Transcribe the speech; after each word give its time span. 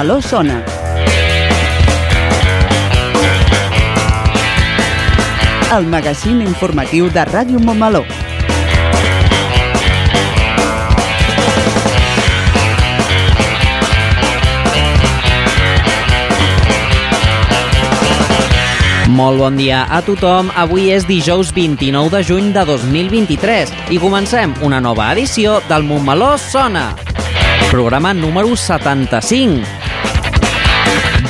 Montmeló 0.00 0.22
sona. 0.22 0.64
El 5.76 5.84
magazín 5.92 6.40
informatiu 6.40 7.10
de 7.12 7.24
Ràdio 7.28 7.60
Montmeló. 7.60 8.00
Molt 19.10 19.36
bon 19.36 19.60
dia 19.60 19.82
a 19.84 20.00
tothom. 20.00 20.48
Avui 20.56 20.88
és 20.94 21.04
dijous 21.04 21.52
29 21.52 22.08
de 22.16 22.24
juny 22.24 22.54
de 22.56 22.64
2023 22.64 23.76
i 23.92 24.00
comencem 24.00 24.56
una 24.64 24.80
nova 24.80 25.12
edició 25.12 25.60
del 25.68 25.84
Montmeló 25.84 26.38
Sona. 26.40 26.94
Programa 27.68 28.14
número 28.14 28.56
75. 28.56 29.79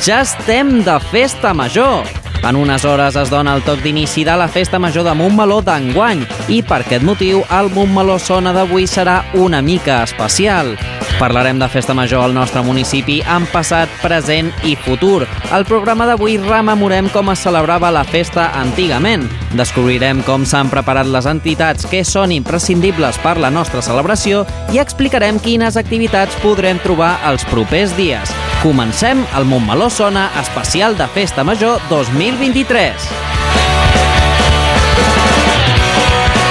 Ja 0.01 0.23
estem 0.25 0.79
de 0.81 0.95
festa 1.11 1.53
major. 1.53 2.07
En 2.41 2.55
unes 2.57 2.85
hores 2.89 3.15
es 3.15 3.29
dona 3.29 3.53
el 3.53 3.61
toc 3.61 3.83
d'inici 3.83 4.23
de 4.25 4.33
la 4.33 4.47
festa 4.49 4.79
major 4.81 5.05
de 5.05 5.13
Montmeló 5.13 5.59
d'enguany 5.61 6.23
i 6.49 6.63
per 6.65 6.79
aquest 6.81 7.05
motiu 7.05 7.43
el 7.59 7.69
Montmeló 7.75 8.17
Sona 8.17 8.49
d'avui 8.55 8.89
serà 8.89 9.19
una 9.37 9.61
mica 9.61 10.01
especial. 10.01 10.73
Parlarem 11.21 11.59
de 11.61 11.67
festa 11.69 11.93
major 11.93 12.23
al 12.25 12.33
nostre 12.33 12.63
municipi 12.65 13.19
en 13.21 13.43
passat, 13.53 13.91
present 14.01 14.47
i 14.65 14.71
futur. 14.73 15.27
Al 15.53 15.67
programa 15.69 16.07
d'avui 16.09 16.39
rememorem 16.41 17.11
com 17.13 17.29
es 17.29 17.43
celebrava 17.45 17.91
la 17.93 18.01
festa 18.09 18.47
antigament. 18.57 19.27
Descobrirem 19.53 20.23
com 20.25 20.47
s'han 20.49 20.71
preparat 20.73 21.05
les 21.13 21.27
entitats 21.29 21.85
que 21.91 22.01
són 22.01 22.33
imprescindibles 22.33 23.21
per 23.21 23.35
la 23.37 23.53
nostra 23.53 23.83
celebració 23.85 24.47
i 24.73 24.81
explicarem 24.81 25.37
quines 25.37 25.77
activitats 25.77 26.41
podrem 26.41 26.81
trobar 26.81 27.19
els 27.29 27.45
propers 27.53 27.93
dies. 27.93 28.33
Comencem 28.63 29.21
el 29.37 29.45
Montmeló 29.45 29.91
Sona 29.93 30.31
especial 30.41 30.97
de 30.97 31.05
Festa 31.13 31.45
Major 31.45 31.77
2023. 31.93 33.11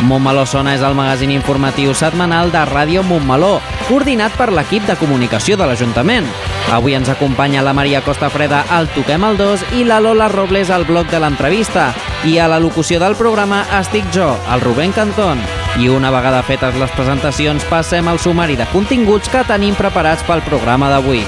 Montmeló 0.06 0.46
Sona 0.46 0.78
és 0.78 0.82
el 0.86 0.94
magazín 0.94 1.34
informatiu 1.34 1.92
setmanal 1.94 2.54
de 2.54 2.62
Ràdio 2.70 3.02
Montmeló, 3.06 3.58
coordinat 3.90 4.36
per 4.38 4.52
l'equip 4.54 4.86
de 4.86 4.94
comunicació 5.00 5.56
de 5.58 5.66
l'Ajuntament. 5.66 6.28
Avui 6.70 6.94
ens 6.94 7.10
acompanya 7.10 7.64
la 7.66 7.74
Maria 7.74 8.04
Costa 8.06 8.30
Freda 8.30 8.62
al 8.70 8.86
Toquem 8.94 9.26
el 9.26 9.38
2 9.40 9.66
i 9.80 9.84
la 9.88 9.98
Lola 9.98 10.30
Robles 10.30 10.70
al 10.70 10.86
bloc 10.86 11.10
de 11.10 11.18
l'entrevista. 11.18 11.90
I 12.22 12.38
a 12.38 12.46
la 12.46 12.60
locució 12.62 13.00
del 13.02 13.18
programa 13.18 13.64
estic 13.80 14.06
jo, 14.14 14.30
el 14.54 14.62
Rubén 14.62 14.94
Cantón. 14.94 15.42
I 15.82 15.90
una 15.90 16.14
vegada 16.14 16.44
fetes 16.46 16.78
les 16.78 16.92
presentacions 16.94 17.66
passem 17.66 18.06
al 18.06 18.22
sumari 18.22 18.58
de 18.60 18.68
continguts 18.70 19.32
que 19.32 19.46
tenim 19.48 19.74
preparats 19.74 20.22
pel 20.28 20.46
programa 20.46 20.92
d'avui. 20.94 21.26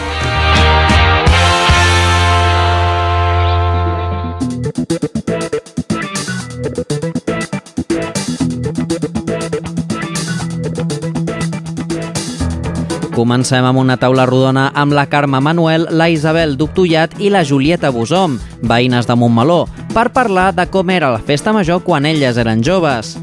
Comencem 13.12 13.67
amb 13.68 13.77
una 13.77 13.98
taula 14.00 14.24
rodona 14.24 14.70
amb 14.73 14.95
la 14.96 15.05
Carme 15.12 15.36
Manuel, 15.45 15.84
la 15.92 16.08
Isabel 16.08 16.56
Ductullat 16.56 17.18
i 17.20 17.28
la 17.28 17.42
Julieta 17.45 17.90
Bosom, 17.92 18.39
veïnes 18.64 19.05
de 19.05 19.17
Montmeló, 19.20 19.67
per 19.92 20.08
parlar 20.17 20.55
de 20.56 20.64
com 20.73 20.89
era 20.90 21.11
la 21.12 21.20
festa 21.20 21.52
major 21.52 21.83
quan 21.84 22.08
elles 22.08 22.40
eren 22.40 22.64
joves. 22.64 23.18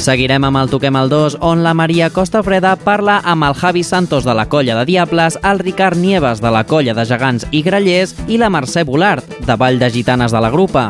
Seguirem 0.00 0.42
amb 0.48 0.58
el 0.58 0.72
Toquem 0.72 0.96
el 0.98 1.10
2, 1.12 1.38
on 1.44 1.62
la 1.62 1.74
Maria 1.76 2.08
Costa 2.10 2.42
Freda 2.42 2.72
parla 2.82 3.20
amb 3.22 3.46
el 3.46 3.54
Javi 3.54 3.84
Santos 3.86 4.26
de 4.26 4.34
la 4.34 4.48
Colla 4.48 4.80
de 4.80 4.86
Diables, 4.88 5.38
el 5.44 5.62
Ricard 5.62 6.00
Nieves 6.00 6.42
de 6.42 6.50
la 6.50 6.64
Colla 6.64 6.96
de 6.96 7.04
Gegants 7.06 7.46
i 7.52 7.62
Grallers 7.62 8.16
i 8.26 8.40
la 8.42 8.50
Mercè 8.50 8.82
Bolart, 8.88 9.38
de 9.46 9.56
Vall 9.60 9.78
de 9.78 9.92
Gitanes 9.92 10.34
de 10.34 10.42
la 10.42 10.50
Grupa. 10.50 10.88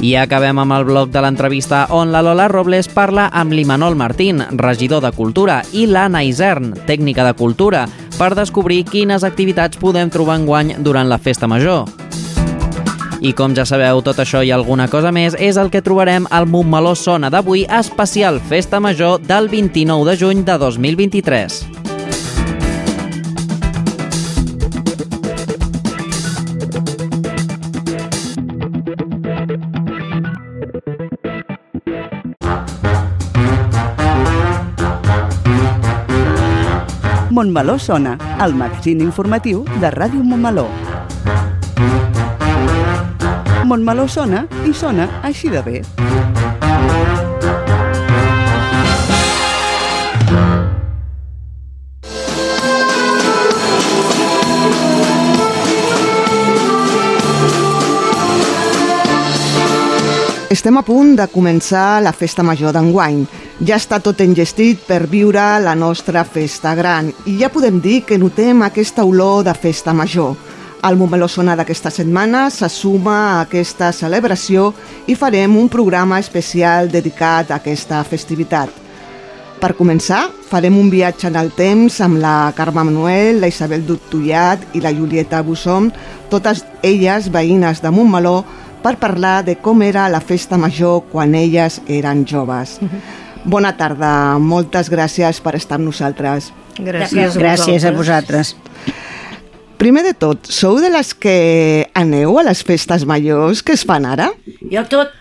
I 0.00 0.14
acabem 0.16 0.56
amb 0.56 0.72
el 0.72 0.86
bloc 0.88 1.10
de 1.12 1.20
l'entrevista 1.20 1.82
on 1.92 2.08
la 2.08 2.22
Lola 2.24 2.46
Robles 2.48 2.88
parla 2.88 3.26
amb 3.36 3.52
l'Imanol 3.52 3.98
Martín, 4.00 4.40
regidor 4.56 5.02
de 5.04 5.10
Cultura, 5.12 5.58
i 5.76 5.84
l'Anna 5.84 6.22
Isern, 6.24 6.72
tècnica 6.88 7.26
de 7.26 7.34
Cultura, 7.36 7.84
per 8.16 8.30
descobrir 8.34 8.86
quines 8.88 9.26
activitats 9.28 9.76
podem 9.76 10.08
trobar 10.08 10.38
enguany 10.40 10.78
durant 10.80 11.08
la 11.08 11.20
festa 11.20 11.46
major. 11.46 11.84
I 13.20 13.34
com 13.36 13.52
ja 13.52 13.66
sabeu, 13.68 14.00
tot 14.00 14.22
això 14.24 14.40
i 14.40 14.54
alguna 14.56 14.88
cosa 14.88 15.12
més 15.12 15.36
és 15.36 15.60
el 15.60 15.68
que 15.68 15.84
trobarem 15.84 16.24
al 16.30 16.48
Montmeló 16.48 16.94
Sona 16.96 17.28
d'avui, 17.28 17.66
especial 17.68 18.40
Festa 18.40 18.80
Major 18.80 19.20
del 19.20 19.52
29 19.52 20.08
de 20.08 20.16
juny 20.16 20.46
de 20.48 20.56
2023. 20.64 21.79
Montmeló 37.40 37.78
sona, 37.78 38.18
el 38.44 38.52
magazín 38.52 39.00
informatiu 39.00 39.62
de 39.80 39.88
Ràdio 39.88 40.20
Montmeló. 40.20 40.66
Montmeló 43.64 44.04
sona 44.12 44.42
i 44.68 44.74
sona 44.76 45.06
així 45.24 45.48
de 45.48 45.62
bé. 45.64 45.80
Estem 60.52 60.76
a 60.76 60.84
punt 60.84 61.16
de 61.16 61.24
començar 61.32 62.02
la 62.04 62.12
festa 62.12 62.44
major 62.44 62.76
d'enguany. 62.76 63.24
Ja 63.60 63.76
està 63.76 63.98
tot 64.00 64.22
engestit 64.24 64.86
per 64.88 65.02
viure 65.12 65.42
la 65.60 65.74
nostra 65.76 66.22
festa 66.24 66.70
gran 66.78 67.10
i 67.28 67.34
ja 67.42 67.50
podem 67.52 67.76
dir 67.84 67.98
que 68.08 68.16
notem 68.16 68.62
aquesta 68.64 69.04
olor 69.04 69.42
de 69.44 69.52
festa 69.52 69.92
major. 69.92 70.32
El 70.88 70.96
Montmeló 70.96 71.28
Sona 71.28 71.58
d'aquesta 71.60 71.92
setmana 71.92 72.46
se 72.48 72.70
suma 72.72 73.18
a 73.18 73.42
aquesta 73.42 73.90
celebració 73.92 74.70
i 75.12 75.14
farem 75.14 75.58
un 75.60 75.68
programa 75.68 76.22
especial 76.24 76.88
dedicat 76.88 77.52
a 77.52 77.60
aquesta 77.60 78.00
festivitat. 78.08 78.72
Per 79.60 79.74
començar, 79.76 80.22
farem 80.48 80.80
un 80.80 80.88
viatge 80.88 81.28
en 81.28 81.36
el 81.36 81.52
temps 81.52 82.00
amb 82.00 82.16
la 82.16 82.54
Carme 82.56 82.88
Manuel, 82.88 83.42
la 83.42 83.52
Isabel 83.52 83.84
Dutullat 83.84 84.70
i 84.72 84.80
la 84.80 84.96
Julieta 84.96 85.44
Bussom, 85.44 85.92
totes 86.32 86.64
elles 86.80 87.28
veïnes 87.28 87.84
de 87.84 87.92
Montmeló, 87.92 88.38
per 88.80 88.96
parlar 88.96 89.42
de 89.44 89.60
com 89.60 89.82
era 89.84 90.08
la 90.08 90.24
festa 90.24 90.56
major 90.56 91.02
quan 91.12 91.34
elles 91.36 91.82
eren 91.92 92.24
joves. 92.24 92.78
Bona 93.44 93.72
tarda, 93.76 94.38
moltes 94.38 94.90
gràcies 94.92 95.40
per 95.40 95.54
estar 95.56 95.78
amb 95.78 95.88
nosaltres. 95.88 96.50
Gràcies, 96.76 97.38
gràcies 97.40 97.86
a 97.88 97.92
vosaltres. 97.96 98.54
Primer 99.80 100.02
de 100.04 100.12
tot, 100.12 100.44
sou 100.52 100.76
de 100.82 100.90
les 100.92 101.14
que 101.16 101.88
aneu 101.96 102.36
a 102.36 102.44
les 102.44 102.60
festes 102.68 103.06
majors 103.08 103.62
que 103.64 103.72
es 103.78 103.86
fan 103.88 104.04
ara? 104.04 104.28
Jo 104.68 104.82
tot, 104.92 105.14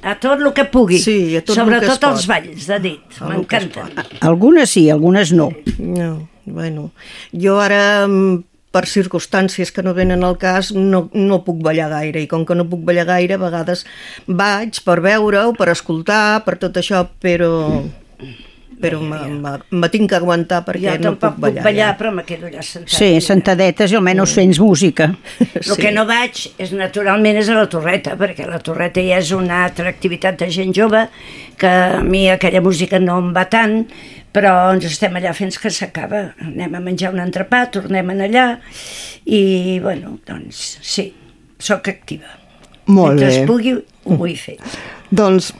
a 0.00 0.14
tot 0.16 0.40
el 0.40 0.48
que 0.56 0.64
pugui. 0.72 0.96
Sí, 1.02 1.36
a 1.36 1.42
tot 1.44 1.58
Sobretot 1.60 2.06
els 2.08 2.24
balls 2.30 2.70
de 2.70 2.78
nit, 2.86 3.18
m'encanten. 3.20 3.92
Algunes 4.24 4.72
sí, 4.72 4.86
algunes 4.88 5.34
no. 5.36 5.50
No, 5.76 6.12
bueno, 6.46 6.90
jo 7.36 7.58
ara, 7.60 8.06
mm, 8.08 8.44
per 8.78 8.86
circumstàncies 8.86 9.74
que 9.74 9.82
no 9.82 9.96
venen 9.96 10.22
al 10.22 10.38
cas, 10.38 10.70
no, 10.70 11.08
no 11.18 11.42
puc 11.42 11.58
ballar 11.66 11.90
gaire, 11.90 12.22
i 12.22 12.30
com 12.30 12.46
que 12.46 12.54
no 12.54 12.68
puc 12.70 12.86
ballar 12.86 13.08
gaire, 13.10 13.34
a 13.34 13.42
vegades 13.42 13.82
vaig 14.28 14.78
per 14.86 15.00
veure-ho, 15.02 15.56
per 15.58 15.72
escoltar, 15.74 16.44
per 16.46 16.60
tot 16.62 16.78
això, 16.78 17.02
però 17.18 17.56
però 18.78 19.00
me, 19.02 19.18
me, 19.42 19.52
me 19.74 19.88
tinc 19.90 20.12
que 20.12 20.18
aguantar 20.18 20.60
perquè 20.66 20.92
jo 21.00 21.08
no 21.08 21.12
puc 21.18 21.40
ballar. 21.42 21.56
puc 21.56 21.66
ballar, 21.66 21.88
ja. 21.88 21.96
però 21.98 22.12
me 22.14 22.22
quedo 22.26 22.46
allà 22.46 22.62
sentada. 22.62 22.94
Sí, 22.94 23.08
sentadetes 23.24 23.90
i 23.90 23.98
almenys 23.98 24.34
fents 24.38 24.60
música. 24.62 25.08
El 25.58 25.80
que 25.80 25.90
no 25.94 26.04
vaig, 26.08 26.44
és 26.62 26.70
naturalment, 26.78 27.40
és 27.42 27.50
a 27.50 27.56
la 27.58 27.66
Torreta, 27.70 28.14
perquè 28.20 28.46
la 28.46 28.60
Torreta 28.62 29.02
ja 29.02 29.18
és 29.18 29.32
una 29.34 29.64
altra 29.64 29.90
activitat 29.90 30.38
de 30.44 30.50
gent 30.54 30.70
jove, 30.76 31.08
que 31.58 31.72
a 31.98 32.04
mi 32.06 32.28
aquella 32.30 32.62
música 32.62 33.02
no 33.02 33.18
em 33.24 33.32
va 33.34 33.48
tant, 33.50 33.80
però 34.38 34.54
ens 34.72 34.86
estem 34.86 35.16
allà 35.18 35.34
fins 35.34 35.58
que 35.58 35.70
s'acaba. 35.74 36.28
Anem 36.44 36.76
a 36.78 36.82
menjar 36.82 37.12
un 37.14 37.22
entrepà, 37.22 37.64
tornem 37.74 38.14
en 38.14 38.24
allà, 38.28 38.48
i, 39.26 39.78
bueno, 39.82 40.18
doncs, 40.28 40.78
sí, 40.86 41.10
sóc 41.58 41.90
activa. 41.90 42.36
Molt 42.88 43.18
Mentre 43.18 43.26
bé. 43.26 43.32
es 43.34 43.48
pugui, 43.48 43.74
ho 43.78 44.18
vull 44.20 44.36
fer. 44.38 44.56
Doncs 45.18 45.50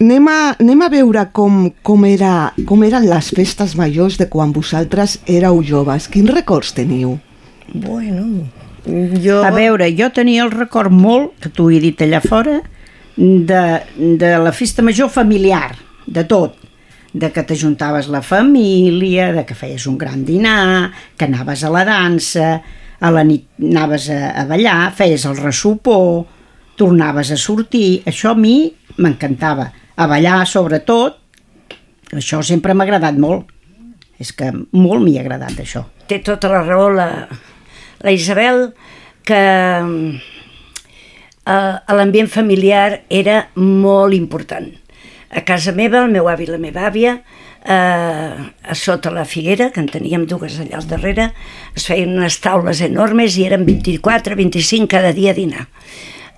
anem 0.00 0.26
a, 0.32 0.38
anem 0.60 0.82
a 0.84 0.88
veure 0.92 1.26
com, 1.36 1.62
com, 1.84 2.04
era, 2.08 2.50
com 2.68 2.82
eren 2.84 3.06
les 3.08 3.30
festes 3.36 3.74
majors 3.76 4.16
de 4.20 4.26
quan 4.32 4.52
vosaltres 4.56 5.18
éreu 5.28 5.60
joves. 5.64 6.08
Quins 6.12 6.32
records 6.32 6.74
teniu? 6.76 7.18
Bueno, 7.72 8.26
jo... 9.20 9.40
A 9.44 9.52
veure, 9.54 9.88
jo 9.96 10.08
tenia 10.16 10.44
el 10.44 10.52
record 10.52 10.92
molt, 10.92 11.36
que 11.40 11.52
t'ho 11.52 11.70
he 11.72 11.80
dit 11.80 12.00
allà 12.04 12.20
fora, 12.24 12.58
de, 13.16 13.64
de 13.96 14.32
la 14.40 14.52
festa 14.56 14.84
major 14.84 15.12
familiar, 15.12 15.76
de 16.08 16.24
tot 16.28 16.59
de 17.12 17.30
que 17.32 17.42
t'ajuntaves 17.42 18.08
la 18.08 18.22
família, 18.22 19.32
de 19.34 19.44
que 19.46 19.56
feies 19.58 19.86
un 19.90 19.98
gran 19.98 20.24
dinar, 20.24 20.92
que 21.16 21.26
anaves 21.26 21.64
a 21.64 21.70
la 21.70 21.84
dansa, 21.84 22.60
a 23.00 23.10
la 23.10 23.24
nit 23.24 23.48
anaves 23.58 24.10
a, 24.14 24.30
a 24.42 24.44
ballar, 24.46 24.92
feies 24.94 25.24
el 25.26 25.38
ressupor, 25.40 26.26
tornaves 26.78 27.32
a 27.34 27.38
sortir, 27.40 28.02
això 28.06 28.34
a 28.34 28.38
mi 28.38 28.70
m'encantava. 29.00 29.70
A 30.00 30.06
ballar, 30.08 30.46
sobretot, 30.48 31.18
això 32.16 32.40
sempre 32.46 32.74
m'ha 32.74 32.86
agradat 32.86 33.18
molt. 33.20 33.50
És 34.20 34.34
que 34.36 34.50
molt 34.52 35.00
m'hi 35.02 35.16
ha 35.16 35.24
agradat, 35.24 35.56
això. 35.62 35.86
té 36.06 36.18
tota 36.20 36.48
la 36.50 36.62
raó 36.66 36.90
la, 36.90 37.28
la 38.02 38.12
Isabel 38.12 38.74
que 39.24 39.40
eh, 41.46 41.76
l'ambient 41.96 42.28
familiar 42.28 43.02
era 43.08 43.48
molt 43.54 44.14
important. 44.16 44.68
A 45.30 45.44
casa 45.46 45.70
meva, 45.70 46.02
el 46.02 46.10
meu 46.10 46.26
avi 46.26 46.48
i 46.48 46.50
la 46.50 46.58
meva 46.58 46.88
àvia, 46.88 47.20
eh, 47.62 48.30
a 48.72 48.74
sota 48.74 49.12
la 49.14 49.24
figuera, 49.24 49.70
que 49.70 49.78
en 49.78 49.86
teníem 49.86 50.24
dues 50.26 50.58
allà 50.58 50.80
al 50.80 50.88
darrere, 50.90 51.28
es 51.76 51.86
feien 51.86 52.16
unes 52.16 52.40
taules 52.42 52.80
enormes 52.82 53.36
i 53.38 53.46
eren 53.46 53.66
24, 53.68 54.34
25 54.34 54.90
cada 54.90 55.12
dia 55.14 55.30
a 55.30 55.38
dinar. 55.38 55.68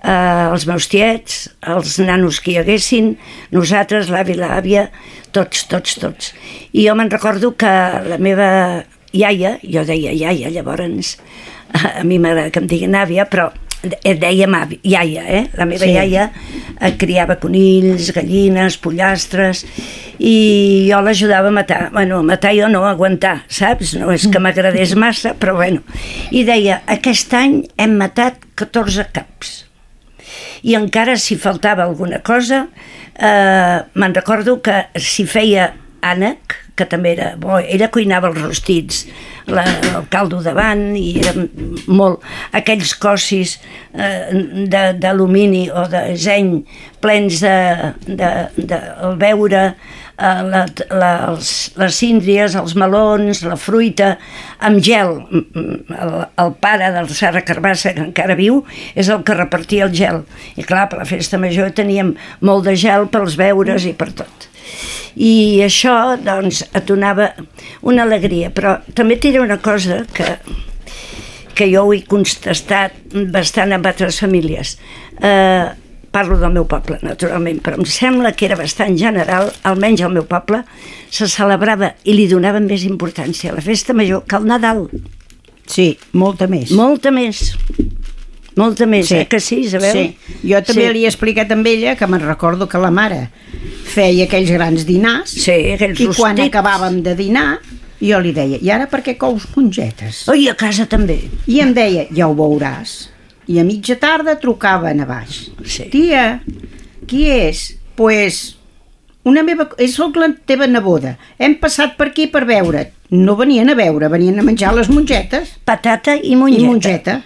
Eh, 0.03 0.45
els 0.51 0.67
meus 0.69 0.89
tiets, 0.91 1.47
els 1.73 1.97
nanos 2.03 2.41
que 2.43 2.53
hi 2.53 2.59
haguessin, 2.61 3.15
nosaltres, 3.55 4.11
l'avi 4.13 4.35
i 4.35 4.39
l'àvia, 4.41 4.87
tots, 5.33 5.65
tots, 5.71 5.97
tots. 5.97 6.33
I 6.73 6.85
jo 6.85 6.93
me'n 6.93 7.09
recordo 7.09 7.55
que 7.57 7.73
la 8.11 8.19
meva 8.21 8.83
iaia, 9.13 9.57
jo 9.63 9.85
deia 9.89 10.13
iaia, 10.13 10.53
llavors 10.53 11.17
a 11.97 12.03
mi 12.05 12.19
m'agrada 12.19 12.51
que 12.53 12.61
em 12.61 12.69
diguin 12.69 12.99
àvia, 12.99 13.25
però 13.25 13.49
dèiem 13.83 14.55
avi, 14.55 14.79
iaia, 14.83 15.23
eh? 15.27 15.43
La 15.59 15.65
meva 15.65 15.83
Sí. 15.83 15.91
sí. 15.91 15.97
iaia 15.97 16.29
eh, 16.79 16.93
criava 16.97 17.35
conills, 17.41 18.11
gallines, 18.15 18.77
pollastres, 18.77 19.65
i 20.19 20.87
jo 20.89 21.01
l'ajudava 21.03 21.49
a 21.49 21.51
matar. 21.51 21.89
Bueno, 21.91 22.19
a 22.19 22.23
matar 22.23 22.53
jo 22.55 22.69
no, 22.71 22.85
a 22.85 22.93
aguantar, 22.93 23.43
saps? 23.47 23.95
No 23.99 24.11
és 24.13 24.27
que 24.31 24.39
m'agradés 24.39 24.95
massa, 24.95 25.33
però 25.35 25.55
bueno. 25.59 25.83
I 26.31 26.45
deia, 26.47 26.81
aquest 26.87 27.33
any 27.33 27.63
hem 27.77 27.97
matat 27.99 28.39
14 28.55 29.09
caps 29.11 29.63
i 30.63 30.77
encara 30.79 31.17
si 31.19 31.35
faltava 31.35 31.83
alguna 31.83 32.21
cosa 32.23 32.67
eh, 33.19 33.79
me'n 33.93 34.15
recordo 34.15 34.61
que 34.63 34.85
si 34.95 35.25
feia 35.27 35.73
ànec 36.01 36.55
que 36.75 36.87
també 36.89 37.13
era 37.13 37.33
bo, 37.37 37.59
ella 37.61 37.91
cuinava 37.93 38.31
els 38.31 38.41
rostits 38.41 39.03
la, 39.45 39.65
el 39.93 40.07
caldo 40.13 40.39
davant 40.41 40.93
i 40.97 41.19
era 41.21 41.33
molt 41.91 42.23
aquells 42.55 42.95
cossis 43.01 43.57
eh, 43.93 44.31
d'alumini 44.69 45.67
o 45.69 45.85
de 45.91 46.05
zeny 46.17 46.55
plens 47.03 47.43
de, 47.43 47.57
de, 48.07 48.31
de 48.57 48.79
el 49.05 49.19
beure 49.21 49.63
eh, 49.69 50.41
la, 50.47 50.63
la, 50.89 51.11
els, 51.29 51.51
les 51.77 51.99
síndries, 51.99 52.55
els 52.57 52.75
melons, 52.79 53.43
la 53.45 53.57
fruita, 53.59 54.13
amb 54.63 54.81
gel. 54.85 55.19
El, 55.33 56.15
el 56.39 56.55
pare 56.63 56.89
del 56.95 57.11
Serra 57.13 57.43
Carbassa, 57.45 57.93
que 57.97 58.07
encara 58.07 58.39
viu, 58.39 58.63
és 58.95 59.11
el 59.13 59.25
que 59.27 59.37
repartia 59.37 59.89
el 59.89 59.93
gel. 59.97 60.23
I 60.55 60.65
clar, 60.65 60.87
per 60.91 61.01
la 61.03 61.09
festa 61.09 61.41
major 61.41 61.73
teníem 61.75 62.15
molt 62.41 62.69
de 62.69 62.77
gel 62.79 63.09
pels 63.13 63.37
beures 63.39 63.89
i 63.89 63.95
per 63.97 64.13
tot. 64.23 64.49
I 65.15 65.61
això, 65.65 66.15
doncs, 66.21 66.63
et 66.73 66.87
donava 66.89 67.31
una 67.81 68.05
alegria, 68.07 68.49
però 68.53 68.77
també 68.95 69.17
t'hi 69.17 69.33
diré 69.33 69.43
una 69.43 69.59
cosa 69.61 70.03
que, 70.13 70.37
que 71.53 71.69
jo 71.71 71.85
ho 71.85 71.93
he 71.93 72.03
contestat 72.09 73.15
bastant 73.33 73.75
amb 73.75 73.87
altres 73.89 74.19
famílies. 74.23 74.77
Eh, 75.21 75.69
parlo 76.13 76.37
del 76.37 76.53
meu 76.53 76.67
poble, 76.69 76.99
naturalment, 77.01 77.57
però 77.65 77.79
em 77.81 77.87
sembla 77.89 78.35
que 78.37 78.45
era 78.45 78.57
bastant 78.59 78.93
general, 78.99 79.49
almenys 79.65 80.03
al 80.05 80.13
meu 80.13 80.27
poble, 80.29 80.61
se 81.09 81.25
celebrava 81.29 81.95
i 82.05 82.13
li 82.13 82.27
donaven 82.29 82.69
més 82.69 82.85
importància 82.85 83.49
a 83.49 83.57
la 83.57 83.65
festa 83.65 83.95
major 83.97 84.21
que 84.29 84.37
al 84.37 84.45
Nadal. 84.49 84.85
Sí, 85.65 85.93
molta 86.13 86.45
més. 86.51 86.73
Molta 86.77 87.09
més. 87.15 87.53
Molta 88.55 88.85
més, 88.85 89.07
sí. 89.09 89.15
eh, 89.21 89.27
que 89.27 89.39
sí, 89.41 89.61
Isabel? 89.65 89.95
Sí. 89.97 90.39
Jo 90.49 90.59
també 90.65 90.87
sí. 90.87 90.93
li 90.93 91.05
he 91.05 91.09
explicat 91.09 91.51
amb 91.55 91.67
ella 91.67 91.95
que 91.97 92.07
me'n 92.09 92.21
recordo 92.25 92.67
que 92.69 92.81
la 92.81 92.91
mare 92.93 93.27
feia 93.93 94.27
aquells 94.27 94.51
grans 94.53 94.85
dinars 94.85 95.33
Sí, 95.33 95.55
aquells 95.73 95.99
i 96.03 96.09
quan 96.13 96.37
rostits. 96.37 96.49
acabàvem 96.51 97.01
de 97.05 97.15
dinar 97.17 97.47
jo 98.03 98.19
li 98.19 98.33
deia, 98.35 98.59
i 98.59 98.71
ara 98.73 98.89
per 98.91 98.99
què 99.05 99.15
cous 99.19 99.45
mongetes? 99.55 100.25
Oi, 100.31 100.49
a 100.51 100.55
casa 100.59 100.85
també. 100.91 101.21
I 101.47 101.61
em 101.63 101.71
deia, 101.75 102.07
ja 102.11 102.27
ho 102.27 102.35
veuràs. 102.35 102.97
I 103.47 103.59
a 103.61 103.63
mitja 103.67 103.95
tarda 103.99 104.35
trucaven 104.39 105.03
a 105.03 105.07
baix. 105.07 105.45
Sí. 105.63 105.87
Tia, 105.91 106.41
qui 107.07 107.25
és? 107.31 107.69
Pues 107.95 108.57
una 109.23 109.43
meva, 109.43 109.69
el 109.77 109.93
la 110.19 110.33
teva 110.45 110.67
neboda. 110.67 111.17
Hem 111.39 111.55
passat 111.59 111.95
per 111.95 112.09
aquí 112.09 112.27
per 112.27 112.43
veure't. 112.45 112.91
No 113.09 113.35
venien 113.35 113.69
a 113.69 113.75
veure, 113.75 114.09
venien 114.09 114.39
a 114.39 114.43
menjar 114.43 114.73
les 114.75 114.89
mongetes 114.89 115.59
Patata 115.63 116.15
i 116.17 116.35
mongeta. 116.35 116.61
i 116.61 116.65
mongeta. 116.65 117.21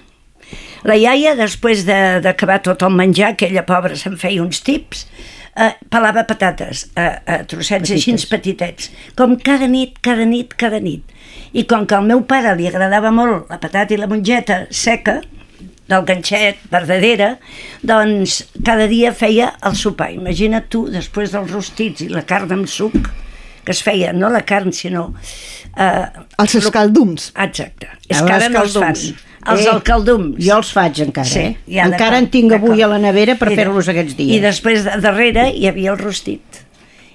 La 0.88 0.96
iaia, 0.96 1.34
després 1.36 1.84
de- 1.88 2.20
d'acabar 2.24 2.62
tot 2.64 2.82
el 2.88 2.94
menjar, 2.96 3.34
aquella 3.34 3.66
pobra 3.68 3.96
se'n 4.00 4.16
feia 4.18 4.42
uns 4.44 4.62
tips, 4.64 5.06
eh, 5.58 5.74
pelava 5.92 6.24
patates 6.30 6.86
a, 6.96 7.08
a 7.26 7.38
trossets 7.50 7.92
així 7.92 8.14
petitets, 8.32 8.92
com 9.18 9.36
cada 9.44 9.68
nit, 9.68 9.98
cada 10.02 10.24
nit, 10.26 10.54
cada 10.56 10.80
nit. 10.80 11.04
I 11.54 11.66
com 11.68 11.86
que 11.88 11.96
al 11.98 12.06
meu 12.08 12.22
pare 12.30 12.56
li 12.56 12.68
agradava 12.70 13.12
molt 13.12 13.50
la 13.52 13.60
patata 13.60 13.94
i 13.94 13.98
la 14.00 14.08
mongeta 14.08 14.66
seca, 14.72 15.22
del 15.88 16.04
ganxet, 16.04 16.58
verdadera, 16.72 17.38
doncs 17.82 18.42
cada 18.64 18.88
dia 18.92 19.14
feia 19.16 19.54
el 19.64 19.76
sopar. 19.80 20.10
Imagina't 20.12 20.68
tu, 20.70 20.86
després 20.92 21.32
dels 21.32 21.52
rostits 21.52 22.04
i 22.04 22.10
la 22.12 22.26
carn 22.28 22.52
amb 22.52 22.68
suc, 22.68 22.98
que 23.64 23.72
es 23.72 23.82
feia, 23.84 24.12
no 24.14 24.28
la 24.32 24.42
carn, 24.48 24.72
sinó... 24.76 25.14
Eh, 25.78 26.06
Els 26.44 26.56
escaldums. 26.60 27.32
Exacte. 27.40 27.88
És 28.08 28.20
Els 28.20 28.28
que 28.28 28.36
ara 28.36 28.50
no 28.52 28.64
els 28.66 28.76
fan. 28.76 29.00
Els 29.48 29.66
Eh, 29.66 29.70
alcaldums. 29.72 30.36
Jo 30.44 30.58
els 30.58 30.72
faig 30.76 31.00
encara, 31.06 31.28
Sí, 31.30 31.40
eh? 31.40 31.58
ja, 31.72 31.86
encara 31.88 32.18
en 32.20 32.28
tinc 32.30 32.52
avui 32.58 32.82
a 32.84 32.88
la 32.92 32.98
nevera 33.00 33.36
per 33.40 33.54
fer-los 33.56 33.88
aquests 33.90 34.16
dies. 34.18 34.36
I 34.36 34.40
després, 34.44 34.84
de, 34.84 34.98
darrere, 35.04 35.50
hi 35.56 35.68
havia 35.70 35.92
el 35.94 35.98
rostit. 36.02 36.64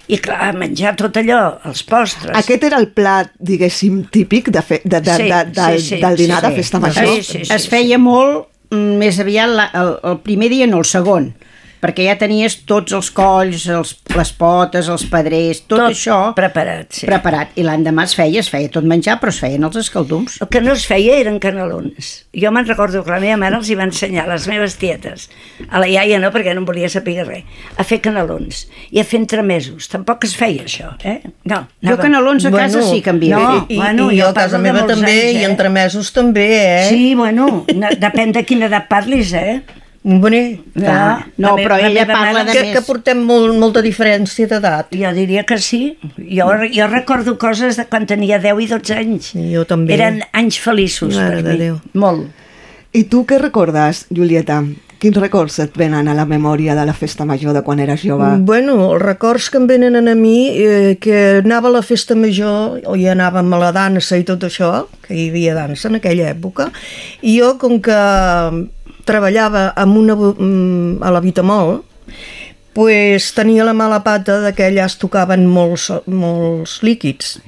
I 0.08 0.18
clar, 0.18 0.50
menjar 0.58 0.96
tot 0.98 1.16
allò, 1.16 1.58
els 1.68 1.82
postres. 1.88 2.34
Aquest 2.36 2.64
era 2.64 2.76
el 2.82 2.88
plat, 2.92 3.30
diguéssim, 3.38 4.02
típic 4.12 4.50
de 4.52 4.62
fe, 4.62 4.80
de, 4.84 5.00
de, 5.00 5.14
Sí, 5.16 5.28
de, 5.30 5.44
de, 5.44 5.68
sí, 5.78 5.86
sí, 5.94 6.00
del 6.02 6.16
dinar 6.16 6.40
sí, 6.42 6.46
de 6.48 6.56
festa 6.56 6.78
sí. 6.78 6.82
major. 6.82 7.06
Sí, 7.06 7.22
sí, 7.22 7.44
sí, 7.44 7.52
es 7.54 7.68
feia 7.70 7.98
molt 8.02 8.48
mm, 8.70 8.96
més 8.98 9.20
aviat 9.22 9.48
la, 9.48 9.68
el, 9.78 9.92
el 10.10 10.18
primer 10.26 10.50
dia, 10.50 10.66
no 10.66 10.78
el 10.82 10.88
segon, 10.90 11.34
perquè 11.82 12.06
ja 12.06 12.16
tenies 12.20 12.60
tots 12.68 12.94
els 12.96 13.10
colls, 13.14 13.66
els, 13.70 13.94
les 14.14 14.32
potes, 14.38 14.88
els 14.92 15.04
pedrers, 15.10 15.64
tot, 15.66 15.78
Tot 15.78 15.88
això 15.90 16.18
preparat, 16.36 16.88
sí. 16.94 17.08
preparat. 17.10 17.52
I 17.58 17.66
l'endemà 17.66 18.06
es 18.08 18.16
feia, 18.18 18.40
es 18.42 18.50
feia 18.52 18.70
tot 18.72 18.86
menjar, 18.88 19.18
però 19.20 19.34
es 19.34 19.40
feien 19.42 19.66
els 19.66 19.78
escaldums. 19.82 20.38
El 20.44 20.50
que 20.52 20.62
no 20.64 20.76
es 20.76 20.86
feia 20.88 21.18
eren 21.20 21.40
canelons. 21.42 22.12
Jo 22.38 22.52
me'n 22.54 22.68
recordo 22.68 23.02
que 23.04 23.12
la 23.12 23.20
meva 23.22 23.38
mare 23.42 23.58
els 23.58 23.70
hi 23.70 23.78
va 23.78 23.88
ensenyar 23.88 24.24
a 24.28 24.32
les 24.32 24.46
meves 24.50 24.78
tietes, 24.80 25.28
a 25.68 25.82
la 25.82 25.90
iaia 25.90 26.20
no, 26.22 26.32
perquè 26.34 26.54
no 26.54 26.62
en 26.62 26.68
volia 26.68 26.90
saber 26.92 27.18
res, 27.26 27.44
a 27.76 27.84
fer 27.84 28.00
canelons 28.04 28.64
i 28.90 29.02
a 29.02 29.06
fer 29.06 29.20
entremesos. 29.20 29.90
Tampoc 29.92 30.24
es 30.28 30.36
feia 30.38 30.64
això, 30.64 30.94
eh? 31.04 31.18
No, 31.50 31.64
Jo 31.82 31.98
canelons 32.00 32.46
a 32.48 32.54
casa 32.54 32.82
sí 32.86 33.02
que 33.02 33.10
en 33.12 33.20
havia 33.22 33.38
no. 33.38 33.66
I, 33.68 33.76
bueno, 33.76 34.08
i 34.10 34.18
jo 34.18 34.22
jo 34.22 34.30
a 34.30 34.34
casa 34.36 34.58
meva 34.62 34.86
també, 34.86 35.12
anys, 35.12 35.38
i 35.38 35.42
eh? 35.42 35.50
entre 35.50 35.70
mesos 35.72 36.12
també, 36.14 36.48
eh? 36.62 36.88
Sí, 36.88 37.14
bueno, 37.18 37.64
no, 37.74 37.94
depèn 38.02 38.34
de 38.36 38.44
quina 38.48 38.68
edat 38.70 38.88
parlis, 38.90 39.34
eh? 39.38 39.60
Bueno, 40.04 40.58
Clar. 40.74 41.26
No, 41.36 41.50
la 41.50 41.54
me- 41.56 41.62
però 41.62 41.76
la 41.78 41.86
ella 41.88 42.06
parla 42.06 42.44
de 42.44 42.52
que, 42.52 42.62
més. 42.64 42.72
que 42.74 42.82
portem 42.82 43.20
molt, 43.22 43.54
molta 43.56 43.80
diferència 43.82 44.48
d'edat. 44.50 44.88
Jo 44.98 45.12
diria 45.14 45.44
que 45.44 45.58
sí. 45.58 45.96
Jo, 46.18 46.48
jo 46.74 46.86
recordo 46.90 47.36
coses 47.38 47.76
de 47.78 47.84
quan 47.86 48.06
tenia 48.06 48.40
10 48.42 48.58
i 48.64 48.66
12 48.66 48.96
anys. 48.98 49.32
Jo 49.52 49.64
també. 49.64 49.94
Eren 49.94 50.22
anys 50.32 50.58
feliços 50.58 51.14
Mare 51.14 51.36
per 51.36 51.42
de 51.44 51.52
mi. 51.52 51.58
Déu. 51.58 51.80
Molt. 51.94 52.26
I 52.92 53.04
tu 53.04 53.22
què 53.24 53.38
recordes, 53.38 54.06
Julieta? 54.10 54.64
Quins 55.02 55.16
records 55.18 55.56
et 55.58 55.72
venen 55.74 56.06
a 56.06 56.14
la 56.14 56.26
memòria 56.26 56.74
de 56.78 56.84
la 56.86 56.92
festa 56.94 57.24
major 57.24 57.52
de 57.54 57.62
quan 57.62 57.80
eres 57.80 58.02
jove? 58.04 58.36
Bueno, 58.38 58.92
els 58.92 59.02
records 59.02 59.48
que 59.50 59.58
em 59.58 59.66
venen 59.66 59.96
a 60.08 60.14
mi, 60.14 60.48
eh, 60.50 60.96
que 61.00 61.40
anava 61.44 61.68
a 61.68 61.72
la 61.72 61.82
festa 61.82 62.14
major, 62.14 62.80
o 62.86 62.94
hi 62.94 63.06
anàvem 63.10 63.50
a 63.54 63.58
la 63.58 63.72
dansa 63.72 64.18
i 64.18 64.22
tot 64.22 64.44
això, 64.46 64.86
que 65.06 65.14
hi 65.14 65.28
havia 65.30 65.54
dansa 65.54 65.88
en 65.88 65.96
aquella 65.96 66.28
època, 66.30 66.70
i 67.22 67.38
jo, 67.40 67.56
com 67.58 67.80
que 67.80 67.98
treballava 69.08 69.70
amb 69.76 69.98
una, 69.98 70.16
mm, 70.16 71.02
a 71.02 71.10
la 71.10 71.20
Vitamol, 71.20 71.82
pues, 72.72 73.32
tenia 73.36 73.64
la 73.64 73.76
mala 73.76 74.02
pata 74.04 74.40
de 74.40 74.52
que 74.56 74.68
allà 74.68 74.86
es 74.86 74.98
tocaven 74.98 75.46
molts, 75.46 75.90
molts 76.06 76.80
líquids 76.82 77.38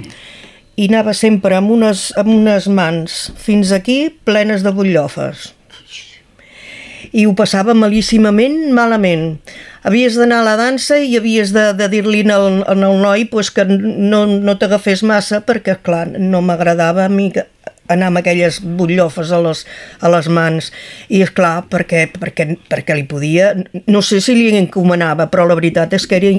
i 0.77 0.89
anava 0.91 1.15
sempre 1.15 1.55
amb 1.57 1.71
unes, 1.71 2.11
amb 2.19 2.33
unes 2.35 2.67
mans 2.67 3.31
fins 3.39 3.71
aquí 3.73 4.11
plenes 4.27 4.65
de 4.67 4.73
butllofes 4.75 5.53
i 7.15 7.29
ho 7.29 7.35
passava 7.39 7.77
malíssimament 7.79 8.73
malament. 8.75 9.37
Havies 9.87 10.17
d'anar 10.19 10.41
a 10.43 10.47
la 10.49 10.55
dansa 10.59 10.99
i 10.99 11.15
havies 11.19 11.53
de, 11.55 11.69
de 11.79 11.89
dir-li 11.93 12.25
al, 12.33 12.65
al 12.67 12.81
noi 12.83 13.27
pues, 13.31 13.53
que 13.55 13.67
no, 13.69 14.25
no 14.27 14.57
t'agafés 14.59 15.05
massa 15.07 15.43
perquè, 15.47 15.77
clar, 15.85 16.09
no 16.19 16.43
m'agradava 16.43 17.05
a 17.05 17.13
mi 17.13 17.31
anar 17.93 18.09
amb 18.11 18.21
aquelles 18.21 18.61
butllofes 18.63 19.33
a 19.35 19.41
les, 19.45 19.65
a 20.01 20.11
les 20.13 20.29
mans. 20.33 20.71
I, 21.09 21.23
és 21.25 21.33
clar 21.35 21.67
perquè, 21.71 22.07
perquè, 22.13 22.49
perquè 22.71 22.97
li 22.97 23.07
podia... 23.09 23.53
No 23.91 24.03
sé 24.05 24.21
si 24.25 24.37
li 24.39 24.51
encomanava, 24.59 25.29
però 25.33 25.47
la 25.49 25.59
veritat 25.59 25.95
és 25.97 26.09
que 26.09 26.21
era 26.21 26.33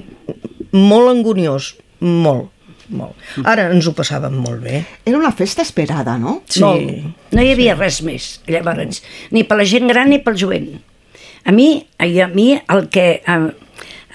molt 0.76 1.12
angoniós, 1.14 1.74
molt, 2.04 2.50
molt. 2.90 3.18
Ara 3.48 3.70
ens 3.74 3.88
ho 3.88 3.94
passàvem 3.98 4.36
molt 4.42 4.64
bé. 4.66 4.82
Era 5.06 5.20
una 5.20 5.34
festa 5.36 5.64
esperada, 5.66 6.18
no? 6.22 6.40
Sí. 6.50 6.64
Molt. 6.64 7.32
No 7.36 7.44
hi 7.44 7.54
havia 7.54 7.78
res 7.78 8.02
més, 8.06 8.36
llavors, 8.50 9.02
ni 9.36 9.46
per 9.48 9.60
la 9.62 9.70
gent 9.70 9.90
gran 9.92 10.12
ni 10.12 10.22
pel 10.24 10.38
jovent. 10.40 10.74
A 11.46 11.54
mi, 11.54 11.86
a 12.02 12.28
mi 12.34 12.56
el 12.58 12.88
que, 12.90 13.22
eh, 13.22 13.65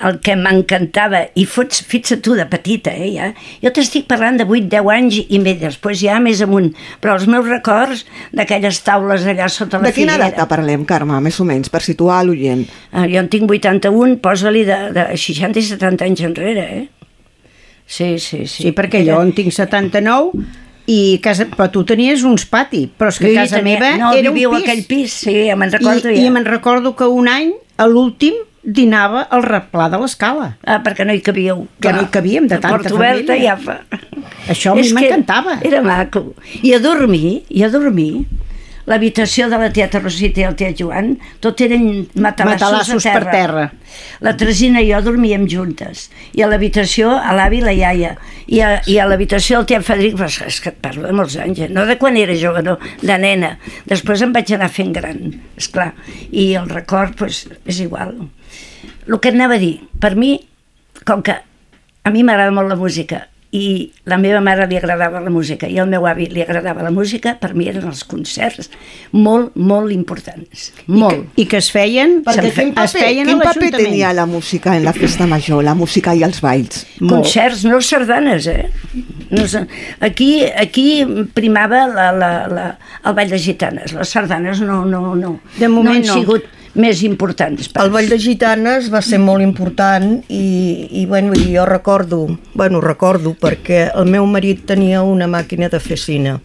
el 0.06 0.18
que 0.24 0.34
m'encantava, 0.36 1.18
i 1.36 1.44
fots, 1.44 1.82
fixa't 1.84 2.22
tu 2.24 2.32
de 2.38 2.46
petita, 2.48 2.92
eh, 2.96 3.10
ja, 3.14 3.30
jo 3.62 3.72
t'estic 3.76 4.06
parlant 4.08 4.38
de 4.40 4.46
8-10 4.48 4.88
anys 4.94 5.18
i 5.28 5.38
més, 5.42 5.58
després 5.60 6.00
ja 6.00 6.18
més 6.22 6.40
amunt, 6.44 6.70
però 7.02 7.18
els 7.18 7.26
meus 7.28 7.44
records 7.48 8.06
d'aquelles 8.32 8.78
taules 8.86 9.26
allà 9.28 9.48
sota 9.52 9.78
la 9.82 9.90
De 9.90 9.92
quina 9.96 10.14
figuera... 10.16 10.30
data 10.30 10.48
parlem, 10.48 10.86
Carme, 10.88 11.18
més 11.20 11.36
o 11.40 11.44
menys, 11.48 11.68
per 11.68 11.82
situar 11.84 12.22
l'oient? 12.24 12.64
Eh, 12.92 13.06
jo 13.12 13.20
en 13.20 13.28
tinc 13.28 13.50
81, 13.50 14.16
posa-li 14.24 14.64
de, 14.68 14.78
de 14.96 15.04
60 15.16 15.60
i 15.60 15.68
70 15.68 16.08
anys 16.08 16.24
enrere, 16.30 16.66
eh? 16.80 16.88
Sí, 17.90 18.18
sí, 18.22 18.44
sí. 18.46 18.62
Sí, 18.68 18.72
perquè 18.76 19.00
jo 19.06 19.16
en 19.20 19.32
tinc 19.34 19.50
79 19.52 20.30
i 20.90 21.18
casa, 21.22 21.44
però 21.50 21.68
tu 21.70 21.82
tenies 21.86 22.22
uns 22.26 22.44
pati, 22.50 22.84
però 22.98 23.10
és 23.12 23.18
que 23.20 23.32
hi 23.32 23.36
casa 23.36 23.58
tenia- 23.58 23.78
meva 23.78 23.90
no, 23.98 24.12
era 24.18 24.30
un 24.30 24.36
pis. 24.38 24.62
aquell 24.62 24.84
pis, 24.88 25.12
sí, 25.26 25.34
ja 25.48 25.56
me'n 25.58 25.70
recordo 25.74 26.08
I, 26.10 26.16
ja. 26.16 26.22
I 26.26 26.30
me'n 26.34 26.46
recordo 26.46 26.94
que 26.98 27.06
un 27.10 27.28
any, 27.30 27.52
a 27.78 27.86
l'últim, 27.90 28.34
dinava 28.62 29.22
al 29.32 29.42
replà 29.46 29.88
de 29.92 30.00
l'escala. 30.02 30.50
Ah, 30.66 30.80
perquè 30.84 31.06
no 31.06 31.14
hi 31.16 31.22
cabíeu. 31.24 31.66
Que 31.80 31.92
no 31.96 32.04
hi 32.04 32.10
cabíem, 32.12 32.46
de 32.50 32.58
tanta 32.58 32.76
porta 32.76 32.94
oberta 32.94 33.32
família. 33.32 33.54
ja 33.54 33.56
fa... 33.56 33.80
Això 34.50 34.74
a 34.74 34.76
mi 34.76 34.92
m'encantava. 34.92 35.58
Era 35.64 35.80
maco. 35.84 36.34
I 36.62 36.74
a 36.76 36.80
dormir, 36.82 37.40
i 37.48 37.64
a 37.64 37.70
dormir, 37.72 38.26
l'habitació 38.90 39.46
de 39.50 39.58
la 39.60 39.68
tieta 39.72 40.00
Rosita 40.00 40.40
i 40.42 40.46
el 40.48 40.56
tiet 40.58 40.80
Joan, 40.80 41.12
tot 41.44 41.60
eren 41.62 41.84
matalassos, 42.14 42.56
Matalassos 42.60 43.06
a 43.06 43.12
per 43.14 43.24
terra. 43.28 43.36
terra. 43.36 43.66
La 44.24 44.34
Tresina 44.36 44.82
i 44.82 44.90
jo 44.90 45.00
dormíem 45.04 45.46
juntes. 45.50 46.08
I 46.36 46.42
a 46.42 46.48
l'habitació, 46.50 47.10
a 47.14 47.32
l'avi 47.36 47.60
i 47.60 47.64
la 47.64 47.74
iaia. 47.76 48.16
I 48.50 48.60
a, 48.66 48.70
i 48.90 48.98
a 48.98 49.06
l'habitació 49.06 49.60
del 49.60 49.68
tiet 49.70 49.86
Federic, 49.86 50.16
però 50.18 50.28
és 50.48 50.58
que 50.60 50.72
et 50.72 50.80
parlo 50.82 51.06
de 51.06 51.14
molts 51.16 51.36
anys, 51.40 51.62
eh? 51.66 51.70
no 51.70 51.86
de 51.86 51.96
quan 52.00 52.18
era 52.18 52.34
jove, 52.36 52.64
no, 52.66 52.76
de 53.00 53.18
nena. 53.22 53.54
Després 53.86 54.24
em 54.26 54.34
vaig 54.34 54.52
anar 54.56 54.68
fent 54.74 54.92
gran, 54.96 55.22
és 55.56 55.70
clar. 55.70 55.92
I 56.32 56.52
el 56.60 56.68
record, 56.72 57.16
doncs, 57.20 57.46
és 57.64 57.80
igual. 57.86 58.16
El 59.10 59.18
que 59.18 59.34
anava 59.34 59.58
a 59.58 59.62
dir, 59.62 59.80
per 59.98 60.14
mi, 60.14 60.36
com 61.04 61.24
que 61.26 61.34
a 61.34 62.14
mi 62.14 62.22
m'agrada 62.22 62.54
molt 62.54 62.70
la 62.70 62.78
música 62.78 63.26
i 63.50 63.90
la 64.06 64.14
meva 64.22 64.38
mare 64.38 64.68
li 64.70 64.76
agradava 64.78 65.18
la 65.18 65.30
música 65.34 65.66
i 65.66 65.78
al 65.82 65.88
meu 65.90 66.04
avi 66.06 66.28
li 66.30 66.42
agradava 66.44 66.84
la 66.86 66.92
música, 66.94 67.32
per 67.40 67.50
mi 67.58 67.66
eren 67.66 67.88
els 67.90 68.04
concerts 68.06 68.70
molt, 69.10 69.56
molt 69.58 69.90
importants. 69.90 70.68
Molt. 70.86 71.32
I 71.34 71.48
que 71.50 71.58
es 71.58 71.70
feien, 71.74 72.20
Perquè 72.26 72.52
quin 72.54 72.70
es 72.70 72.76
paper, 72.76 73.02
feien 73.08 73.26
quin 73.26 73.42
a 73.42 73.48
paper 73.48 73.72
tenia 73.74 74.12
la 74.14 74.28
música 74.30 74.76
en 74.78 74.86
la 74.86 74.94
festa 74.94 75.26
major, 75.26 75.64
la 75.66 75.74
música 75.74 76.14
i 76.14 76.22
els 76.26 76.38
balls? 76.44 76.84
Molt. 77.00 77.10
Concerts, 77.16 77.66
no 77.66 77.82
sardanes, 77.82 78.46
eh? 78.46 78.70
No, 79.34 79.42
aquí, 80.06 80.30
aquí 80.46 80.86
primava 81.34 81.84
la, 81.90 82.08
la, 82.14 82.32
la, 82.50 82.70
el 83.02 83.18
ball 83.18 83.34
de 83.34 83.42
gitanes. 83.42 83.98
Les 83.98 84.14
sardanes 84.14 84.62
no, 84.62 84.84
no, 84.86 85.16
no. 85.18 85.36
De 85.58 85.66
moment 85.66 85.98
no 85.98 85.98
han 85.98 86.06
no. 86.06 86.22
sigut 86.22 86.59
més 86.74 87.02
importants. 87.02 87.68
per 87.68 87.84
El 87.84 87.90
Ball 87.90 88.08
de 88.10 88.18
Gitanes 88.18 88.90
va 88.92 89.02
ser 89.02 89.18
molt 89.18 89.42
important 89.42 90.20
i, 90.28 90.88
i 91.02 91.06
bueno, 91.06 91.34
i 91.34 91.54
jo 91.56 91.64
recordo, 91.66 92.26
bueno, 92.54 92.80
recordo 92.80 93.34
perquè 93.34 93.88
el 93.94 94.06
meu 94.06 94.26
marit 94.26 94.66
tenia 94.66 95.02
una 95.02 95.26
màquina 95.26 95.68
de 95.68 95.80
fer 95.80 95.98
cine 95.98 96.38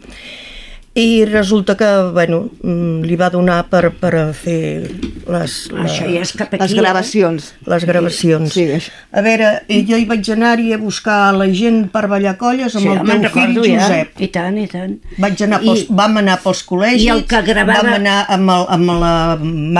i 0.97 1.25
resulta 1.25 1.75
que 1.75 1.87
bueno, 2.13 2.45
mm, 2.63 3.01
li 3.03 3.17
va 3.19 3.27
donar 3.29 3.65
per, 3.67 3.89
per 3.99 4.13
fer 4.31 4.87
les, 5.27 5.55
Això 5.83 6.05
ja 6.07 6.21
és 6.23 6.31
cap 6.39 6.53
aquí. 6.55 6.61
Les 6.63 6.73
gravacions. 6.77 7.49
les 7.67 7.83
gravacions. 7.89 8.53
Sí, 8.55 8.63
això. 8.77 8.93
A 9.11 9.23
veure, 9.25 9.49
i 9.67 9.81
jo 9.89 9.99
hi 9.99 10.05
vaig 10.07 10.29
anar-hi 10.31 10.71
a 10.71 10.77
buscar 10.79 11.33
la 11.35 11.49
gent 11.51 11.89
per 11.91 12.05
ballar 12.07 12.37
colles 12.39 12.77
amb 12.79 12.85
Sí, 12.87 12.93
el 12.93 13.01
teu 13.01 13.11
fill 13.11 13.25
recordo 13.27 13.65
ja. 13.67 13.81
Josep. 13.81 14.21
I 14.23 14.31
tant, 14.39 14.57
i 14.63 14.65
tant. 14.71 14.95
Vaig 15.19 15.43
anar 15.49 15.59
pels, 15.65 15.83
I, 15.83 15.87
vam 15.99 16.17
anar 16.23 16.39
pels 16.45 16.63
col·legis, 16.71 17.03
I 17.03 17.11
el 17.17 17.25
que 17.27 17.43
gravava- 17.51 17.83
vam 17.83 17.93
anar 17.99 18.17
amb, 18.37 18.55
el, 18.55 18.65
amb 18.79 18.95
la 19.03 19.13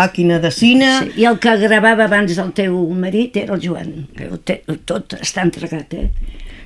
màquina 0.02 0.42
de 0.44 0.52
cine, 0.52 0.92
sí, 1.00 1.14
I 1.24 1.30
el 1.32 1.40
que 1.40 1.56
gravava 1.64 2.10
abans 2.10 2.36
del 2.36 2.52
teu 2.60 2.76
marit 2.92 3.38
era 3.38 3.56
el 3.56 3.64
Joan. 3.64 4.10
tot 4.84 5.16
està 5.22 5.48
entregat, 5.48 5.94
eh? 5.96 6.10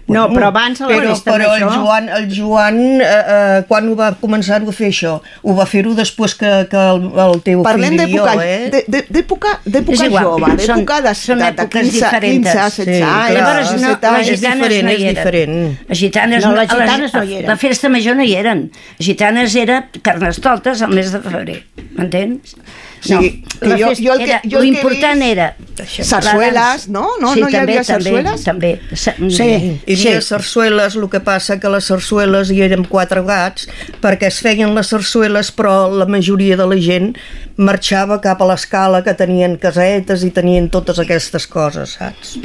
No, 0.09 0.25
però 0.33 0.47
abans 0.49 0.81
a 0.81 0.87
la 0.89 0.95
però, 0.97 1.09
festa 1.13 1.31
però 1.35 1.49
el. 1.55 1.63
Joan, 1.73 2.09
el 2.17 2.25
Joan 2.33 2.79
eh, 3.01 3.07
eh, 3.07 3.59
quan 3.69 3.87
ho 3.91 3.95
va 3.99 4.09
començar-ho 4.21 4.69
a 4.71 4.75
fer 4.75 4.89
això? 4.89 5.13
Ho 5.43 5.55
va 5.57 5.65
fer-ho 5.69 5.93
després 5.97 6.33
que, 6.39 6.51
que 6.71 6.83
el, 6.95 7.03
el 7.25 7.41
teu 7.45 7.61
Parlem 7.67 7.95
fill 7.97 8.05
i 8.09 8.17
jo, 8.17 8.25
d'època 8.25 8.45
eh? 8.45 8.83
d'època 9.09 9.53
d'època 9.65 10.09
jove, 10.09 10.51
d'època 10.63 10.99
de, 11.05 11.13
són 11.19 11.39
de, 11.43 11.45
de 11.45 11.51
èpoques 11.53 11.89
15, 11.89 11.93
15, 11.93 11.99
diferents. 11.99 12.49
16 12.49 12.89
Sí, 12.89 12.97
anys, 12.97 13.05
clar. 13.05 13.31
Llavors, 13.37 13.71
no, 13.71 13.93
17 13.95 14.13
les 14.17 14.29
gitanes 14.33 14.59
diferent, 14.59 14.85
no 14.89 14.91
hi 14.91 15.03
eren. 15.03 15.15
diferent. 15.15 15.57
Les 15.89 16.03
gitanes, 16.03 16.45
No, 16.45 16.51
les 16.57 16.69
a 16.69 16.79
gitanes 16.79 17.13
no 17.13 17.23
hi 17.23 17.33
eren. 17.39 17.49
La 17.53 17.57
festa 17.65 17.89
major 17.89 18.15
no 18.19 18.23
hi 18.25 18.35
eren. 18.39 18.65
Les 18.99 19.05
gitanes 19.11 19.55
era 19.55 19.79
carnestoltes 20.01 20.81
al 20.85 20.93
mes 20.95 21.11
de 21.13 21.21
febrer, 21.25 21.59
m'entens? 21.97 22.55
O 22.99 23.07
sigui, 23.07 23.29
que 23.59 23.75
jo, 23.79 23.89
jo 23.95 24.13
el 24.13 24.19
que, 24.19 24.25
era, 24.25 24.41
jo 24.43 24.57
lo 24.57 24.63
el 24.63 24.65
que 24.65 24.67
he 24.67 24.81
important 24.81 25.21
vist- 25.21 25.31
era... 25.31 25.55
Sarsueles, 26.03 26.87
no? 26.89 27.05
No, 27.21 27.33
sí, 27.33 27.39
no 27.39 27.47
hi 27.47 27.53
també, 27.53 27.73
havia 27.77 27.83
sarsueles? 27.87 28.43
També, 28.43 28.71
també. 28.91 29.29
Sí. 29.31 29.47
Hi 29.87 29.95
havia 29.95 30.21
sarsueles, 30.25 30.97
el 30.99 31.07
que 31.11 31.21
passa 31.23 31.55
que 31.61 31.71
les 31.71 31.87
sarsueles 31.87 32.51
hi 32.51 32.59
eren 32.65 32.83
quatre 32.89 33.23
gats, 33.23 33.69
perquè 34.03 34.27
es 34.27 34.41
feien 34.43 34.75
les 34.75 34.91
sarsueles, 34.91 35.51
però 35.55 35.87
la 35.91 36.07
majoria 36.11 36.57
de 36.59 36.67
la 36.67 36.79
gent 36.83 37.13
marxava 37.55 38.19
cap 38.23 38.41
a 38.43 38.49
l'escala, 38.51 39.03
que 39.05 39.15
tenien 39.15 39.55
casetes 39.61 40.25
i 40.27 40.31
tenien 40.35 40.67
totes 40.69 40.99
aquestes 40.99 41.47
coses, 41.47 41.95
saps? 41.99 42.35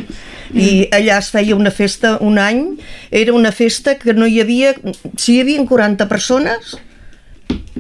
I 0.54 0.84
allà 0.94 1.18
es 1.18 1.32
feia 1.34 1.56
una 1.58 1.72
festa 1.74 2.16
un 2.22 2.38
any, 2.38 2.62
era 3.10 3.34
una 3.34 3.50
festa 3.50 3.96
que 3.98 4.14
no 4.14 4.26
hi 4.30 4.38
havia... 4.44 4.74
Si 5.18 5.34
hi 5.34 5.40
havia 5.42 5.64
40 5.66 6.06
persones, 6.06 6.76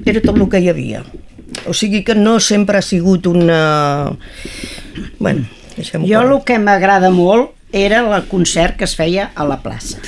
era 0.04 0.20
tot 0.24 0.34
el 0.34 0.48
que 0.50 0.58
hi 0.64 0.72
havia. 0.72 1.04
O 1.68 1.74
sigui 1.76 2.02
que 2.04 2.14
no 2.14 2.38
sempre 2.40 2.78
ha 2.78 2.82
sigut 2.84 3.26
una... 3.30 4.12
Bueno, 5.18 5.46
deixem-ho 5.76 6.06
Jo 6.08 6.22
el 6.24 6.34
que 6.46 6.58
m'agrada 6.58 7.10
molt 7.14 7.52
era 7.74 8.02
el 8.04 8.28
concert 8.30 8.76
que 8.78 8.86
es 8.86 8.94
feia 8.96 9.30
a 9.34 9.46
la 9.48 9.58
plaça. 9.62 9.98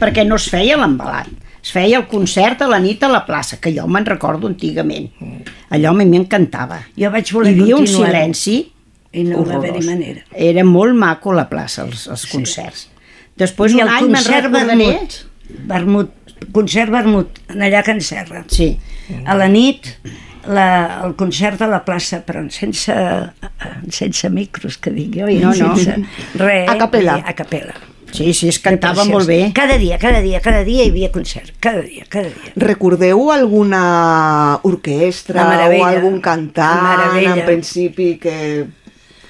Perquè 0.00 0.24
no 0.26 0.38
es 0.40 0.48
feia 0.52 0.78
l'embalat. 0.80 1.28
Es 1.64 1.72
feia 1.72 1.96
el 1.96 2.06
concert 2.10 2.60
a 2.62 2.68
la 2.68 2.78
nit 2.78 3.02
a 3.02 3.08
la 3.08 3.22
plaça, 3.24 3.56
que 3.56 3.72
jo 3.72 3.86
me'n 3.88 4.04
recordo 4.06 4.46
antigament. 4.50 5.08
Allò 5.72 5.94
a 5.94 5.96
mi 5.96 6.04
m'encantava. 6.06 6.82
Jo 7.00 7.10
vaig 7.14 7.30
Hi 7.30 7.36
voler 7.38 7.54
havia 7.54 7.78
un 7.78 7.88
silenci 7.88 8.56
I 9.14 9.24
no 9.24 9.38
va 9.38 9.40
horrorós. 9.40 9.62
haver-hi 9.62 9.86
manera. 9.86 10.24
Era 10.34 10.64
molt 10.68 10.94
maco 10.98 11.32
la 11.32 11.46
plaça, 11.48 11.86
els, 11.86 12.04
els 12.12 12.26
concerts. 12.28 12.88
Després 13.40 13.72
I 13.72 13.80
un 13.80 13.86
el 13.86 13.94
any 13.94 14.10
me'n 14.12 14.28
recordaré... 14.28 14.76
vermut. 14.76 15.16
Vermut. 15.72 16.36
Concert 16.52 16.92
vermut, 16.92 17.40
en 17.48 17.64
allà 17.64 17.80
a 17.80 17.86
Can 17.86 18.02
Serra. 18.04 18.44
Sí. 18.52 18.74
A 19.24 19.34
la 19.38 19.48
nit, 19.48 19.88
la, 20.48 21.00
el 21.06 21.14
concert 21.16 21.62
a 21.62 21.68
la 21.70 21.80
plaça, 21.84 22.20
però 22.26 22.42
sense, 22.50 22.92
sense 23.90 24.30
micros, 24.30 24.78
que 24.78 24.90
dic 24.94 25.16
jo, 25.20 25.28
i 25.28 25.38
No, 25.40 25.52
no. 25.54 25.74
sense 25.76 25.96
res. 26.40 26.68
A 26.68 26.76
capella. 26.78 27.18
A 27.24 27.34
capella. 27.34 27.74
Sí, 28.14 28.30
sí, 28.32 28.46
es 28.46 28.60
cantava 28.62 29.02
molt 29.08 29.26
bé. 29.26 29.50
Cada 29.56 29.74
dia, 29.76 29.96
cada 29.98 30.20
dia, 30.22 30.38
cada 30.40 30.60
dia 30.62 30.84
hi 30.84 30.90
havia 30.92 31.10
concert. 31.10 31.50
Cada 31.58 31.80
dia, 31.82 32.04
cada 32.08 32.28
dia. 32.30 32.52
Recordeu 32.62 33.24
alguna 33.34 34.60
orquestra 34.62 35.42
La 35.42 35.66
o 35.66 35.84
algun 35.84 36.20
La 36.20 36.22
cantant 36.22 37.16
en 37.18 37.40
principi 37.44 38.12
que, 38.22 38.36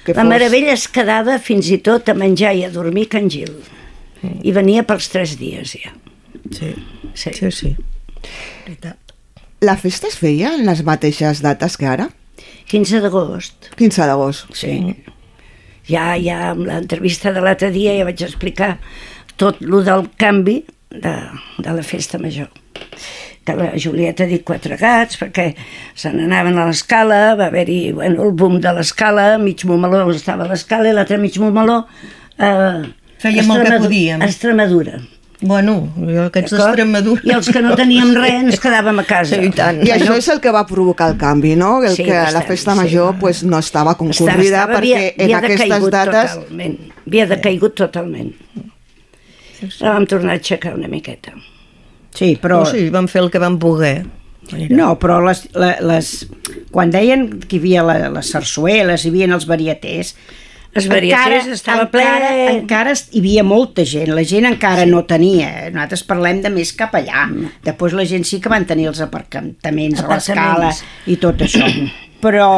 que 0.05 0.13
La 0.13 0.21
fos... 0.21 0.29
meravella 0.29 0.75
es 0.77 0.85
quedava 0.87 1.39
fins 1.41 1.71
i 1.73 1.79
tot 1.81 2.11
a 2.13 2.13
menjar 2.13 2.53
i 2.53 2.61
a 2.67 2.69
dormir 2.69 3.07
Can 3.09 3.25
Gil. 3.33 3.55
I 4.45 4.53
venia 4.53 4.83
pels 4.85 5.09
tres 5.09 5.33
dies 5.41 5.77
ja. 5.81 5.95
Sí, 6.53 6.75
Sí. 7.15 7.31
sí, 7.33 7.49
sí. 7.51 7.75
La 9.65 9.77
festa 9.81 10.09
es 10.11 10.17
feia 10.21 10.51
en 10.53 10.65
les 10.67 10.83
mateixes 10.85 11.41
dates 11.41 11.77
que 11.81 11.87
ara? 11.89 12.09
15 12.69 13.01
d'agost. 13.01 13.69
15 13.79 14.07
d'agost. 14.09 14.51
Sí. 14.57 14.75
Ja, 15.89 16.13
ja 16.21 16.51
amb 16.51 16.65
l'entrevista 16.67 17.33
de 17.33 17.41
l'altre 17.41 17.71
dia 17.73 17.95
ja 17.97 18.05
vaig 18.05 18.21
explicar 18.25 18.75
tot 19.41 19.61
lo 19.61 19.81
del 19.85 20.09
canvi 20.21 20.59
de, 20.91 21.15
de 21.57 21.75
la 21.77 21.85
festa 21.85 22.21
major 22.21 22.51
que 23.45 23.53
la 23.53 23.71
Julieta 23.77 24.25
ha 24.25 24.29
dit 24.29 24.41
quatre 24.45 24.77
gats 24.81 25.19
perquè 25.21 25.51
se 25.93 26.09
n'anaven 26.09 26.57
a 26.57 26.65
l'escala, 26.69 27.35
va 27.37 27.49
haver-hi 27.51 27.79
bueno, 27.93 28.25
el 28.25 28.33
boom 28.33 28.57
de 28.61 28.73
l'escala, 28.73 29.35
mig 29.41 29.61
Montmeló 29.69 30.07
estava 30.13 30.47
a 30.47 30.49
l'escala 30.49 30.89
i 30.89 30.95
l'altre 30.97 31.19
mig 31.21 31.37
Montmeló 31.41 31.83
eh, 32.41 32.85
Fèiem 33.21 33.51
el 33.53 33.63
que 33.65 33.77
podíem. 33.85 34.23
Extremadura. 34.25 34.99
Bueno, 35.41 35.73
jo 35.99 36.23
aquests 36.29 36.53
d'Extremadura... 36.55 37.21
I 37.27 37.33
els 37.35 37.49
que 37.51 37.61
no 37.61 37.73
teníem 37.75 38.13
res 38.15 38.37
ens 38.37 38.59
quedàvem 38.63 39.01
a 39.01 39.03
casa. 39.05 39.35
Sí, 39.35 39.49
i 39.49 39.51
tant. 39.53 39.81
I 39.85 39.91
això 39.91 40.15
és 40.15 40.29
el 40.31 40.39
que 40.41 40.53
va 40.55 40.61
provocar 40.69 41.09
el 41.11 41.17
canvi, 41.19 41.55
no? 41.59 41.81
El 41.83 41.91
Sí, 41.97 42.05
que 42.07 42.13
la 42.15 42.23
bastant, 42.29 42.47
festa 42.53 42.71
sí. 42.71 42.79
major 42.79 43.17
pues, 43.19 43.43
no 43.43 43.59
estava 43.59 43.97
concurrida 43.99 44.61
Estava- 44.63 44.77
perquè 44.79 44.95
havia- 44.95 45.13
en 45.17 45.25
havia 45.25 45.41
aquestes 45.43 45.89
dates... 45.91 46.37
Totalment. 46.39 46.77
Havia 47.05 47.27
decaigut 47.35 47.75
totalment. 47.75 48.31
La 49.81 49.91
vam 49.95 50.05
tornar 50.07 50.35
a 50.35 50.39
aixecar 50.39 50.73
una 50.77 50.87
miqueta. 50.91 51.33
Sí, 52.15 52.35
però... 52.41 52.61
Però 52.63 52.71
sí, 52.71 52.87
vam 52.93 53.07
fer 53.11 53.21
el 53.25 53.29
que 53.33 53.41
vam 53.43 53.59
poder. 53.59 54.05
No, 54.69 54.91
però 55.01 55.19
les, 55.25 55.45
la- 55.57 55.75
les, 55.81 56.13
quan 56.71 56.91
deien 56.93 57.27
que 57.43 57.57
hi 57.57 57.59
havia 57.63 57.83
la, 57.83 57.95
les 58.13 58.29
sarsueles, 58.35 59.03
hi 59.03 59.11
havia 59.11 59.27
els 59.33 59.47
varietés, 59.49 60.13
Els 60.75 60.87
varietés 60.91 61.47
estava 61.53 61.85
ple. 61.91 62.01
encara, 62.03 62.31
encara 62.51 62.93
hi 63.11 63.19
havia 63.21 63.43
molta 63.47 63.85
gent, 63.87 64.09
la 64.15 64.23
gent 64.27 64.45
encara 64.49 64.83
sí. 64.83 64.89
no 64.91 65.05
tenia, 65.07 65.69
nosaltres 65.71 66.03
parlem 66.03 66.41
de 66.43 66.49
més 66.51 66.73
cap 66.75 66.93
allà, 66.99 67.29
després 67.63 67.93
la 67.95 68.03
gent 68.05 68.25
sí 68.27 68.41
que 68.43 68.51
van 68.51 68.65
tenir 68.67 68.89
els 68.91 68.99
aparcaments 69.05 70.03
a 70.03 70.09
l'escala 70.11 70.73
i 71.07 71.15
tot 71.21 71.39
això, 71.47 71.63
però 72.25 72.49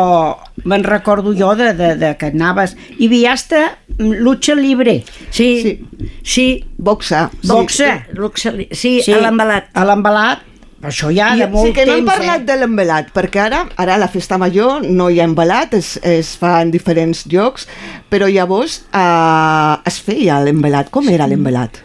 me'n 0.66 0.84
recordo 0.88 1.34
jo 1.38 1.52
de, 1.60 1.74
de, 1.78 1.92
de 2.00 2.12
que 2.18 2.32
anaves, 2.34 2.76
hi 2.98 3.06
havia 3.10 3.34
hasta 3.38 3.62
lucha 4.00 4.56
libre, 4.56 5.04
Sí, 5.30 5.50
sí. 5.62 5.62
Sí. 5.62 5.78
sí. 6.24 6.48
Boxa. 6.78 7.30
Boxa. 7.44 8.06
Luxe- 8.14 8.68
Sí, 8.72 9.02
sí, 9.02 9.12
a 9.14 9.22
l'embalat. 9.22 9.70
a 9.74 9.84
l'embalat, 9.86 10.42
però 10.78 10.92
això 10.92 11.10
ja 11.14 11.32
I 11.34 11.42
de 11.42 11.48
molt 11.50 11.70
sí 11.70 11.74
que 11.74 11.86
no 11.88 11.96
hem 11.98 12.06
temps, 12.06 12.14
parlat 12.14 12.44
eh? 12.44 12.48
de 12.52 12.58
l'embelat, 12.60 13.10
perquè 13.16 13.42
ara 13.48 13.64
ara 13.82 13.98
la 13.98 14.10
festa 14.14 14.38
major 14.38 14.86
no 14.86 15.10
hi 15.10 15.20
ha 15.22 15.26
embelat, 15.26 15.74
es, 15.74 15.96
es 16.06 16.36
fa 16.38 16.60
en 16.62 16.72
diferents 16.74 17.24
llocs, 17.32 17.66
però 18.14 18.30
llavors 18.30 18.84
eh, 18.92 19.90
es 19.90 19.98
feia 20.06 20.38
l'embelat. 20.46 20.94
Com 20.94 21.10
era 21.10 21.26
l'embelat? 21.30 21.82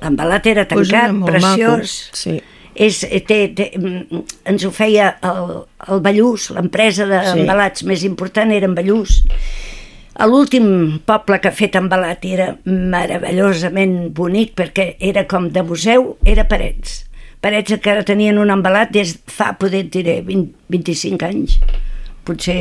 L'embalat 0.00 0.48
era 0.48 0.66
Pues 0.68 0.88
tancat, 0.88 1.10
era 1.10 1.18
molt 1.18 1.32
preciós. 1.32 1.94
Maco. 2.08 2.22
Sí. 2.22 2.40
És, 2.74 3.04
eh, 3.04 3.20
té, 3.22 3.38
té, 3.54 3.70
mm, 3.78 4.24
ens 4.50 4.64
ho 4.66 4.72
feia 4.74 5.14
el, 5.22 5.60
el 5.92 6.02
Ballús, 6.02 6.48
l'empresa 6.56 7.06
d'embalats 7.06 7.84
sí. 7.84 7.88
més 7.92 8.02
important 8.08 8.50
era 8.50 8.66
en 8.66 8.74
Ballús. 8.74 9.20
L'últim 10.24 10.66
poble 11.06 11.40
que 11.42 11.50
ha 11.50 11.54
fet 11.54 11.76
embalat 11.76 12.24
era 12.26 12.52
meravellosament 12.64 14.14
bonic 14.14 14.54
perquè 14.58 14.94
era 15.02 15.26
com 15.30 15.50
de 15.52 15.62
museu, 15.66 16.14
era 16.24 16.46
Parets. 16.48 17.02
Parets 17.44 17.76
que 17.76 17.90
ara 17.92 18.04
tenien 18.08 18.38
un 18.40 18.48
embalat 18.48 18.94
des 18.94 19.18
fa, 19.28 19.50
poder 19.60 19.82
diré, 19.92 20.22
20, 20.24 20.54
25 20.72 21.26
anys. 21.26 21.58
Potser 22.24 22.56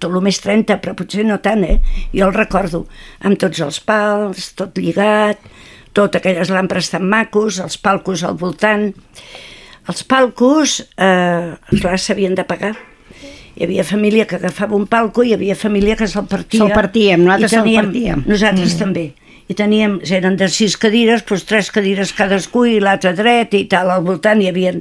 tot 0.00 0.08
el 0.08 0.22
més 0.24 0.38
30, 0.40 0.78
però 0.80 0.94
potser 0.96 1.26
no 1.28 1.36
tant, 1.44 1.66
eh? 1.66 1.76
Jo 2.14 2.30
el 2.30 2.36
recordo, 2.36 2.86
amb 3.28 3.36
tots 3.40 3.60
els 3.66 3.82
pals, 3.84 4.54
tot 4.56 4.78
lligat, 4.80 5.42
tot 5.92 6.16
aquelles 6.16 6.48
lampres 6.54 6.88
tan 6.94 7.04
macos, 7.10 7.60
els 7.60 7.76
palcos 7.82 8.24
al 8.24 8.38
voltant. 8.40 8.88
Els 9.88 10.04
palcos, 10.08 10.80
eh, 10.96 11.52
clar, 11.74 11.98
s'havien 12.00 12.36
de 12.38 12.48
pagar. 12.48 12.72
Hi 13.58 13.66
havia 13.66 13.84
família 13.84 14.24
que 14.30 14.36
agafava 14.38 14.76
un 14.76 14.86
palco 14.86 15.24
i 15.26 15.32
hi 15.32 15.34
havia 15.34 15.56
família 15.58 15.96
que 15.98 16.06
se'l 16.06 16.28
partia. 16.30 16.62
Se'l 16.62 16.72
partíem, 16.76 17.24
nosaltres 17.26 17.56
se'l 17.56 17.72
partíem. 17.74 18.22
Nosaltres 18.28 18.74
mm. 18.74 18.78
també. 18.78 19.06
I 19.48 19.56
teníem, 19.56 19.98
eren 20.04 20.36
de 20.36 20.48
sis 20.52 20.76
cadires, 20.76 21.22
doncs 21.24 21.46
tres 21.48 21.70
cadires 21.72 22.12
cadascú 22.12 22.66
i 22.68 22.80
l'altre 22.84 23.14
dret 23.16 23.54
i 23.56 23.64
tal. 23.70 23.90
Al 23.94 24.04
voltant 24.04 24.42
hi 24.42 24.50
havia 24.50 24.74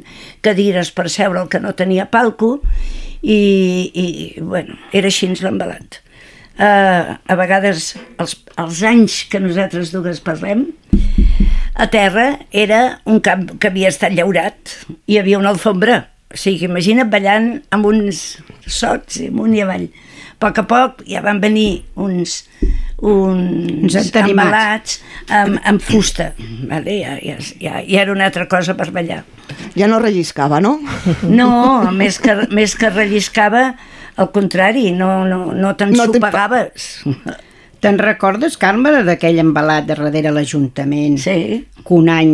cadires 0.43 0.91
per 0.91 1.07
seure 1.09 1.39
el 1.43 1.47
que 1.51 1.62
no 1.63 1.71
tenia 1.77 2.09
palco 2.12 2.57
i, 3.21 3.39
i 3.93 4.05
bueno, 4.41 4.75
era 4.91 5.07
així 5.07 5.31
l'embalat. 5.39 6.01
Uh, 6.57 7.13
a 7.29 7.36
vegades, 7.38 7.91
els, 8.17 8.33
els 8.57 8.79
anys 8.89 9.21
que 9.29 9.39
nosaltres 9.39 9.91
dues 9.93 10.19
parlem, 10.25 10.65
a 11.77 11.86
terra 11.93 12.39
era 12.50 13.00
un 13.05 13.19
camp 13.21 13.44
que 13.61 13.70
havia 13.70 13.92
estat 13.94 14.15
llaurat, 14.18 14.74
hi 15.05 15.20
havia 15.22 15.37
una 15.37 15.51
alfombra, 15.53 16.00
o 16.33 16.39
sigui, 16.42 16.65
imagina't 16.65 17.11
ballant 17.13 17.51
amb 17.70 17.85
uns 17.85 18.24
sots 18.65 19.20
amunt 19.27 19.53
i 19.53 19.61
avall. 19.61 19.85
A 20.33 20.39
poc 20.42 20.63
a 20.63 20.65
poc 20.65 21.03
ja 21.05 21.22
van 21.22 21.37
venir 21.44 21.83
uns, 21.94 22.42
uns, 23.01 23.96
embalats 24.16 25.00
amb, 25.29 25.60
amb 25.64 25.81
fusta. 25.81 26.31
Vale? 26.70 26.96
Ja, 27.01 27.18
ja, 27.22 27.38
ja, 27.60 27.81
ja 27.86 28.01
era 28.01 28.12
una 28.12 28.25
altra 28.25 28.48
cosa 28.50 28.75
per 28.77 28.90
ballar. 28.92 29.24
Ja 29.77 29.88
no 29.88 30.00
relliscava, 30.01 30.60
no? 30.64 30.79
No, 31.24 31.92
més 31.94 32.18
que, 32.20 32.36
més 32.51 32.74
que 32.75 32.90
relliscava, 32.90 33.75
al 34.18 34.31
contrari, 34.33 34.92
no, 34.92 35.25
no, 35.25 35.46
no 35.53 35.55
No 35.62 35.74
te- 35.75 35.86
t'ensopagaves. 35.86 37.03
Te'n 37.79 38.00
recordes, 38.01 38.57
Carme, 38.57 38.90
d'aquell 39.05 39.38
embalat 39.44 39.86
de 39.86 39.94
darrere 39.94 40.31
l'Ajuntament? 40.33 41.20
Sí, 41.22 41.68
que 41.86 41.94
un 41.94 42.10
any 42.10 42.31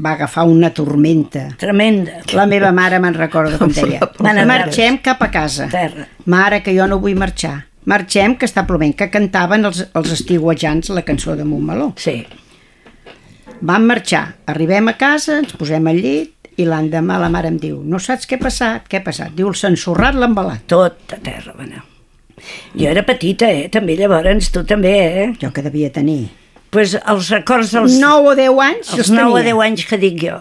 va 0.00 0.16
agafar 0.16 0.44
una 0.50 0.72
tormenta. 0.74 1.44
tremenda. 1.58 2.18
La 2.34 2.46
meva 2.50 2.72
mare 2.72 2.98
me'n 2.98 3.14
recorda 3.14 3.58
com 3.58 3.70
deia. 3.76 4.00
Marxem 4.46 4.98
cap 4.98 5.22
a 5.22 5.30
casa. 5.30 5.68
Terra. 5.70 6.08
Mare, 6.26 6.62
que 6.66 6.74
jo 6.74 6.86
no 6.90 6.98
vull 6.98 7.14
marxar. 7.14 7.66
Marxem, 7.88 8.36
que 8.36 8.48
està 8.48 8.66
plovent, 8.68 8.92
que 8.96 9.08
cantaven 9.12 9.64
els, 9.68 9.84
els 9.96 10.12
estiuejants 10.12 10.90
la 10.92 11.04
cançó 11.06 11.36
de 11.36 11.46
Montmeló. 11.48 11.92
Sí. 12.00 12.18
Vam 13.60 13.86
marxar, 13.88 14.24
arribem 14.48 14.90
a 14.92 14.96
casa, 15.00 15.38
ens 15.40 15.56
posem 15.60 15.88
al 15.88 16.00
llit 16.00 16.50
i 16.60 16.66
l'endemà 16.68 17.16
la 17.20 17.30
mare 17.32 17.48
em 17.48 17.56
diu 17.60 17.78
no 17.84 18.00
saps 18.00 18.28
què 18.28 18.36
ha 18.36 18.42
passat? 18.42 18.88
Què 18.88 19.00
ha 19.00 19.04
passat? 19.06 19.32
Diu, 19.36 19.52
s'ha 19.56 19.72
ensorrat 19.72 20.16
l'embalat. 20.16 20.66
Tot 20.68 21.16
a 21.16 21.20
terra 21.20 21.54
va 21.56 21.64
anar. 21.68 21.86
Jo 22.74 22.88
era 22.88 23.04
petita, 23.04 23.48
eh? 23.52 23.68
També 23.72 23.96
llavors, 23.96 24.52
tu 24.52 24.64
també, 24.68 24.92
eh? 25.24 25.32
Jo 25.40 25.52
que 25.52 25.64
devia 25.64 25.92
tenir 25.92 26.22
pues 26.70 26.94
els 26.94 27.30
records 27.34 27.72
dels... 27.74 27.98
9 28.00 28.30
o 28.30 28.34
10 28.38 28.60
anys, 28.64 28.92
els 28.94 29.04
els 29.04 29.12
9 29.16 29.26
o 29.26 29.38
tenia. 29.40 29.54
10 29.54 29.64
anys 29.66 29.86
que 29.90 29.98
dic 30.00 30.20
jo. 30.22 30.36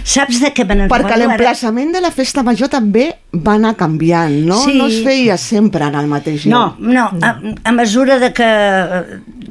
Saps 0.00 0.40
de 0.40 0.50
què 0.56 0.64
me 0.68 0.76
n'en 0.78 0.90
Perquè 0.90 1.16
l'emplaçament 1.20 1.92
de 1.94 2.00
la 2.02 2.10
festa 2.14 2.44
major 2.46 2.70
també 2.72 3.10
va 3.32 3.56
anar 3.58 3.74
canviant, 3.80 4.34
no? 4.48 4.58
Sí. 4.64 4.76
No 4.80 4.88
es 4.88 5.02
feia 5.04 5.36
sempre 5.40 5.86
en 5.88 5.98
el 6.00 6.08
mateix 6.10 6.46
lloc. 6.46 6.78
No, 6.80 6.92
No, 6.92 7.08
a, 7.24 7.34
a 7.68 7.72
mesura 7.76 8.18
de 8.22 8.32
que, 8.36 8.50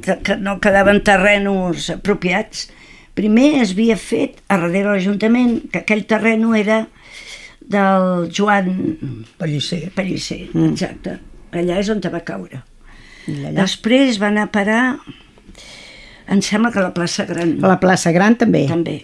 de 0.07 0.17
que 0.25 0.37
no 0.41 0.57
quedaven 0.63 1.03
terrenos 1.05 1.89
apropiats, 1.93 2.69
primer 3.17 3.61
es 3.61 3.75
havia 3.75 3.97
fet 3.99 4.41
a 4.47 4.57
darrere 4.57 4.89
de 4.89 4.95
l'Ajuntament, 4.95 5.55
que 5.71 5.83
aquell 5.83 6.05
terreno 6.09 6.55
era 6.57 6.83
del 7.61 8.29
Joan 8.33 9.23
Pellicer. 9.37 9.91
Pellicer, 9.95 10.47
mm. 10.53 10.73
exacte. 10.73 11.17
Allà 11.51 11.79
és 11.81 11.89
on 11.91 12.01
va 12.01 12.23
caure. 12.25 12.63
Després 13.55 14.17
va 14.21 14.31
anar 14.31 14.47
a 14.47 14.51
parar, 14.51 14.83
em 16.31 16.41
sembla 16.41 16.71
que 16.73 16.83
la 16.83 16.93
plaça 16.95 17.25
Gran. 17.29 17.57
La 17.61 17.77
plaça 17.79 18.13
Gran 18.15 18.37
també. 18.39 18.65
també. 18.69 19.01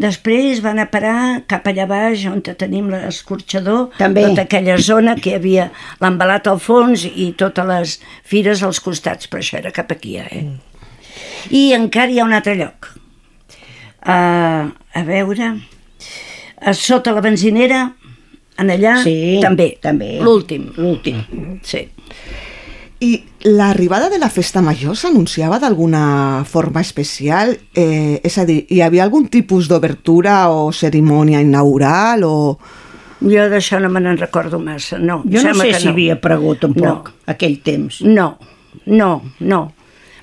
Després 0.00 0.60
van 0.62 0.78
a 0.78 0.86
parar 0.90 1.42
cap 1.50 1.66
allà 1.66 1.86
baix 1.88 2.22
on 2.30 2.40
tenim 2.42 2.88
l'escorxador, 2.92 3.90
També. 3.98 4.22
tota 4.28 4.42
aquella 4.46 4.78
zona 4.78 5.16
que 5.16 5.30
hi 5.30 5.34
havia 5.34 5.70
l'embalat 6.00 6.46
al 6.46 6.58
fons 6.62 7.04
i 7.04 7.32
totes 7.36 7.66
les 7.66 7.96
fires 8.24 8.62
als 8.62 8.80
costats, 8.80 9.28
però 9.28 9.42
això 9.42 9.58
era 9.58 9.70
cap 9.72 9.90
aquí, 9.92 10.16
eh? 10.16 10.44
I 11.50 11.72
encara 11.76 12.10
hi 12.10 12.18
ha 12.20 12.24
un 12.24 12.32
altre 12.32 12.54
lloc. 12.56 12.92
Uh, 14.00 14.70
a 14.96 15.02
veure, 15.04 15.50
a 16.60 16.72
sota 16.72 17.12
la 17.12 17.20
benzinera, 17.20 17.92
en 18.60 18.70
allà, 18.70 19.02
Sí, 19.02 19.38
també. 19.42 19.74
també. 19.80 20.18
L'últim. 20.20 20.70
L'últim. 20.76 21.22
Sí. 21.62 21.88
I 23.00 23.24
l'arribada 23.48 24.10
de 24.12 24.18
la 24.20 24.28
festa 24.28 24.60
major 24.60 24.92
s'anunciava 24.96 25.58
d'alguna 25.58 26.44
forma 26.44 26.82
especial? 26.84 27.54
Eh, 27.72 28.20
és 28.22 28.36
a 28.38 28.44
dir, 28.44 28.66
hi 28.68 28.82
havia 28.84 29.06
algun 29.06 29.28
tipus 29.32 29.70
d'obertura 29.70 30.50
o 30.52 30.68
cerimònia 30.72 31.40
inaugural 31.40 32.26
o... 32.28 32.36
Jo 33.20 33.48
d'això 33.52 33.80
no 33.80 33.88
me 33.92 34.00
n'en 34.00 34.16
recordo 34.20 34.60
massa, 34.60 34.98
no. 34.98 35.22
Jo 35.24 35.40
no 35.40 35.46
sembla 35.48 35.64
sé 35.64 35.72
que 35.72 35.80
si 35.80 35.88
havia 35.88 36.20
pregut 36.20 36.60
tampoc, 36.60 37.08
No. 37.08 37.18
aquell 37.32 37.58
temps. 37.64 38.00
No, 38.04 38.34
no, 38.86 39.10
no. 39.40 39.60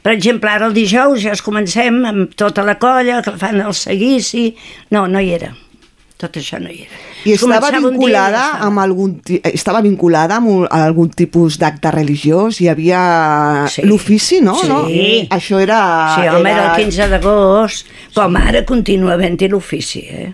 Per 0.01 0.13
exemple, 0.13 0.49
ara 0.49 0.69
el 0.69 0.73
dijous 0.77 1.19
ja 1.25 1.33
es 1.33 1.41
comencem 1.45 1.97
amb 2.05 2.33
tota 2.37 2.63
la 2.63 2.77
colla, 2.79 3.23
que 3.25 3.33
fan 3.37 3.59
el 3.61 3.73
seguici... 3.73 4.51
No, 4.93 5.07
no 5.07 5.19
hi 5.19 5.33
era. 5.35 5.51
Tot 6.17 6.33
això 6.39 6.57
no 6.57 6.71
hi 6.73 6.79
era. 6.87 6.95
I 7.29 7.33
estava 7.35 7.59
Començava 7.59 7.69
dia 7.75 7.89
vinculada 7.91 8.39
estava. 8.41 8.65
amb 8.71 8.79
algun 8.81 9.11
estava 9.53 9.81
vinculada 9.85 10.37
amb 10.39 10.63
algun 10.73 11.11
tipus 11.13 11.59
d'acte 11.61 11.91
religiós, 11.93 12.57
hi 12.61 12.69
havia 12.71 13.01
Sí. 13.69 13.83
l'ofici, 13.85 14.39
no? 14.41 14.55
Sí. 14.57 14.67
no? 14.67 14.79
Això 15.37 15.59
era... 15.61 15.77
Sí, 16.15 16.27
home, 16.33 16.49
era 16.49 16.71
el 16.73 16.81
15 16.85 17.07
d'agost, 17.11 17.85
com 18.15 18.35
ara 18.41 18.63
continua 18.65 19.13
havent-hi 19.13 19.47
l'ofici, 19.51 19.99
eh? 20.09 20.33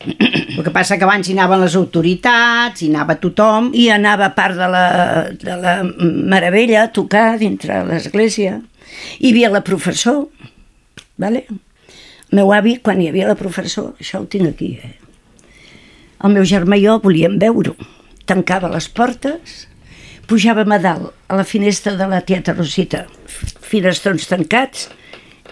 El 0.00 0.64
que 0.64 0.70
passa 0.72 0.96
que 0.98 1.04
abans 1.04 1.28
hi 1.28 1.34
anaven 1.36 1.60
les 1.60 1.74
autoritats, 1.76 2.80
hi 2.82 2.88
anava 2.88 3.14
tothom, 3.20 3.70
I 3.76 3.90
anava 3.92 4.30
part 4.34 4.56
de 4.56 4.66
la, 4.66 4.84
de 5.30 5.56
la 5.60 5.74
meravella 5.84 6.86
a 6.88 6.92
tocar 6.92 7.36
dintre 7.38 7.84
l'església. 7.86 8.62
Hi 9.20 9.30
havia 9.30 9.50
la 9.52 9.60
professor, 9.62 10.24
vale? 11.18 11.44
el 11.50 12.36
meu 12.38 12.52
avi, 12.54 12.76
quan 12.82 13.00
hi 13.02 13.08
havia 13.10 13.26
la 13.28 13.34
professor, 13.38 13.92
això 14.00 14.20
ho 14.22 14.26
tinc 14.26 14.48
aquí, 14.48 14.72
eh? 14.82 14.96
El 16.24 16.36
meu 16.36 16.46
germà 16.46 16.78
i 16.78 16.84
jo 16.84 16.98
volíem 17.02 17.38
veure-ho. 17.40 17.74
Tancava 18.28 18.70
les 18.72 18.86
portes, 18.92 19.64
pujàvem 20.30 20.72
a 20.76 20.78
dalt, 20.82 21.14
a 21.28 21.38
la 21.40 21.46
finestra 21.48 21.96
de 21.98 22.06
la 22.10 22.20
tieta 22.26 22.54
Rosita, 22.54 23.06
finestrons 23.26 24.28
tancats, 24.30 24.88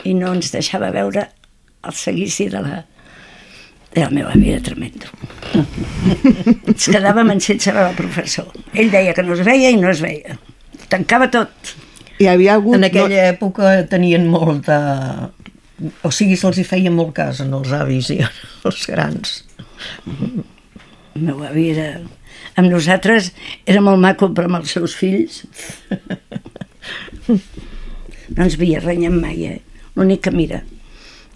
i 0.06 0.14
no 0.14 0.32
ens 0.36 0.52
deixava 0.54 0.92
veure 0.94 1.26
el 1.88 1.96
seguici 1.96 2.48
de 2.52 2.60
la, 2.62 2.82
de 3.94 4.04
la 4.04 4.10
meva 4.10 4.34
vida 4.36 4.60
tremendo. 4.62 5.10
Ens 6.68 6.88
quedàvem 6.90 7.32
en 7.32 7.40
sense 7.42 7.72
veure 7.72 7.90
el 7.92 7.98
professor. 7.98 8.52
Ell 8.74 8.92
deia 8.92 9.14
que 9.16 9.24
no 9.24 9.34
es 9.34 9.42
veia 9.46 9.72
i 9.72 9.78
no 9.80 9.90
es 9.90 10.02
veia. 10.04 10.36
Tancava 10.92 11.30
tot. 11.32 11.74
Hi 12.18 12.28
havia 12.30 12.58
hagut... 12.58 12.76
En 12.78 12.86
aquella 12.88 13.28
època 13.30 13.74
tenien 13.90 14.26
molt 14.30 14.68
de... 14.68 14.78
O 16.06 16.10
sigui, 16.14 16.36
se'ls 16.38 16.58
hi 16.58 16.66
feia 16.66 16.90
molt 16.90 17.14
cas 17.16 17.42
en 17.44 17.54
els 17.54 17.72
avis 17.74 18.10
i 18.14 18.20
els 18.68 18.86
grans. 18.90 19.36
El 21.18 21.26
meu 21.26 21.42
avi 21.46 21.68
era... 21.74 21.88
Amb 22.58 22.70
nosaltres 22.70 23.32
era 23.70 23.80
molt 23.82 23.98
maco, 24.02 24.28
però 24.34 24.46
amb 24.48 24.60
els 24.60 24.72
seus 24.74 24.94
fills 24.98 25.42
no 27.28 28.44
ens 28.44 28.56
havia 28.58 28.80
renyat 28.82 29.14
mai, 29.14 29.44
eh? 29.46 29.60
L'únic 29.98 30.22
que, 30.26 30.32
mira, 30.34 30.60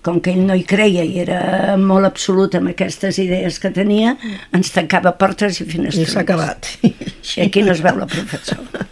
com 0.05 0.19
que 0.23 0.33
ell 0.35 0.43
no 0.47 0.55
hi 0.59 0.65
creia 0.69 1.05
i 1.07 1.19
era 1.23 1.77
molt 1.81 2.07
absolut 2.09 2.55
amb 2.59 2.73
aquestes 2.73 3.19
idees 3.23 3.59
que 3.63 3.71
tenia, 3.75 4.17
ens 4.55 4.71
tancava 4.75 5.15
portes 5.19 5.61
i 5.61 5.65
I 5.67 5.69
finestrons. 5.75 6.13
s'ha 6.15 6.25
acabat. 6.25 6.69
I 6.87 7.47
aquí 7.47 7.63
no 7.67 7.75
es 7.75 7.83
veu 7.85 7.99
la 8.03 8.09
professora. 8.11 8.87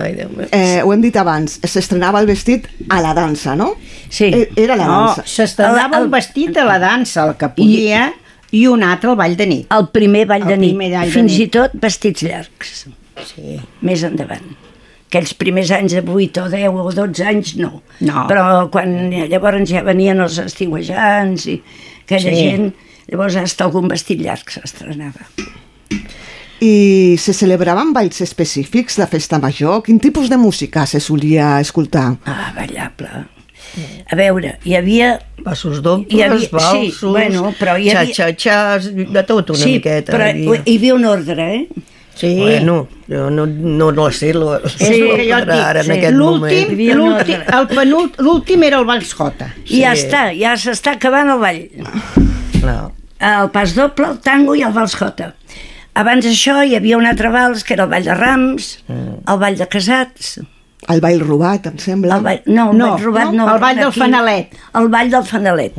Ai, 0.00 0.14
Déu 0.16 0.30
meu. 0.32 0.46
Eh, 0.56 0.80
ho 0.82 0.92
hem 0.94 1.02
dit 1.04 1.16
abans, 1.20 1.58
s'estrenava 1.68 2.20
el 2.22 2.28
vestit 2.30 2.68
a 2.88 3.00
la 3.04 3.12
dansa, 3.16 3.56
no? 3.58 3.74
Sí. 4.08 4.30
Eh, 4.32 4.46
Era 4.56 4.76
la 4.78 4.86
no, 4.88 5.00
dansa. 5.08 5.26
s'estrenava 5.28 5.98
El- 6.00 6.06
el 6.06 6.12
vestit 6.14 6.56
a 6.56 6.64
la 6.68 6.78
dansa, 6.80 7.26
el 7.28 7.34
que 7.40 7.50
podia, 7.58 8.06
i, 8.08 8.25
un 8.66 8.82
altre 8.82 9.10
al 9.10 9.16
ball 9.16 9.36
de 9.36 9.46
nit. 9.46 9.66
El 9.74 9.88
primer 9.88 10.26
ball 10.26 10.42
El 10.42 10.48
de 10.48 10.56
nit, 10.56 10.76
ball 10.78 10.90
de 11.06 11.10
fins 11.10 11.32
nit. 11.32 11.40
i 11.40 11.48
tot 11.48 11.70
vestits 11.74 12.22
llargs, 12.22 12.86
Sí. 13.26 13.58
més 13.82 14.02
endavant. 14.04 14.44
Aquells 15.08 15.32
primers 15.34 15.70
anys 15.70 15.92
de 15.92 16.02
8 16.02 16.42
o 16.44 16.48
10 16.50 16.68
o 16.68 16.92
12 16.92 17.24
anys, 17.24 17.56
no. 17.56 17.82
No. 18.00 18.26
Però 18.28 18.68
quan 18.70 19.10
llavors 19.30 19.68
ja 19.70 19.82
venien 19.82 20.20
els 20.20 20.38
estiuejants 20.38 21.46
i 21.46 21.62
aquella 22.04 22.30
Sí. 22.30 22.36
gent, 22.36 22.74
llavors 23.08 23.36
hasta 23.36 23.64
algun 23.64 23.88
vestit 23.88 24.20
llarg 24.20 24.50
s'estrenava. 24.50 25.26
I 26.60 27.16
se 27.18 27.32
celebraven 27.36 27.92
balls 27.92 28.20
específics 28.24 28.96
de 28.96 29.06
festa 29.06 29.38
major? 29.38 29.82
Quin 29.84 29.98
tipus 30.00 30.28
de 30.30 30.36
música 30.38 30.86
se 30.86 31.00
solia 31.00 31.60
escoltar? 31.60 32.16
Ah, 32.24 32.52
ballable. 32.56 33.26
A 34.10 34.16
veure, 34.16 34.58
hi 34.64 34.74
havia... 34.78 35.18
Passos 35.44 35.82
dobles, 35.82 36.08
Hi 36.12 36.22
havia- 36.22 36.40
sí, 36.40 36.48
valsos, 36.52 37.02
bueno, 37.12 37.52
però 37.58 37.76
hi 37.78 37.90
havia- 37.90 38.14
xa-xa-xas, 38.14 38.88
de 39.12 39.22
tot 39.28 39.50
una 39.50 39.58
sí, 39.60 39.74
miqueta. 39.76 40.12
però 40.12 40.26
hi 40.26 40.46
havia. 40.46 40.62
hi 40.64 40.76
havia 40.78 40.94
un 40.94 41.04
ordre, 41.04 41.46
eh? 41.56 41.68
Sí. 42.16 42.30
Bueno, 42.40 42.88
jo 43.06 43.28
no, 43.30 43.44
no, 43.46 43.90
no 43.92 44.10
sé, 44.10 44.32
lo, 44.32 44.56
És 44.64 44.80
el 44.80 45.02
que 45.16 45.26
jo 45.30 45.36
et 45.36 45.48
dic. 45.50 45.60
ara 45.60 45.80
en 45.82 45.86
sí. 45.86 45.92
aquest 45.98 46.14
L'últim, 46.16 46.70
moment. 46.70 46.96
L'últim, 46.96 47.42
el 47.58 47.66
penúlt, 47.68 48.16
l'últim 48.24 48.62
era 48.64 48.78
el 48.80 48.86
Vals 48.88 49.12
Jota. 49.14 49.50
I 49.68 49.82
ja 49.82 49.92
està, 49.92 50.22
ja 50.32 50.54
s'està 50.56 50.94
acabant 50.96 51.28
el 51.34 51.38
ball. 51.44 51.60
No. 52.64 52.78
El 53.20 53.50
pas 53.52 53.74
doble, 53.76 54.08
el 54.14 54.18
tango 54.24 54.54
i 54.56 54.62
el 54.64 54.72
vals 54.76 54.96
jota. 54.96 55.34
Abans 55.96 56.24
d'això 56.26 56.58
hi 56.68 56.74
havia 56.76 56.96
un 56.98 57.06
altre 57.08 57.28
vals, 57.32 57.62
que 57.64 57.72
era 57.76 57.84
el 57.84 57.90
ball 57.92 58.04
de 58.04 58.14
rams, 58.16 58.66
el 58.88 59.38
ball 59.40 59.56
de 59.56 59.66
casats, 59.72 60.38
El 60.88 61.00
ball 61.02 61.20
robat, 61.20 61.66
em 61.66 61.78
sembla. 61.82 62.16
el 62.16 62.22
ball, 62.22 62.42
no, 62.46 62.70
el 62.70 62.78
No, 62.78 62.90
ball 62.92 63.02
robat 63.04 63.32
no. 63.32 63.46
no, 63.46 63.54
el 63.54 63.60
ball 63.60 63.76
del 63.76 63.88
aquí- 63.88 64.00
fanalet. 64.00 64.56
El 64.74 64.88
ball 64.88 65.10
del 65.10 65.24
fanalet. 65.24 65.74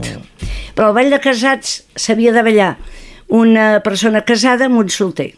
Però 0.75 0.89
el 0.89 0.93
ball 0.97 1.09
de 1.09 1.19
casats 1.23 1.83
s'havia 1.95 2.33
de 2.35 2.43
ballar 2.43 2.77
una 3.29 3.79
persona 3.83 4.21
casada 4.27 4.65
amb 4.65 4.77
un 4.77 4.89
solter. 4.89 5.33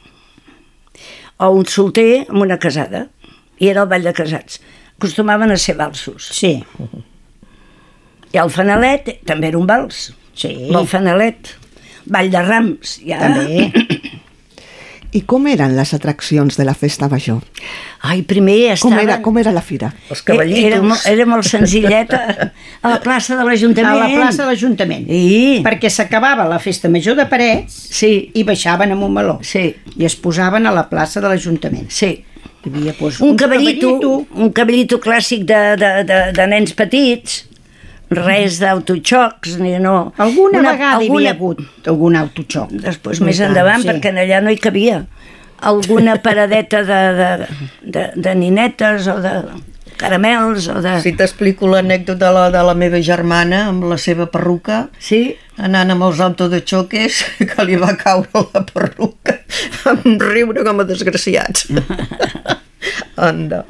O 1.37 1.49
un 1.55 1.65
solter 1.65 2.25
amb 2.27 2.41
una 2.41 2.57
casada. 2.59 3.07
I 3.59 3.67
era 3.69 3.83
el 3.83 3.87
ball 3.91 4.03
de 4.03 4.13
casats. 4.13 4.59
Acostumaven 4.97 5.51
a 5.51 5.57
ser 5.57 5.75
valsos. 5.77 6.25
Sí, 6.33 6.63
I 8.33 8.37
el 8.37 8.49
fanalet 8.53 9.21
també 9.25 9.47
era 9.49 9.57
un 9.57 9.65
vals. 9.67 10.13
sí. 10.35 10.69
El 10.73 10.87
fanalet. 10.87 11.55
Ball 12.09 12.29
de 12.31 12.41
rams, 12.41 12.99
ja. 13.05 13.19
També. 13.19 13.71
I 15.11 15.23
com 15.25 15.47
eren 15.49 15.71
les 15.75 15.89
atraccions 15.95 16.53
de 16.59 16.63
la 16.67 16.75
festa 16.77 17.07
major? 17.09 17.39
Ai, 18.05 18.21
primer 18.21 18.75
Com 18.77 18.91
estaven... 18.93 18.99
era, 19.07 19.15
com 19.25 19.39
era 19.41 19.51
la 19.51 19.63
fira? 19.65 19.89
Els 20.13 20.21
cavallitos. 20.21 20.63
Era, 20.69 20.81
molt- 20.85 21.07
era 21.09 21.25
molt 21.25 21.43
senzilleta. 21.49 22.19
A 22.83 22.89
la 22.93 22.99
plaça 23.01 23.33
de 23.35 23.41
A 23.41 23.47
l'Ajuntament. 23.47 23.97
la 23.99 24.09
plaça 24.13 24.43
de 24.43 24.49
l'Ajuntament. 24.51 25.07
Sí. 25.09 25.61
Perquè 25.65 25.89
s'acabava 25.89 26.45
la 26.45 26.59
festa 26.61 26.89
major 26.93 27.17
de 27.17 27.25
Parets 27.25 27.73
Sí, 27.73 28.29
i 28.37 28.43
baixaven 28.45 28.91
a 28.93 28.95
Montmeló. 28.95 29.39
sí, 29.41 29.73
I 29.97 30.05
es 30.05 30.15
posaven 30.15 30.67
a 30.69 30.71
la 30.71 30.85
plaça 30.89 31.19
de 31.21 31.27
l'Ajuntament. 31.33 31.89
sí. 31.89 32.25
Hi 32.59 32.67
havia 32.69 32.91
doncs, 32.99 33.21
Un 33.23 33.37
caballito, 33.39 34.25
un 34.35 34.49
caballito 34.51 34.99
clàssic 34.99 35.45
de, 35.47 35.59
de, 35.79 35.91
de, 36.03 36.17
de 36.35 36.47
nens 36.51 36.73
petits, 36.75 37.45
res 38.09 38.59
d'autoxocs, 38.61 39.57
ni 39.61 39.75
no... 39.79 40.13
Alguna 40.17 40.59
Una- 40.63 40.71
vegada 40.73 41.03
hi 41.03 41.09
havia 41.13 41.33
hagut 41.35 41.59
algun 41.87 42.15
autoxoc. 42.19 42.71
Després, 42.83 43.21
més 43.21 43.37
tant, 43.37 43.51
endavant, 43.51 43.81
sí. 43.83 43.89
perquè 43.91 44.13
allà 44.15 44.41
no 44.41 44.53
hi 44.53 44.57
cabia. 44.61 45.03
Alguna 45.69 46.15
paradeta 46.23 46.83
de, 46.87 46.99
de, 47.19 47.29
de, 47.83 48.05
de 48.15 48.35
ninetes 48.39 49.07
o 49.11 49.17
de 49.21 49.33
caramels 49.99 50.69
o 50.71 50.77
de... 50.81 50.93
Si 51.03 51.11
t'explico 51.19 51.67
l'anècdota 51.67 52.21
de 52.29 52.31
la, 52.37 52.45
de 52.53 52.61
la 52.63 52.73
meva 52.79 53.01
germana 53.03 53.65
amb 53.73 53.83
la 53.91 53.97
seva 53.99 54.29
perruca, 54.31 54.85
Sí? 55.03 55.35
anant 55.59 55.91
amb 55.91 56.05
els 56.07 56.21
autos 56.23 56.47
de 56.53 56.61
xoques, 56.63 57.19
que 57.51 57.65
li 57.67 57.75
va 57.75 57.91
caure 57.99 58.45
la 58.53 58.63
perruca, 58.69 59.35
vam 59.83 60.15
riure 60.23 60.63
com 60.63 60.79
a 60.79 60.87
desgraciats. 60.87 61.67
Anda, 63.19 63.65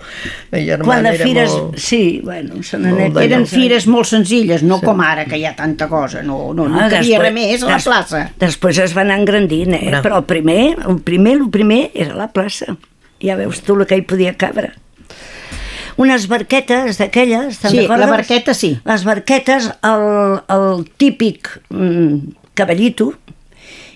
la 0.52 0.60
germana 0.60 0.86
Quan 0.86 1.04
la 1.04 1.13
era 1.15 1.26
fires... 1.26 1.52
molt... 1.56 1.78
Sí, 1.82 2.22
bueno, 2.24 2.56
Molt 2.60 2.74
anècdotes. 2.78 3.24
Eren 3.26 3.45
fires 3.50 3.88
molt 3.89 4.06
senzilles, 4.10 4.62
no 4.63 4.78
com 4.84 5.02
ara, 5.02 5.24
que 5.26 5.39
hi 5.41 5.45
ha 5.50 5.56
tanta 5.58 5.88
cosa. 5.89 6.22
No, 6.22 6.54
no, 6.54 6.67
no 6.69 6.78
Ah, 6.80 6.88
hi 6.91 7.00
havia 7.00 7.17
després- 7.17 7.24
res 7.26 7.34
més 7.34 7.63
a 7.63 7.72
la 7.72 7.80
plaça. 7.86 8.22
Després 8.43 8.78
es 8.86 8.93
va 8.98 9.02
anar 9.02 9.17
engrandint, 9.24 9.74
eh? 9.74 9.82
Bueno. 9.88 10.04
Però 10.06 10.19
el 10.22 10.28
primer, 10.30 10.62
el 10.88 11.00
primer, 11.02 11.34
el 11.41 11.50
primer 11.50 11.82
era 11.93 12.13
la 12.19 12.30
plaça. 12.32 12.78
Ja 13.24 13.36
veus 13.39 13.63
tu 13.65 13.76
el 13.80 13.88
que 13.89 13.98
hi 13.98 14.06
podia 14.08 14.36
cabre. 14.38 14.74
Unes 16.00 16.28
barquetes 16.32 16.95
d'aquelles, 17.02 17.58
te'n 17.60 17.72
Sí, 17.74 17.80
recordes? 17.82 18.00
la 18.06 18.12
barqueta 18.13 18.54
sí. 18.56 18.69
Les 18.88 19.02
barquetes, 19.04 19.65
el, 19.84 20.06
el 20.56 20.86
típic 21.02 21.50
mm, 21.74 22.54
cavallito, 22.56 23.10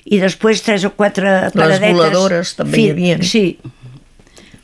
i 0.03 0.19
després 0.19 0.59
tres 0.65 0.83
o 0.83 0.91
quatre 0.97 1.29
paradetes. 1.53 1.93
voladores 1.95 2.55
també 2.57 2.81
hi 2.81 2.89
havia. 2.91 3.21
Sí, 3.23 3.45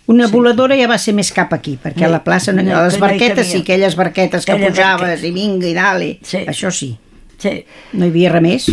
Una 0.10 0.28
voladora 0.32 0.76
ja 0.80 0.88
va 0.89 0.98
ser 0.98 1.13
més 1.13 1.30
cap 1.36 1.52
aquí, 1.54 1.76
perquè 1.82 2.08
a 2.08 2.10
la 2.10 2.24
plaça, 2.26 2.52
no, 2.56 2.63
No, 2.65 2.76
a 2.80 2.86
les 2.88 2.95
que 2.95 3.00
no 3.00 3.06
hi 3.06 3.10
barquetes 3.12 3.48
sí, 3.52 3.60
aquelles 3.62 3.95
barquetes 3.95 4.45
que 4.45 4.52
Aquelles 4.56 4.72
pujaves 4.74 5.02
barquetes. 5.02 5.24
i 5.30 5.32
vinga 5.36 5.67
i 5.69 5.74
dale, 5.78 6.08
Sí. 6.26 6.43
això 6.50 6.72
sí. 6.74 6.98
sí. 7.38 7.65
No 7.93 8.06
hi 8.08 8.10
havia 8.10 8.32
res 8.34 8.41
més. 8.41 8.69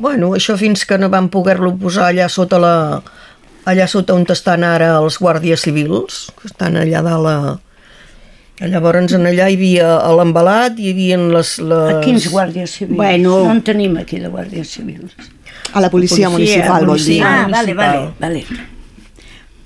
Bueno, 0.00 0.32
això 0.34 0.56
fins 0.58 0.84
que 0.88 0.98
no 0.98 1.08
van 1.12 1.28
poder-lo 1.30 1.76
posar 1.78 2.08
allà 2.10 2.26
sota 2.28 2.58
la... 2.58 3.02
allà 3.70 3.86
sota 3.86 4.14
on 4.16 4.24
estan 4.32 4.64
ara 4.64 4.96
els 4.98 5.18
guàrdies 5.20 5.60
civils, 5.62 6.32
que 6.40 6.48
estan 6.48 6.76
allà 6.80 7.02
dalt 7.06 7.28
a... 7.28 7.58
Llavors 8.60 9.12
en 9.16 9.24
allà 9.24 9.46
hi 9.48 9.54
havia 9.56 9.92
a 10.02 10.10
l'embalat, 10.18 10.76
hi 10.80 10.90
havia 10.92 11.16
les... 11.16 11.54
les... 11.60 11.94
A 11.94 12.00
quins 12.04 12.26
guàrdies 12.32 12.74
civils? 12.80 12.96
Bueno. 12.96 13.38
No 13.46 13.52
en 13.54 13.62
tenim 13.62 13.96
aquí 13.96 14.18
de 14.20 14.28
guàrdies 14.28 14.68
civils. 14.74 15.14
A 15.72 15.80
la 15.80 15.88
policia, 15.88 16.28
policia, 16.28 16.64
municipal, 16.64 16.84
vol 16.86 16.98
dir. 16.98 17.22
ah, 17.22 17.46
vale, 17.48 17.74
vale, 17.74 18.10
vale. 18.18 18.44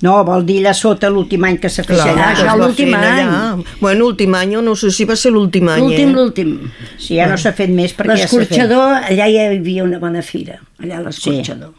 No, 0.02 0.22
vol 0.24 0.44
dir 0.44 0.58
allà 0.60 0.72
sota 0.74 1.08
l'últim 1.08 1.44
any 1.44 1.56
que 1.62 1.68
s'ha 1.70 1.82
fet 1.84 1.96
Clar, 1.96 2.08
allà. 2.12 2.44
va 2.44 2.56
l'últim 2.56 2.92
any. 2.94 3.04
allà. 3.04 3.64
Bueno, 3.80 4.06
últim 4.06 4.34
any, 4.34 4.56
no 4.62 4.74
sé 4.76 4.90
si 4.90 5.04
va 5.04 5.16
ser 5.16 5.30
l'últim 5.32 5.68
any, 5.68 5.80
L'últim, 5.80 6.08
eh? 6.10 6.12
l'últim. 6.12 6.70
Si 6.98 7.14
ja 7.16 7.26
no 7.30 7.36
s'ha 7.38 7.52
fet 7.52 7.70
més 7.70 7.94
perquè 7.96 8.16
ja 8.16 8.26
s'ha 8.26 8.28
fet. 8.28 8.50
L'escorxador, 8.50 8.96
allà 9.10 9.26
hi 9.28 9.38
havia 9.38 9.84
una 9.84 9.98
bona 9.98 10.22
fira, 10.22 10.58
allà 10.82 10.98
a 10.98 11.02
l'escorxador. 11.06 11.72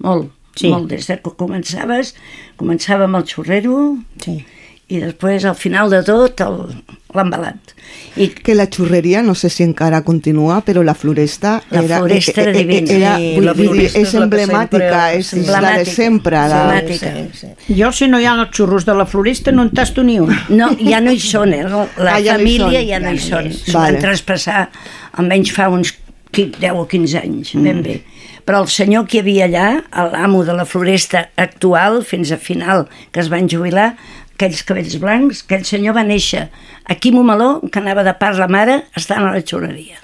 Molt, 0.00 0.30
Sí. 0.56 0.68
molt. 0.68 0.88
Des 0.88 1.06
de 1.06 1.16
que 1.20 1.30
començaves, 1.30 2.14
començava 2.56 3.04
amb 3.04 3.16
el 3.16 3.24
xurrero 3.26 3.96
Sí. 4.22 4.44
i 4.88 4.98
després, 5.00 5.44
al 5.44 5.56
final 5.56 5.90
de 5.90 6.02
tot, 6.04 6.40
el- 6.40 6.82
l'embalat. 7.14 7.72
I 8.16 8.28
Que 8.28 8.54
la 8.54 8.66
xurreria, 8.66 9.22
no 9.22 9.34
sé 9.34 9.48
si 9.50 9.62
encara 9.62 10.02
continua, 10.02 10.60
però 10.64 10.82
la 10.82 10.94
floresta 10.94 11.62
La 11.70 11.82
era, 11.82 11.98
floresta 11.98 12.42
era 12.42 12.52
divina. 12.52 12.90
era, 12.92 13.16
Sí, 13.18 13.32
vull 13.36 13.44
la 13.46 13.54
dir, 13.54 13.66
floresta 13.68 13.98
és 14.00 14.08
és 14.08 14.14
emblemàtica, 14.14 15.22
sempre- 15.22 15.42
és 15.42 15.48
la 15.48 15.76
de 15.78 15.84
sempre. 15.84 16.36
La... 16.48 16.60
Emblemàtica. 16.64 17.12
Sí, 17.32 17.46
sí. 17.66 17.74
Jo, 17.80 17.92
si 17.92 18.08
no 18.08 18.20
hi 18.20 18.24
ha 18.26 18.34
els 18.34 18.50
xurros 18.56 18.84
de 18.86 18.94
la 18.94 19.06
floresta, 19.06 19.52
no 19.52 19.62
en 19.62 19.70
tasto 19.70 20.02
ni 20.02 20.18
un. 20.20 20.34
no, 20.48 20.70
ja 20.78 21.00
no 21.00 21.10
hi 21.12 21.20
són, 21.20 21.52
eh? 21.54 21.62
La, 21.64 21.88
Ah, 22.14 22.20
ja 22.20 22.34
família 22.36 22.80
són. 22.80 22.88
ja 22.88 22.98
no 23.00 23.10
hi 23.12 23.18
Ja 23.18 23.40
no 23.40 23.42
són. 23.42 23.46
hi 23.50 23.52
S'ho 23.54 23.78
Vale. 23.78 23.92
van 23.92 24.00
traspassar, 24.02 24.70
almenys 25.12 25.52
fa 25.52 25.68
uns 25.68 25.94
qui- 26.32 26.50
10 26.58 26.72
o 26.74 26.86
15 26.88 27.18
anys, 27.18 27.54
ben 27.54 27.82
bé. 27.82 28.02
Però 28.44 28.60
el 28.60 28.68
senyor 28.68 29.06
que 29.06 29.16
hi 29.16 29.20
havia 29.20 29.46
allà, 29.46 29.84
l'amo 30.12 30.44
de 30.44 30.52
la 30.52 30.66
floresta 30.66 31.30
actual, 31.36 32.02
fins 32.04 32.30
a 32.30 32.36
final, 32.36 32.88
que 33.10 33.20
es 33.20 33.30
van 33.30 33.48
jubilar, 33.48 33.96
aquells 34.34 34.64
cabells 34.66 34.98
blancs, 35.02 35.44
aquell 35.44 35.64
senyor 35.66 35.96
va 35.96 36.04
néixer 36.06 36.48
aquí 36.90 37.12
a 37.12 37.16
Montmeló, 37.16 37.60
que 37.70 37.80
anava 37.80 38.04
de 38.06 38.14
part 38.18 38.38
la 38.38 38.50
mare, 38.50 38.82
estant 38.98 39.24
a 39.24 39.32
la 39.34 39.42
xuleria. 39.42 40.00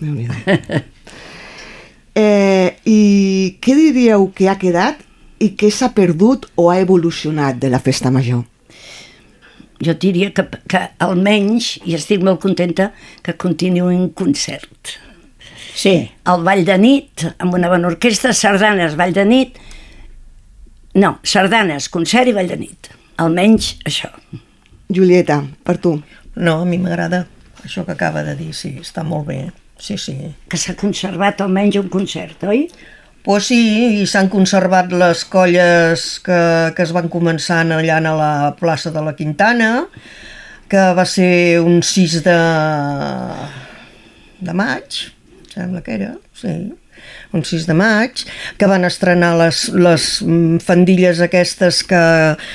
Eh, 2.20 2.74
I 2.90 3.54
què 3.62 3.74
diríeu 3.78 4.24
que 4.34 4.48
ha 4.50 4.56
quedat 4.58 4.98
i 5.40 5.52
què 5.56 5.68
s'ha 5.70 5.92
perdut 5.94 6.48
o 6.58 6.66
ha 6.68 6.80
evolucionat 6.82 7.60
de 7.62 7.70
la 7.70 7.78
festa 7.78 8.10
major? 8.10 8.42
Jo 9.80 9.94
diria 9.94 10.32
que, 10.34 10.42
que 10.68 10.80
almenys, 11.06 11.76
i 11.86 11.94
estic 11.96 12.26
molt 12.26 12.42
contenta, 12.42 12.90
que 13.22 13.36
continuï 13.38 13.94
un 13.94 14.10
concert. 14.10 14.96
Sí, 15.70 15.94
El 16.28 16.44
Ball 16.44 16.66
de 16.66 16.76
nit, 16.82 17.24
amb 17.38 17.54
una 17.56 17.70
bona 17.72 17.88
orquestra, 17.94 18.34
sardanes, 18.36 18.98
Ball 18.98 19.14
de 19.16 19.24
nit... 19.30 19.60
No, 20.98 21.20
sardanes, 21.22 21.88
concert 21.94 22.28
i 22.28 22.34
Ball 22.36 22.50
de 22.50 22.58
nit. 22.66 22.90
Almenys 23.20 23.74
això. 23.88 24.08
Julieta, 24.90 25.42
per 25.64 25.76
tu. 25.82 25.98
No, 26.36 26.60
a 26.62 26.66
mi 26.66 26.78
m'agrada 26.80 27.26
això 27.64 27.84
que 27.84 27.92
acaba 27.92 28.22
de 28.24 28.34
dir, 28.38 28.52
sí, 28.56 28.76
està 28.80 29.04
molt 29.04 29.28
bé. 29.28 29.40
Sí, 29.80 29.96
sí. 29.98 30.16
Que 30.50 30.58
s'ha 30.60 30.76
conservat 30.78 31.40
almenys 31.44 31.78
un 31.80 31.88
concert, 31.92 32.42
oi? 32.48 32.66
Pues 33.24 33.50
sí, 33.50 33.60
i 34.00 34.06
s'han 34.08 34.30
conservat 34.32 34.92
les 34.96 35.26
colles 35.28 36.04
que, 36.24 36.40
que 36.76 36.84
es 36.86 36.92
van 36.96 37.10
començant 37.12 37.72
allà 37.76 37.98
a 38.00 38.14
la 38.16 38.32
plaça 38.56 38.92
de 38.94 39.02
la 39.04 39.12
Quintana, 39.16 39.70
que 40.72 40.84
va 40.96 41.04
ser 41.04 41.60
un 41.60 41.82
6 41.84 42.20
de, 42.24 42.38
de 44.40 44.54
maig, 44.56 45.02
sembla 45.52 45.84
que 45.84 45.98
era, 45.98 46.14
sí, 46.32 46.54
un 47.36 47.44
6 47.46 47.66
de 47.68 47.76
maig, 47.78 48.24
que 48.58 48.68
van 48.70 48.86
estrenar 48.88 49.34
les, 49.38 49.68
les 49.74 50.06
mm, 50.24 50.62
fandilles 50.66 51.20
aquestes 51.24 51.82
que, 51.86 52.02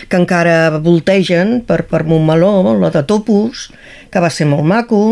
que 0.09 0.19
encara 0.19 0.81
voltegen 0.83 1.61
per, 1.67 1.83
per 1.89 2.03
Montmeló, 2.07 2.75
la 2.81 2.91
de 2.93 3.05
Topus, 3.07 3.69
que 4.11 4.23
va 4.23 4.31
ser 4.33 4.49
molt 4.51 4.67
maco, 4.67 5.03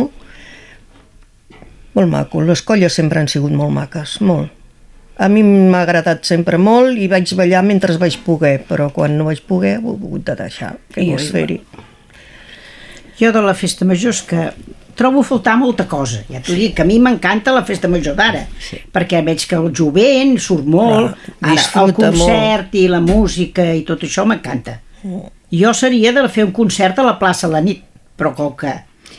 molt 1.93 2.09
maco, 2.09 2.41
les 2.41 2.65
colles 2.65 2.93
sempre 2.93 3.21
han 3.21 3.31
sigut 3.31 3.53
molt 3.55 3.73
maques, 3.73 4.19
molt. 4.25 4.51
A 5.21 5.27
mi 5.29 5.43
m'ha 5.45 5.83
agradat 5.85 6.25
sempre 6.25 6.57
molt 6.57 6.97
i 6.97 7.05
vaig 7.07 7.35
ballar 7.37 7.61
mentre 7.63 7.93
vaig 8.01 8.17
poder, 8.25 8.57
però 8.67 8.89
quan 8.91 9.13
no 9.13 9.29
vaig 9.29 9.43
poder 9.45 9.77
ho 9.77 9.93
he 9.93 9.97
hagut 9.99 10.25
de 10.25 10.37
deixar. 10.39 10.75
Què 10.91 11.05
I 11.05 11.11
vols 11.13 11.29
fer-hi? 11.31 11.61
jo 13.19 13.31
de 13.31 13.41
la 13.41 13.53
festa 13.53 13.85
major 13.85 14.13
és 14.13 14.21
que 14.27 14.47
trobo 14.95 15.19
a 15.21 15.23
faltar 15.23 15.57
molta 15.57 15.85
cosa. 15.87 16.21
Ja 16.29 16.39
t'ho 16.43 16.53
dic, 16.57 16.75
que 16.77 16.81
a 16.83 16.85
mi 16.85 16.99
m'encanta 16.99 17.51
la 17.55 17.63
festa 17.65 17.87
major 17.87 18.15
d'ara, 18.15 18.45
sí. 18.59 18.77
perquè 18.93 19.23
veig 19.25 19.45
que 19.49 19.55
el 19.55 19.71
jovent 19.75 20.37
surt 20.39 20.65
molt, 20.65 21.15
Clar, 21.39 21.51
ara, 21.57 21.83
el 21.85 21.93
concert 21.97 22.75
i 22.75 22.87
la 22.87 22.99
música 23.01 23.65
i 23.73 23.83
tot 23.87 24.03
això 24.05 24.25
m'encanta. 24.25 24.79
Jo 25.53 25.73
seria 25.73 26.11
de 26.15 26.27
fer 26.29 26.45
un 26.45 26.51
concert 26.55 26.97
a 26.99 27.03
la 27.03 27.17
plaça 27.19 27.47
a 27.47 27.51
la 27.51 27.61
nit, 27.61 27.83
però 28.17 28.33
com 28.35 28.55
que 28.55 28.71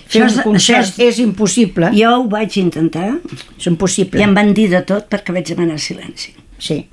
fer 0.07 0.23
Això 0.23 0.25
un 0.25 0.39
és- 0.39 0.43
concert 0.45 0.87
això 0.87 1.09
és, 1.09 1.19
impossible, 1.19 1.91
Jo 1.97 2.11
ho 2.21 2.29
vaig 2.29 2.57
intentar 2.59 3.19
és 3.59 3.67
impossible. 3.67 4.21
i 4.21 4.23
em 4.25 4.35
van 4.35 4.53
dir 4.55 4.69
de 4.71 4.81
tot 4.83 5.09
perquè 5.11 5.33
vaig 5.33 5.47
demanar 5.49 5.79
silenci. 5.79 6.35
Sí. 6.59 6.87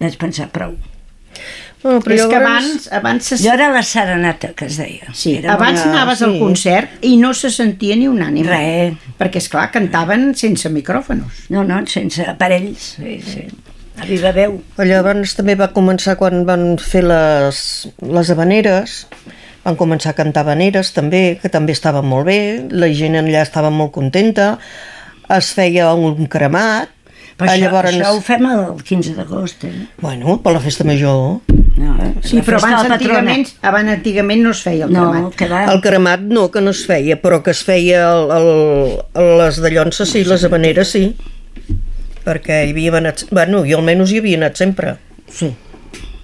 Vaig 0.00 0.16
pensar, 0.16 0.48
prou. 0.50 0.74
No, 1.82 1.94
però 2.04 2.12
és 2.12 2.26
que 2.28 2.36
abans, 2.36 2.88
abans 2.92 3.30
se... 3.30 3.38
Jo 3.40 3.54
era 3.54 3.70
la 3.72 3.80
serenata, 3.86 4.50
que 4.56 4.66
es 4.68 4.76
deia. 4.76 5.14
Sí, 5.16 5.38
Era 5.38 5.54
abans 5.54 5.80
bona- 5.80 5.94
anaves 5.94 6.20
al 6.26 6.34
sí. 6.34 6.40
concert 6.42 7.06
i 7.08 7.14
no 7.16 7.32
se 7.32 7.48
sentia 7.54 7.96
ni 7.96 8.04
un 8.10 8.20
ànim. 8.26 8.44
Res. 8.50 8.98
Perquè, 9.20 9.40
és 9.40 9.48
clar 9.48 9.70
cantaven 9.72 10.34
sense 10.36 10.68
micròfonos. 10.68 11.46
No, 11.54 11.64
no, 11.64 11.80
sense 11.88 12.26
aparells. 12.28 12.96
Sí, 12.98 13.16
sí. 13.24 13.46
A 14.00 14.04
viva 14.08 14.32
veu. 14.36 14.58
Llavors 14.76 15.34
també 15.36 15.56
va 15.60 15.70
començar 15.72 16.18
quan 16.20 16.44
van 16.48 16.76
fer 16.80 17.02
les, 17.04 17.58
les 18.04 18.30
habaneres, 18.32 19.02
van 19.64 19.76
començar 19.80 20.12
a 20.14 20.18
cantar 20.20 20.44
habaneres 20.44 20.92
també, 20.96 21.38
que 21.40 21.48
també 21.52 21.72
estaven 21.76 22.04
molt 22.08 22.28
bé, 22.28 22.38
la 22.72 22.88
gent 22.96 23.16
allà 23.20 23.42
estava 23.44 23.72
molt 23.72 23.92
contenta, 23.96 24.54
es 25.36 25.52
feia 25.56 25.92
un 25.96 26.26
cremat, 26.32 26.92
Però 27.40 27.48
això, 27.54 27.60
llavors... 27.62 27.94
això 27.96 28.12
ho 28.12 28.20
fem 28.20 28.44
el 28.52 28.82
15 28.84 29.14
d'agost, 29.16 29.64
eh? 29.64 29.72
Bueno, 30.02 30.38
per 30.44 30.52
la 30.52 30.60
festa 30.60 30.84
major. 30.84 31.40
No, 31.80 31.94
eh? 32.02 32.10
Sí, 32.26 32.40
però 32.44 32.58
abans 32.60 32.90
antigament, 32.92 33.46
abans 33.64 33.92
antigament 33.94 34.42
no 34.44 34.52
es 34.52 34.60
feia 34.66 34.84
el 34.86 34.92
No, 34.92 35.30
cremat. 35.36 35.70
El 35.72 35.80
cremat 35.84 36.24
no, 36.28 36.48
que 36.52 36.60
no 36.60 36.74
es 36.76 36.82
feia, 36.88 37.16
però 37.22 37.40
que 37.44 37.54
es 37.54 37.62
feia 37.64 38.02
el, 38.10 38.34
el, 38.36 39.30
les 39.40 39.60
de 39.64 39.70
Llonsa 39.72 40.04
sí, 40.08 40.24
les 40.28 40.44
habaneres 40.44 40.92
sí. 40.92 41.06
Perquè 42.26 42.64
hi 42.66 42.74
havia 42.74 42.98
anat... 43.00 43.24
Bueno, 43.32 43.62
jo 43.64 43.78
almenys 43.80 44.12
hi 44.12 44.20
havia 44.20 44.40
anat 44.42 44.60
sempre. 44.60 44.98
Sí. 45.32 45.48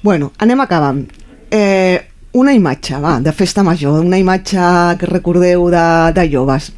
Bueno, 0.04 0.32
anem 0.44 0.60
acabant. 0.60 1.06
Eh, 1.50 1.96
una 2.36 2.52
imatge, 2.52 2.98
va, 3.00 3.16
de 3.24 3.32
festa 3.32 3.64
major, 3.64 4.02
una 4.04 4.20
imatge 4.20 4.60
que 5.00 5.08
recordeu 5.08 5.70
de, 5.72 5.86
de 6.18 6.26
joves, 6.32 6.72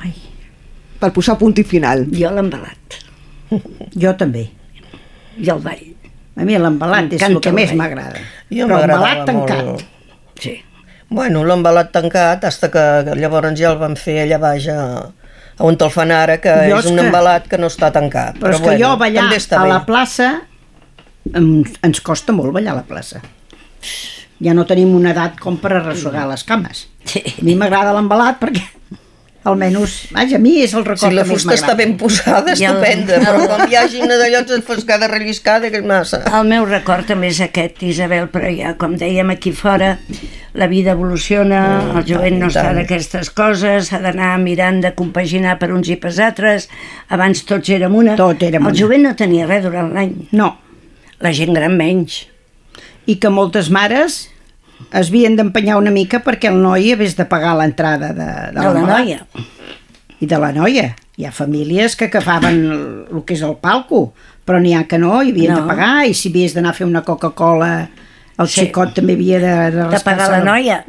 Ai, 0.00 0.12
per 1.00 1.10
posar 1.12 1.34
punt 1.40 1.58
i 1.58 1.64
final. 1.66 2.06
Jo 2.14 2.30
l'embalat. 2.32 3.00
jo 4.04 4.14
també. 4.20 4.46
I 5.36 5.50
el 5.50 5.60
ball. 5.64 5.91
A 6.36 6.44
mi 6.48 6.56
l'embalat 6.58 7.12
és 7.12 7.22
el 7.26 7.38
que 7.44 7.52
més 7.52 7.72
m'agrada. 7.76 8.20
Jo 8.48 8.64
Però 8.66 8.78
m'agradava 8.78 9.24
tancat. 9.28 9.64
molt. 9.66 9.82
Sí. 10.40 10.54
Bueno, 11.12 11.42
l'embalat 11.44 11.90
tancat, 11.92 12.44
hasta 12.48 12.70
que 12.72 12.84
llavors 13.20 13.52
ja 13.58 13.70
el 13.72 13.78
van 13.78 13.96
fer 14.00 14.22
allà 14.24 14.38
baix 14.40 14.68
a, 14.72 14.78
a 15.58 15.62
on 15.68 15.76
el 15.78 15.90
fan 15.92 16.10
ara, 16.10 16.38
que 16.40 16.54
Jo 16.70 16.78
és 16.78 16.86
és 16.86 16.90
un 16.90 16.96
que- 16.98 17.04
embalat 17.06 17.48
que 17.48 17.58
no 17.58 17.66
està 17.68 17.90
tancat. 17.92 18.38
Però, 18.40 18.54
és 18.54 18.60
que 18.60 18.70
bueno, 18.70 18.80
jo 18.88 18.96
ballar 18.96 19.28
a 19.58 19.66
la 19.68 19.84
plaça 19.84 20.30
em, 21.34 21.62
ens 21.82 22.00
costa 22.00 22.32
molt 22.32 22.52
ballar 22.56 22.72
a 22.72 22.76
la 22.80 22.86
plaça. 22.88 23.20
Ja 24.42 24.54
no 24.54 24.64
tenim 24.66 24.94
una 24.96 25.12
edat 25.12 25.36
com 25.38 25.58
per 25.60 25.74
arrossegar 25.76 26.24
les 26.30 26.42
cames. 26.48 26.86
Sí. 27.04 27.20
A 27.20 27.44
mi 27.44 27.54
m'agrada 27.54 27.92
l'embalat 27.94 28.40
perquè 28.40 28.62
almenys, 29.44 30.08
vaja, 30.14 30.36
a 30.36 30.42
mi 30.42 30.52
és 30.62 30.72
el 30.74 30.84
record 30.84 31.10
Si 31.10 31.16
la 31.16 31.24
fusta 31.26 31.54
està 31.56 31.74
ben 31.76 31.96
posada, 31.98 32.52
I 32.54 32.64
el- 32.64 32.76
estupenda, 32.76 33.18
però 33.24 33.46
quan 33.48 33.64
hi 33.70 33.76
hagi 33.76 34.00
una 34.04 34.16
d'allò 34.20 34.42
enfoscada, 34.56 35.08
relliscada, 35.10 35.70
que 35.70 35.80
és 35.80 35.84
massa. 35.86 36.22
El 36.38 36.46
meu 36.48 36.64
record 36.68 37.06
també 37.10 37.28
és 37.32 37.40
aquest, 37.42 37.82
Isabel, 37.82 38.28
però 38.32 38.50
ja, 38.54 38.74
com 38.78 38.94
dèiem 38.96 39.30
aquí 39.34 39.52
fora, 39.52 39.98
la 40.54 40.66
vida 40.68 40.92
evoluciona, 40.92 41.62
Mm, 41.82 41.98
el 41.98 42.04
jovent 42.06 42.38
no 42.38 42.46
està 42.52 42.72
d'aquestes 42.76 43.30
coses, 43.30 43.88
s'ha 43.88 43.98
d'anar 44.02 44.34
mirant 44.38 44.80
de 44.84 44.94
compaginar 44.94 45.58
per 45.58 45.72
uns 45.72 45.88
i 45.88 45.96
per 45.96 46.12
altres, 46.20 46.68
abans 47.08 47.44
tots 47.48 47.68
érem 47.72 47.94
una. 47.94 48.16
Tot 48.16 48.42
érem 48.42 48.62
el 48.66 48.72
una. 48.72 48.78
jovent 48.78 49.02
no 49.08 49.14
tenia 49.16 49.46
res 49.46 49.64
durant 49.64 49.92
l'any, 49.94 50.28
No, 50.32 50.58
la 51.20 51.32
gent 51.32 51.52
gran 51.54 51.76
menys. 51.76 52.26
i 53.06 53.16
que 53.18 53.28
moltes 53.30 53.68
mares 53.70 54.28
es 54.92 55.08
havien 55.10 55.36
d'empenyar 55.36 55.76
una 55.78 55.90
mica 55.90 56.22
perquè 56.24 56.50
el 56.50 56.58
noi 56.62 56.92
hagués 56.92 57.16
de 57.16 57.24
pagar 57.28 57.54
l'entrada 57.58 58.12
de, 58.12 58.24
de, 58.24 58.52
De 58.52 58.60
la 58.60 58.72
l'embalat. 58.72 58.98
noia. 58.98 59.26
I 60.20 60.26
de 60.26 60.38
la 60.38 60.52
noia. 60.52 60.96
Hi 61.16 61.26
ha 61.26 61.32
famílies 61.32 61.94
que 61.96 62.06
agafaven 62.06 62.58
el, 62.72 62.84
el 63.12 63.24
que 63.26 63.34
és 63.34 63.42
el 63.42 63.56
palco, 63.60 64.12
però 64.46 64.58
n'hi 64.62 64.72
ha 64.74 64.84
que 64.88 64.98
no, 64.98 65.20
hi 65.22 65.30
havien 65.30 65.52
No. 65.54 65.60
de 65.62 65.66
pagar, 65.68 66.06
i 66.06 66.14
si 66.14 66.30
havies 66.30 66.54
d'anar 66.54 66.70
a 66.72 66.78
fer 66.78 66.86
una 66.86 67.02
Coca-Cola, 67.02 67.88
el 68.38 68.48
Sí. 68.48 68.62
xicot 68.66 68.94
també 68.94 69.12
havia 69.14 69.38
de, 69.38 69.54
de, 69.76 69.88
De 69.92 70.00
pagar 70.00 70.30
la 70.30 70.40
noia. 70.44 70.84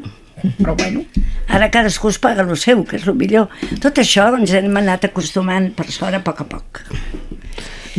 Però 0.59 0.75
bueno, 0.75 1.03
Ara 1.47 1.69
cadascú 1.71 2.09
es 2.09 2.17
paga 2.19 2.41
el 2.41 2.57
seu, 2.57 2.83
que 2.83 2.95
és 2.97 3.05
el 3.07 3.13
millor. 3.15 3.47
Tot 3.79 3.99
això 4.01 4.25
ens 4.37 4.51
hem 4.57 4.75
anat 4.79 5.05
acostumant 5.05 5.69
per 5.75 5.85
sort 5.91 6.15
a 6.15 6.19
poc 6.23 6.41
a 6.41 6.45
poc. 6.49 6.81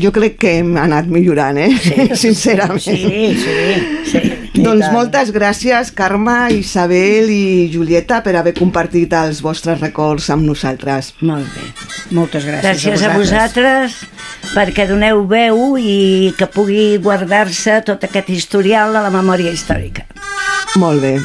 Jo 0.01 0.11
crec 0.15 0.39
que 0.43 0.57
hem 0.59 0.73
anat 0.81 1.07
millorant, 1.07 1.59
eh? 1.59 1.71
Sincerament. 2.25 2.81
sí, 2.83 3.35
sí. 3.39 3.59
Sí. 4.11 4.23
Doncs 4.55 4.87
moltes 4.95 5.33
gràcies, 5.35 5.91
Carme, 5.95 6.37
Isabel 6.55 7.31
i 7.31 7.69
Julieta, 7.73 8.21
per 8.23 8.37
haver 8.39 8.55
compartit 8.55 9.13
els 9.19 9.43
vostres 9.43 9.81
records 9.83 10.29
amb 10.31 10.47
nosaltres. 10.47 11.13
Molt 11.27 11.51
bé. 11.57 11.67
Moltes 12.15 12.47
gràcies, 12.47 12.65
Gràcies 12.65 13.07
a 13.07 13.15
vosaltres 13.17 13.99
perquè 14.55 14.87
doneu 14.87 15.25
veu 15.27 15.79
i 15.81 16.35
que 16.39 16.47
pugui 16.51 16.99
guardar-se 17.03 17.81
tot 17.87 18.05
aquest 18.07 18.31
historial 18.31 18.95
a 18.95 19.03
la 19.05 19.15
memòria 19.15 19.55
històrica. 19.55 20.07
Molt 20.79 21.03
bé. 21.03 21.17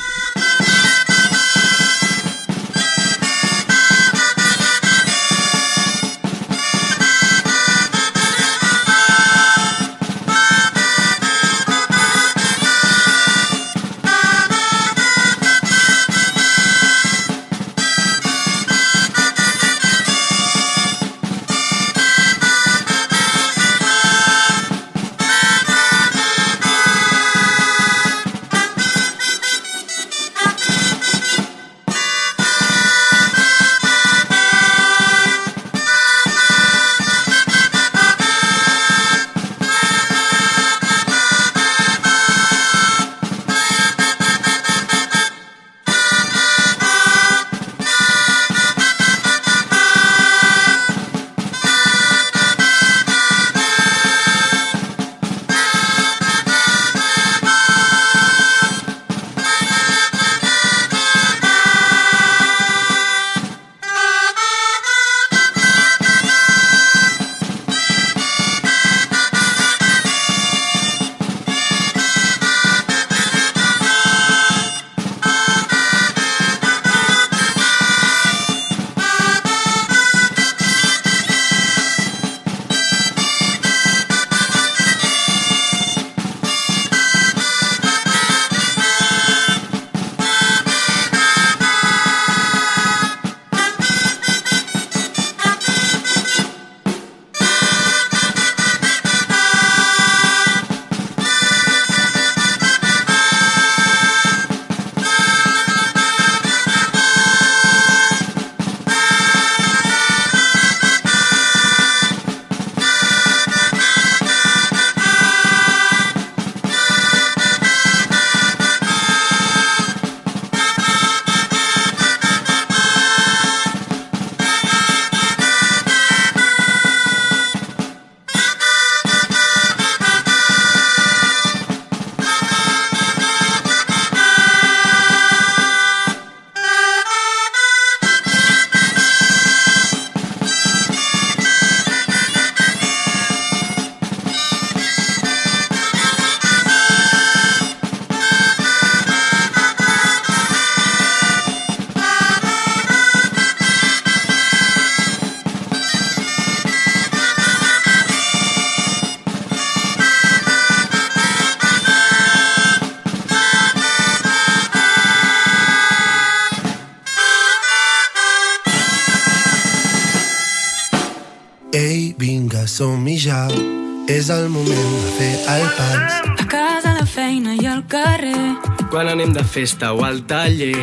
Festa 179.59 179.91
o 179.91 180.05
al 180.05 180.21
taller. 180.23 180.77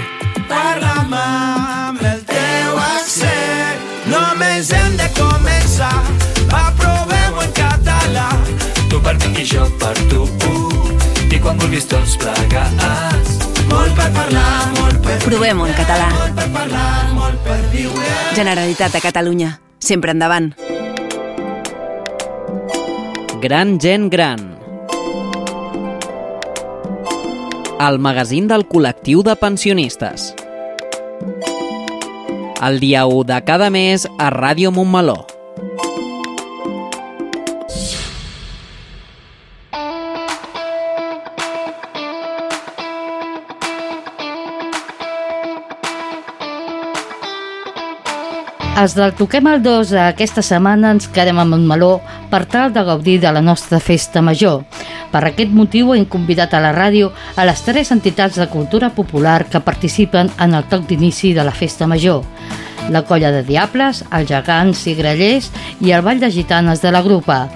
Parla'm 0.51 1.13
amb 1.17 2.01
el 2.05 2.19
teu 2.29 2.75
accent. 2.77 3.85
Només 4.13 4.69
hem 4.77 4.99
de 5.01 5.07
començar. 5.17 5.95
Va, 6.51 6.67
provem-ho 6.77 7.41
en 7.47 7.55
català. 7.57 8.27
Tu 8.91 9.01
per 9.07 9.15
mi 9.23 9.31
i 9.41 9.47
jo 9.49 9.65
per 9.81 9.95
tu. 10.11 10.27
I 11.33 11.41
quan 11.41 11.57
vulguis 11.63 11.89
tots 11.89 12.19
plegats. 12.21 13.39
Molt 13.71 13.97
per 13.97 14.11
parlar, 14.19 14.53
molt 14.77 15.01
per 15.07 15.17
Provem-ho 15.25 15.71
en 15.71 15.73
català. 15.79 16.11
Molt 16.19 16.37
per 16.37 16.51
parlar, 16.59 16.93
molt 17.17 17.41
per 17.49 17.57
viure. 17.73 18.13
Generalitat 18.37 18.93
de 18.93 19.01
Catalunya. 19.07 19.55
Sempre 19.81 20.13
endavant. 20.13 20.53
Gran 23.41 23.79
gent 23.81 24.11
gran. 24.13 24.56
El 27.77 27.99
magazín 28.01 28.47
del 28.49 28.63
col·lectiu 28.65 29.21
de 29.21 29.35
pensionistes. 29.37 30.31
El 32.65 32.79
dia 32.81 33.03
1 33.05 33.27
de 33.29 33.37
cada 33.45 33.69
mes 33.69 34.07
a 34.17 34.31
Ràdio 34.33 34.73
Montmeló. 34.73 35.19
Els 48.77 48.97
del 48.97 49.13
Toquem 49.21 49.53
el 49.53 49.61
2 49.61 49.93
aquesta 50.09 50.41
setmana 50.41 50.97
ens 50.97 51.13
quedem 51.13 51.37
a 51.37 51.45
Montmeló 51.45 51.99
per 52.33 52.47
tal 52.49 52.73
de 52.73 52.89
gaudir 52.89 53.21
de 53.21 53.37
la 53.37 53.45
nostra 53.45 53.85
festa 53.85 54.25
major. 54.25 54.65
Per 55.13 55.23
aquest 55.25 55.53
motiu 55.55 55.95
hem 55.95 56.07
convidat 56.11 56.55
a 56.55 56.61
la 56.63 56.73
ràdio 56.77 57.13
a 57.37 57.47
les 57.49 57.63
tres 57.65 57.93
entitats 57.95 58.39
de 58.41 58.49
cultura 58.53 58.91
popular 58.95 59.45
que 59.51 59.63
participen 59.65 60.31
en 60.39 60.55
el 60.55 60.67
toc 60.71 60.87
d'inici 60.89 61.33
de 61.35 61.45
la 61.45 61.55
festa 61.55 61.87
major. 61.87 62.25
La 62.91 63.03
colla 63.03 63.33
de 63.35 63.43
Diables, 63.43 64.05
els 64.15 64.29
gegants 64.31 64.85
i 64.87 64.95
grellers 64.95 65.51
i 65.81 65.91
el 65.91 66.05
ball 66.07 66.21
de 66.23 66.31
gitanes 66.31 66.83
de 66.83 66.93
la 66.95 67.03
grupa. 67.03 67.47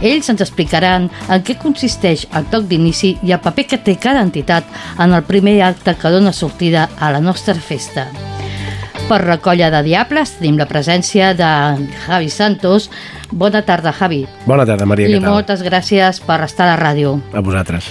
Ells 0.00 0.30
ens 0.32 0.40
explicaran 0.40 1.10
en 1.28 1.44
què 1.44 1.58
consisteix 1.60 2.26
el 2.34 2.48
toc 2.50 2.66
d'inici 2.70 3.16
i 3.22 3.34
el 3.36 3.42
paper 3.44 3.66
que 3.70 3.82
té 3.84 3.98
cada 4.00 4.24
entitat 4.24 4.64
en 4.98 5.14
el 5.14 5.26
primer 5.28 5.60
acte 5.62 5.94
que 5.94 6.14
dona 6.16 6.32
sortida 6.32 6.88
a 6.98 7.12
la 7.12 7.20
nostra 7.20 7.54
festa. 7.54 8.08
Per 9.10 9.24
la 9.26 9.38
colla 9.42 9.72
de 9.74 9.80
Diables 9.82 10.36
tenim 10.38 10.58
la 10.60 10.68
presència 10.70 11.32
de 11.34 11.46
Javi 12.04 12.28
Santos. 12.30 12.84
Bona 13.34 13.64
tarda, 13.66 13.90
Javi. 13.92 14.20
Bona 14.46 14.62
tarda, 14.68 14.86
Maria, 14.86 15.08
I 15.10 15.16
què 15.16 15.22
tal? 15.24 15.32
moltes 15.34 15.64
gràcies 15.66 16.20
per 16.22 16.36
estar 16.46 16.68
a 16.68 16.76
la 16.76 16.76
ràdio. 16.78 17.16
A 17.34 17.42
vosaltres. 17.42 17.88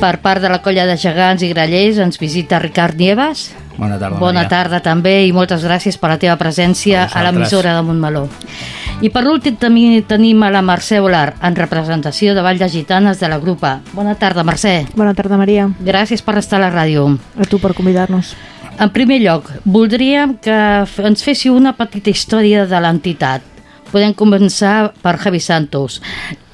Per 0.00 0.14
part 0.24 0.40
de 0.42 0.48
la 0.48 0.62
colla 0.64 0.86
de 0.88 0.96
gegants 0.96 1.44
i 1.44 1.50
grallers 1.52 2.00
ens 2.00 2.16
visita 2.18 2.58
Ricard 2.62 2.96
Nieves. 2.96 3.50
Bona 3.76 3.98
tarda, 3.98 4.18
Bona 4.22 4.40
Maria. 4.40 4.48
tarda 4.48 4.80
també 4.80 5.26
i 5.26 5.32
moltes 5.36 5.64
gràcies 5.66 5.98
per 6.00 6.14
la 6.14 6.18
teva 6.22 6.38
presència 6.40 7.04
A 7.04 7.20
a 7.20 7.24
l'emissora 7.26 7.74
de 7.76 7.82
Montmeló. 7.82 8.24
I 9.02 9.10
per 9.10 9.26
últim 9.28 9.56
també 9.60 10.00
tenim 10.08 10.42
a 10.46 10.50
la 10.54 10.62
Mercè 10.62 11.00
Olar 11.02 11.34
en 11.42 11.56
representació 11.56 12.34
de 12.34 12.40
Vall 12.40 12.58
de 12.58 12.68
Gitanes 12.70 13.20
de 13.20 13.28
la 13.28 13.38
grupa. 13.38 13.80
Bona 13.92 14.14
tarda, 14.14 14.44
Mercè. 14.44 14.86
Bona 14.96 15.12
tarda, 15.12 15.36
Maria. 15.36 15.68
Gràcies 15.80 16.22
per 16.22 16.38
estar 16.38 16.62
a 16.62 16.70
la 16.70 16.72
ràdio. 16.72 17.18
A 17.36 17.44
tu 17.44 17.58
per 17.58 17.74
convidar-nos. 17.74 18.34
En 18.74 18.90
primer 18.90 19.20
lloc, 19.22 19.46
voldríem 19.70 20.34
que 20.42 20.54
ens 21.06 21.22
féssiu 21.22 21.54
una 21.54 21.76
petita 21.78 22.10
història 22.10 22.64
de 22.66 22.80
l'entitat. 22.82 23.44
Podem 23.92 24.10
començar 24.18 24.90
per 25.02 25.14
Javi 25.22 25.38
Santos. 25.38 26.00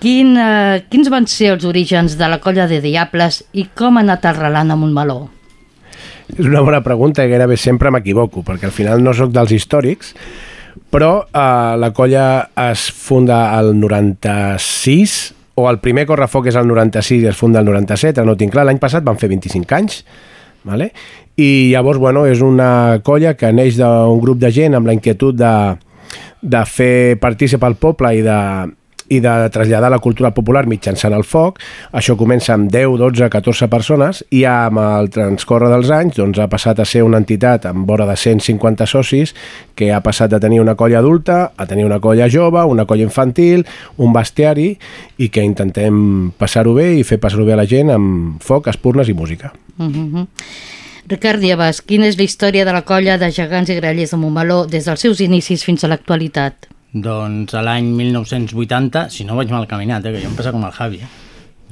Quin, 0.03 0.35
eh, 0.37 0.83
quins 0.93 1.09
van 1.09 1.27
ser 1.27 1.55
els 1.55 1.65
orígens 1.65 2.19
de 2.19 2.29
la 2.29 2.39
colla 2.39 2.67
de 2.69 2.83
Diables 2.85 3.45
i 3.53 3.69
com 3.75 3.97
ha 3.97 4.01
anat 4.05 4.27
arrelant 4.27 4.71
a 4.71 4.77
Montmeló? 4.77 5.31
És 6.37 6.45
una 6.45 6.61
bona 6.61 6.83
pregunta 6.83 7.25
i 7.25 7.31
gairebé 7.31 7.57
sempre 7.57 7.91
m'equivoco, 7.91 8.43
perquè 8.43 8.69
al 8.69 8.77
final 8.77 9.03
no 9.03 9.15
sóc 9.15 9.33
dels 9.33 9.53
històrics, 9.57 10.15
però 10.91 11.25
eh, 11.25 11.77
la 11.81 11.91
colla 11.93 12.51
es 12.69 12.91
funda 12.91 13.57
al 13.57 13.73
96, 13.81 15.35
o 15.55 15.71
el 15.71 15.81
primer 15.81 16.05
correfoc 16.07 16.47
és 16.53 16.57
el 16.57 16.69
96 16.69 17.25
i 17.25 17.27
es 17.33 17.37
funda 17.37 17.61
el 17.61 17.67
97, 17.67 18.21
ara 18.21 18.29
no 18.29 18.37
tinc 18.37 18.53
clar, 18.53 18.67
l'any 18.69 18.79
passat 18.79 19.03
van 19.03 19.17
fer 19.17 19.33
25 19.33 19.75
anys, 19.75 20.05
vale? 20.69 20.93
I 21.41 21.71
llavors 21.73 21.99
bueno, 21.99 22.27
és 22.29 22.43
una 22.45 23.01
colla 23.07 23.33
que 23.39 23.53
neix 23.55 23.79
d'un 23.81 24.21
grup 24.21 24.41
de 24.43 24.51
gent 24.53 24.77
amb 24.77 24.91
la 24.91 24.97
inquietud 24.97 25.39
de, 25.39 25.55
de 26.43 26.67
fer 26.69 27.17
partícip 27.23 27.65
al 27.65 27.79
poble 27.81 28.13
i 28.19 28.23
de, 28.27 28.41
i 29.11 29.19
de 29.21 29.33
traslladar 29.51 29.91
la 29.91 29.99
cultura 29.99 30.31
popular 30.37 30.67
mitjançant 30.71 31.15
el 31.17 31.25
foc. 31.27 31.59
Això 31.97 32.15
comença 32.21 32.55
amb 32.55 32.71
10, 32.71 32.95
12, 33.01 33.29
14 33.33 33.69
persones 33.73 34.23
i 34.37 34.45
amb 34.49 34.79
el 34.83 35.11
transcorre 35.15 35.71
dels 35.73 35.91
anys 35.95 36.19
doncs, 36.21 36.39
ha 36.39 36.49
passat 36.51 36.83
a 36.83 36.87
ser 36.87 37.03
una 37.07 37.19
entitat 37.23 37.67
amb 37.71 37.89
vora 37.89 38.07
de 38.07 38.17
150 38.17 38.87
socis 38.91 39.35
que 39.75 39.91
ha 39.93 40.03
passat 40.05 40.31
de 40.31 40.41
tenir 40.43 40.61
una 40.63 40.77
colla 40.79 41.01
adulta 41.03 41.41
a 41.57 41.67
tenir 41.67 41.89
una 41.89 42.01
colla 42.01 42.31
jove, 42.31 42.63
una 42.63 42.87
colla 42.87 43.07
infantil, 43.09 43.65
un 43.99 44.13
bestiari 44.15 44.75
i 45.19 45.29
que 45.29 45.47
intentem 45.47 46.31
passar-ho 46.39 46.77
bé 46.79 46.93
i 47.01 47.07
fer 47.07 47.19
passar-ho 47.19 47.49
bé 47.49 47.57
a 47.57 47.63
la 47.65 47.67
gent 47.71 47.91
amb 47.97 48.45
foc, 48.45 48.71
espurnes 48.71 49.09
i 49.09 49.17
música. 49.17 49.55
Uh 49.79 49.89
-huh. 49.89 50.27
Ricard 51.11 51.43
Nieves, 51.43 51.81
quina 51.83 52.07
és 52.07 52.15
la 52.15 52.23
història 52.23 52.63
de 52.63 52.71
la 52.71 52.85
colla 52.87 53.17
de 53.19 53.33
gegants 53.35 53.73
i 53.73 53.75
grellers 53.75 54.13
de 54.15 54.19
Montmeló 54.21 54.61
des 54.71 54.85
dels 54.87 55.03
seus 55.03 55.19
inicis 55.25 55.65
fins 55.67 55.83
a 55.83 55.91
l'actualitat? 55.91 56.69
Doncs 56.95 57.57
a 57.59 57.65
l'any 57.67 57.89
1980, 57.97 59.09
si 59.11 59.27
no 59.27 59.35
vaig 59.35 59.51
mal 59.51 59.67
caminat, 59.67 60.07
eh, 60.07 60.13
que 60.15 60.23
jo 60.23 60.31
em 60.31 60.37
passa 60.39 60.53
com 60.55 60.63
el 60.63 60.77
Javi, 60.77 61.03
eh? 61.03 61.11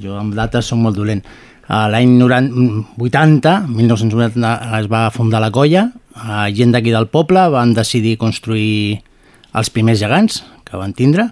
jo 0.03 0.17
amb 0.19 0.35
dates 0.35 0.67
som 0.67 0.83
molt 0.83 0.99
dolent. 0.99 1.23
A 1.71 1.85
l'any 1.87 2.17
90 2.19 2.99
80, 2.99 3.55
1980 3.69 4.53
es 4.81 4.91
va 4.91 5.07
fundar 5.15 5.39
la 5.39 5.53
colla, 5.55 5.87
eh, 6.19 6.51
gent 6.51 6.75
d'aquí 6.75 6.91
del 6.91 7.07
poble 7.07 7.47
van 7.55 7.71
decidir 7.73 8.17
construir 8.19 8.99
els 9.55 9.71
primers 9.71 10.03
gegants 10.03 10.43
que 10.67 10.75
van 10.75 10.91
tindre 10.91 11.31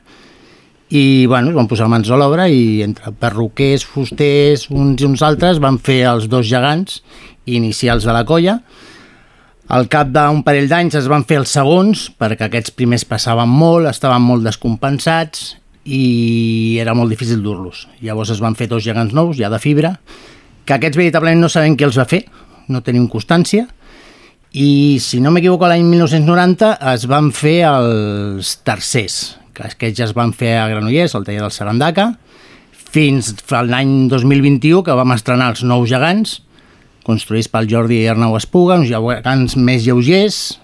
i 0.88 1.26
bueno, 1.28 1.50
es 1.50 1.56
van 1.56 1.68
posar 1.68 1.90
mans 1.92 2.08
a 2.08 2.16
l'obra 2.16 2.48
i 2.48 2.80
entre 2.86 3.12
perruquers, 3.12 3.84
fusters, 3.84 4.70
uns 4.72 5.02
i 5.02 5.06
uns 5.06 5.22
altres 5.28 5.60
van 5.60 5.76
fer 5.84 6.06
els 6.08 6.30
dos 6.32 6.48
gegants 6.48 7.02
inicials 7.48 8.06
de 8.06 8.14
la 8.14 8.26
colla 8.28 8.60
al 9.68 9.90
cap 9.92 10.14
d'un 10.16 10.44
parell 10.48 10.70
d'anys 10.72 10.96
es 10.96 11.08
van 11.12 11.26
fer 11.28 11.42
els 11.42 11.52
segons, 11.52 12.06
perquè 12.16 12.48
aquests 12.48 12.72
primers 12.72 13.04
passaven 13.08 13.52
molt, 13.52 13.90
estaven 13.90 14.24
molt 14.24 14.46
descompensats 14.48 15.58
i 15.84 16.78
era 16.80 16.96
molt 16.96 17.12
difícil 17.12 17.42
dur-los. 17.44 17.84
Llavors 18.00 18.32
es 18.32 18.40
van 18.44 18.56
fer 18.56 18.70
dos 18.72 18.86
gegants 18.86 19.16
nous, 19.16 19.36
ja 19.36 19.52
de 19.52 19.60
fibra, 19.60 19.98
que 20.64 20.78
aquests 20.78 21.00
veritablement 21.00 21.44
no 21.44 21.52
sabem 21.52 21.76
qui 21.76 21.88
els 21.88 22.00
va 22.00 22.08
fer, 22.08 22.24
no 22.72 22.84
tenim 22.84 23.10
constància, 23.12 23.68
i 24.56 25.04
si 25.04 25.20
no 25.20 25.34
m'equivoco 25.36 25.68
l'any 25.68 25.84
1990 25.84 26.72
es 26.94 27.04
van 27.12 27.34
fer 27.36 27.60
els 27.68 28.56
tercers, 28.64 29.36
que 29.52 29.68
aquests 29.68 30.00
ja 30.00 30.08
es 30.08 30.16
van 30.16 30.32
fer 30.32 30.56
a 30.62 30.68
Granollers, 30.72 31.16
al 31.16 31.28
taller 31.28 31.44
del 31.44 31.52
Sarandaca, 31.52 32.14
fins 32.72 33.36
l'any 33.52 34.08
2021 34.08 34.80
que 34.88 34.96
vam 34.96 35.12
estrenar 35.12 35.52
els 35.52 35.68
nous 35.68 35.92
gegants, 35.92 36.40
construïts 37.08 37.50
pel 37.52 37.70
Jordi 37.72 38.02
i 38.04 38.12
Arnau 38.12 38.36
Espuga, 38.38 38.78
uns 38.78 38.92
gegants 38.92 39.56
més 39.58 39.88
lleugers, 39.88 40.60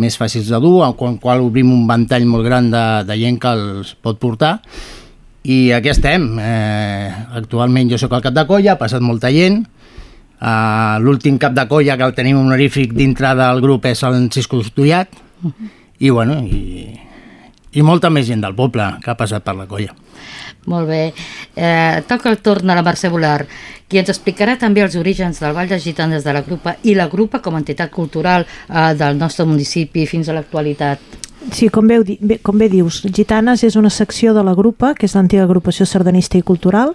més 0.00 0.16
fàcils 0.20 0.52
de 0.52 0.60
dur, 0.62 0.80
amb 0.84 1.00
el 1.08 1.18
qual 1.20 1.42
obrim 1.44 1.72
un 1.72 1.86
ventall 1.88 2.28
molt 2.28 2.46
gran 2.46 2.70
de, 2.72 2.84
de 3.08 3.18
gent 3.20 3.40
que 3.40 3.52
els 3.56 3.96
pot 4.00 4.20
portar, 4.20 4.58
i 5.42 5.72
aquí 5.72 5.88
estem. 5.88 6.34
Eh, 6.38 7.10
actualment 7.40 7.88
jo 7.90 7.98
sóc 8.00 8.12
el 8.12 8.24
cap 8.24 8.36
de 8.36 8.44
colla, 8.48 8.76
ha 8.76 8.80
passat 8.80 9.04
molta 9.04 9.32
gent, 9.34 9.64
Uh, 10.40 10.96
L'últim 11.04 11.36
cap 11.36 11.52
de 11.52 11.66
colla 11.68 11.98
que 12.00 12.06
el 12.06 12.14
tenim 12.16 12.38
honorífic 12.40 12.94
dintre 12.96 13.34
del 13.36 13.58
grup 13.60 13.84
és 13.90 14.00
el 14.08 14.30
Cisco 14.32 14.62
Estudiat 14.64 15.10
-huh. 15.12 15.52
i 15.98 16.08
bueno 16.08 16.40
i, 16.40 16.96
i 17.72 17.82
molta 17.82 18.08
més 18.08 18.26
gent 18.26 18.40
del 18.40 18.54
poble 18.54 18.86
que 19.04 19.10
ha 19.10 19.16
passat 19.16 19.44
per 19.44 19.54
la 19.54 19.66
colla. 19.66 19.94
Molt 20.66 20.88
bé. 20.88 21.12
Eh, 21.56 22.02
toca 22.06 22.28
el 22.28 22.38
torn 22.44 22.70
a 22.70 22.76
la 22.76 22.84
Mercè 22.84 23.08
Volar, 23.08 23.46
qui 23.88 23.98
ens 23.98 24.10
explicarà 24.12 24.58
també 24.60 24.82
els 24.84 24.96
orígens 25.00 25.40
del 25.40 25.54
Vall 25.56 25.70
de 25.70 25.80
Gitanes 25.80 26.24
de 26.24 26.34
la 26.36 26.42
Grupa 26.44 26.76
i 26.84 26.94
la 26.94 27.08
Grupa 27.08 27.40
com 27.40 27.56
a 27.56 27.62
entitat 27.62 27.90
cultural 27.90 28.44
eh, 28.44 28.92
del 28.94 29.16
nostre 29.18 29.48
municipi 29.48 30.06
fins 30.06 30.28
a 30.28 30.36
l'actualitat. 30.36 31.00
Sí, 31.56 31.70
com 31.72 31.88
bé, 31.88 32.02
com 32.44 32.58
bé 32.60 32.68
dius, 32.68 33.00
Gitanes 33.08 33.64
és 33.64 33.76
una 33.80 33.90
secció 33.90 34.34
de 34.36 34.44
la 34.44 34.54
Grupa, 34.54 34.92
que 34.94 35.08
és 35.08 35.16
l'antiga 35.16 35.46
agrupació 35.48 35.86
sardanista 35.88 36.36
i 36.36 36.44
cultural. 36.44 36.92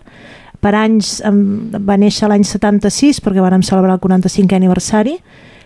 Per 0.62 0.74
anys 0.78 1.18
va 1.26 1.98
néixer 1.98 2.30
l'any 2.30 2.46
76 2.46 3.20
perquè 3.26 3.42
vàrem 3.42 3.66
celebrar 3.66 3.98
el 3.98 4.04
45è 4.04 4.56
aniversari. 4.56 5.18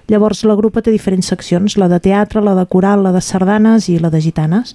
Llavors 0.10 0.42
la 0.48 0.56
Grupa 0.58 0.82
té 0.82 0.92
diferents 0.92 1.28
seccions, 1.30 1.76
la 1.78 1.90
de 1.92 2.00
teatre, 2.02 2.42
la 2.42 2.56
de 2.58 2.66
coral, 2.72 3.04
la 3.04 3.12
de 3.14 3.22
sardanes 3.22 3.90
i 3.92 4.00
la 4.00 4.10
de 4.10 4.24
gitanes. 4.24 4.74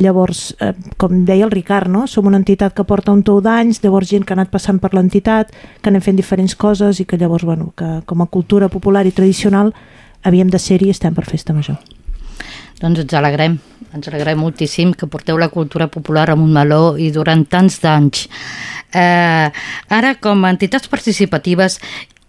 Llavors, 0.00 0.56
eh, 0.60 0.72
com 0.96 1.24
deia 1.28 1.44
el 1.44 1.52
Ricard, 1.52 1.90
no? 1.92 2.06
som 2.08 2.26
una 2.26 2.40
entitat 2.40 2.72
que 2.74 2.86
porta 2.88 3.12
un 3.12 3.22
tou 3.22 3.42
d'anys, 3.44 3.82
llavors 3.84 4.08
gent 4.08 4.24
que 4.24 4.32
ha 4.32 4.38
anat 4.38 4.50
passant 4.50 4.80
per 4.80 4.94
l'entitat, 4.96 5.52
que 5.52 5.90
anem 5.92 6.00
fent 6.00 6.16
diferents 6.16 6.56
coses 6.56 7.00
i 7.00 7.04
que 7.04 7.18
llavors, 7.20 7.44
bueno, 7.44 7.74
que 7.76 8.00
com 8.06 8.22
a 8.24 8.26
cultura 8.26 8.70
popular 8.72 9.04
i 9.06 9.12
tradicional 9.12 9.74
havíem 10.24 10.48
de 10.48 10.58
ser-hi 10.58 10.88
i 10.88 10.96
estem 10.96 11.14
per 11.14 11.26
festa 11.28 11.52
major. 11.52 11.76
Doncs 12.80 13.02
ens 13.02 13.12
alegrem, 13.12 13.58
ens 13.92 14.08
alegrem 14.08 14.40
moltíssim 14.40 14.94
que 14.96 15.08
porteu 15.10 15.36
la 15.36 15.50
cultura 15.52 15.90
popular 15.92 16.30
a 16.30 16.36
Montmeló 16.36 16.96
i 16.96 17.10
durant 17.12 17.44
tants 17.44 17.76
d'anys. 17.82 18.24
Eh, 18.96 19.50
ara, 19.92 20.14
com 20.16 20.46
a 20.46 20.52
entitats 20.54 20.88
participatives, 20.88 21.76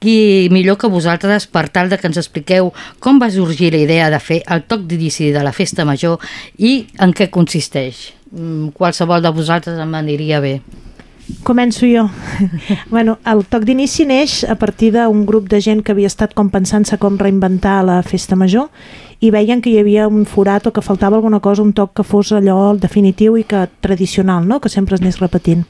qui 0.01 0.49
millor 0.49 0.79
que 0.81 0.89
vosaltres 0.89 1.45
per 1.45 1.67
tal 1.69 1.91
de 1.91 1.99
que 2.01 2.09
ens 2.09 2.17
expliqueu 2.17 2.71
com 2.99 3.19
va 3.21 3.29
sorgir 3.29 3.69
la 3.75 3.83
idea 3.83 4.09
de 4.09 4.19
fer 4.19 4.41
el 4.49 4.65
toc 4.65 4.87
d'inici 4.89 5.29
de 5.31 5.43
la 5.45 5.53
festa 5.53 5.85
major 5.85 6.17
i 6.57 6.87
en 6.97 7.13
què 7.13 7.29
consisteix. 7.29 8.09
Mm, 8.31 8.73
Qualsevol 8.73 9.21
de 9.21 9.29
vosaltres 9.35 9.77
em 9.77 9.93
aniria 9.95 10.41
bé. 10.41 10.55
Començo 11.45 11.85
jo. 11.85 12.07
bueno, 12.93 13.19
el 13.29 13.45
toc 13.45 13.63
d'inici 13.69 14.07
neix 14.09 14.41
a 14.49 14.57
partir 14.57 14.91
d'un 14.97 15.21
grup 15.29 15.47
de 15.53 15.61
gent 15.61 15.85
que 15.85 15.93
havia 15.93 16.09
estat 16.09 16.33
com 16.33 16.49
pensant-se 16.49 16.97
com 16.97 17.21
reinventar 17.21 17.83
la 17.85 18.01
festa 18.01 18.35
major 18.35 18.71
i 19.21 19.29
veien 19.29 19.61
que 19.61 19.69
hi 19.69 19.79
havia 19.79 20.09
un 20.09 20.25
forat 20.25 20.65
o 20.65 20.73
que 20.73 20.81
faltava 20.81 21.21
alguna 21.21 21.39
cosa, 21.39 21.61
un 21.61 21.73
toc 21.77 21.93
que 21.99 22.03
fos 22.03 22.33
allò 22.33 22.73
definitiu 22.73 23.37
i 23.37 23.45
que 23.45 23.67
tradicional, 23.85 24.47
no? 24.47 24.59
que 24.59 24.69
sempre 24.69 24.97
es 24.97 25.05
anés 25.05 25.21
repetint. 25.21 25.67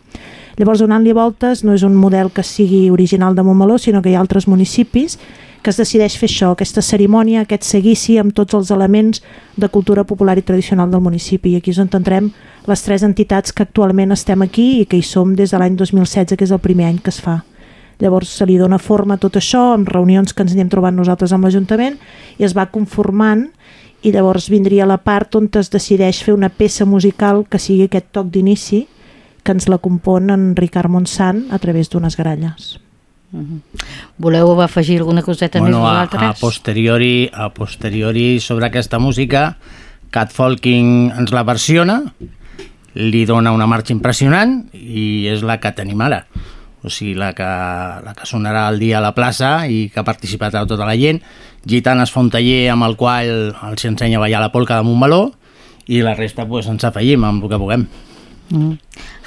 Llavors, 0.57 0.81
donant-li 0.83 1.13
voltes, 1.15 1.63
no 1.63 1.75
és 1.77 1.83
un 1.87 1.95
model 1.95 2.31
que 2.35 2.43
sigui 2.43 2.89
original 2.91 3.35
de 3.35 3.43
Montmeló, 3.43 3.77
sinó 3.79 4.01
que 4.01 4.11
hi 4.11 4.15
ha 4.15 4.23
altres 4.23 4.47
municipis 4.47 5.17
que 5.61 5.69
es 5.69 5.77
decideix 5.77 6.15
fer 6.17 6.27
això, 6.29 6.49
aquesta 6.55 6.81
cerimònia, 6.81 7.43
aquest 7.43 7.67
seguici 7.67 8.15
amb 8.17 8.33
tots 8.33 8.55
els 8.57 8.71
elements 8.73 9.21
de 9.57 9.69
cultura 9.69 10.03
popular 10.09 10.37
i 10.39 10.41
tradicional 10.45 10.89
del 10.89 11.03
municipi. 11.05 11.53
I 11.53 11.61
aquí 11.61 11.69
és 11.69 11.79
on 11.81 11.91
entrem 11.93 12.31
les 12.67 12.81
tres 12.81 13.05
entitats 13.05 13.53
que 13.53 13.63
actualment 13.63 14.11
estem 14.11 14.41
aquí 14.41 14.81
i 14.81 14.87
que 14.89 14.97
hi 14.97 15.05
som 15.05 15.35
des 15.37 15.53
de 15.53 15.61
l'any 15.61 15.77
2016, 15.77 16.35
que 16.35 16.47
és 16.47 16.51
el 16.51 16.63
primer 16.65 16.89
any 16.89 16.97
que 16.97 17.13
es 17.13 17.21
fa. 17.21 17.43
Llavors 18.01 18.33
se 18.33 18.47
li 18.49 18.57
dona 18.57 18.79
forma 18.81 19.15
a 19.15 19.21
tot 19.21 19.37
això 19.37 19.75
amb 19.75 19.89
reunions 19.89 20.33
que 20.33 20.41
ens 20.41 20.55
anem 20.55 20.69
trobant 20.69 20.97
nosaltres 20.97 21.33
amb 21.35 21.45
l'Ajuntament 21.45 21.99
i 22.39 22.47
es 22.47 22.55
va 22.57 22.71
conformant 22.73 23.45
i 24.01 24.09
llavors 24.09 24.49
vindria 24.49 24.87
la 24.89 24.97
part 24.97 25.37
on 25.37 25.49
es 25.59 25.69
decideix 25.69 26.23
fer 26.25 26.33
una 26.33 26.49
peça 26.49 26.85
musical 26.89 27.45
que 27.45 27.61
sigui 27.61 27.85
aquest 27.85 28.09
toc 28.11 28.31
d'inici 28.33 28.87
que 29.43 29.55
ens 29.55 29.67
la 29.69 29.79
compon 29.81 30.29
en 30.33 30.51
Ricard 30.55 30.91
Montsant 30.91 31.47
a 31.51 31.59
través 31.59 31.89
d'unes 31.89 32.17
gralles. 32.17 32.77
Voleu 34.19 34.59
afegir 34.59 34.99
alguna 34.99 35.23
coseta 35.23 35.61
més 35.61 35.71
Bueno, 35.71 35.87
a, 35.87 36.03
vosaltres? 36.03 36.29
a, 36.29 36.33
posteriori, 36.39 37.29
a 37.31 37.49
posteriori 37.55 38.39
sobre 38.39 38.67
aquesta 38.67 38.99
música, 38.99 39.55
Cat 40.11 40.33
Folking 40.35 41.13
ens 41.15 41.31
la 41.31 41.45
versiona, 41.47 42.01
li 42.99 43.23
dona 43.25 43.53
una 43.55 43.67
marxa 43.71 43.95
impressionant 43.95 44.65
i 44.75 45.27
és 45.31 45.45
la 45.47 45.61
que 45.63 45.71
tenim 45.71 46.01
ara. 46.03 46.25
O 46.83 46.89
sigui, 46.89 47.13
la 47.15 47.31
que, 47.37 47.45
la 47.45 48.13
que 48.17 48.25
sonarà 48.25 48.65
el 48.71 48.81
dia 48.81 48.97
a 48.97 49.05
la 49.05 49.13
plaça 49.15 49.67
i 49.69 49.85
que 49.93 50.01
ha 50.01 50.03
participat 50.07 50.55
a 50.57 50.65
tota 50.67 50.87
la 50.87 50.97
gent. 50.97 51.21
Gitanes 51.63 52.11
fa 52.11 52.23
un 52.25 52.31
taller 52.33 52.71
amb 52.73 52.87
el 52.87 52.97
qual 52.97 53.53
els 53.53 53.85
ensenya 53.85 54.17
a 54.17 54.23
ballar 54.25 54.41
la 54.41 54.51
polca 54.51 54.79
de 54.79 54.87
Montmeló 54.87 55.27
i 55.87 56.01
la 56.01 56.15
resta 56.17 56.47
pues, 56.49 56.67
ens 56.67 56.83
afegim 56.83 57.23
amb 57.23 57.45
el 57.45 57.53
que 57.53 57.61
puguem. 57.61 57.85
Mm. 58.51 58.77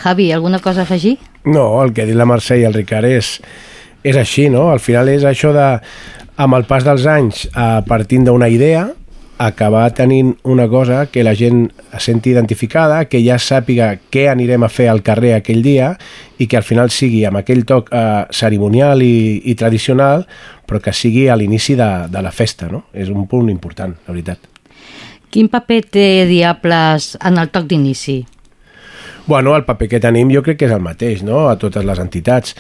Javi, 0.03 0.33
alguna 0.33 0.61
cosa 0.61 0.81
a 0.81 0.85
afegir? 0.85 1.19
No, 1.45 1.83
el 1.83 1.93
que 1.93 2.05
ha 2.05 2.09
dit 2.09 2.17
la 2.17 2.29
Mercè 2.29 2.61
i 2.61 2.67
el 2.69 2.77
Ricard 2.77 3.09
és, 3.09 3.39
és 4.05 4.17
així, 4.21 4.51
no? 4.53 4.69
Al 4.73 4.81
final 4.85 5.09
és 5.13 5.25
això 5.29 5.53
de, 5.57 5.69
amb 6.37 6.57
el 6.57 6.69
pas 6.69 6.85
dels 6.85 7.07
anys, 7.09 7.49
a 7.53 7.81
partint 7.89 8.29
d'una 8.29 8.49
idea, 8.53 8.89
acabar 9.39 9.89
tenint 9.95 10.37
una 10.45 10.69
cosa 10.69 11.07
que 11.11 11.25
la 11.25 11.35
gent 11.35 11.67
es 11.93 12.03
senti 12.05 12.31
identificada, 12.31 13.05
que 13.11 13.21
ja 13.25 13.39
sàpiga 13.39 13.95
què 14.11 14.29
anirem 14.31 14.63
a 14.63 14.71
fer 14.71 14.89
al 14.89 15.03
carrer 15.03 15.35
aquell 15.35 15.63
dia 15.63 15.95
i 16.39 16.47
que 16.47 16.59
al 16.59 16.67
final 16.67 16.93
sigui 16.95 17.25
amb 17.27 17.41
aquell 17.41 17.65
toc 17.67 17.91
eh, 17.91 18.25
cerimonial 18.31 19.03
i, 19.03 19.41
i 19.45 19.57
tradicional, 19.59 20.27
però 20.67 20.81
que 20.81 20.95
sigui 20.95 21.27
a 21.29 21.37
l'inici 21.37 21.75
de, 21.79 21.91
de 22.11 22.23
la 22.23 22.33
festa, 22.33 22.71
no? 22.71 22.87
És 22.93 23.11
un 23.11 23.27
punt 23.31 23.51
important, 23.51 23.97
la 24.07 24.15
veritat. 24.15 24.51
Quin 25.35 25.51
paper 25.51 25.81
té 25.91 26.09
Diables 26.31 27.17
en 27.25 27.43
el 27.43 27.51
toc 27.51 27.67
d'inici? 27.67 28.23
Bueno, 29.27 29.57
el 29.57 29.65
paper 29.65 29.89
que 29.89 30.01
tenim 30.05 30.29
jo 30.29 30.43
crec 30.45 30.59
que 30.61 30.67
és 30.69 30.75
el 30.75 30.83
mateix, 30.85 31.23
no?, 31.25 31.47
a 31.49 31.57
totes 31.57 31.85
les 31.89 32.01
entitats. 32.03 32.53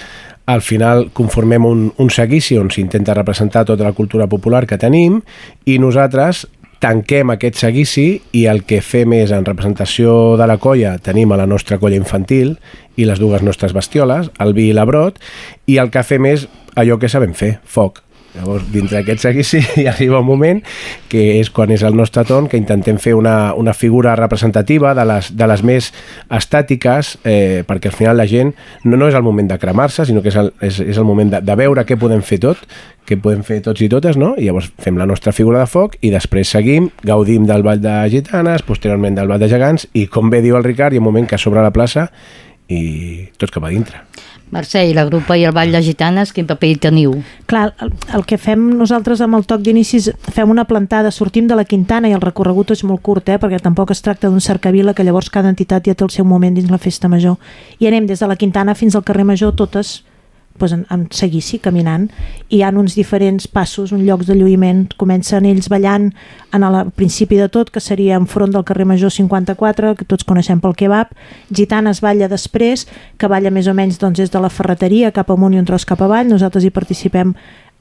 Al 0.48 0.62
final 0.64 1.10
conformem 1.12 1.64
un, 1.68 1.86
un 2.00 2.10
seguici 2.12 2.56
on 2.56 2.70
s'intenta 2.72 3.16
representar 3.16 3.66
tota 3.68 3.84
la 3.84 3.92
cultura 3.92 4.26
popular 4.32 4.64
que 4.68 4.80
tenim 4.80 5.20
i 5.68 5.76
nosaltres 5.80 6.46
tanquem 6.84 7.32
aquest 7.32 7.60
seguici 7.60 8.06
i 8.36 8.46
el 8.48 8.64
que 8.68 8.80
fem 8.84 9.12
és, 9.16 9.32
en 9.32 9.44
representació 9.44 10.36
de 10.40 10.48
la 10.48 10.58
colla, 10.60 10.96
tenim 11.04 11.32
a 11.32 11.40
la 11.40 11.48
nostra 11.48 11.78
colla 11.80 12.00
infantil 12.00 12.56
i 12.96 13.08
les 13.08 13.20
dues 13.20 13.44
nostres 13.44 13.72
bestioles, 13.76 14.28
el 14.40 14.56
vi 14.56 14.70
i 14.70 14.76
l'abrot, 14.76 15.20
i 15.68 15.78
el 15.80 15.92
que 15.92 16.04
fem 16.04 16.28
és 16.32 16.48
allò 16.76 17.00
que 17.00 17.12
sabem 17.12 17.32
fer, 17.36 17.58
foc. 17.64 18.02
Llavors, 18.34 18.64
dintre 18.72 18.98
d'aquest 18.98 19.22
seguici 19.22 19.60
hi 19.80 19.86
arriba 19.86 20.18
un 20.18 20.26
moment 20.26 20.60
que 21.10 21.38
és 21.38 21.50
quan 21.54 21.70
és 21.70 21.84
el 21.86 21.94
nostre 21.94 22.24
torn 22.26 22.48
que 22.50 22.58
intentem 22.58 22.98
fer 22.98 23.14
una, 23.14 23.54
una 23.54 23.74
figura 23.74 24.16
representativa 24.18 24.94
de 24.98 25.04
les, 25.06 25.30
de 25.38 25.48
les 25.50 25.62
més 25.62 25.92
estàtiques 26.34 27.14
eh, 27.22 27.62
perquè 27.68 27.92
al 27.92 27.94
final 27.94 28.18
la 28.18 28.26
gent 28.26 28.50
no, 28.82 28.96
no 28.98 29.06
és 29.06 29.14
el 29.14 29.22
moment 29.22 29.52
de 29.52 29.58
cremar-se 29.62 30.08
sinó 30.08 30.22
que 30.24 30.32
és 30.32 30.40
el, 30.40 30.50
és, 30.66 30.80
és 30.82 30.98
el 30.98 31.06
moment 31.06 31.30
de, 31.36 31.42
de 31.46 31.58
veure 31.62 31.86
què 31.86 31.98
podem 32.00 32.24
fer 32.26 32.40
tot 32.42 32.66
què 33.06 33.18
podem 33.20 33.42
fer 33.44 33.60
tots 33.62 33.84
i 33.84 33.88
totes, 33.92 34.16
no? 34.16 34.32
I 34.40 34.48
llavors 34.48 34.70
fem 34.80 34.96
la 34.96 35.06
nostra 35.06 35.34
figura 35.36 35.60
de 35.60 35.68
foc 35.68 35.98
i 36.00 36.10
després 36.10 36.50
seguim, 36.56 36.88
gaudim 37.04 37.44
del 37.46 37.62
ball 37.62 37.82
de 37.84 37.98
gitanes, 38.10 38.64
posteriorment 38.64 39.18
del 39.18 39.28
ball 39.28 39.42
de 39.42 39.50
gegants 39.52 39.86
i 39.92 40.06
com 40.08 40.32
bé 40.32 40.40
diu 40.42 40.56
el 40.56 40.64
Ricard, 40.64 40.96
hi 40.96 41.02
ha 41.02 41.04
un 41.04 41.10
moment 41.12 41.28
que 41.28 41.38
s'obre 41.38 41.62
la 41.62 41.74
plaça 41.74 42.08
i 42.72 43.28
tots 43.36 43.52
cap 43.52 43.68
a 43.68 43.74
dintre. 43.74 44.00
Mercè, 44.54 44.84
i 44.86 44.94
la 44.94 45.02
grupa 45.08 45.34
i 45.34 45.42
el 45.48 45.52
ball 45.54 45.72
de 45.74 45.80
gitanes, 45.82 46.30
quin 46.32 46.46
paper 46.46 46.68
hi 46.70 46.76
teniu? 46.86 47.16
Clar, 47.50 47.72
el, 47.82 47.90
el 48.14 48.22
que 48.28 48.38
fem 48.38 48.68
nosaltres 48.78 49.18
amb 49.24 49.34
el 49.40 49.48
toc 49.50 49.64
d'inici 49.66 49.98
és 49.98 50.08
fem 50.36 50.52
una 50.52 50.66
plantada, 50.70 51.10
sortim 51.10 51.48
de 51.50 51.58
la 51.58 51.66
Quintana 51.66 52.10
i 52.10 52.14
el 52.14 52.22
recorregut 52.22 52.70
és 52.70 52.84
molt 52.86 53.02
curt, 53.02 53.32
eh, 53.34 53.40
perquè 53.42 53.58
tampoc 53.64 53.90
es 53.90 54.04
tracta 54.06 54.30
d'un 54.30 54.44
cercavila 54.44 54.94
que 54.94 55.02
llavors 55.02 55.32
cada 55.34 55.50
entitat 55.50 55.90
ja 55.90 55.98
té 55.98 56.06
el 56.06 56.14
seu 56.14 56.28
moment 56.28 56.54
dins 56.54 56.70
la 56.70 56.78
festa 56.78 57.10
major. 57.10 57.34
I 57.82 57.90
anem 57.90 58.06
des 58.06 58.22
de 58.22 58.30
la 58.30 58.38
Quintana 58.38 58.78
fins 58.78 58.94
al 58.94 59.02
carrer 59.02 59.26
Major, 59.26 59.56
totes 59.58 60.04
pues, 60.58 60.72
en, 60.72 60.84
en 60.90 61.06
seguici, 61.10 61.58
caminant, 61.58 62.08
i 62.48 62.58
hi 62.58 62.62
ha 62.62 62.70
uns 62.70 62.94
diferents 62.94 63.48
passos, 63.48 63.92
uns 63.92 64.04
llocs 64.06 64.28
de 64.30 64.36
lluïment. 64.38 64.86
Comencen 65.00 65.46
ells 65.48 65.68
ballant 65.72 66.12
en 66.54 66.66
el 66.66 66.78
principi 66.94 67.38
de 67.40 67.48
tot, 67.48 67.72
que 67.74 67.82
seria 67.82 68.18
enfront 68.20 68.54
del 68.54 68.64
carrer 68.64 68.86
Major 68.86 69.12
54, 69.12 69.94
que 69.98 70.06
tots 70.08 70.24
coneixem 70.24 70.62
pel 70.62 70.76
kebab. 70.78 71.12
Gitanes 71.50 72.00
balla 72.04 72.28
després, 72.30 72.86
que 73.18 73.30
balla 73.30 73.52
més 73.54 73.68
o 73.68 73.74
menys 73.74 73.98
doncs, 73.98 74.22
des 74.22 74.30
de 74.30 74.42
la 74.42 74.52
ferreteria 74.52 75.12
cap 75.12 75.30
amunt 75.34 75.54
i 75.54 75.60
un 75.62 75.68
tros 75.68 75.86
cap 75.88 76.02
avall. 76.02 76.30
Nosaltres 76.30 76.64
hi 76.64 76.74
participem 76.74 77.34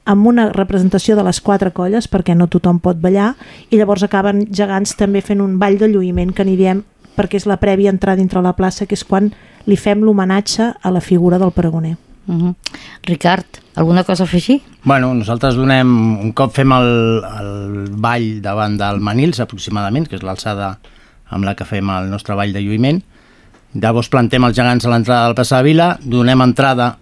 amb 0.04 0.26
una 0.26 0.50
representació 0.52 1.16
de 1.16 1.24
les 1.24 1.40
quatre 1.40 1.72
colles, 1.72 2.08
perquè 2.10 2.34
no 2.36 2.50
tothom 2.52 2.80
pot 2.82 2.98
ballar, 3.00 3.34
i 3.70 3.78
llavors 3.80 4.04
acaben 4.04 4.44
gegants 4.52 4.98
també 4.98 5.24
fent 5.24 5.40
un 5.40 5.58
ball 5.58 5.78
de 5.80 5.88
lluïment, 5.88 6.34
que 6.34 6.44
n'hi 6.44 6.58
diem 6.60 6.84
perquè 7.14 7.38
és 7.38 7.46
la 7.46 7.60
prèvia 7.62 7.92
entrada 7.94 8.18
dintre 8.18 8.42
la 8.42 8.56
plaça, 8.58 8.86
que 8.86 8.98
és 8.98 9.04
quan 9.06 9.30
li 9.70 9.78
fem 9.78 10.02
l'homenatge 10.02 10.74
a 10.82 10.90
la 10.90 11.00
figura 11.00 11.38
del 11.38 11.54
pregoner. 11.54 11.96
Uh 12.26 12.34
-huh. 12.34 12.54
Ricard, 13.02 13.44
alguna 13.74 14.04
cosa 14.04 14.22
a 14.22 14.26
afegir? 14.26 14.62
Bueno, 14.82 15.14
nosaltres 15.14 15.54
donem, 15.54 16.20
un 16.20 16.32
cop 16.32 16.54
fem 16.54 16.72
el, 16.72 17.22
el 17.40 17.90
ball 17.90 18.40
davant 18.40 18.78
del 18.78 19.00
Manils 19.00 19.40
aproximadament, 19.40 20.08
que 20.08 20.16
és 20.16 20.22
l'alçada 20.22 20.78
amb 21.30 21.44
la 21.44 21.54
que 21.54 21.64
fem 21.64 21.90
el 21.90 22.10
nostre 22.10 22.34
ball 22.34 22.52
de 22.52 22.60
lluïment, 22.60 23.02
llavors 23.74 24.08
plantem 24.08 24.44
els 24.44 24.56
gegants 24.56 24.84
a 24.86 24.90
l'entrada 24.90 25.26
del 25.26 25.34
Plaça 25.34 25.56
de 25.56 25.62
Vila, 25.62 25.98
donem 26.02 26.40
entrada 26.40 26.98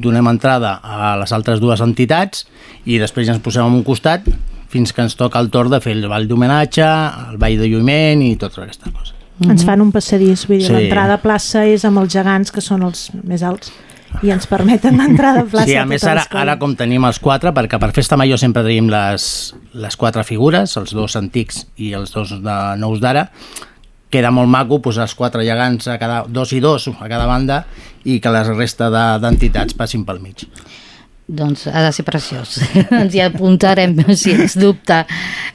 donem 0.00 0.26
entrada 0.26 0.80
a 0.82 1.16
les 1.20 1.32
altres 1.36 1.60
dues 1.60 1.80
entitats 1.84 2.46
i 2.88 2.98
després 2.98 3.26
ja 3.28 3.36
ens 3.36 3.44
posem 3.44 3.66
en 3.66 3.72
un 3.72 3.84
costat 3.84 4.24
fins 4.72 4.94
que 4.94 5.04
ens 5.04 5.16
toca 5.18 5.40
el 5.42 5.50
torn 5.50 5.70
de 5.70 5.80
fer 5.82 5.92
el 5.92 6.06
ball 6.08 6.28
d'homenatge, 6.30 6.86
el 7.32 7.38
ball 7.42 7.58
de 7.58 7.68
lluïment 7.68 8.22
i 8.24 8.36
totes 8.40 8.62
aquestes 8.64 8.92
coses. 8.92 9.14
Mm 9.38 9.46
-hmm. 9.46 9.50
Ens 9.50 9.64
fan 9.64 9.80
un 9.80 9.92
passadís, 9.92 10.46
vull 10.46 10.58
dir, 10.58 10.66
Sí. 10.66 10.72
l'entrada 10.72 11.14
a 11.14 11.22
plaça 11.22 11.66
és 11.66 11.84
amb 11.84 11.98
els 11.98 12.12
gegants, 12.12 12.52
que 12.52 12.60
són 12.60 12.82
els 12.82 13.10
més 13.24 13.42
alts, 13.42 13.72
i 14.22 14.30
ens 14.34 14.46
permeten 14.50 14.98
entrar 15.00 15.34
de 15.38 15.44
plaça 15.48 15.66
Sí, 15.70 15.76
a 15.76 15.82
a 15.82 15.86
més 15.88 16.02
totes 16.02 16.26
ara, 16.30 16.40
ara 16.42 16.58
com 16.60 16.74
tenim 16.76 17.04
els 17.08 17.18
quatre, 17.22 17.52
perquè 17.56 17.78
per 17.80 17.92
Festa 17.96 18.16
Major 18.20 18.38
sempre 18.38 18.62
tenim 18.66 18.88
les, 18.92 19.54
les 19.74 19.96
quatre 19.96 20.24
figures, 20.24 20.76
els 20.76 20.92
dos 20.96 21.16
antics 21.16 21.64
i 21.76 21.92
els 21.96 22.12
dos 22.12 22.34
de 22.42 22.58
nous 22.82 23.00
d'ara, 23.00 23.28
queda 24.10 24.32
molt 24.34 24.50
maco 24.50 24.80
posar 24.82 25.04
els 25.06 25.14
quatre 25.14 25.44
gegants 25.46 25.86
a 25.88 25.96
cada, 25.98 26.24
dos 26.26 26.52
i 26.52 26.60
dos 26.60 26.88
a 26.90 27.06
cada 27.08 27.26
banda 27.30 27.64
i 28.04 28.18
que 28.20 28.32
la 28.34 28.42
resta 28.48 28.90
de- 28.90 29.18
d'entitats 29.22 29.74
passin 29.78 30.04
pel 30.04 30.18
mig. 30.20 30.46
Doncs 31.30 31.68
ha 31.70 31.84
de 31.84 31.92
ser 31.94 32.02
preciós. 32.02 32.56
Ens 32.90 33.14
hi 33.14 33.20
apuntarem, 33.22 33.94
si 34.18 34.32
ens 34.34 34.56
dubta. 34.58 35.04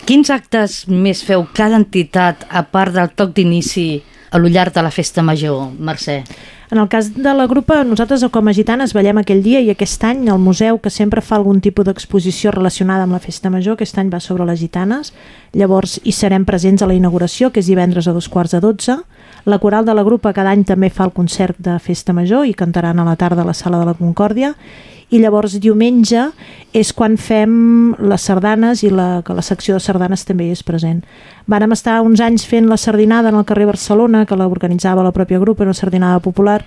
Quins 0.07 0.29
actes 0.31 0.85
més 0.87 1.19
feu 1.27 1.43
cada 1.53 1.75
entitat, 1.75 2.45
a 2.47 2.63
part 2.63 2.95
del 2.95 3.09
toc 3.11 3.33
d'inici, 3.35 3.99
a 4.35 4.37
lo 4.37 4.49
llarg 4.51 4.73
de 4.73 4.83
la 4.83 4.91
festa 4.91 5.23
major, 5.23 5.69
Mercè? 5.79 6.23
En 6.71 6.79
el 6.79 6.89
cas 6.89 7.13
de 7.15 7.33
la 7.33 7.45
grupa, 7.47 7.83
nosaltres 7.87 8.25
com 8.33 8.49
a 8.49 8.53
gitanes 8.53 8.91
ballem 8.93 9.21
aquell 9.21 9.43
dia 9.45 9.61
i 9.63 9.69
aquest 9.71 10.03
any 10.03 10.25
el 10.27 10.41
museu, 10.41 10.79
que 10.81 10.91
sempre 10.91 11.21
fa 11.23 11.37
algun 11.37 11.61
tipus 11.63 11.85
d'exposició 11.87 12.51
relacionada 12.51 13.05
amb 13.05 13.15
la 13.15 13.21
festa 13.23 13.51
major, 13.53 13.77
aquest 13.77 13.95
any 14.01 14.09
va 14.11 14.19
sobre 14.19 14.47
les 14.49 14.59
gitanes, 14.59 15.13
llavors 15.53 16.01
hi 16.03 16.11
serem 16.11 16.43
presents 16.43 16.83
a 16.83 16.89
la 16.89 16.97
inauguració, 16.97 17.51
que 17.53 17.61
és 17.63 17.69
divendres 17.71 18.09
a 18.09 18.15
dos 18.17 18.27
quarts 18.27 18.57
de 18.57 18.59
dotze. 18.65 18.97
La 19.45 19.59
coral 19.59 19.85
de 19.85 19.93
la 19.93 20.03
grupa 20.03 20.33
cada 20.33 20.49
any 20.55 20.63
també 20.65 20.89
fa 20.89 21.05
el 21.05 21.13
concert 21.13 21.59
de 21.61 21.77
festa 21.77 22.13
major 22.17 22.47
i 22.49 22.55
cantaran 22.57 22.97
a 22.97 23.05
la 23.05 23.15
tarda 23.15 23.43
a 23.43 23.45
la 23.45 23.53
sala 23.53 23.77
de 23.77 23.85
la 23.85 23.93
Concòrdia 23.93 24.55
i 25.13 25.19
llavors 25.21 25.59
diumenge 25.61 26.23
és 26.73 26.89
quan 26.97 27.13
fem 27.21 27.93
les 28.01 28.25
sardanes 28.25 28.81
i 28.81 28.89
la, 28.89 29.21
que 29.21 29.35
la 29.37 29.45
secció 29.45 29.77
de 29.77 29.83
sardanes 29.85 30.25
també 30.25 30.49
és 30.49 30.63
present. 30.65 31.03
Vàrem 31.45 31.77
estar 31.77 31.99
uns 32.01 32.23
anys 32.25 32.47
fent 32.49 32.65
la 32.71 32.79
sardinada 32.81 33.29
en 33.29 33.37
el 33.37 33.45
carrer 33.45 33.69
Barcelona, 33.69 34.25
que 34.25 34.35
l'organitzava 34.35 35.05
la 35.05 35.13
pròpia 35.13 35.39
grup, 35.39 35.61
una 35.61 35.77
sardinada 35.77 36.19
popular, 36.25 36.63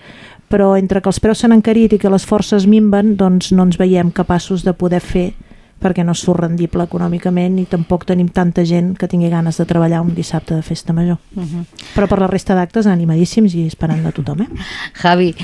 però 0.49 0.77
entre 0.79 1.03
que 1.03 1.11
els 1.11 1.19
preus 1.19 1.43
s'han 1.43 1.59
encarit 1.59 1.93
i 1.93 1.99
que 1.99 2.15
les 2.15 2.25
forces 2.25 2.71
minven, 2.71 3.17
doncs 3.19 3.51
no 3.51 3.67
ens 3.67 3.77
veiem 3.77 4.15
capaços 4.15 4.63
de 4.63 4.73
poder 4.73 5.03
fer 5.03 5.33
perquè 5.79 6.05
no 6.05 6.15
surt 6.15 6.43
rendible 6.43 6.85
econòmicament 6.89 7.59
i 7.63 7.67
tampoc 7.71 8.05
tenim 8.09 8.29
tanta 8.35 8.65
gent 8.67 8.95
que 8.99 9.09
tingui 9.11 9.31
ganes 9.31 9.59
de 9.61 9.67
treballar 9.69 10.01
un 10.03 10.15
dissabte 10.15 10.55
de 10.55 10.63
festa 10.63 10.93
major. 10.93 11.19
Uh 11.37 11.43
-huh. 11.43 11.65
Però 11.95 12.09
per 12.09 12.19
la 12.19 12.27
resta 12.27 12.55
d'actes 12.55 12.87
animadíssims 12.87 13.55
i 13.55 13.67
esperant 13.67 14.03
de 14.03 14.13
tothom, 14.13 14.43
eh? 14.43 14.49
Javi, 14.95 15.35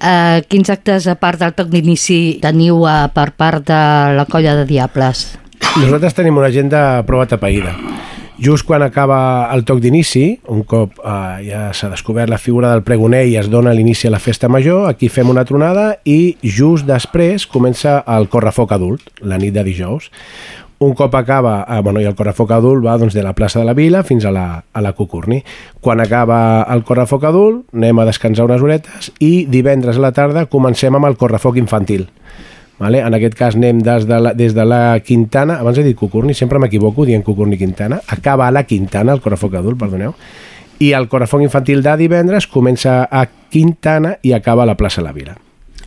eh, 0.00 0.42
quins 0.48 0.70
actes, 0.70 1.06
a 1.06 1.14
part 1.14 1.38
del 1.38 1.54
toc 1.54 1.68
d'inici, 1.68 2.38
teniu 2.40 2.86
eh, 2.88 3.08
per 3.12 3.32
part 3.32 3.66
de 3.66 4.14
la 4.16 4.26
colla 4.28 4.54
de 4.54 4.64
Diables? 4.64 5.38
Nosaltres 5.76 6.14
tenim 6.14 6.36
una 6.36 6.46
agenda 6.46 7.02
prou 7.06 7.20
atapeïda. 7.20 7.76
Just 8.42 8.66
quan 8.66 8.82
acaba 8.82 9.46
el 9.54 9.60
toc 9.62 9.78
d'inici, 9.78 10.24
un 10.50 10.64
cop 10.66 10.96
eh, 10.98 11.44
ja 11.46 11.68
s'ha 11.78 11.92
descobert 11.92 12.26
la 12.32 12.40
figura 12.42 12.72
del 12.72 12.82
pregoner 12.82 13.20
i 13.30 13.36
es 13.38 13.46
dona 13.52 13.70
l'inici 13.70 14.08
a 14.08 14.10
la 14.10 14.18
festa 14.18 14.48
major, 14.50 14.88
aquí 14.88 15.06
fem 15.06 15.30
una 15.30 15.44
tronada 15.46 15.84
i 16.02 16.34
just 16.42 16.88
després 16.88 17.46
comença 17.46 18.00
el 18.16 18.26
correfoc 18.32 18.74
adult, 18.74 19.12
la 19.22 19.38
nit 19.38 19.54
de 19.54 19.62
dijous. 19.62 20.10
Un 20.82 20.96
cop 20.98 21.14
acaba, 21.14 21.60
eh, 21.70 21.78
bueno, 21.86 22.02
i 22.02 22.08
el 22.10 22.16
correfoc 22.18 22.50
adult 22.50 22.82
va 22.82 22.96
doncs, 22.98 23.14
de 23.14 23.22
la 23.22 23.36
plaça 23.38 23.60
de 23.60 23.68
la 23.68 23.76
Vila 23.78 24.02
fins 24.02 24.26
a 24.26 24.34
la, 24.34 24.64
a 24.72 24.82
la 24.82 24.92
Cucurni. 24.98 25.44
Quan 25.78 26.02
acaba 26.02 26.66
el 26.74 26.82
correfoc 26.82 27.22
adult, 27.30 27.68
anem 27.70 28.02
a 28.02 28.08
descansar 28.10 28.48
unes 28.50 28.66
horetes 28.66 29.12
i 29.20 29.46
divendres 29.46 30.02
a 30.02 30.02
la 30.02 30.10
tarda 30.10 30.48
comencem 30.50 30.98
amb 30.98 31.06
el 31.06 31.14
correfoc 31.20 31.62
infantil. 31.62 32.08
Vale? 32.78 33.02
En 33.04 33.14
aquest 33.14 33.36
cas 33.38 33.56
anem 33.58 33.82
des 33.84 34.06
de, 34.08 34.18
la, 34.18 34.32
des 34.34 34.54
de 34.56 34.64
la 34.66 34.98
Quintana, 35.04 35.60
abans 35.60 35.78
he 35.78 35.84
dit 35.86 35.98
Cucurni, 35.98 36.34
sempre 36.34 36.58
m'equivoco 36.58 37.06
dient 37.06 37.22
Cucurni 37.22 37.58
Quintana, 37.58 38.00
acaba 38.08 38.48
a 38.48 38.54
la 38.54 38.64
Quintana, 38.64 39.12
el 39.12 39.20
correfoc 39.20 39.54
adult, 39.60 39.78
perdoneu, 39.78 40.16
i 40.82 40.92
el 40.96 41.06
correfoc 41.08 41.44
infantil 41.44 41.82
de 41.84 41.94
divendres 42.00 42.48
comença 42.50 43.04
a 43.06 43.26
Quintana 43.52 44.16
i 44.22 44.32
acaba 44.34 44.64
a 44.64 44.70
la 44.72 44.76
plaça 44.76 45.04
La 45.04 45.12
Vila. 45.14 45.36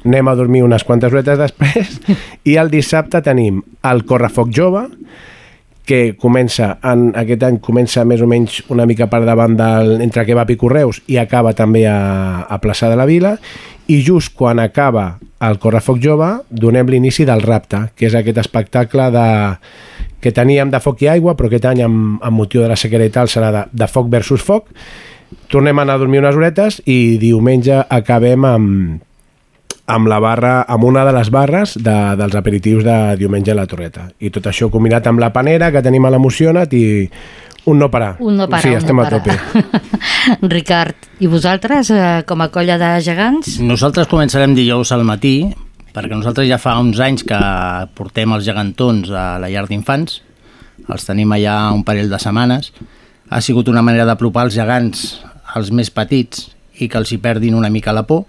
Anem 0.05 0.27
a 0.29 0.35
dormir 0.37 0.61
unes 0.63 0.85
quantes 0.85 1.11
horetes 1.11 1.39
després 1.41 1.97
i 2.45 2.55
el 2.61 2.69
dissabte 2.71 3.23
tenim 3.25 3.63
el 3.83 4.05
correfoc 4.05 4.53
jove, 4.53 4.85
que 5.85 6.15
comença, 6.17 6.79
en 6.81 7.11
aquest 7.13 7.43
any 7.45 7.59
comença 7.61 8.03
més 8.09 8.21
o 8.21 8.27
menys 8.27 8.63
una 8.73 8.87
mica 8.89 9.05
per 9.07 9.21
davant 9.25 9.53
del, 9.57 9.99
entre 10.01 10.25
Kebab 10.25 10.49
i 10.49 10.57
Correus 10.57 11.03
i 11.07 11.19
acaba 11.21 11.53
també 11.53 11.85
a, 11.87 12.45
a 12.49 12.57
Plaça 12.61 12.89
de 12.89 12.97
la 12.97 13.05
Vila 13.05 13.35
i 13.85 14.01
just 14.01 14.33
quan 14.35 14.59
acaba 14.59 15.19
el 15.49 15.59
Correfoc 15.61 15.99
Jove 16.03 16.31
donem 16.49 16.89
l'inici 16.91 17.25
del 17.27 17.43
Rapte, 17.45 17.85
que 17.95 18.09
és 18.09 18.15
aquest 18.17 18.39
espectacle 18.41 19.09
de, 19.13 19.27
que 20.23 20.33
teníem 20.35 20.71
de 20.73 20.81
foc 20.81 21.03
i 21.05 21.09
aigua, 21.11 21.35
però 21.37 21.49
aquest 21.51 21.67
any 21.69 21.83
amb, 21.85 22.21
amb 22.23 22.39
motiu 22.41 22.63
de 22.63 22.69
la 22.71 22.79
sequera 22.79 23.05
i 23.05 23.13
tal 23.13 23.31
serà 23.31 23.51
de, 23.53 23.65
de 23.71 23.87
foc 23.91 24.09
versus 24.13 24.41
foc. 24.45 24.71
Tornem 25.51 25.77
a 25.77 25.85
anar 25.85 25.97
a 25.97 26.01
dormir 26.01 26.21
unes 26.23 26.37
horetes 26.37 26.79
i 26.89 27.17
diumenge 27.21 27.83
acabem 27.93 28.45
amb, 28.49 29.03
amb 29.85 30.09
la 30.09 30.19
barra, 30.19 30.55
amb 30.67 30.83
una 30.87 31.05
de 31.05 31.13
les 31.13 31.29
barres 31.29 31.75
de, 31.77 31.95
dels 32.17 32.35
aperitius 32.37 32.85
de 32.85 32.97
diumenge 33.19 33.53
a 33.53 33.57
la 33.59 33.67
Torreta. 33.69 34.07
I 34.17 34.31
tot 34.33 34.49
això 34.49 34.71
combinat 34.73 35.05
amb 35.09 35.21
la 35.21 35.29
panera 35.33 35.69
que 35.73 35.83
tenim 35.85 36.05
a 36.05 36.13
l'emocionat 36.13 36.73
i 36.73 36.85
un 37.65 37.79
no 37.79 37.89
parar. 37.91 38.15
Un 38.19 38.37
no 38.37 38.47
parar, 38.47 38.61
sí, 38.63 38.73
estem 38.77 38.95
no 38.95 39.03
a 39.03 39.09
tope. 39.09 39.33
Ricard, 40.41 40.95
i 41.19 41.27
vosaltres, 41.27 41.89
eh, 41.91 42.23
com 42.27 42.41
a 42.41 42.49
colla 42.53 42.77
de 42.81 42.89
gegants? 43.05 43.59
Nosaltres 43.61 44.07
començarem 44.11 44.53
dijous 44.57 44.91
al 44.95 45.03
matí, 45.07 45.51
perquè 45.95 46.13
nosaltres 46.15 46.47
ja 46.49 46.57
fa 46.61 46.77
uns 46.81 46.99
anys 46.99 47.23
que 47.27 47.39
portem 47.97 48.33
els 48.35 48.45
gegantons 48.45 49.09
a 49.11 49.37
la 49.41 49.49
llar 49.49 49.65
d'infants, 49.69 50.21
els 50.91 51.05
tenim 51.07 51.31
allà 51.31 51.71
un 51.73 51.83
parell 51.87 52.09
de 52.11 52.19
setmanes. 52.19 52.71
Ha 53.29 53.41
sigut 53.41 53.69
una 53.71 53.81
manera 53.81 54.05
d'apropar 54.05 54.45
els 54.49 54.53
gegants 54.57 55.05
als 55.55 55.71
més 55.71 55.89
petits 55.89 56.49
i 56.83 56.89
que 56.91 56.97
els 56.99 57.11
hi 57.15 57.17
perdin 57.23 57.55
una 57.55 57.69
mica 57.71 57.93
la 57.95 58.03
por. 58.05 58.25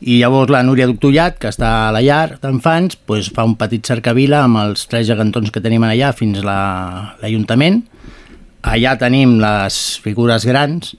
I 0.00 0.18
llavors 0.20 0.50
la 0.52 0.62
Núria 0.64 0.86
Doctollat, 0.88 1.38
que 1.40 1.48
està 1.48 1.88
a 1.88 1.92
la 1.94 2.02
llar 2.04 2.38
d'infants, 2.42 2.96
pues, 3.08 3.30
fa 3.32 3.44
un 3.48 3.54
petit 3.56 3.84
cercavila 3.86 4.42
amb 4.44 4.58
els 4.60 4.86
tres 4.90 5.06
gegantons 5.08 5.50
que 5.52 5.60
tenim 5.64 5.84
allà 5.86 6.10
fins 6.16 6.42
a 6.42 6.44
la- 6.44 7.14
l'Ajuntament. 7.22 7.82
Allà 8.66 8.96
tenim 8.98 9.36
les 9.38 9.76
figures 10.02 10.44
grans 10.48 10.96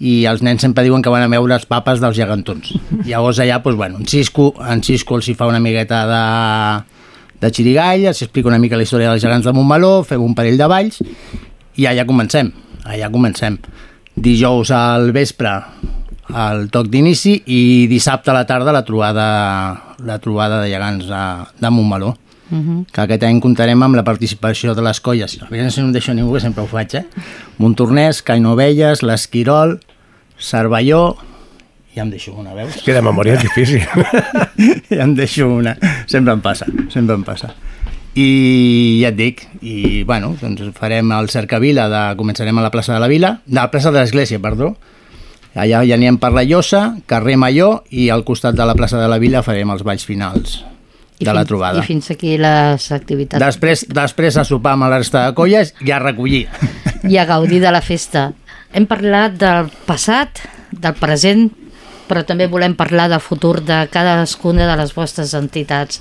i 0.00 0.24
els 0.28 0.40
nens 0.44 0.62
sempre 0.64 0.84
diuen 0.86 1.02
que 1.04 1.12
van 1.12 1.26
a 1.26 1.30
veure 1.30 1.54
els 1.56 1.66
papes 1.68 2.00
dels 2.02 2.16
gegantons. 2.16 2.72
Llavors 3.04 3.40
allà, 3.44 3.60
doncs, 3.62 3.76
bueno, 3.76 4.00
en 4.00 4.08
Cisco, 4.08 4.52
en 4.64 4.82
Cisco 4.82 5.18
els 5.20 5.28
hi 5.28 5.36
fa 5.36 5.48
una 5.50 5.60
miqueta 5.60 6.00
de, 6.08 6.22
de 7.44 7.52
xirigall, 7.52 8.08
els 8.10 8.24
explica 8.24 8.48
una 8.48 8.60
mica 8.62 8.80
la 8.80 8.88
història 8.88 9.12
dels 9.12 9.22
gegants 9.22 9.46
de 9.46 9.52
Montmeló, 9.52 9.98
fem 10.08 10.24
un 10.24 10.34
parell 10.34 10.58
de 10.60 10.70
balls 10.70 11.02
i 11.76 11.88
allà 11.90 12.06
comencem, 12.08 12.50
allà 12.88 13.12
comencem. 13.12 13.60
Dijous 14.14 14.72
al 14.72 15.12
vespre 15.12 15.54
el 16.34 16.68
toc 16.72 16.88
d'inici 16.88 17.36
i 17.52 17.62
dissabte 17.90 18.32
a 18.32 18.38
la 18.38 18.46
tarda 18.48 18.72
la 18.72 18.84
trobada, 18.86 19.28
la 20.00 20.18
trobada 20.24 20.62
de 20.62 20.72
gegants 20.72 21.06
de, 21.10 21.24
de 21.60 21.70
Montmeló 21.70 22.14
Uh 22.54 22.60
-huh. 22.60 22.86
que 22.92 23.00
aquest 23.00 23.22
any 23.24 23.40
comptarem 23.40 23.82
amb 23.82 23.96
la 23.96 24.04
participació 24.04 24.74
de 24.74 24.82
les 24.82 25.00
colles. 25.00 25.38
A 25.42 25.48
veure 25.50 25.70
si 25.70 25.80
no 25.80 25.86
em 25.88 25.92
deixo 25.92 26.14
ningú, 26.14 26.34
que 26.34 26.40
sempre 26.40 26.62
ho 26.62 26.66
faig, 26.66 26.94
eh? 26.94 27.04
Montornès, 27.58 28.22
Cainovelles, 28.22 29.02
l'Esquirol, 29.02 29.80
Cervelló... 30.38 31.16
Ja 31.94 32.02
em 32.02 32.10
deixo 32.10 32.32
una, 32.32 32.54
veus? 32.54 32.82
Que 32.82 32.92
de 32.92 33.02
memòria 33.02 33.34
és 33.34 33.42
difícil. 33.42 33.80
ja 34.90 35.02
em 35.04 35.14
deixo 35.14 35.48
una. 35.48 35.76
Sempre 36.06 36.32
em 36.32 36.40
passa, 36.40 36.66
sempre 36.90 37.14
em 37.14 37.22
passa. 37.22 37.54
I 38.14 39.00
ja 39.02 39.08
et 39.08 39.16
dic, 39.16 39.48
i 39.62 40.02
bueno, 40.02 40.36
doncs 40.40 40.62
farem 40.74 41.10
el 41.12 41.28
cercavila, 41.28 41.88
de, 41.88 42.16
començarem 42.16 42.58
a 42.58 42.62
la 42.62 42.70
plaça 42.70 42.94
de 42.94 43.00
la 43.00 43.08
Vila, 43.08 43.40
de 43.46 43.54
la 43.54 43.70
plaça 43.70 43.90
de 43.90 43.98
l'Església, 43.98 44.38
perdó, 44.38 44.76
allà 45.54 45.84
ja 45.84 45.94
anirem 45.94 46.18
per 46.18 46.32
la 46.32 46.44
Llosa, 46.44 46.96
carrer 47.06 47.36
Major, 47.36 47.82
i 47.90 48.10
al 48.10 48.24
costat 48.24 48.54
de 48.54 48.64
la 48.64 48.74
plaça 48.74 48.98
de 48.98 49.08
la 49.08 49.18
Vila 49.18 49.42
farem 49.42 49.70
els 49.70 49.82
balls 49.82 50.04
finals 50.04 50.62
de 51.24 51.32
la 51.34 51.40
fins- 51.42 51.48
trobada. 51.48 51.82
I 51.82 51.86
fins 51.88 52.10
aquí 52.14 52.36
les 52.38 52.86
activitats. 52.92 53.42
Després, 53.44 53.86
després 53.88 54.36
a 54.36 54.44
sopar 54.44 54.74
amb 54.76 54.86
la 54.88 54.98
resta 54.98 55.26
de 55.26 55.34
colles 55.34 55.74
i 55.84 55.90
a 55.90 55.98
recollir. 56.02 56.46
I 57.10 57.18
a 57.18 57.26
gaudir 57.28 57.60
de 57.64 57.72
la 57.74 57.82
festa. 57.84 58.32
Hem 58.74 58.86
parlat 58.90 59.36
del 59.38 59.68
passat, 59.86 60.40
del 60.72 60.94
present, 60.98 61.48
però 62.08 62.24
també 62.26 62.46
volem 62.50 62.74
parlar 62.76 63.06
del 63.08 63.20
futur 63.24 63.60
de 63.64 63.84
cadascuna 63.92 64.66
de 64.68 64.76
les 64.80 64.92
vostres 64.94 65.32
entitats. 65.38 66.00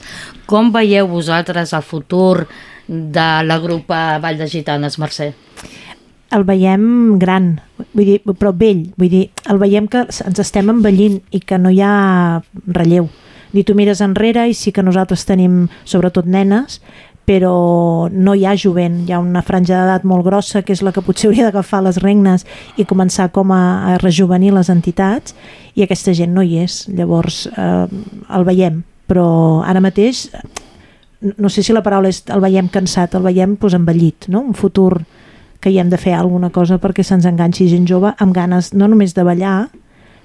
Com 0.49 0.71
veieu 0.73 1.07
vosaltres 1.07 1.71
el 1.73 1.83
futur 1.85 2.47
de 2.87 3.27
la 3.47 3.59
grupa 3.63 4.17
Vall 4.19 4.37
de 4.41 4.47
Gitanes, 4.51 4.99
Mercè? 4.99 5.31
el 6.33 6.41
veiem 6.49 7.19
gran, 7.21 7.59
vull 7.93 8.07
dir, 8.07 8.15
però 8.25 8.49
vell, 8.57 8.87
vull 8.97 9.11
dir, 9.11 9.27
el 9.53 9.59
veiem 9.61 9.85
que 9.85 9.99
ens 10.09 10.39
estem 10.41 10.71
envellint 10.73 11.19
i 11.29 11.37
que 11.45 11.59
no 11.61 11.69
hi 11.69 11.77
ha 11.85 12.41
relleu. 12.73 13.05
Dir, 13.53 13.63
tu 13.63 13.75
mires 13.77 14.01
enrere 14.01 14.47
i 14.49 14.55
sí 14.57 14.73
que 14.73 14.83
nosaltres 14.83 15.25
tenim, 15.29 15.67
sobretot 15.85 16.25
nenes, 16.25 16.79
però 17.23 18.09
no 18.11 18.33
hi 18.35 18.43
ha 18.45 18.55
jovent, 18.59 19.03
hi 19.07 19.13
ha 19.13 19.21
una 19.23 19.43
franja 19.45 19.77
d'edat 19.79 20.03
molt 20.03 20.25
grossa 20.25 20.61
que 20.65 20.73
és 20.75 20.81
la 20.83 20.91
que 20.91 21.03
potser 21.05 21.29
hauria 21.29 21.45
d'agafar 21.47 21.83
les 21.85 22.01
regnes 22.03 22.43
i 22.75 22.85
començar 22.89 23.29
com 23.31 23.53
a, 23.55 23.93
a 23.93 23.97
rejuvenir 24.01 24.51
les 24.55 24.69
entitats 24.73 25.35
i 25.75 25.85
aquesta 25.85 26.11
gent 26.17 26.33
no 26.35 26.43
hi 26.43 26.59
és, 26.65 26.83
llavors 26.91 27.45
eh, 27.53 27.87
el 28.35 28.47
veiem, 28.49 28.83
però 29.07 29.27
ara 29.63 29.83
mateix 29.83 30.27
no 31.37 31.47
sé 31.47 31.63
si 31.63 31.71
la 31.71 31.83
paraula 31.83 32.11
és 32.11 32.23
el 32.33 32.43
veiem 32.43 32.67
cansat, 32.67 33.15
el 33.15 33.23
veiem 33.23 33.55
pues, 33.55 33.75
envellit, 33.77 34.27
no? 34.27 34.43
un 34.43 34.57
futur 34.57 35.05
que 35.63 35.71
hi 35.71 35.79
hem 35.79 35.87
de 35.87 35.97
fer 35.97 36.17
alguna 36.17 36.49
cosa 36.51 36.75
perquè 36.83 37.05
se'ns 37.07 37.23
enganxi 37.29 37.69
gent 37.71 37.87
jove 37.87 38.11
amb 38.19 38.35
ganes 38.35 38.73
no 38.75 38.89
només 38.91 39.15
de 39.15 39.23
ballar, 39.23 39.69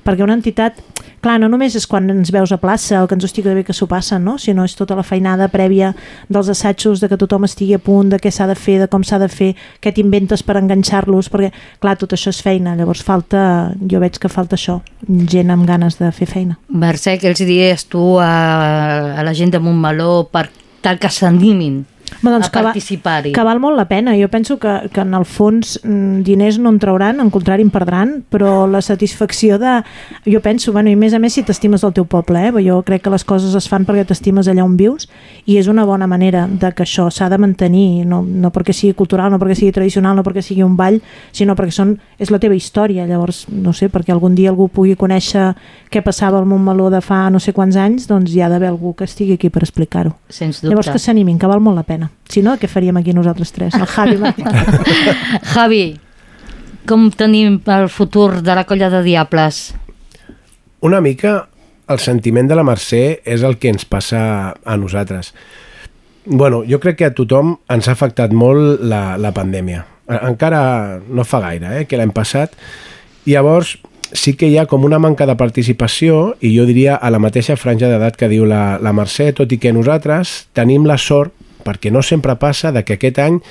perquè 0.09 0.25
una 0.25 0.39
entitat, 0.39 0.79
clar, 1.21 1.37
no 1.43 1.51
només 1.53 1.75
és 1.77 1.85
quan 1.89 2.09
ens 2.09 2.31
veus 2.33 2.53
a 2.55 2.59
plaça 2.61 3.03
o 3.03 3.09
que 3.09 3.17
ens 3.19 3.27
ho 3.27 3.29
estic 3.29 3.45
de 3.45 3.53
bé 3.59 3.65
que 3.67 3.75
s'ho 3.77 3.89
passen, 3.91 4.23
no? 4.25 4.39
sinó 4.41 4.65
és 4.65 4.77
tota 4.79 4.97
la 4.97 5.05
feinada 5.05 5.51
prèvia 5.53 5.93
dels 6.33 6.49
assajos, 6.49 7.03
de 7.03 7.11
que 7.11 7.19
tothom 7.21 7.45
estigui 7.45 7.77
a 7.77 7.83
punt, 7.83 8.09
de 8.15 8.21
què 8.23 8.33
s'ha 8.33 8.49
de 8.49 8.57
fer, 8.57 8.79
de 8.81 8.89
com 8.89 9.05
s'ha 9.05 9.21
de 9.21 9.29
fer, 9.29 9.51
què 9.85 9.93
t'inventes 9.93 10.45
per 10.47 10.57
enganxar-los, 10.63 11.29
perquè, 11.33 11.53
clar, 11.83 11.99
tot 12.01 12.17
això 12.17 12.33
és 12.33 12.41
feina, 12.45 12.73
llavors 12.79 13.05
falta, 13.05 13.75
jo 13.85 14.01
veig 14.01 14.17
que 14.17 14.33
falta 14.33 14.57
això, 14.57 14.79
gent 15.05 15.53
amb 15.53 15.69
ganes 15.69 16.01
de 16.01 16.09
fer 16.17 16.31
feina. 16.31 16.57
Mercè, 16.73 17.19
què 17.21 17.29
els 17.29 17.45
diries 17.45 17.85
tu 17.93 18.17
a, 18.23 18.33
a 19.19 19.27
la 19.27 19.37
gent 19.37 19.53
de 19.53 19.61
Montmeló 19.61 20.25
per 20.33 20.49
tal 20.81 20.97
que 21.03 21.13
s'animin 21.13 21.83
Home, 22.19 22.33
doncs 22.33 22.49
a 22.49 22.51
que 22.51 22.63
participar-hi. 22.63 23.33
que 23.33 23.45
val 23.45 23.61
molt 23.61 23.77
la 23.77 23.87
pena. 23.89 24.15
Jo 24.19 24.29
penso 24.29 24.59
que, 24.59 24.91
que 24.93 25.03
en 25.05 25.15
el 25.15 25.25
fons 25.29 25.79
mm, 25.83 26.23
diners 26.27 26.59
no 26.59 26.73
en 26.73 26.79
trauran, 26.83 27.21
en 27.21 27.31
contrari 27.31 27.63
en 27.63 27.71
perdran, 27.71 28.25
però 28.31 28.67
la 28.71 28.83
satisfacció 28.83 29.59
de... 29.59 29.79
Jo 30.27 30.41
penso, 30.45 30.73
bueno, 30.73 30.91
i 30.91 30.97
més 30.97 31.15
a 31.15 31.21
més 31.23 31.37
si 31.37 31.45
t'estimes 31.47 31.85
del 31.85 31.95
teu 31.97 32.07
poble, 32.09 32.49
eh? 32.49 32.53
jo 32.65 32.81
crec 32.87 33.05
que 33.05 33.13
les 33.13 33.25
coses 33.25 33.55
es 33.55 33.69
fan 33.71 33.87
perquè 33.89 34.07
t'estimes 34.09 34.49
allà 34.49 34.65
on 34.65 34.77
vius 34.79 35.09
i 35.47 35.59
és 35.59 35.69
una 35.69 35.85
bona 35.89 36.07
manera 36.07 36.47
de 36.49 36.73
que 36.73 36.85
això 36.85 37.09
s'ha 37.11 37.29
de 37.31 37.39
mantenir, 37.39 38.05
no, 38.07 38.23
no 38.23 38.51
perquè 38.55 38.75
sigui 38.75 38.95
cultural, 38.99 39.31
no 39.33 39.39
perquè 39.41 39.57
sigui 39.59 39.73
tradicional, 39.73 40.17
no 40.17 40.25
perquè 40.27 40.43
sigui 40.45 40.65
un 40.67 40.77
ball, 40.77 41.01
sinó 41.33 41.57
perquè 41.59 41.75
són, 41.75 41.97
és 42.19 42.33
la 42.35 42.41
teva 42.43 42.57
història. 42.57 43.07
Llavors, 43.09 43.47
no 43.53 43.73
sé, 43.73 43.91
perquè 43.93 44.13
algun 44.15 44.37
dia 44.39 44.53
algú 44.53 44.69
pugui 44.73 44.97
conèixer 44.99 45.53
què 45.93 46.03
passava 46.05 46.39
al 46.39 46.47
Montmeló 46.49 46.91
de 46.93 47.01
fa 47.05 47.27
no 47.33 47.41
sé 47.43 47.55
quants 47.57 47.77
anys, 47.81 48.07
doncs 48.11 48.33
hi 48.35 48.43
ha 48.43 48.51
d'haver 48.53 48.71
algú 48.71 48.95
que 48.97 49.09
estigui 49.09 49.39
aquí 49.39 49.51
per 49.51 49.65
explicar-ho. 49.65 50.15
Llavors 50.63 50.93
que 50.93 51.03
s'animin, 51.03 51.39
que 51.41 51.51
val 51.51 51.63
molt 51.65 51.81
la 51.81 51.87
pena. 51.89 51.98
Si 52.29 52.43
no, 52.45 52.57
què 52.61 52.71
faríem 52.71 52.97
aquí 53.01 53.15
nosaltres 53.17 53.53
tres? 53.53 53.75
El 53.75 53.87
Javi. 53.87 54.19
Javi, 55.55 55.85
com 56.89 57.11
tenim 57.11 57.61
el 57.67 57.89
futur 57.93 58.43
de 58.43 58.55
la 58.55 58.65
colla 58.65 58.91
de 58.93 59.03
Diables? 59.05 59.63
Una 60.81 61.01
mica 61.05 61.49
el 61.89 61.99
sentiment 62.05 62.49
de 62.49 62.57
la 62.59 62.65
Mercè 62.67 63.03
és 63.25 63.43
el 63.45 63.57
que 63.59 63.73
ens 63.73 63.87
passa 63.89 64.21
a 64.53 64.77
nosaltres. 64.77 65.33
Bueno, 66.29 66.63
jo 66.69 66.79
crec 66.81 66.99
que 67.01 67.09
a 67.09 67.15
tothom 67.17 67.57
ens 67.73 67.89
ha 67.89 67.95
afectat 67.97 68.35
molt 68.37 68.83
la, 68.85 69.17
la 69.17 69.33
pandèmia. 69.33 69.85
Encara 70.19 70.61
no 71.09 71.25
fa 71.25 71.41
gaire, 71.45 71.79
eh, 71.81 71.87
que 71.89 71.97
l'hem 71.97 72.13
passat. 72.13 72.53
I 73.25 73.37
llavors 73.37 73.77
sí 74.13 74.35
que 74.37 74.49
hi 74.49 74.57
ha 74.61 74.67
com 74.69 74.85
una 74.85 75.01
manca 75.01 75.27
de 75.29 75.37
participació 75.37 76.35
i 76.41 76.55
jo 76.55 76.65
diria 76.69 76.97
a 76.97 77.11
la 77.13 77.21
mateixa 77.21 77.57
franja 77.61 77.91
d'edat 77.91 78.17
que 78.17 78.29
diu 78.29 78.47
la, 78.49 78.79
la 78.81 78.93
Mercè, 78.97 79.33
tot 79.37 79.53
i 79.53 79.61
que 79.61 79.73
nosaltres 79.73 80.49
tenim 80.57 80.87
la 80.89 80.97
sort, 81.01 81.33
perquè 81.69 81.93
no 81.93 82.01
sempre 82.03 82.39
passa, 82.41 82.73
de 82.73 82.85
que 82.85 82.97
aquest 82.97 83.21
any 83.21 83.43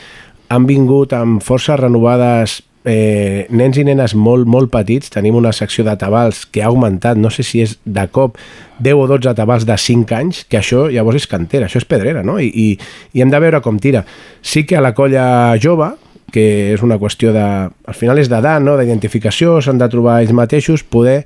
han 0.49 0.65
vingut 0.65 1.13
amb 1.13 1.43
forces 1.43 1.77
renovades 1.79 2.61
eh, 2.87 3.45
nens 3.51 3.77
i 3.77 3.83
nenes 3.85 4.15
molt, 4.15 4.47
molt 4.47 4.71
petits. 4.71 5.11
Tenim 5.13 5.35
una 5.35 5.51
secció 5.55 5.83
de 5.85 5.95
tabals 5.99 6.45
que 6.47 6.63
ha 6.63 6.71
augmentat, 6.71 7.19
no 7.19 7.29
sé 7.33 7.43
si 7.43 7.61
és 7.65 7.75
de 7.83 8.07
cop 8.13 8.39
10 8.79 8.95
o 8.95 9.07
12 9.11 9.35
tabals 9.37 9.67
de 9.67 9.77
5 9.77 10.17
anys, 10.17 10.43
que 10.47 10.61
això 10.61 10.87
llavors 10.93 11.21
és 11.21 11.29
cantera, 11.29 11.67
això 11.67 11.81
és 11.81 11.89
pedrera, 11.89 12.23
no? 12.23 12.39
I, 12.39 12.47
i, 12.47 12.67
i 13.13 13.23
hem 13.23 13.33
de 13.33 13.41
veure 13.43 13.61
com 13.65 13.79
tira. 13.83 14.05
Sí 14.41 14.63
que 14.65 14.79
a 14.79 14.83
la 14.83 14.95
colla 14.97 15.57
jove, 15.61 15.91
que 16.31 16.73
és 16.73 16.83
una 16.83 16.97
qüestió 16.99 17.31
de... 17.35 17.43
Al 17.43 17.95
final 17.95 18.19
és 18.19 18.29
d'edat, 18.31 18.63
no? 18.63 18.75
d'identificació, 18.79 19.57
s'han 19.63 19.79
de 19.79 19.87
trobar 19.91 20.19
ells 20.21 20.33
mateixos, 20.35 20.83
poder 20.83 21.21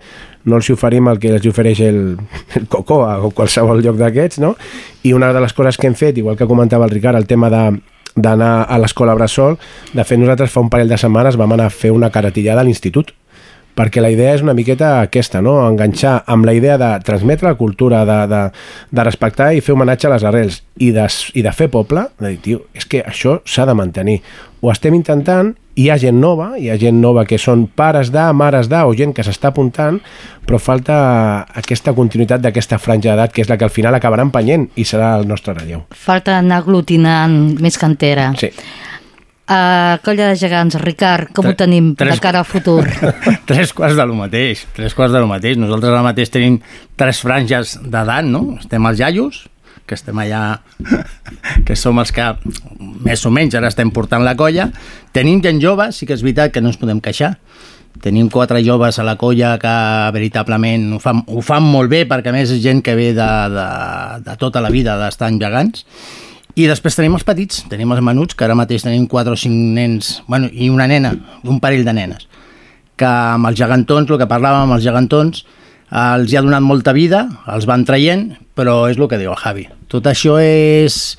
no 0.45 0.57
els 0.57 0.69
oferim 0.73 1.09
el 1.09 1.19
que 1.21 1.33
els 1.35 1.45
ofereix 1.49 1.81
el, 1.85 2.01
el 2.57 2.67
Cocó 2.69 3.03
a 3.07 3.15
qualsevol 3.33 3.81
lloc 3.81 3.97
d'aquests, 4.01 4.41
no? 4.41 4.55
I 5.05 5.13
una 5.17 5.31
de 5.33 5.41
les 5.41 5.53
coses 5.57 5.77
que 5.77 5.89
hem 5.89 5.97
fet, 5.97 6.17
igual 6.21 6.37
que 6.37 6.49
comentava 6.49 6.85
el 6.85 6.93
Ricard, 6.93 7.17
el 7.17 7.29
tema 7.29 7.49
de 7.53 7.65
d'anar 8.11 8.65
a 8.67 8.77
l'escola 8.81 9.15
Bressol, 9.15 9.55
de 9.95 10.03
fet 10.03 10.19
nosaltres 10.19 10.51
fa 10.51 10.59
un 10.59 10.69
parell 10.69 10.89
de 10.91 10.97
setmanes 10.99 11.37
vam 11.39 11.53
anar 11.55 11.69
a 11.69 11.73
fer 11.73 11.93
una 11.95 12.09
caratillada 12.11 12.59
a 12.59 12.67
l'institut 12.67 13.13
perquè 13.81 14.01
la 14.03 14.11
idea 14.13 14.35
és 14.37 14.43
una 14.45 14.53
miqueta 14.53 14.99
aquesta, 15.01 15.41
no? 15.41 15.55
enganxar 15.65 16.19
amb 16.29 16.45
la 16.45 16.53
idea 16.53 16.77
de 16.77 16.91
transmetre 17.05 17.49
la 17.49 17.57
cultura, 17.57 18.03
de, 18.05 18.19
de, 18.29 18.41
de 18.91 19.05
respectar 19.07 19.51
i 19.55 19.63
fer 19.65 19.73
homenatge 19.73 20.05
a 20.07 20.13
les 20.13 20.25
arrels 20.27 20.61
i 20.77 20.91
de, 20.93 21.07
i 21.33 21.41
de 21.41 21.53
fer 21.55 21.71
poble, 21.73 22.05
de 22.21 22.35
dir, 22.35 22.39
tio, 22.45 22.61
és 22.77 22.85
que 22.85 23.01
això 23.01 23.39
s'ha 23.45 23.65
de 23.65 23.75
mantenir. 23.77 24.19
Ho 24.61 24.69
estem 24.69 24.93
intentant, 24.93 25.55
hi 25.81 25.87
ha 25.89 25.97
gent 25.97 26.19
nova, 26.21 26.51
hi 26.59 26.69
ha 26.69 26.77
gent 26.77 26.99
nova 27.01 27.23
que 27.25 27.39
són 27.41 27.63
pares 27.79 28.11
de, 28.13 28.27
mares 28.37 28.69
de, 28.69 28.83
o 28.85 28.93
gent 28.97 29.15
que 29.17 29.25
s'està 29.25 29.49
apuntant, 29.49 29.97
però 30.45 30.59
falta 30.61 30.99
aquesta 31.57 31.95
continuïtat 31.97 32.43
d'aquesta 32.43 32.77
franja 32.77 33.15
d'edat 33.15 33.33
que 33.33 33.41
és 33.41 33.49
la 33.49 33.57
que 33.57 33.65
al 33.65 33.73
final 33.73 33.97
acabarà 33.97 34.27
empenyent 34.27 34.69
i 34.75 34.85
serà 34.85 35.15
el 35.17 35.25
nostre 35.31 35.57
relleu. 35.57 35.87
Falta 35.95 36.37
anar 36.37 36.61
aglutinant 36.61 37.39
més 37.63 37.81
cantera. 37.81 38.29
Sí. 38.37 38.51
Uh, 39.51 39.97
colla 40.05 40.29
de 40.31 40.37
gegants, 40.39 40.77
Ricard, 40.79 41.33
com 41.35 41.43
ho 41.43 41.49
Tre- 41.51 41.65
tenim 41.65 41.89
tres- 41.99 42.15
de 42.15 42.23
cara 42.23 42.39
al 42.39 42.45
futur? 42.47 42.85
tres 43.49 43.73
quarts 43.75 43.97
de 43.99 44.05
lo 44.07 44.15
mateix, 44.15 44.61
tres 44.77 44.93
quarts 44.95 45.11
de 45.11 45.19
lo 45.19 45.27
mateix. 45.27 45.57
Nosaltres 45.59 45.91
ara 45.91 46.03
mateix 46.05 46.31
tenim 46.31 46.59
tres 46.95 47.19
franges 47.19 47.73
d'edat, 47.83 48.23
no? 48.29 48.55
Estem 48.61 48.85
als 48.87 49.01
iaios, 49.03 49.41
que 49.89 49.97
estem 49.97 50.15
allà, 50.23 50.61
que 51.67 51.75
som 51.75 51.99
els 51.99 52.13
que 52.15 52.29
més 53.03 53.25
o 53.27 53.33
menys 53.33 53.57
ara 53.59 53.67
estem 53.73 53.91
portant 53.91 54.23
la 54.23 54.37
colla. 54.39 54.69
Tenim 55.11 55.43
gent 55.43 55.59
jove, 55.59 55.89
sí 55.91 56.07
que 56.07 56.15
és 56.15 56.23
veritat 56.23 56.53
que 56.55 56.63
no 56.63 56.71
ens 56.71 56.79
podem 56.79 57.03
queixar. 57.03 57.33
Tenim 58.01 58.29
quatre 58.31 58.61
joves 58.63 58.97
a 58.97 59.03
la 59.03 59.17
colla 59.19 59.57
que 59.59 59.75
veritablement 60.15 60.93
ho 60.95 60.99
fan, 61.03 61.25
ho 61.27 61.43
fan 61.43 61.67
molt 61.67 61.91
bé, 61.91 62.05
perquè 62.07 62.31
a 62.31 62.37
més 62.39 62.53
és 62.55 62.63
gent 62.63 62.79
que 62.85 62.95
ve 62.95 63.11
de, 63.17 63.27
de, 63.51 63.65
de 64.31 64.35
tota 64.39 64.63
la 64.63 64.71
vida 64.71 64.95
d'estar 65.01 65.27
en 65.33 65.41
gegants. 65.43 65.83
I 66.55 66.67
després 66.67 66.97
tenim 66.97 67.15
els 67.15 67.23
petits, 67.23 67.61
tenim 67.71 67.93
els 67.95 68.03
menuts, 68.03 68.35
que 68.35 68.43
ara 68.43 68.57
mateix 68.59 68.83
tenim 68.83 69.05
4 69.07 69.31
o 69.31 69.39
5 69.39 69.75
nens, 69.77 70.17
bueno, 70.27 70.49
i 70.51 70.67
una 70.69 70.87
nena, 70.89 71.13
un 71.47 71.61
parell 71.63 71.85
de 71.87 71.93
nenes, 71.95 72.27
que 72.99 73.07
amb 73.07 73.47
els 73.47 73.59
gegantons, 73.59 74.11
el 74.11 74.19
que 74.19 74.27
parlàvem 74.27 74.67
amb 74.67 74.75
els 74.75 74.83
gegantons, 74.83 75.45
els 75.91 76.31
hi 76.31 76.37
ha 76.39 76.43
donat 76.43 76.63
molta 76.63 76.91
vida, 76.95 77.23
els 77.51 77.67
van 77.69 77.85
traient, 77.87 78.33
però 78.55 78.85
és 78.91 78.99
el 78.99 79.07
que 79.11 79.19
diu 79.21 79.31
el 79.31 79.39
Javi. 79.39 79.67
Tot 79.91 80.07
això 80.11 80.37
és 80.43 81.15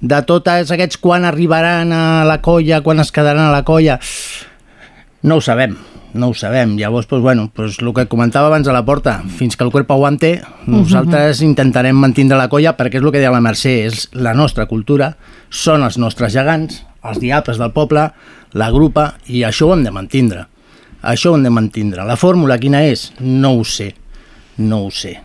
de 0.00 0.22
tots 0.24 0.72
aquests 0.72 1.00
quan 1.00 1.28
arribaran 1.28 1.92
a 1.92 2.24
la 2.28 2.40
colla, 2.40 2.80
quan 2.80 3.04
es 3.04 3.12
quedaran 3.12 3.50
a 3.50 3.52
la 3.52 3.64
colla, 3.68 3.98
no 5.22 5.36
ho 5.36 5.44
sabem, 5.44 5.76
no 6.14 6.30
ho 6.30 6.34
sabem. 6.34 6.76
Llavors, 6.78 7.08
doncs, 7.08 7.22
bueno, 7.22 7.48
doncs, 7.56 7.78
el 7.82 7.92
que 7.94 8.06
comentava 8.10 8.50
abans 8.50 8.68
a 8.68 8.74
la 8.74 8.84
porta, 8.84 9.20
fins 9.38 9.56
que 9.56 9.64
el 9.64 9.70
cuerpo 9.70 9.94
aguante, 9.94 10.40
nosaltres 10.66 11.42
intentarem 11.46 11.96
mantindre 11.96 12.38
la 12.38 12.48
colla 12.52 12.76
perquè 12.78 12.98
és 12.98 13.04
el 13.04 13.12
que 13.12 13.22
deia 13.22 13.32
la 13.34 13.42
Mercè, 13.44 13.76
és 13.86 14.08
la 14.12 14.34
nostra 14.34 14.66
cultura, 14.70 15.14
són 15.50 15.86
els 15.86 15.98
nostres 15.98 16.34
gegants, 16.34 16.82
els 17.06 17.20
diables 17.22 17.58
del 17.60 17.72
poble, 17.72 18.10
la 18.52 18.70
grupa, 18.74 19.14
i 19.26 19.44
això 19.46 19.70
ho 19.70 19.74
hem 19.76 19.84
de 19.86 19.94
mantindre. 19.94 20.46
Això 21.00 21.32
ho 21.32 21.38
hem 21.38 21.46
de 21.46 21.52
mantindre. 21.54 22.04
La 22.04 22.18
fórmula 22.20 22.58
quina 22.60 22.82
és? 22.84 23.10
No 23.20 23.54
ho 23.56 23.64
sé. 23.64 23.94
No 24.58 24.84
ho 24.86 24.90
sé. 24.92 25.16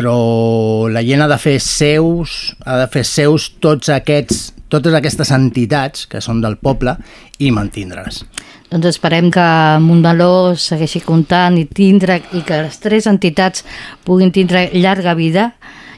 Però 0.00 0.88
la 0.90 1.04
gent 1.04 1.22
ha 1.22 1.28
de 1.28 1.36
fer 1.38 1.58
seus, 1.60 2.54
ha 2.64 2.78
de 2.80 2.88
fer 2.90 3.04
seus 3.04 3.50
tots 3.60 3.92
aquests, 3.92 4.54
totes 4.70 4.94
aquestes 4.96 5.32
entitats 5.34 6.06
que 6.10 6.22
són 6.24 6.40
del 6.44 6.56
poble 6.62 6.96
i 7.38 7.50
mantindre's. 7.54 8.22
Doncs 8.70 8.92
esperem 8.92 9.32
que 9.34 9.44
Montmeló 9.82 10.54
segueixi 10.54 11.02
comptant 11.02 11.58
i 11.58 11.66
tindre 11.66 12.20
i 12.38 12.44
que 12.46 12.62
les 12.62 12.78
tres 12.82 13.08
entitats 13.10 13.64
puguin 14.06 14.30
tindre 14.30 14.68
llarga 14.76 15.16
vida 15.18 15.50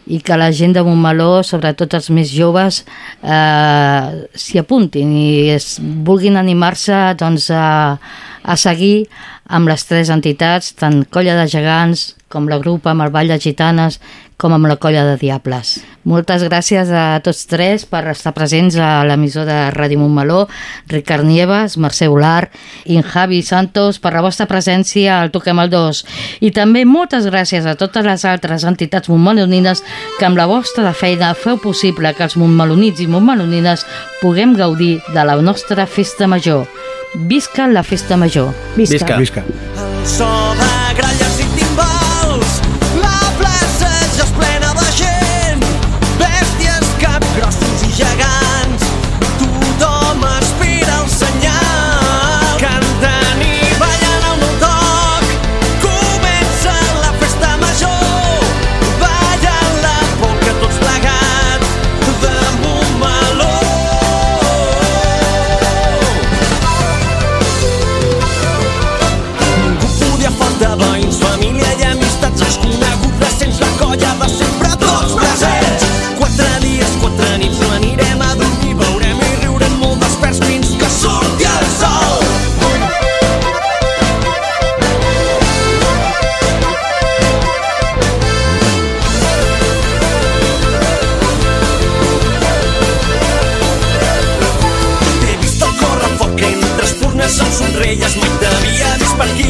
i 0.06 0.18
que 0.24 0.36
la 0.40 0.50
gent 0.50 0.72
de 0.74 0.82
Montmeló, 0.82 1.42
sobretot 1.46 1.94
els 1.94 2.08
més 2.10 2.32
joves, 2.32 2.82
eh, 3.22 4.24
s'hi 4.34 4.58
apuntin 4.58 5.12
i 5.14 5.52
es, 5.52 5.76
vulguin 5.78 6.40
animar-se 6.40 6.96
doncs, 7.20 7.50
a, 7.54 7.98
a 8.42 8.56
seguir 8.58 9.06
amb 9.52 9.68
les 9.70 9.84
tres 9.86 10.10
entitats, 10.10 10.72
tant 10.80 11.02
Colla 11.12 11.36
de 11.38 11.46
Gegants 11.52 12.14
com 12.32 12.48
la 12.48 12.58
grupa 12.58 12.92
amb 12.92 13.04
el 13.04 13.12
Ball 13.12 13.30
de 13.30 13.38
Gitanes 13.38 14.00
com 14.42 14.52
amb 14.56 14.66
la 14.66 14.76
Colla 14.82 15.04
de 15.06 15.14
Diables. 15.20 15.76
Moltes 16.02 16.42
gràcies 16.48 16.88
a 16.90 17.20
tots 17.22 17.44
tres 17.46 17.84
per 17.86 18.00
estar 18.10 18.32
presents 18.34 18.74
a 18.74 19.04
l'emissor 19.06 19.46
de 19.46 19.58
Ràdio 19.70 20.00
Montmeló, 20.00 20.48
Ricard 20.90 21.22
Nieves, 21.28 21.76
Mercè 21.78 22.08
Olar 22.10 22.48
i 22.90 22.98
en 22.98 23.06
Javi 23.06 23.38
Santos 23.46 24.00
per 24.02 24.10
la 24.16 24.24
vostra 24.24 24.48
presència 24.50 25.20
al 25.20 25.30
Toquem 25.30 25.62
el 25.62 25.70
2. 25.70 26.02
I 26.42 26.50
també 26.50 26.82
moltes 26.82 27.28
gràcies 27.30 27.68
a 27.70 27.76
totes 27.78 28.02
les 28.08 28.26
altres 28.26 28.66
entitats 28.66 29.12
montmelonines 29.12 29.84
que 30.18 30.26
amb 30.26 30.40
la 30.40 30.48
vostra 30.50 30.90
feina 30.90 31.30
feu 31.38 31.60
possible 31.62 32.10
que 32.18 32.26
els 32.26 32.34
montmelonits 32.40 33.04
i 33.04 33.06
montmelonines 33.06 33.86
puguem 34.24 34.56
gaudir 34.58 34.96
de 35.14 35.22
la 35.22 35.38
nostra 35.38 35.86
festa 35.86 36.26
major. 36.26 36.66
Visca 37.30 37.68
la 37.68 37.86
festa 37.86 38.16
major. 38.16 38.50
Visca. 38.74 39.18
Visca. 39.20 39.44
El 39.46 40.06
so 40.08 40.32
de 40.58 41.21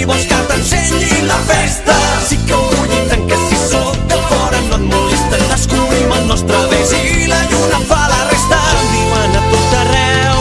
vols 0.07 0.27
que 0.27 0.39
t'ensenyi 0.49 1.27
la 1.27 1.39
festa. 1.49 1.95
Sí 2.29 2.37
que 2.47 2.55
ho 2.55 2.71
tant 3.09 3.27
que 3.29 3.37
si 3.49 3.57
sóc 3.71 3.97
del 4.09 4.23
fora 4.31 4.61
no 4.69 4.77
et 4.77 4.85
molesta, 4.93 5.37
descobrim 5.51 6.13
el 6.19 6.27
nostre 6.27 6.59
bes 6.71 6.93
i 6.99 7.27
la 7.27 7.43
lluna 7.51 7.81
fa 7.91 8.03
la 8.13 8.21
resta. 8.31 8.59
Ja 8.63 8.79
ho 8.79 8.85
diuen 8.93 9.37
a 9.41 9.43
tot 9.53 9.75
arreu, 9.81 10.41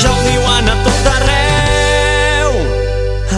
ja 0.00 0.10
ho 0.12 0.18
diuen 0.28 0.70
a 0.72 0.76
tot 0.86 1.10
arreu. 1.14 2.50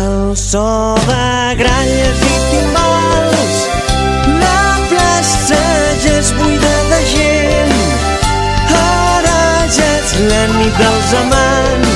El 0.02 0.36
so 0.36 0.66
de 1.06 1.28
gralles 1.62 2.18
i 2.32 2.36
timbals, 2.50 3.58
la 4.42 4.62
plaça 4.90 5.62
ja 6.04 6.16
és 6.18 6.32
buida 6.40 6.74
de 6.92 7.00
gent. 7.14 7.76
Ara 8.82 9.66
ja 9.78 9.90
és 10.00 10.18
la 10.30 10.42
nit 10.56 10.74
dels 10.82 11.14
amants, 11.22 11.87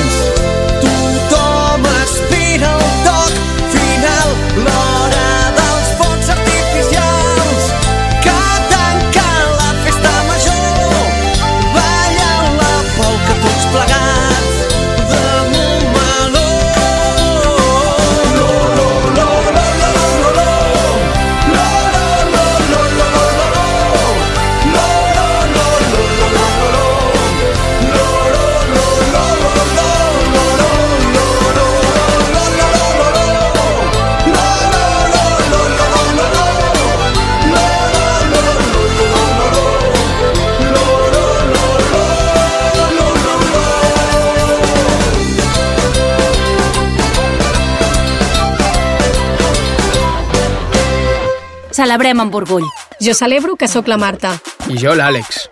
Celebrem 51.92 52.22
amb 52.22 52.34
orgull. 52.34 52.64
Jo 53.04 53.12
celebro 53.12 53.52
que 53.60 53.66
sóc 53.68 53.84
la 53.86 53.98
Marta. 54.00 54.30
I 54.72 54.78
jo 54.80 54.94
l'Àlex. 54.96 55.42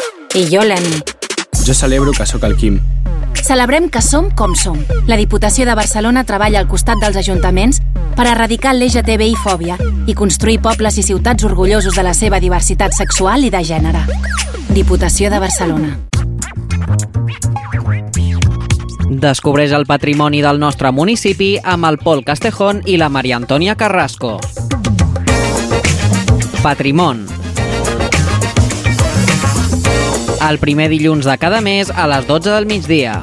I 0.40 0.46
jo 0.48 0.62
l'Emi. 0.64 1.02
Jo 1.66 1.74
celebro 1.76 2.14
que 2.16 2.24
sóc 2.24 2.46
el 2.48 2.54
Quim. 2.56 2.78
Celebrem 3.44 3.90
que 3.92 4.00
som 4.00 4.30
com 4.32 4.54
som. 4.56 4.78
La 5.04 5.18
Diputació 5.20 5.66
de 5.68 5.74
Barcelona 5.76 6.22
treballa 6.24 6.62
al 6.62 6.68
costat 6.70 6.96
dels 7.02 7.18
ajuntaments 7.20 7.82
per 8.16 8.24
erradicar 8.30 8.72
l'LGTBI-fòbia 8.72 9.76
i 10.08 10.16
construir 10.16 10.62
pobles 10.64 10.96
i 10.96 11.04
ciutats 11.04 11.44
orgullosos 11.44 11.92
de 11.92 12.06
la 12.08 12.16
seva 12.16 12.40
diversitat 12.40 12.96
sexual 12.96 13.44
i 13.44 13.52
de 13.52 13.60
gènere. 13.60 14.06
Diputació 14.72 15.28
de 15.28 15.44
Barcelona. 15.44 15.92
Descobreix 19.10 19.76
el 19.76 19.84
patrimoni 19.84 20.40
del 20.40 20.56
nostre 20.56 20.88
municipi 20.88 21.58
amb 21.60 21.84
el 21.92 22.00
Pol 22.00 22.24
Castejón 22.24 22.80
i 22.86 22.96
la 22.96 23.12
Maria 23.12 23.36
Antònia 23.36 23.76
Carrasco. 23.76 24.38
Patrimon. 26.62 27.26
El 30.44 30.58
primer 30.60 30.90
dilluns 30.92 31.24
de 31.24 31.36
cada 31.40 31.62
mes 31.64 31.88
a 31.88 32.04
les 32.10 32.26
12 32.28 32.50
del 32.52 32.66
migdia. 32.68 33.20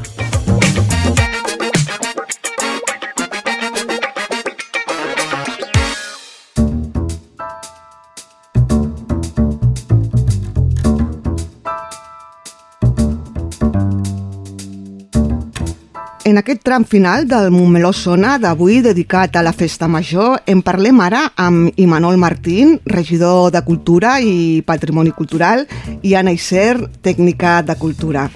En 16.38 16.44
aquest 16.44 16.62
tram 16.62 16.84
final 16.86 17.24
del 17.26 17.48
Montmeló 17.50 17.90
Sona 17.98 18.36
d'avui 18.38 18.84
dedicat 18.86 19.40
a 19.40 19.42
la 19.42 19.56
Festa 19.58 19.88
Major 19.90 20.44
en 20.46 20.60
parlem 20.62 21.00
ara 21.02 21.24
amb 21.34 21.80
Imanol 21.82 22.20
Martín, 22.22 22.76
regidor 22.86 23.50
de 23.56 23.64
Cultura 23.66 24.20
i 24.22 24.62
Patrimoni 24.62 25.16
Cultural 25.18 25.66
i 26.06 26.14
Anna 26.14 26.36
Iser, 26.38 26.78
tècnica 27.02 27.64
de 27.66 27.74
Cultura. 27.82 28.28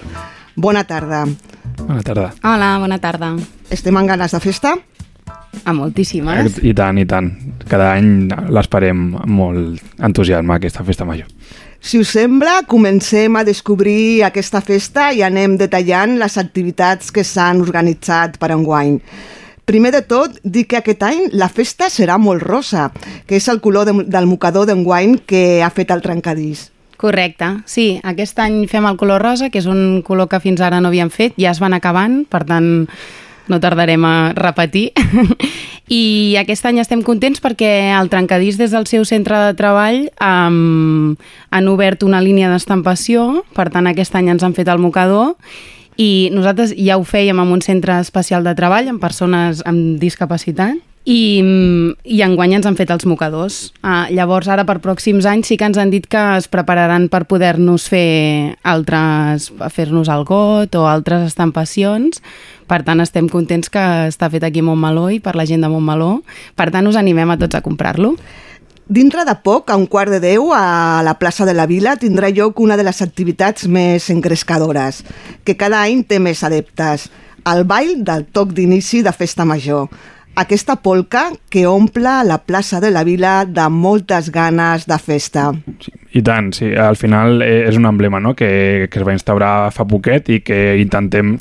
Bona 0.56 0.82
tarda. 0.82 1.22
Bona 1.78 2.02
tarda. 2.02 2.32
Hola, 2.42 2.72
bona 2.82 2.98
tarda. 2.98 3.36
Estem 3.70 3.94
amb 3.94 4.10
ganes 4.10 4.34
de 4.34 4.42
festa? 4.42 4.74
A 5.62 5.72
moltíssimes. 5.72 6.58
I 6.58 6.74
tant, 6.74 6.98
i 6.98 7.06
tant. 7.06 7.30
Cada 7.70 7.92
any 7.92 8.32
l'esperem 8.50 9.12
amb 9.14 9.30
molt 9.30 10.02
entusiasme, 10.02 10.58
aquesta 10.58 10.82
festa 10.82 11.06
major. 11.06 11.30
Si 11.82 11.98
us 11.98 12.12
sembla, 12.14 12.60
comencem 12.70 13.34
a 13.34 13.42
descobrir 13.42 14.22
aquesta 14.22 14.60
festa 14.62 15.08
i 15.10 15.24
anem 15.26 15.56
detallant 15.58 16.14
les 16.20 16.36
activitats 16.38 17.10
que 17.10 17.24
s'han 17.26 17.58
organitzat 17.64 18.36
per 18.38 18.52
enguany. 18.54 19.00
Primer 19.66 19.90
de 19.90 20.04
tot, 20.06 20.36
dic 20.44 20.68
que 20.70 20.78
aquest 20.78 21.02
any 21.02 21.24
la 21.34 21.48
festa 21.50 21.88
serà 21.90 22.20
molt 22.22 22.46
rosa, 22.46 22.86
que 23.26 23.34
és 23.34 23.48
el 23.50 23.58
color 23.60 23.90
de, 23.90 23.96
del 24.06 24.30
mocador 24.30 24.70
d'enguany 24.70 25.18
que 25.26 25.58
ha 25.58 25.72
fet 25.74 25.90
el 25.90 26.06
trencadís. 26.06 26.68
Correcte, 27.02 27.50
sí, 27.66 27.98
aquest 28.06 28.38
any 28.38 28.62
fem 28.70 28.86
el 28.86 28.96
color 28.96 29.26
rosa, 29.26 29.50
que 29.50 29.58
és 29.58 29.66
un 29.66 30.04
color 30.06 30.30
que 30.30 30.38
fins 30.38 30.62
ara 30.62 30.78
no 30.78 30.92
havíem 30.92 31.10
fet, 31.10 31.34
ja 31.34 31.50
es 31.50 31.58
van 31.58 31.74
acabant, 31.74 32.20
per 32.30 32.44
tant 32.46 32.86
no 33.48 33.60
tardarem 33.60 34.04
a 34.04 34.32
repetir. 34.36 34.90
I 35.92 36.36
aquest 36.40 36.64
any 36.68 36.78
estem 36.80 37.02
contents 37.04 37.42
perquè 37.42 37.92
el 37.98 38.08
Trencadís 38.12 38.56
des 38.60 38.72
del 38.72 38.86
seu 38.88 39.04
centre 39.08 39.36
de 39.48 39.56
treball 39.58 40.06
um, 40.22 41.16
han 41.50 41.68
obert 41.68 42.06
una 42.06 42.22
línia 42.22 42.52
d'estampació, 42.52 43.42
per 43.56 43.68
tant 43.74 43.90
aquest 43.90 44.14
any 44.16 44.30
ens 44.32 44.46
han 44.46 44.56
fet 44.56 44.70
el 44.72 44.80
mocador 44.80 45.34
i 46.00 46.30
nosaltres 46.32 46.72
ja 46.78 46.96
ho 46.96 47.04
fèiem 47.04 47.42
en 47.42 47.52
un 47.52 47.60
centre 47.60 47.98
especial 48.00 48.46
de 48.46 48.54
treball 48.56 48.88
amb 48.88 49.02
persones 49.02 49.60
amb 49.68 50.00
discapacitat 50.00 50.80
i, 51.04 51.42
i 52.06 52.20
enguany 52.22 52.54
ens 52.56 52.66
han 52.68 52.76
fet 52.78 52.90
els 52.94 53.04
mocadors. 53.10 53.72
Ah, 53.82 54.06
llavors, 54.14 54.46
ara 54.52 54.64
per 54.68 54.78
pròxims 54.84 55.26
anys 55.26 55.50
sí 55.50 55.58
que 55.58 55.66
ens 55.66 55.78
han 55.80 55.90
dit 55.90 56.06
que 56.06 56.22
es 56.38 56.46
prepararan 56.52 57.08
per 57.10 57.24
poder-nos 57.30 57.88
fer 57.90 58.54
altres, 58.62 59.50
fer-nos 59.74 60.10
el 60.12 60.22
got 60.28 60.78
o 60.78 60.86
altres 60.86 61.26
estampacions. 61.26 62.22
Per 62.72 62.80
tant, 62.86 63.02
estem 63.04 63.26
contents 63.28 63.68
que 63.68 63.82
està 64.08 64.30
fet 64.32 64.46
aquí 64.48 64.62
a 64.62 64.64
Montmeló 64.64 65.10
i 65.12 65.18
per 65.20 65.34
la 65.36 65.44
gent 65.48 65.60
de 65.60 65.68
Montmeló. 65.68 66.22
Per 66.56 66.70
tant, 66.72 66.86
us 66.88 66.96
animem 66.96 67.34
a 67.34 67.36
tots 67.36 67.58
a 67.58 67.60
comprar-lo. 67.60 68.14
Dintre 68.88 69.26
de 69.28 69.34
poc, 69.44 69.68
a 69.68 69.76
un 69.76 69.84
quart 69.86 70.10
de 70.14 70.20
deu, 70.22 70.48
a 70.56 71.02
la 71.04 71.18
plaça 71.20 71.44
de 71.44 71.52
la 71.52 71.66
Vila, 71.68 71.98
tindrà 72.00 72.32
lloc 72.32 72.60
una 72.64 72.78
de 72.80 72.86
les 72.88 73.02
activitats 73.04 73.68
més 73.68 74.08
engrescadores, 74.12 75.02
que 75.44 75.56
cada 75.60 75.82
any 75.84 76.00
té 76.08 76.16
més 76.18 76.40
adeptes, 76.48 77.10
el 77.52 77.62
ball 77.68 77.92
del 78.08 78.24
toc 78.32 78.56
d'inici 78.56 79.04
de 79.04 79.12
Festa 79.12 79.44
Major 79.44 79.92
aquesta 80.34 80.78
polca 80.80 81.26
que 81.52 81.66
omple 81.68 82.12
la 82.24 82.38
plaça 82.46 82.80
de 82.80 82.90
la 82.90 83.04
Vila 83.04 83.44
de 83.44 83.68
moltes 83.68 84.30
ganes 84.32 84.86
de 84.88 84.96
festa. 84.98 85.50
Sí, 85.84 85.92
I 86.12 86.20
tant, 86.22 86.52
sí. 86.52 86.68
Al 86.76 86.96
final 87.00 87.40
eh, 87.40 87.64
és 87.68 87.76
un 87.78 87.86
emblema 87.88 88.20
no? 88.20 88.34
que, 88.36 88.88
que 88.92 89.00
es 89.00 89.04
va 89.06 89.14
instaurar 89.16 89.70
fa 89.72 89.86
poquet 89.88 90.28
i 90.28 90.40
que 90.44 90.76
intentem 90.76 91.38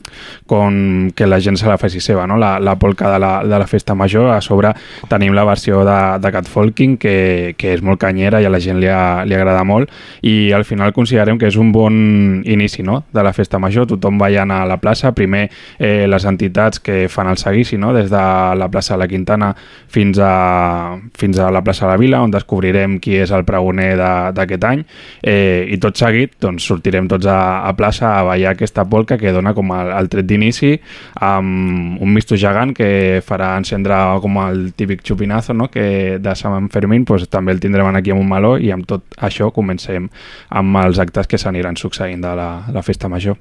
com 0.47 1.11
que 1.15 1.28
la 1.28 1.41
gent 1.43 1.59
se 1.59 1.67
la 1.67 1.76
faci 1.82 1.99
seva, 1.99 2.24
no? 2.28 2.38
la, 2.39 2.53
la 2.63 2.78
polca 2.80 3.11
de 3.11 3.19
la, 3.19 3.32
de 3.43 3.59
la 3.59 3.67
festa 3.67 3.95
major. 3.95 4.30
A 4.32 4.39
sobre 4.39 4.72
tenim 5.11 5.36
la 5.36 5.43
versió 5.43 5.84
de, 5.88 5.97
de 6.24 6.32
Catfolking 6.32 6.95
que, 7.01 7.15
que 7.59 7.74
és 7.76 7.84
molt 7.84 7.99
canyera 7.99 8.39
i 8.39 8.47
a 8.47 8.53
la 8.53 8.61
gent 8.63 8.80
li, 8.80 8.88
ha, 8.88 9.26
li 9.28 9.36
agrada 9.36 9.65
molt 9.67 9.91
i 10.24 10.53
al 10.55 10.63
final 10.63 10.93
considerem 10.95 11.39
que 11.41 11.49
és 11.51 11.59
un 11.59 11.74
bon 11.76 12.41
inici 12.47 12.84
no? 12.88 13.01
de 13.11 13.28
la 13.28 13.36
festa 13.36 13.59
major. 13.59 13.89
Tothom 13.91 14.22
ballant 14.22 14.55
a 14.55 14.61
la 14.69 14.80
plaça. 14.80 15.11
Primer 15.17 15.49
eh, 15.80 16.07
les 16.07 16.30
entitats 16.30 16.80
que 16.80 17.09
fan 17.11 17.28
el 17.28 17.41
seguici 17.41 17.76
no? 17.76 17.91
des 17.97 18.07
de 18.11 18.24
la 18.55 18.72
plaça 18.72 18.95
de 18.95 19.03
la 19.03 19.09
Quintana 19.11 19.51
fins 19.91 20.19
a, 20.24 20.95
fins 21.17 21.43
a 21.43 21.51
la 21.51 21.63
plaça 21.65 21.86
de 21.86 21.91
la 21.91 21.99
Vila 21.99 22.24
on 22.24 22.32
descobrirem 22.32 23.01
qui 23.03 23.19
és 23.19 23.36
el 23.36 23.43
pregoner 23.43 23.91
d'aquest 23.99 24.61
any 24.68 24.84
eh, 25.22 25.68
i 25.72 25.78
tot 25.82 25.97
seguit 25.99 26.38
doncs, 26.41 26.66
sortirem 26.68 27.07
tots 27.12 27.28
a, 27.30 27.39
a 27.68 27.74
plaça 27.78 28.16
a 28.18 28.24
ballar 28.28 28.55
aquesta 28.55 28.86
polca 28.89 29.18
que 29.18 29.34
dona 29.34 29.53
com 29.57 29.74
el, 29.76 29.91
el 29.97 30.09
tret 30.12 30.28
d'inici 30.30 30.74
amb 31.22 32.01
un 32.01 32.14
misto 32.14 32.38
gegant 32.39 32.74
que 32.78 33.22
farà 33.26 33.53
encendre 33.59 33.97
com 34.22 34.39
el 34.45 34.72
típic 34.78 35.03
xupinazo 35.07 35.53
no? 35.53 35.70
que 35.72 36.18
de 36.20 36.36
Sant 36.36 36.70
Fermín 36.74 37.05
pues, 37.05 37.28
també 37.30 37.55
el 37.55 37.62
tindrem 37.64 37.89
aquí 37.95 38.12
a 38.12 38.18
Montmeló 38.18 38.57
i 38.57 38.72
amb 38.72 38.88
tot 38.88 39.18
això 39.18 39.51
comencem 39.53 40.09
amb 40.49 40.82
els 40.84 40.99
actes 40.99 41.28
que 41.28 41.39
s'aniran 41.41 41.78
succeint 41.78 42.22
de 42.22 42.36
la, 42.38 42.49
la 42.72 42.84
festa 42.86 43.09
major. 43.09 43.38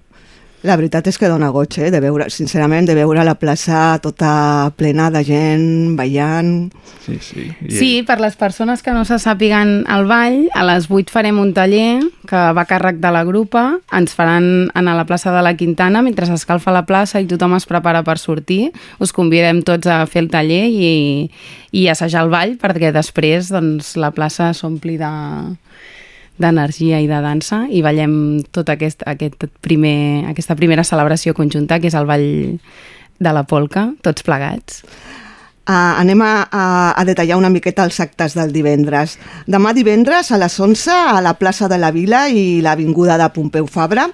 La 0.61 0.75
veritat 0.77 1.07
és 1.09 1.17
que 1.17 1.29
dona 1.31 1.49
goig, 1.55 1.73
eh? 1.81 1.89
de 1.89 2.03
veure, 2.05 2.27
sincerament, 2.29 2.85
de 2.85 2.93
veure 2.99 3.23
la 3.25 3.33
plaça 3.41 3.97
tota 4.05 4.69
plena 4.77 5.09
de 5.13 5.23
gent, 5.25 5.95
ballant... 5.97 6.69
Sí, 7.01 7.17
sí. 7.25 7.47
Sí, 7.73 7.89
per 8.07 8.19
les 8.21 8.37
persones 8.37 8.85
que 8.85 8.93
no 8.93 9.07
se 9.09 9.17
sàpiguen 9.23 9.87
el 9.89 10.05
ball, 10.07 10.43
a 10.53 10.67
les 10.69 10.91
8 10.93 11.15
farem 11.15 11.41
un 11.41 11.55
taller 11.57 12.03
que 12.29 12.43
va 12.53 12.67
a 12.67 12.69
càrrec 12.69 13.01
de 13.01 13.11
la 13.11 13.25
grupa, 13.25 13.65
ens 13.97 14.13
faran 14.15 14.69
anar 14.77 14.93
a 14.93 15.01
la 15.01 15.07
plaça 15.09 15.33
de 15.33 15.41
la 15.43 15.55
Quintana 15.57 16.05
mentre 16.05 16.29
s'escalfa 16.29 16.77
la 16.77 16.85
plaça 16.85 17.25
i 17.25 17.31
tothom 17.31 17.57
es 17.57 17.67
prepara 17.67 18.05
per 18.05 18.19
sortir. 18.21 18.69
Us 19.01 19.17
convidem 19.17 19.65
tots 19.65 19.89
a 19.89 20.05
fer 20.05 20.27
el 20.27 20.31
taller 20.31 20.67
i, 20.69 20.93
i 21.73 21.89
assajar 21.89 22.27
el 22.27 22.35
ball 22.37 22.55
perquè 22.61 22.93
després 22.93 23.49
doncs, 23.49 23.97
la 23.97 24.13
plaça 24.13 24.53
s'ompli 24.53 25.01
de 25.01 25.11
d'energia 26.41 27.01
i 27.01 27.09
de 27.11 27.21
dansa 27.23 27.65
i 27.69 27.83
ballem 27.85 28.15
tot 28.53 28.73
aquest, 28.73 29.05
aquest 29.07 29.47
primer, 29.61 30.27
aquesta 30.31 30.57
primera 30.57 30.85
celebració 30.87 31.37
conjunta 31.37 31.79
que 31.81 31.91
és 31.93 31.97
el 31.99 32.09
ball 32.09 32.29
de 33.21 33.33
la 33.37 33.45
polca, 33.45 33.91
tots 34.03 34.25
plegats. 34.25 34.81
Uh, 35.71 36.01
anem 36.01 36.23
a, 36.25 36.33
a, 36.51 36.63
a 36.99 37.03
detallar 37.07 37.37
una 37.39 37.51
miqueta 37.53 37.85
els 37.85 38.01
actes 38.03 38.35
del 38.35 38.51
divendres. 38.51 39.19
Demà 39.47 39.75
divendres 39.77 40.33
a 40.33 40.39
les 40.41 40.57
11 40.59 40.97
a 41.15 41.21
la 41.23 41.37
plaça 41.39 41.69
de 41.71 41.79
la 41.79 41.93
Vila 41.95 42.25
i 42.33 42.63
l'Avinguda 42.65 43.21
de 43.21 43.29
Pompeu 43.37 43.69
Fabra 43.71 44.09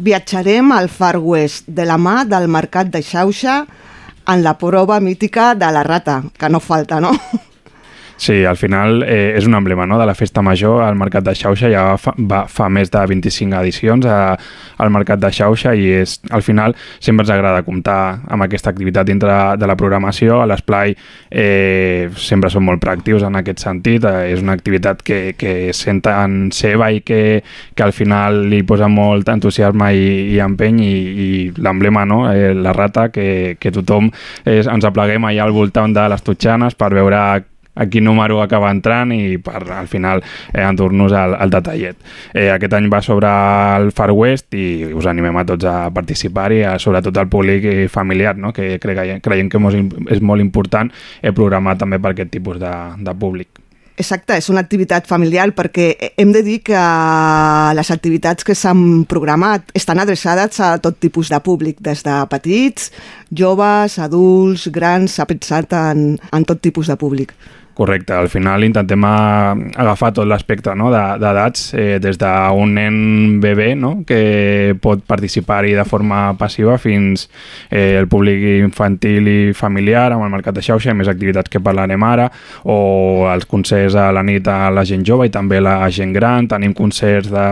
viatjarem 0.00 0.72
al 0.72 0.88
Far 0.88 1.18
West 1.20 1.68
de 1.68 1.84
la 1.84 1.98
mà 2.00 2.24
del 2.24 2.48
Mercat 2.48 2.88
de 2.90 3.04
Xauxa 3.04 3.60
en 4.30 4.42
la 4.42 4.56
prova 4.58 4.98
mítica 5.00 5.54
de 5.54 5.70
la 5.70 5.84
rata, 5.84 6.22
que 6.38 6.48
no 6.48 6.60
falta, 6.60 7.00
no? 7.00 7.12
Sí, 8.20 8.44
al 8.44 8.58
final 8.60 9.02
eh, 9.08 9.32
és 9.32 9.46
un 9.48 9.54
emblema 9.56 9.86
no? 9.88 9.96
de 9.98 10.04
la 10.04 10.12
festa 10.12 10.42
major 10.44 10.82
al 10.84 10.94
Mercat 11.00 11.24
de 11.24 11.32
Xauxa, 11.32 11.70
ja 11.72 11.94
fa, 11.96 12.12
va, 12.20 12.42
fa 12.52 12.66
més 12.68 12.90
de 12.92 13.00
25 13.08 13.56
edicions 13.62 14.04
a, 14.04 14.34
al 14.76 14.90
Mercat 14.92 15.22
de 15.22 15.30
Xauxa 15.32 15.72
i 15.72 15.86
és, 16.02 16.18
al 16.28 16.44
final 16.44 16.74
sempre 16.98 17.24
ens 17.24 17.32
agrada 17.32 17.62
comptar 17.64 18.20
amb 18.28 18.44
aquesta 18.44 18.68
activitat 18.74 19.08
dintre 19.08 19.38
de 19.56 19.70
la 19.70 19.76
programació, 19.80 20.42
a 20.42 20.48
l'esplai 20.50 20.92
eh, 20.92 22.10
sempre 22.20 22.50
som 22.52 22.68
molt 22.68 22.82
proactius 22.84 23.24
en 23.24 23.40
aquest 23.40 23.64
sentit, 23.64 24.04
eh, 24.04 24.34
és 24.34 24.44
una 24.44 24.52
activitat 24.52 25.00
que, 25.00 25.32
que 25.40 25.72
senten 25.72 26.50
seva 26.52 26.90
i 26.92 27.00
que, 27.00 27.40
que 27.72 27.86
al 27.86 27.96
final 27.96 28.42
li 28.52 28.60
posa 28.68 28.90
molt 28.92 29.32
entusiasme 29.32 29.94
i, 29.96 30.10
i 30.34 30.42
empeny 30.44 30.82
i, 30.84 30.92
i 31.24 31.30
l'emblema, 31.56 32.04
no? 32.04 32.26
eh, 32.34 32.52
la 32.52 32.76
rata, 32.76 33.08
que, 33.08 33.56
que 33.56 33.72
tothom 33.80 34.12
eh, 34.44 34.60
ens 34.60 34.84
apleguem 34.84 35.24
allà 35.24 35.48
al 35.48 35.56
voltant 35.56 35.96
de 35.96 36.04
les 36.12 36.28
totxanes 36.28 36.76
per 36.76 36.92
veure 37.00 37.24
a 37.74 37.86
quin 37.86 38.04
número 38.04 38.40
acaba 38.42 38.70
entrant 38.70 39.14
i 39.14 39.38
per 39.38 39.62
al 39.72 39.88
final 39.88 40.22
eh, 40.52 40.62
endur-nos 40.62 41.12
al, 41.12 41.36
al 41.38 41.52
detallet. 41.52 41.96
Eh, 42.34 42.50
aquest 42.50 42.74
any 42.76 42.90
va 42.92 43.02
sobre 43.02 43.30
el 43.76 43.90
Far 43.96 44.10
West 44.12 44.54
i 44.54 44.84
us 44.92 45.08
animem 45.10 45.36
a 45.40 45.46
tots 45.48 45.68
a 45.68 45.78
participar-hi, 45.94 46.62
sobretot 46.82 47.16
al 47.16 47.30
públic 47.30 47.88
familiar, 47.90 48.36
no? 48.36 48.52
que 48.52 48.78
creiem, 48.82 49.20
creiem 49.22 49.48
que 49.48 49.62
és 50.10 50.20
molt 50.20 50.42
important 50.42 50.92
eh, 51.22 51.32
programar 51.32 51.78
també 51.78 52.00
per 52.00 52.14
aquest 52.14 52.32
tipus 52.34 52.60
de, 52.60 52.76
de 53.00 53.16
públic. 53.18 53.60
Exacte, 54.00 54.32
és 54.40 54.48
una 54.48 54.62
activitat 54.64 55.04
familiar 55.04 55.50
perquè 55.52 55.90
hem 56.16 56.30
de 56.32 56.40
dir 56.40 56.60
que 56.64 56.80
les 57.76 57.90
activitats 57.92 58.46
que 58.48 58.56
s'han 58.56 59.04
programat 59.10 59.74
estan 59.76 60.00
adreçades 60.00 60.56
a 60.64 60.70
tot 60.80 60.96
tipus 61.04 61.28
de 61.28 61.40
públic, 61.44 61.82
des 61.84 62.00
de 62.06 62.14
petits, 62.32 62.88
joves, 63.28 63.98
adults, 64.00 64.70
grans, 64.72 65.18
s'ha 65.18 65.28
pensat 65.28 65.76
en, 65.76 66.14
en 66.16 66.48
tot 66.48 66.62
tipus 66.64 66.88
de 66.88 66.96
públic. 66.96 67.36
Correcte, 67.80 68.12
al 68.12 68.28
final 68.28 68.60
intentem 68.66 69.04
agafar 69.08 70.10
tot 70.12 70.26
l'aspecte 70.28 70.74
no, 70.76 70.90
d'edats, 70.92 71.70
eh, 71.72 71.94
des 71.96 72.18
d'un 72.20 72.74
nen 72.76 73.38
bebè 73.40 73.70
no, 73.72 73.94
que 74.04 74.74
pot 74.84 75.00
participar-hi 75.08 75.72
de 75.78 75.86
forma 75.88 76.34
passiva 76.36 76.74
fins 76.76 77.22
eh, 77.70 77.96
el 77.96 78.04
públic 78.12 78.44
infantil 78.66 79.30
i 79.32 79.54
familiar 79.56 80.10
amb 80.12 80.26
el 80.26 80.34
mercat 80.34 80.58
de 80.58 80.64
xauxa, 80.66 80.92
més 80.92 81.08
activitats 81.08 81.48
que 81.48 81.62
parlarem 81.64 82.04
ara, 82.04 82.26
o 82.68 83.24
els 83.32 83.48
concerts 83.48 83.96
a 83.96 84.10
la 84.12 84.26
nit 84.28 84.52
a 84.52 84.68
la 84.68 84.84
gent 84.84 85.08
jove 85.08 85.30
i 85.30 85.32
també 85.32 85.62
la 85.64 85.78
gent 85.88 86.12
gran, 86.12 86.50
tenim 86.52 86.76
concerts 86.76 87.32
de, 87.32 87.46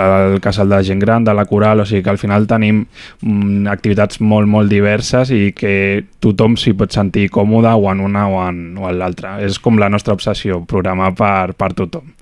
al 0.00 0.38
casal 0.40 0.72
de 0.72 0.80
gent 0.88 1.04
gran, 1.04 1.28
de 1.28 1.36
la 1.36 1.44
coral, 1.44 1.84
o 1.84 1.88
sigui 1.92 2.06
que 2.08 2.14
al 2.14 2.22
final 2.24 2.48
tenim 2.48 2.86
mm, 3.20 3.68
activitats 3.76 4.24
molt, 4.24 4.48
molt 4.48 4.72
diverses 4.72 5.28
i 5.28 5.52
que 5.52 5.76
tothom 6.24 6.56
s'hi 6.56 6.72
pot 6.72 6.96
sentir 6.96 7.28
còmode 7.36 7.76
o 7.76 7.92
en 7.92 8.00
una 8.08 8.24
o 8.32 8.40
en, 8.48 8.64
en 8.80 8.98
l'altra. 9.04 9.36
És 9.44 9.57
com 9.64 9.78
la 9.78 9.90
nostra 9.92 10.14
obsessió, 10.16 10.62
programar 10.66 11.12
per, 11.18 11.54
per 11.58 11.72
tothom. 11.76 12.14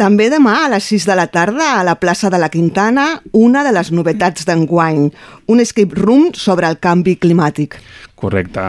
També 0.00 0.26
demà 0.32 0.64
a 0.64 0.70
les 0.72 0.86
6 0.88 1.04
de 1.06 1.14
la 1.14 1.28
tarda 1.30 1.66
a 1.76 1.82
la 1.86 1.94
plaça 2.00 2.30
de 2.32 2.38
la 2.40 2.48
Quintana 2.50 3.20
una 3.38 3.62
de 3.62 3.70
les 3.76 3.92
novetats 3.92 4.48
d'enguany, 4.48 5.04
un 5.52 5.60
escape 5.62 5.94
room 5.94 6.32
sobre 6.34 6.66
el 6.66 6.80
canvi 6.82 7.14
climàtic. 7.20 7.76
Correcte, 8.22 8.62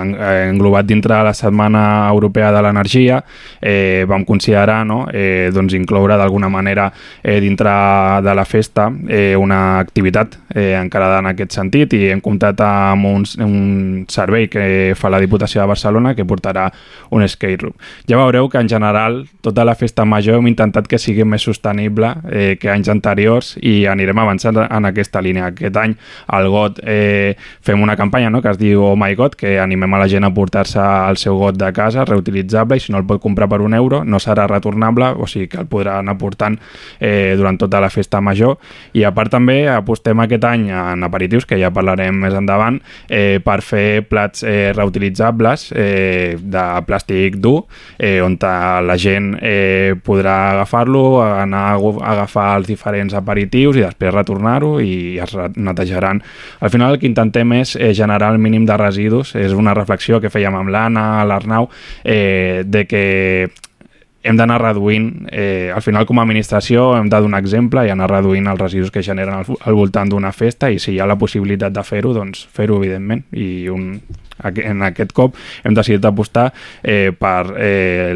englobat 0.50 0.88
dintre 0.90 1.14
de 1.14 1.30
la 1.30 1.34
Setmana 1.38 1.84
Europea 2.10 2.52
de 2.52 2.62
l'Energia, 2.66 3.20
eh, 3.62 4.04
vam 4.10 4.26
considerar 4.26 4.82
no, 4.86 5.04
eh, 5.14 5.52
doncs 5.54 5.76
incloure 5.78 6.18
d'alguna 6.18 6.50
manera 6.50 6.88
eh, 7.22 7.40
dintre 7.40 7.70
de 8.26 8.34
la 8.34 8.46
festa 8.46 8.90
eh, 9.08 9.36
una 9.38 9.78
activitat 9.80 10.40
eh, 10.56 10.74
encarada 10.80 11.20
en 11.20 11.30
aquest 11.34 11.54
sentit 11.54 11.94
i 11.94 12.08
hem 12.10 12.22
comptat 12.24 12.64
amb 12.66 13.06
un, 13.12 13.28
un 13.46 14.06
servei 14.10 14.50
que 14.50 14.94
fa 14.98 15.12
la 15.14 15.22
Diputació 15.22 15.62
de 15.62 15.68
Barcelona 15.70 16.16
que 16.18 16.26
portarà 16.26 16.66
un 17.14 17.28
skate 17.28 17.62
room. 17.62 17.78
Ja 18.10 18.18
veureu 18.18 18.50
que 18.50 18.58
en 18.58 18.70
general 18.70 19.22
tota 19.46 19.66
la 19.66 19.76
festa 19.78 20.06
major 20.06 20.40
hem 20.40 20.50
intentat 20.50 20.90
que 20.90 20.98
sigui 20.98 21.26
més 21.30 21.46
sostenible 21.46 22.10
eh, 22.32 22.56
que 22.60 22.72
anys 22.74 22.90
anteriors 22.90 23.54
i 23.62 23.84
anirem 23.90 24.20
avançant 24.24 24.64
en 24.64 24.90
aquesta 24.90 25.22
línia. 25.22 25.52
Aquest 25.54 25.78
any 25.78 25.96
al 26.34 26.50
GOT 26.50 26.82
eh, 26.84 27.36
fem 27.62 27.82
una 27.82 27.98
campanya 28.00 28.34
no, 28.34 28.42
que 28.42 28.52
es 28.54 28.60
diu 28.62 28.84
Oh 28.90 28.98
My 29.00 29.14
God, 29.20 29.38
que 29.44 29.58
animem 29.60 29.92
a 29.94 30.00
la 30.00 30.08
gent 30.08 30.24
a 30.24 30.32
portar-se 30.32 30.80
el 30.80 31.20
seu 31.20 31.36
got 31.42 31.58
de 31.60 31.68
casa 31.76 32.06
reutilitzable 32.08 32.78
i 32.80 32.84
si 32.84 32.94
no 32.94 33.02
el 33.02 33.08
pot 33.08 33.20
comprar 33.20 33.50
per 33.52 33.60
un 33.60 33.76
euro 33.76 34.04
no 34.08 34.22
serà 34.24 34.48
retornable, 34.48 35.10
o 35.20 35.28
sigui 35.28 35.50
que 35.52 35.60
el 35.60 35.68
podrà 35.68 35.98
anar 36.00 36.16
portant 36.22 36.56
eh, 37.00 37.36
durant 37.36 37.60
tota 37.60 37.82
la 37.84 37.90
festa 37.92 38.22
major 38.24 38.56
i 38.96 39.04
a 39.04 39.12
part 39.12 39.34
també 39.34 39.66
apostem 39.68 40.22
aquest 40.24 40.48
any 40.48 40.70
en 40.72 41.04
aperitius, 41.04 41.48
que 41.50 41.58
ja 41.60 41.74
parlarem 41.76 42.16
més 42.24 42.36
endavant, 42.38 42.80
eh, 43.10 43.42
per 43.44 43.60
fer 43.66 44.06
plats 44.08 44.46
eh, 44.48 44.72
reutilitzables 44.76 45.68
eh, 45.76 46.38
de 46.40 46.64
plàstic 46.88 47.36
dur, 47.44 47.66
eh, 47.98 48.22
on 48.24 48.38
la 48.44 48.96
gent 48.98 49.34
eh, 49.42 49.94
podrà 50.04 50.38
agafar-lo, 50.54 51.04
anar 51.24 51.66
a 51.74 51.94
agafar 52.14 52.48
els 52.60 52.68
diferents 52.68 53.14
aperitius 53.16 53.78
i 53.78 53.86
després 53.86 54.14
retornar-ho 54.14 54.80
i 54.82 55.20
es 55.22 55.36
netejaran. 55.56 56.24
Al 56.60 56.72
final 56.74 56.96
el 56.96 57.00
que 57.00 57.10
intentem 57.10 57.54
és 57.60 57.76
eh, 57.76 57.94
generar 57.94 58.34
el 58.34 58.42
mínim 58.42 58.66
de 58.66 58.78
residus 58.78 59.33
és 59.40 59.54
una 59.54 59.74
reflexió 59.74 60.20
que 60.22 60.32
fèiem 60.34 60.56
amb 60.60 60.74
l'Anna, 60.74 61.06
l'Arnau, 61.28 61.70
eh, 62.04 62.64
de 62.66 62.86
que 62.90 63.04
hem 64.24 64.38
d'anar 64.40 64.62
reduint, 64.62 65.28
eh, 65.32 65.72
al 65.76 65.82
final 65.84 66.06
com 66.08 66.20
a 66.20 66.24
administració 66.24 66.94
hem 66.98 67.10
de 67.12 67.20
donar 67.22 67.42
exemple 67.44 67.84
i 67.86 67.92
anar 67.92 68.10
reduint 68.10 68.48
els 68.48 68.62
residus 68.62 68.92
que 68.92 69.04
generen 69.04 69.42
al, 69.42 69.58
al 69.60 69.76
voltant 69.76 70.10
d'una 70.10 70.32
festa 70.32 70.70
i 70.72 70.80
si 70.80 70.94
hi 70.94 71.00
ha 71.00 71.08
la 71.10 71.18
possibilitat 71.20 71.74
de 71.76 71.84
fer-ho, 71.84 72.14
doncs 72.16 72.46
fer-ho 72.56 72.78
evidentment 72.80 73.26
i 73.36 73.68
un, 73.70 73.98
en 74.48 74.86
aquest 74.88 75.12
cop 75.16 75.36
hem 75.64 75.76
decidit 75.76 76.06
apostar 76.08 76.48
eh, 76.82 77.12
per 77.12 77.54
eh, 77.58 78.14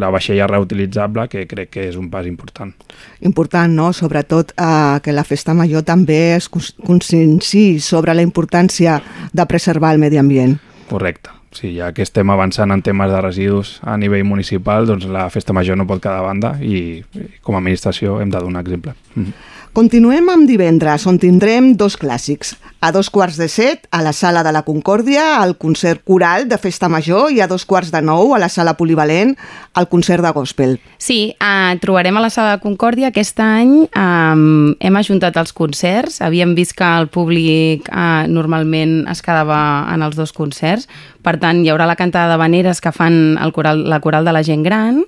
la 0.00 0.10
vaixella 0.10 0.48
reutilitzable 0.48 1.28
que 1.28 1.44
crec 1.50 1.74
que 1.76 1.88
és 1.90 1.98
un 2.00 2.08
pas 2.10 2.26
important. 2.26 2.72
Important, 3.20 3.74
no? 3.76 3.90
Sobretot 3.92 4.54
eh, 4.56 5.00
que 5.04 5.12
la 5.12 5.26
festa 5.28 5.54
major 5.54 5.84
també 5.84 6.36
es 6.38 6.48
conscienciï 6.48 7.80
sobre 7.84 8.16
la 8.16 8.24
importància 8.24 9.00
de 9.32 9.46
preservar 9.46 9.92
el 9.94 10.00
medi 10.00 10.18
ambient. 10.18 10.56
Correcte. 10.88 11.39
Sí, 11.52 11.72
ja 11.74 11.90
que 11.92 12.04
estem 12.06 12.30
avançant 12.30 12.70
en 12.70 12.82
temes 12.86 13.10
de 13.10 13.20
residus 13.20 13.78
a 13.82 13.96
nivell 13.98 14.22
municipal, 14.24 14.86
doncs 14.86 15.08
la 15.10 15.26
festa 15.34 15.54
major 15.56 15.78
no 15.78 15.86
pot 15.86 16.02
quedar 16.02 16.20
a 16.20 16.28
banda 16.28 16.52
i 16.62 17.02
com 17.42 17.56
a 17.56 17.62
administració 17.62 18.20
hem 18.22 18.30
de 18.30 18.38
donar 18.38 18.62
exemple. 18.62 18.94
Mm 19.14 19.24
-hmm. 19.24 19.32
Continuem 19.70 20.26
amb 20.32 20.48
divendres, 20.50 21.04
on 21.06 21.14
tindrem 21.22 21.76
dos 21.78 21.94
clàssics. 21.94 22.56
A 22.82 22.88
dos 22.90 23.06
quarts 23.06 23.36
de 23.38 23.46
set, 23.46 23.84
a 23.94 24.00
la 24.02 24.10
Sala 24.10 24.42
de 24.42 24.50
la 24.50 24.64
Concòrdia, 24.66 25.44
el 25.44 25.54
concert 25.62 26.02
coral 26.02 26.48
de 26.50 26.58
Festa 26.58 26.88
Major 26.90 27.30
i 27.30 27.38
a 27.38 27.46
dos 27.46 27.62
quarts 27.70 27.92
de 27.94 28.00
nou, 28.02 28.34
a 28.34 28.40
la 28.42 28.48
Sala 28.50 28.74
Polivalent, 28.74 29.36
el 29.78 29.86
concert 29.86 30.26
de 30.26 30.34
gospel. 30.34 30.74
Sí, 30.98 31.36
eh, 31.38 31.78
trobarem 31.78 32.18
a 32.18 32.24
la 32.24 32.32
Sala 32.34 32.56
de 32.56 32.62
Concòrdia. 32.64 33.12
Aquest 33.14 33.38
any 33.46 33.86
eh, 33.86 34.76
hem 34.80 34.98
ajuntat 34.98 35.38
els 35.38 35.54
concerts. 35.54 36.18
Havíem 36.18 36.56
vist 36.58 36.74
que 36.74 36.90
el 36.90 37.06
públic 37.06 37.86
eh, 37.94 38.26
normalment 38.26 39.04
es 39.06 39.22
quedava 39.22 39.86
en 39.94 40.02
els 40.02 40.18
dos 40.18 40.34
concerts. 40.34 40.90
Per 41.22 41.38
tant, 41.38 41.62
hi 41.62 41.70
haurà 41.70 41.86
la 41.86 42.00
cantada 42.00 42.34
de 42.34 42.42
veneres 42.42 42.82
que 42.82 42.90
fan 42.90 43.38
el 43.38 43.54
coral, 43.54 43.86
la 43.86 44.02
coral 44.02 44.26
de 44.26 44.34
la 44.34 44.42
gent 44.42 44.66
gran 44.66 45.04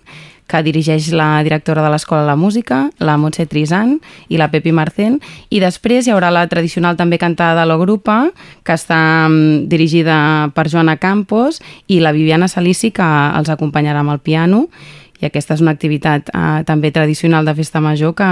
que 0.52 0.60
dirigeix 0.60 1.08
la 1.16 1.40
directora 1.46 1.80
de 1.80 1.88
l'Escola 1.88 2.22
de 2.22 2.28
la 2.28 2.36
Música, 2.36 2.90
la 3.00 3.16
Montse 3.16 3.46
Trisan 3.48 3.96
i 4.28 4.36
la 4.36 4.50
Pepi 4.52 4.74
Marcén, 4.76 5.16
i 5.48 5.62
després 5.64 6.04
hi 6.06 6.12
haurà 6.12 6.28
la 6.34 6.44
tradicional 6.50 6.98
també 7.00 7.16
cantada 7.16 7.62
de 7.62 7.68
l'Ogrupa, 7.70 8.26
que 8.66 8.76
està 8.76 9.00
mm, 9.30 9.70
dirigida 9.72 10.16
per 10.52 10.68
Joana 10.68 10.98
Campos, 11.00 11.62
i 11.88 12.02
la 12.04 12.12
Viviana 12.12 12.50
Salici, 12.52 12.92
que 12.92 13.06
els 13.38 13.48
acompanyarà 13.48 14.04
amb 14.04 14.12
el 14.12 14.20
piano, 14.20 14.66
i 15.22 15.28
aquesta 15.30 15.56
és 15.56 15.62
una 15.64 15.72
activitat 15.72 16.28
eh, 16.34 16.60
també 16.68 16.90
tradicional 16.92 17.48
de 17.48 17.54
festa 17.56 17.80
major 17.80 18.12
que, 18.18 18.28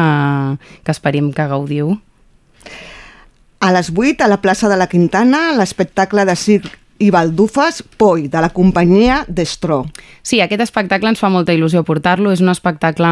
que 0.84 0.92
esperem 0.92 1.32
que 1.32 1.48
gaudiu. 1.48 1.94
A 3.60 3.72
les 3.72 3.92
8, 3.94 4.24
a 4.24 4.28
la 4.28 4.40
plaça 4.44 4.68
de 4.68 4.76
la 4.76 4.88
Quintana, 4.90 5.54
l'espectacle 5.56 6.26
de 6.28 6.36
circ 6.36 6.76
i 7.00 7.08
baldufes 7.10 7.80
Poi, 7.96 8.28
de 8.28 8.40
la 8.44 8.50
companyia 8.52 9.24
Destro. 9.26 9.86
Sí, 10.22 10.42
aquest 10.44 10.60
espectacle 10.66 11.08
ens 11.08 11.20
fa 11.22 11.30
molta 11.32 11.54
il·lusió 11.56 11.82
portar-lo. 11.88 12.32
És 12.32 12.42
un 12.44 12.52
espectacle 12.52 13.08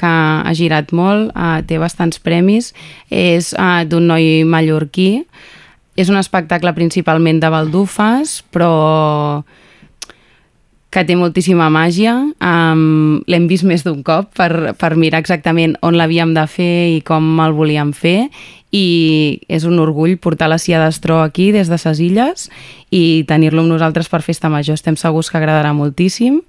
que 0.00 0.10
ha 0.10 0.54
girat 0.56 0.94
molt, 0.96 1.30
eh, 1.36 1.60
té 1.68 1.78
bastants 1.78 2.18
premis, 2.18 2.72
és 3.12 3.52
eh, 3.52 3.84
d'un 3.84 4.08
noi 4.08 4.42
mallorquí. 4.48 5.26
És 5.96 6.08
un 6.12 6.16
espectacle 6.16 6.72
principalment 6.76 7.38
de 7.40 7.52
baldufes, 7.52 8.40
però 8.52 9.44
que 10.96 11.04
té 11.04 11.12
moltíssima 11.12 11.68
màgia. 11.68 12.14
Um, 12.40 13.20
L'hem 13.28 13.46
vist 13.50 13.66
més 13.68 13.84
d'un 13.84 14.00
cop 14.06 14.30
per, 14.38 14.72
per 14.80 14.94
mirar 14.96 15.20
exactament 15.20 15.76
on 15.84 15.98
l'havíem 15.98 16.32
de 16.36 16.46
fer 16.48 16.76
i 16.94 17.02
com 17.04 17.36
el 17.44 17.52
volíem 17.56 17.92
fer 17.92 18.30
i 18.72 19.40
és 19.52 19.66
un 19.68 19.76
orgull 19.82 20.16
portar 20.16 20.48
la 20.48 20.58
Cia 20.60 20.80
d'Estró 20.80 21.20
aquí 21.22 21.50
des 21.52 21.68
de 21.68 21.78
ses 21.80 22.00
illes 22.00 22.48
i 22.90 23.24
tenir-lo 23.28 23.60
amb 23.64 23.74
nosaltres 23.74 24.08
per 24.08 24.22
Festa 24.24 24.48
Major. 24.52 24.80
Estem 24.80 24.96
segurs 24.96 25.28
que 25.28 25.36
agradarà 25.36 25.74
moltíssim, 25.76 26.40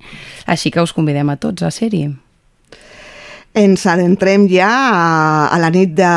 així 0.47 0.71
que 0.71 0.83
us 0.83 0.95
convidem 0.95 1.29
a 1.29 1.37
tots 1.41 1.67
a 1.67 1.73
ser-hi. 1.73 2.07
Ens 3.57 3.87
adentrem 3.89 4.43
ja 4.51 4.67
a, 4.69 5.47
a 5.49 5.57
la 5.57 5.71
nit 5.73 5.95
de 5.97 6.09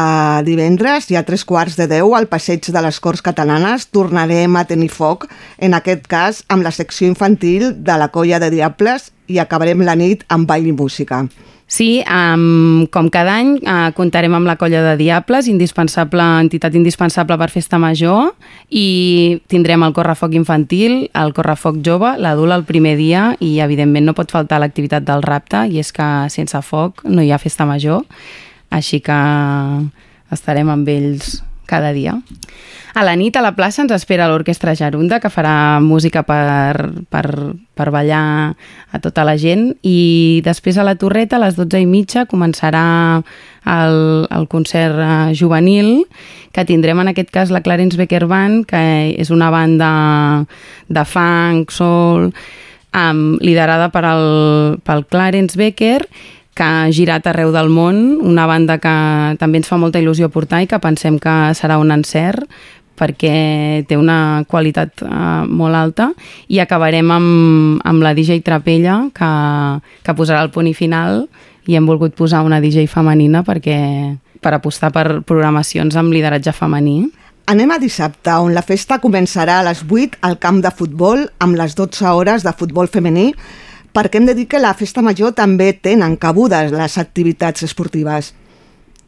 divendres 0.45 1.07
i 1.09 1.16
a 1.16 1.22
tres 1.24 1.47
quarts 1.49 1.78
de 1.78 1.86
deu 1.88 2.12
al 2.12 2.26
passeig 2.28 2.68
de 2.68 2.82
les 2.84 2.99
Corts 3.01 3.24
Catalanes 3.24 3.86
tornarem 3.97 4.59
a 4.61 4.66
tenir 4.68 4.91
foc, 4.93 5.24
en 5.57 5.72
aquest 5.72 6.05
cas 6.05 6.43
amb 6.53 6.66
la 6.68 6.74
secció 6.76 7.09
infantil 7.09 7.70
de 7.80 7.97
la 7.97 8.11
Colla 8.12 8.43
de 8.45 8.51
Diables 8.53 9.09
i 9.32 9.41
acabarem 9.41 9.80
la 9.88 9.97
nit 9.97 10.26
amb 10.28 10.45
ball 10.53 10.68
i 10.68 10.76
música. 10.76 11.22
Sí, 11.70 12.02
um, 12.02 12.88
com 12.90 13.06
cada 13.14 13.36
any 13.38 13.52
uh, 13.62 13.92
comptarem 13.94 14.32
amb 14.34 14.48
la 14.48 14.56
colla 14.58 14.80
de 14.82 14.96
Diables, 14.98 15.46
indispensable, 15.46 16.24
entitat 16.42 16.74
indispensable 16.74 17.36
per 17.38 17.46
Festa 17.52 17.78
Major, 17.78 18.32
i 18.74 19.38
tindrem 19.46 19.84
el 19.86 19.94
correfoc 19.94 20.34
infantil, 20.34 21.04
el 21.14 21.30
correfoc 21.36 21.78
jove, 21.86 22.16
l'adult 22.18 22.56
el 22.56 22.64
primer 22.66 22.96
dia, 22.98 23.28
i 23.38 23.52
evidentment 23.62 24.10
no 24.10 24.16
pot 24.18 24.34
faltar 24.34 24.58
l'activitat 24.58 25.06
del 25.06 25.22
rapte, 25.22 25.62
i 25.70 25.78
és 25.78 25.94
que 25.94 26.08
sense 26.34 26.58
foc 26.66 27.04
no 27.06 27.22
hi 27.22 27.30
ha 27.30 27.38
Festa 27.38 27.68
Major, 27.70 28.02
així 28.74 28.98
que 28.98 29.20
estarem 30.34 30.74
amb 30.74 30.90
ells 30.90 31.38
cada 31.70 31.94
dia. 31.94 32.18
A 32.90 33.04
la 33.06 33.14
nit 33.14 33.36
a 33.38 33.42
la 33.44 33.52
plaça 33.54 33.84
ens 33.84 33.92
espera 33.94 34.26
l'Orquestra 34.26 34.74
Jarunda, 34.74 35.20
que 35.22 35.30
farà 35.30 35.78
música 35.82 36.24
per, 36.26 36.90
per, 37.06 37.24
per 37.78 37.88
ballar 37.94 38.56
a 38.90 39.00
tota 39.02 39.22
la 39.26 39.36
gent, 39.38 39.68
i 39.86 40.42
després 40.42 40.78
a 40.78 40.86
la 40.86 40.96
Torreta, 40.98 41.38
a 41.38 41.44
les 41.44 41.54
12 41.58 41.84
i 41.84 41.86
mitja, 41.86 42.26
començarà 42.30 42.82
el, 43.62 44.00
el 44.26 44.48
concert 44.50 44.98
eh, 44.98 45.36
juvenil, 45.38 46.08
que 46.50 46.66
tindrem 46.66 46.98
en 46.98 47.12
aquest 47.12 47.30
cas 47.30 47.54
la 47.54 47.62
Clarence 47.62 48.00
Becker 48.00 48.26
Band, 48.26 48.66
que 48.66 48.82
és 49.14 49.30
una 49.30 49.52
banda 49.54 49.92
de 50.90 51.06
funk, 51.06 51.70
soul, 51.70 52.32
um, 52.90 53.22
liderada 53.38 53.92
per 53.94 54.02
el, 54.10 54.26
pel 54.82 55.06
Clarence 55.06 55.58
Becker, 55.58 56.00
que 56.61 56.66
ha 56.66 56.90
girat 56.92 57.24
arreu 57.24 57.54
del 57.54 57.70
món, 57.72 58.18
una 58.20 58.44
banda 58.44 58.76
que 58.76 58.92
també 59.40 59.62
ens 59.62 59.68
fa 59.70 59.78
molta 59.80 60.00
il·lusió 60.02 60.28
portar 60.28 60.61
i 60.61 60.68
que 60.68 60.76
pensem 60.82 61.16
que 61.16 61.32
serà 61.56 61.78
un 61.80 61.88
encert 61.94 62.44
perquè 63.00 63.86
té 63.88 63.96
una 63.96 64.44
qualitat 64.44 65.00
uh, 65.06 65.46
molt 65.48 65.78
alta 65.78 66.11
i 66.52 66.61
acabarem 66.61 67.08
amb, 67.14 67.78
amb 67.80 68.04
la 68.04 68.12
DJ 68.12 68.42
Trapella 68.44 69.06
que, 69.16 69.30
que 70.04 70.16
posarà 70.18 70.42
el 70.44 70.52
punt 70.52 70.68
i 70.68 70.74
final 70.76 71.22
i 71.64 71.78
hem 71.78 71.88
volgut 71.88 72.12
posar 72.18 72.42
una 72.44 72.61
DJ 72.61 72.84
femenina 72.92 73.40
perquè 73.46 73.78
per 74.44 74.52
apostar 74.52 74.92
per 74.92 75.22
programacions 75.24 75.96
amb 75.96 76.12
lideratge 76.12 76.52
femení. 76.52 77.06
Anem 77.48 77.72
a 77.72 77.80
dissabte, 77.80 78.36
on 78.36 78.52
la 78.52 78.64
festa 78.64 79.00
començarà 79.00 79.62
a 79.62 79.64
les 79.70 79.80
8 79.88 80.20
al 80.28 80.36
camp 80.42 80.61
de 80.61 80.76
futbol 80.76 81.24
amb 81.40 81.56
les 81.56 81.72
12 81.78 82.04
hores 82.12 82.44
de 82.44 82.52
futbol 82.52 82.92
femení 82.92 83.30
perquè 83.95 84.20
hem 84.20 84.28
de 84.28 84.34
dir 84.38 84.47
que 84.51 84.61
la 84.62 84.74
festa 84.78 85.03
major 85.03 85.34
també 85.36 85.72
tenen 85.72 86.16
cabudes 86.20 86.72
les 86.74 86.99
activitats 86.99 87.66
esportives. 87.66 88.34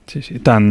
Sí, 0.06 0.20
sí. 0.20 0.38
Tant 0.44 0.66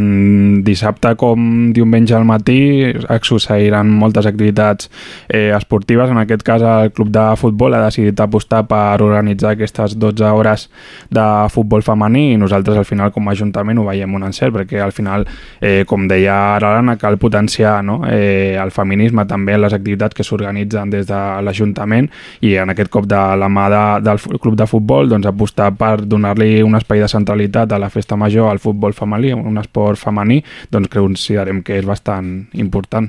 dissabte 0.62 1.14
com 1.18 1.72
diumenge 1.74 2.14
al 2.14 2.26
matí 2.28 2.92
succeiran 3.24 3.88
moltes 3.90 4.26
activitats 4.28 4.90
eh, 5.28 5.50
esportives. 5.56 6.10
En 6.12 6.20
aquest 6.20 6.44
cas, 6.46 6.62
el 6.62 6.92
club 6.92 7.08
de 7.10 7.24
futbol 7.40 7.74
ha 7.74 7.80
decidit 7.86 8.20
apostar 8.20 8.62
per 8.68 9.00
organitzar 9.02 9.54
aquestes 9.54 9.96
12 9.98 10.30
hores 10.30 10.68
de 11.10 11.24
futbol 11.50 11.82
femení 11.82 12.32
i 12.34 12.36
nosaltres 12.38 12.78
al 12.78 12.86
final 12.86 13.10
com 13.12 13.28
a 13.28 13.32
Ajuntament 13.32 13.80
ho 13.80 13.86
veiem 13.88 14.14
un 14.14 14.26
encert 14.28 14.52
perquè 14.54 14.82
al 14.84 14.92
final, 14.92 15.24
eh, 15.60 15.82
com 15.88 16.04
deia 16.08 16.36
ara 16.58 16.74
l'Anna, 16.76 16.98
cal 17.00 17.16
potenciar 17.18 17.80
no? 17.82 18.02
eh, 18.06 18.58
el 18.60 18.70
feminisme 18.70 19.24
també 19.26 19.56
en 19.56 19.64
les 19.64 19.72
activitats 19.72 20.14
que 20.14 20.26
s'organitzen 20.26 20.92
des 20.92 21.08
de 21.08 21.20
l'Ajuntament 21.42 22.10
i 22.44 22.54
en 22.60 22.70
aquest 22.70 22.92
cop 22.92 23.08
de 23.08 23.22
la 23.40 23.48
mà 23.48 23.68
de, 23.72 23.82
del 24.04 24.20
club 24.38 24.58
de 24.60 24.68
futbol 24.68 25.08
doncs, 25.08 25.26
apostar 25.26 25.72
per 25.78 26.02
donar-li 26.04 26.60
un 26.62 26.76
espai 26.76 27.00
de 27.00 27.08
centralitat 27.08 27.72
a 27.72 27.80
la 27.80 27.90
festa 27.90 28.20
major 28.20 28.50
al 28.50 28.60
futbol 28.62 28.92
femení 28.92 29.21
un 29.30 29.60
esport 29.62 30.00
femení, 30.00 30.40
doncs 30.74 30.90
considerem 30.90 31.62
que 31.62 31.78
és 31.78 31.86
bastant 31.86 32.48
important. 32.58 33.06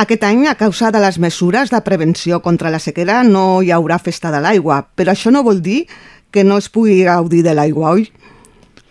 Aquest 0.00 0.24
any, 0.24 0.46
a 0.48 0.56
causa 0.56 0.88
de 0.90 0.98
les 1.04 1.18
mesures 1.20 1.70
de 1.70 1.78
prevenció 1.84 2.40
contra 2.42 2.72
la 2.72 2.80
sequera, 2.80 3.20
no 3.22 3.60
hi 3.62 3.70
haurà 3.70 4.00
festa 4.00 4.32
de 4.32 4.40
l'aigua, 4.40 4.80
però 4.96 5.12
això 5.12 5.30
no 5.30 5.44
vol 5.44 5.60
dir 5.62 5.84
que 6.32 6.42
no 6.42 6.56
es 6.58 6.70
pugui 6.72 7.02
gaudir 7.04 7.44
de 7.44 7.52
l'aigua, 7.54 7.92
oi? 7.92 8.08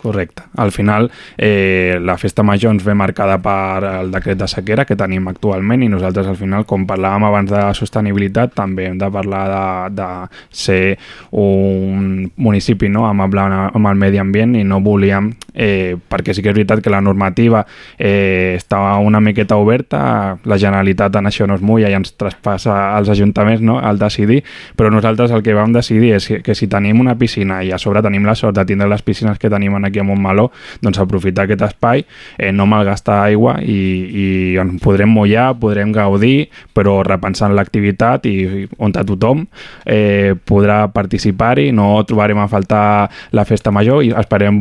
Correcte. 0.02 0.42
Al 0.56 0.72
final, 0.72 1.12
eh, 1.38 1.96
la 2.02 2.18
festa 2.18 2.42
major 2.42 2.72
ens 2.72 2.82
ve 2.82 2.92
marcada 2.92 3.36
per 3.38 3.84
el 3.86 4.10
decret 4.10 4.40
de 4.40 4.48
sequera 4.50 4.82
que 4.84 4.96
tenim 4.98 5.28
actualment 5.30 5.84
i 5.86 5.88
nosaltres 5.88 6.26
al 6.26 6.34
final, 6.40 6.64
com 6.66 6.88
parlàvem 6.90 7.22
abans 7.28 7.52
de 7.52 7.60
sostenibilitat, 7.78 8.50
també 8.56 8.88
hem 8.88 8.96
de 8.98 9.10
parlar 9.14 9.44
de, 9.52 10.00
de 10.00 10.08
ser 10.50 10.98
un 11.38 12.32
municipi 12.34 12.90
no, 12.90 13.04
amable 13.06 13.44
amb 13.46 13.90
el 13.92 14.00
medi 14.00 14.18
ambient 14.18 14.56
i 14.58 14.64
no 14.66 14.80
volíem, 14.82 15.30
eh, 15.54 15.94
perquè 15.94 16.34
sí 16.34 16.42
que 16.42 16.50
és 16.50 16.58
veritat 16.58 16.82
que 16.82 16.90
la 16.90 17.00
normativa 17.00 17.62
eh, 17.96 18.56
estava 18.56 18.96
una 18.98 19.20
miqueta 19.22 19.54
oberta, 19.54 20.02
la 20.42 20.58
Generalitat 20.58 21.14
en 21.22 21.30
això 21.30 21.46
no 21.46 21.54
es 21.54 21.62
mulla 21.62 21.86
i 21.86 21.94
ens 21.94 22.16
traspassa 22.18 22.96
als 22.96 23.14
ajuntaments 23.14 23.62
no, 23.62 23.78
al 23.78 24.02
decidir, 24.02 24.42
però 24.74 24.90
nosaltres 24.90 25.30
el 25.30 25.46
que 25.46 25.54
vam 25.54 25.70
decidir 25.72 26.16
és 26.18 26.26
que, 26.26 26.42
que 26.42 26.58
si 26.58 26.66
tenim 26.66 26.98
una 26.98 27.14
piscina 27.14 27.62
i 27.62 27.70
a 27.70 27.78
sobre 27.78 28.02
tenim 28.02 28.26
la 28.26 28.34
sort 28.34 28.58
de 28.58 28.66
tindre 28.66 28.90
les 28.90 29.06
piscines 29.06 29.38
que 29.38 29.50
tenim 29.52 29.78
en 29.78 29.91
aquí 29.92 30.02
a 30.02 30.06
Montmeló, 30.08 30.48
doncs 30.82 30.98
aprofitar 31.02 31.46
aquest 31.46 31.62
espai, 31.68 32.06
eh, 32.38 32.50
no 32.52 32.66
malgastar 32.66 33.20
aigua 33.28 33.58
i, 33.62 33.78
i 34.08 34.26
ens 34.60 34.80
podrem 34.82 35.12
mullar, 35.12 35.52
podrem 35.60 35.92
gaudir, 35.94 36.48
però 36.74 37.00
repensant 37.06 37.54
l'activitat 37.56 38.26
i, 38.26 38.34
i 38.42 38.66
on 38.82 38.94
tothom 38.96 39.46
eh, 39.84 40.34
podrà 40.48 40.86
participar-hi, 40.92 41.70
no 41.76 41.94
trobarem 42.08 42.40
a 42.42 42.48
faltar 42.50 43.10
la 43.36 43.44
festa 43.48 43.72
major 43.74 44.02
i 44.04 44.12
esperem 44.16 44.58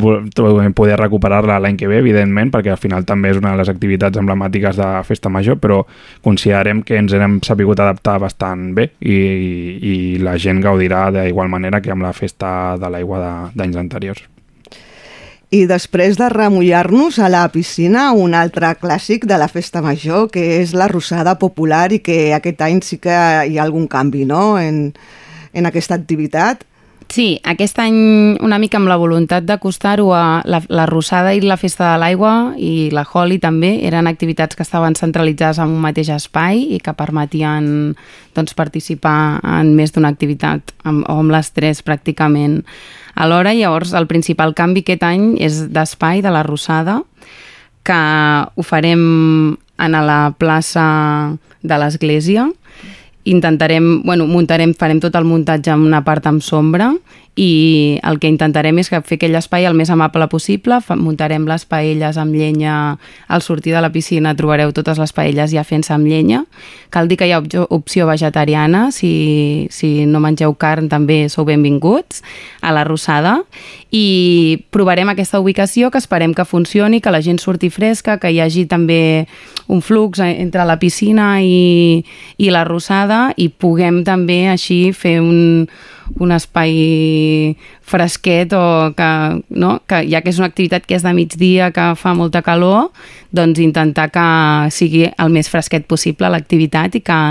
poder 0.75 0.97
recuperar-la 0.99 1.59
l'any 1.61 1.77
que 1.79 1.89
ve, 1.89 2.01
evidentment, 2.01 2.51
perquè 2.53 2.73
al 2.73 2.81
final 2.81 3.05
també 3.07 3.31
és 3.31 3.39
una 3.39 3.53
de 3.55 3.61
les 3.61 3.71
activitats 3.71 4.19
emblemàtiques 4.21 4.79
de 4.79 4.89
festa 5.07 5.31
major, 5.31 5.59
però 5.61 5.81
considerem 6.25 6.83
que 6.85 6.99
ens 6.99 7.13
hem 7.15 7.39
sabut 7.45 7.79
adaptar 7.79 8.19
bastant 8.21 8.71
bé 8.77 8.91
i, 8.99 9.17
i 9.81 9.95
la 10.23 10.37
gent 10.41 10.61
gaudirà 10.63 11.07
d'igual 11.15 11.51
manera 11.51 11.81
que 11.81 11.93
amb 11.93 12.05
la 12.05 12.13
festa 12.17 12.77
de 12.81 12.91
l'aigua 12.91 13.51
d'anys 13.55 13.81
anteriors. 13.81 14.27
I 15.51 15.65
després 15.67 16.15
de 16.15 16.29
remullar-nos 16.31 17.17
a 17.19 17.27
la 17.27 17.41
piscina, 17.51 18.13
un 18.15 18.31
altre 18.39 18.69
clàssic 18.79 19.25
de 19.27 19.35
la 19.35 19.49
festa 19.51 19.81
major, 19.83 20.29
que 20.31 20.61
és 20.61 20.71
la 20.71 20.87
rosada 20.87 21.33
popular 21.41 21.89
i 21.91 21.99
que 21.99 22.31
aquest 22.31 22.63
any 22.63 22.79
sí 22.87 23.01
que 23.03 23.11
hi 23.11 23.57
ha 23.59 23.65
algun 23.65 23.89
canvi 23.91 24.23
no? 24.23 24.55
en, 24.55 24.93
en 25.51 25.67
aquesta 25.67 25.97
activitat. 25.99 26.63
Sí, 27.11 27.41
aquest 27.43 27.75
any 27.83 27.97
una 28.39 28.55
mica 28.63 28.79
amb 28.79 28.87
la 28.87 28.95
voluntat 28.95 29.43
d'acostar-ho 29.43 30.13
a 30.15 30.23
la, 30.47 30.61
la 30.71 30.85
Rosada 30.87 31.33
i 31.35 31.41
la 31.43 31.57
Festa 31.59 31.89
de 31.89 31.99
l'Aigua 31.99 32.53
i 32.55 32.87
la 32.95 33.03
Holi 33.03 33.35
també 33.43 33.73
eren 33.83 34.07
activitats 34.07 34.55
que 34.55 34.63
estaven 34.63 34.95
centralitzades 34.95 35.59
en 35.59 35.75
un 35.75 35.83
mateix 35.83 36.13
espai 36.15 36.63
i 36.77 36.79
que 36.79 36.95
permetien 36.95 37.67
doncs, 38.31 38.55
participar 38.55 39.41
en 39.43 39.75
més 39.75 39.91
d'una 39.91 40.13
activitat 40.15 40.71
amb, 40.87 41.03
o 41.03 41.19
amb 41.19 41.35
les 41.35 41.51
tres 41.51 41.83
pràcticament 41.83 42.61
alhora. 43.21 43.53
Llavors 43.53 43.93
el 43.97 44.09
principal 44.09 44.55
canvi 44.57 44.83
aquest 44.85 45.05
any 45.07 45.35
és 45.39 45.67
d'espai 45.73 46.23
de 46.25 46.33
la 46.33 46.43
Rosada 46.47 47.01
que 47.85 47.97
ho 48.55 48.65
farem 48.65 49.03
en 49.81 49.97
la 50.05 50.33
plaça 50.37 50.85
de 51.61 51.77
l'església 51.77 52.49
intentarem, 53.23 54.01
bueno, 54.03 54.25
muntarem, 54.25 54.73
farem 54.73 54.99
tot 55.01 55.15
el 55.17 55.27
muntatge 55.29 55.73
en 55.73 55.85
una 55.85 56.01
part 56.05 56.25
amb 56.29 56.41
sombra 56.41 56.91
i 57.35 57.99
el 58.03 58.19
que 58.19 58.27
intentarem 58.27 58.81
és 58.81 58.89
que 58.91 58.99
fer 59.07 59.15
aquell 59.15 59.37
espai 59.39 59.63
el 59.63 59.75
més 59.77 59.89
amable 59.93 60.27
possible, 60.27 60.81
muntarem 60.99 61.45
les 61.47 61.63
paelles 61.63 62.17
amb 62.19 62.35
llenya. 62.35 62.97
Al 63.31 63.41
sortir 63.41 63.71
de 63.71 63.81
la 63.81 63.91
piscina 63.93 64.33
trobareu 64.35 64.73
totes 64.75 64.99
les 64.99 65.13
paelles 65.15 65.53
ja 65.53 65.63
fent-se 65.63 65.93
amb 65.95 66.09
llenya. 66.11 66.43
Cal 66.91 67.07
dir 67.07 67.15
que 67.17 67.29
hi 67.29 67.31
ha 67.31 67.39
opció, 67.69 68.07
vegetariana. 68.09 68.89
Si, 68.91 69.67
si 69.71 70.05
no 70.05 70.19
mengeu 70.19 70.57
carn 70.59 70.89
també 70.91 71.29
sou 71.31 71.47
benvinguts 71.47 72.19
a 72.61 72.73
la 72.75 72.83
Rossada 72.83 73.39
i 73.95 74.65
provarem 74.71 75.09
aquesta 75.11 75.39
ubicació 75.39 75.91
que 75.91 76.01
esperem 76.03 76.35
que 76.35 76.45
funcioni, 76.45 76.99
que 76.99 77.15
la 77.15 77.23
gent 77.23 77.39
surti 77.39 77.69
fresca, 77.71 78.17
que 78.19 78.31
hi 78.31 78.41
hagi 78.43 78.65
també 78.67 79.27
un 79.71 79.79
flux 79.81 80.19
entre 80.19 80.67
la 80.67 80.79
piscina 80.79 81.37
i, 81.39 82.03
i 82.37 82.51
la 82.51 82.65
Rossada 82.67 83.31
i 83.37 83.47
puguem 83.47 84.03
també 84.03 84.49
així 84.51 84.91
fer 84.91 85.19
un, 85.23 85.69
un 86.19 86.31
espai 86.35 87.55
fresquet 87.81 88.53
o 88.53 88.93
que, 88.97 89.11
no? 89.49 89.81
que 89.87 90.01
ja 90.09 90.21
que 90.21 90.31
és 90.31 90.39
una 90.41 90.49
activitat 90.51 90.87
que 90.87 90.97
és 90.97 91.05
de 91.05 91.13
migdia, 91.15 91.71
que 91.75 91.91
fa 91.99 92.15
molta 92.17 92.41
calor, 92.45 92.89
doncs 93.31 93.61
intentar 93.63 94.09
que 94.11 94.25
sigui 94.73 95.05
el 95.11 95.31
més 95.31 95.51
fresquet 95.51 95.87
possible 95.87 96.29
l'activitat 96.31 96.97
i 96.99 97.05
que 97.05 97.21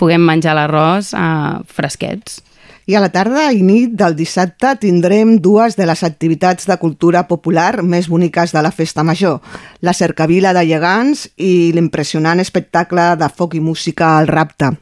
puguem 0.00 0.24
menjar 0.24 0.56
l'arròs 0.58 1.14
eh, 1.14 1.62
fresquets. 1.66 2.42
I 2.84 2.98
a 2.98 3.00
la 3.00 3.08
tarda 3.08 3.46
i 3.56 3.62
nit 3.64 3.94
del 3.96 4.12
dissabte 4.12 4.74
tindrem 4.82 5.38
dues 5.40 5.78
de 5.78 5.86
les 5.88 6.02
activitats 6.04 6.68
de 6.68 6.76
cultura 6.76 7.22
popular 7.30 7.80
més 7.80 8.10
boniques 8.12 8.52
de 8.52 8.60
la 8.60 8.74
Festa 8.76 9.00
Major, 9.02 9.40
la 9.80 9.96
cercavila 9.96 10.52
de 10.52 10.66
gegants 10.68 11.24
i 11.40 11.72
l'impressionant 11.72 12.44
espectacle 12.44 13.14
de 13.16 13.30
foc 13.32 13.56
i 13.56 13.64
música 13.64 14.18
al 14.18 14.28
rapte. 14.28 14.74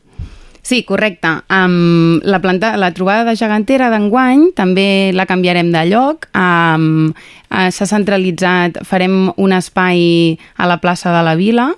Sí, 0.63 0.85
correcte. 0.87 1.29
Um, 1.51 2.21
la, 2.23 2.39
planta, 2.41 2.77
la 2.79 2.93
trobada 2.95 3.25
de 3.27 3.35
gegantera 3.37 3.91
d'enguany 3.91 4.53
també 4.55 5.11
la 5.11 5.27
canviarem 5.27 5.73
de 5.75 5.83
lloc. 5.91 6.29
Um, 6.39 7.11
uh, 7.51 7.69
S'ha 7.75 7.89
centralitzat, 7.91 8.79
farem 8.87 9.33
un 9.35 9.55
espai 9.57 10.39
a 10.57 10.71
la 10.71 10.79
plaça 10.79 11.11
de 11.11 11.25
la 11.27 11.35
Vila. 11.35 11.73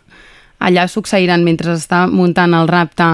Allà 0.60 0.84
succeiran, 0.88 1.46
mentre 1.48 1.72
està 1.72 2.04
muntant 2.12 2.52
el 2.56 2.68
rapte, 2.68 3.08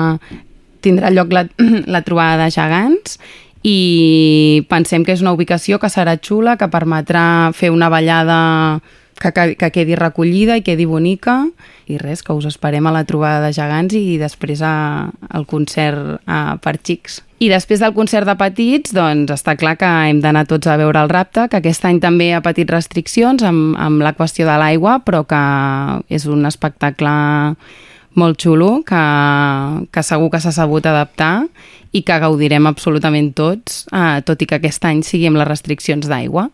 tindrà 0.82 1.14
lloc 1.14 1.30
la, 1.32 1.46
la 1.94 2.02
trobada 2.02 2.44
de 2.44 2.50
gegants 2.54 3.20
i 3.62 4.64
pensem 4.70 5.04
que 5.04 5.12
és 5.12 5.22
una 5.22 5.34
ubicació 5.36 5.78
que 5.78 5.90
serà 5.92 6.16
xula, 6.16 6.56
que 6.56 6.70
permetrà 6.72 7.52
fer 7.54 7.70
una 7.70 7.90
ballada 7.92 8.80
que, 9.20 9.32
que, 9.32 9.54
que 9.60 9.70
quedi 9.70 9.96
recollida 9.98 10.56
i 10.56 10.64
quedi 10.64 10.86
bonica 10.88 11.44
i 11.90 11.98
res, 12.00 12.22
que 12.24 12.34
us 12.34 12.46
esperem 12.48 12.86
a 12.86 12.94
la 12.94 13.04
trobada 13.04 13.42
de 13.44 13.52
gegants 13.54 13.94
i 13.98 14.16
després 14.20 14.62
a, 14.64 15.10
al 15.28 15.44
concert 15.50 16.22
a, 16.24 16.56
per 16.62 16.78
xics. 16.80 17.20
I 17.40 17.48
després 17.48 17.80
del 17.80 17.94
concert 17.96 18.28
de 18.28 18.36
petits, 18.36 18.92
doncs 18.92 19.32
està 19.32 19.54
clar 19.60 19.76
que 19.80 19.88
hem 20.08 20.20
d'anar 20.20 20.44
tots 20.48 20.68
a 20.68 20.76
veure 20.80 21.00
el 21.00 21.12
rapte, 21.12 21.46
que 21.48 21.60
aquest 21.60 21.86
any 21.88 22.00
també 22.00 22.32
ha 22.36 22.42
patit 22.44 22.68
restriccions 22.68 23.44
amb, 23.46 23.78
amb 23.80 24.04
la 24.04 24.12
qüestió 24.16 24.48
de 24.48 24.58
l'aigua, 24.60 24.98
però 25.04 25.22
que 25.28 25.40
és 26.12 26.26
un 26.28 26.44
espectacle 26.48 27.14
molt 28.20 28.40
xulo, 28.42 28.82
que, 28.84 29.02
que 29.88 30.04
segur 30.04 30.30
que 30.32 30.40
s'ha 30.42 30.52
sabut 30.52 30.86
adaptar 30.90 31.46
i 31.96 32.02
que 32.06 32.20
gaudirem 32.22 32.68
absolutament 32.68 33.32
tots, 33.38 33.84
eh, 33.88 34.20
tot 34.26 34.42
i 34.42 34.48
que 34.50 34.60
aquest 34.60 34.84
any 34.90 35.04
sigui 35.06 35.30
amb 35.30 35.40
les 35.40 35.48
restriccions 35.48 36.10
d'aigua. 36.10 36.50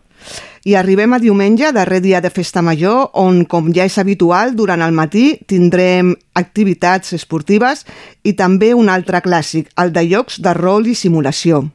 I 0.67 0.73
arribem 0.75 1.13
a 1.15 1.17
diumenge, 1.23 1.69
darrer 1.71 2.01
dia 2.03 2.19
de 2.19 2.27
Festa 2.27 2.59
Major, 2.59 3.05
on, 3.15 3.45
com 3.47 3.69
ja 3.71 3.85
és 3.87 3.95
habitual, 4.01 4.51
durant 4.59 4.81
el 4.83 4.91
matí 4.91 5.37
tindrem 5.47 6.09
activitats 6.35 7.13
esportives 7.15 7.85
i 8.27 8.33
també 8.35 8.73
un 8.75 8.91
altre 8.91 9.21
clàssic, 9.23 9.69
el 9.79 9.95
de 9.95 10.03
llocs 10.09 10.41
de 10.43 10.51
rol 10.57 10.89
i 10.91 10.95
simulació. 10.99 11.69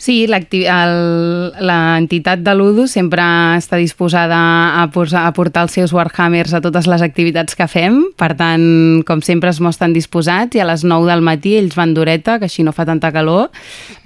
Sí, 0.00 0.24
l'entitat 0.24 2.40
de 2.40 2.54
l'UDU 2.56 2.86
sempre 2.88 3.20
està 3.58 3.76
disposada 3.76 4.38
a, 4.80 4.86
posar, 4.88 5.26
a 5.28 5.34
portar 5.36 5.66
els 5.66 5.76
seus 5.76 5.92
Warhammers 5.92 6.56
a 6.56 6.62
totes 6.64 6.88
les 6.88 7.04
activitats 7.04 7.52
que 7.52 7.68
fem, 7.68 8.08
per 8.16 8.32
tant, 8.40 8.64
com 9.04 9.20
sempre 9.20 9.52
es 9.52 9.60
mostren 9.60 9.92
disposats 9.92 10.56
i 10.56 10.64
a 10.64 10.68
les 10.70 10.88
9 10.88 11.04
del 11.12 11.20
matí 11.20 11.58
ells 11.60 11.76
van 11.76 11.92
d'horeta, 11.92 12.40
que 12.40 12.48
així 12.48 12.64
no 12.64 12.72
fa 12.72 12.88
tanta 12.88 13.12
calor, 13.12 13.52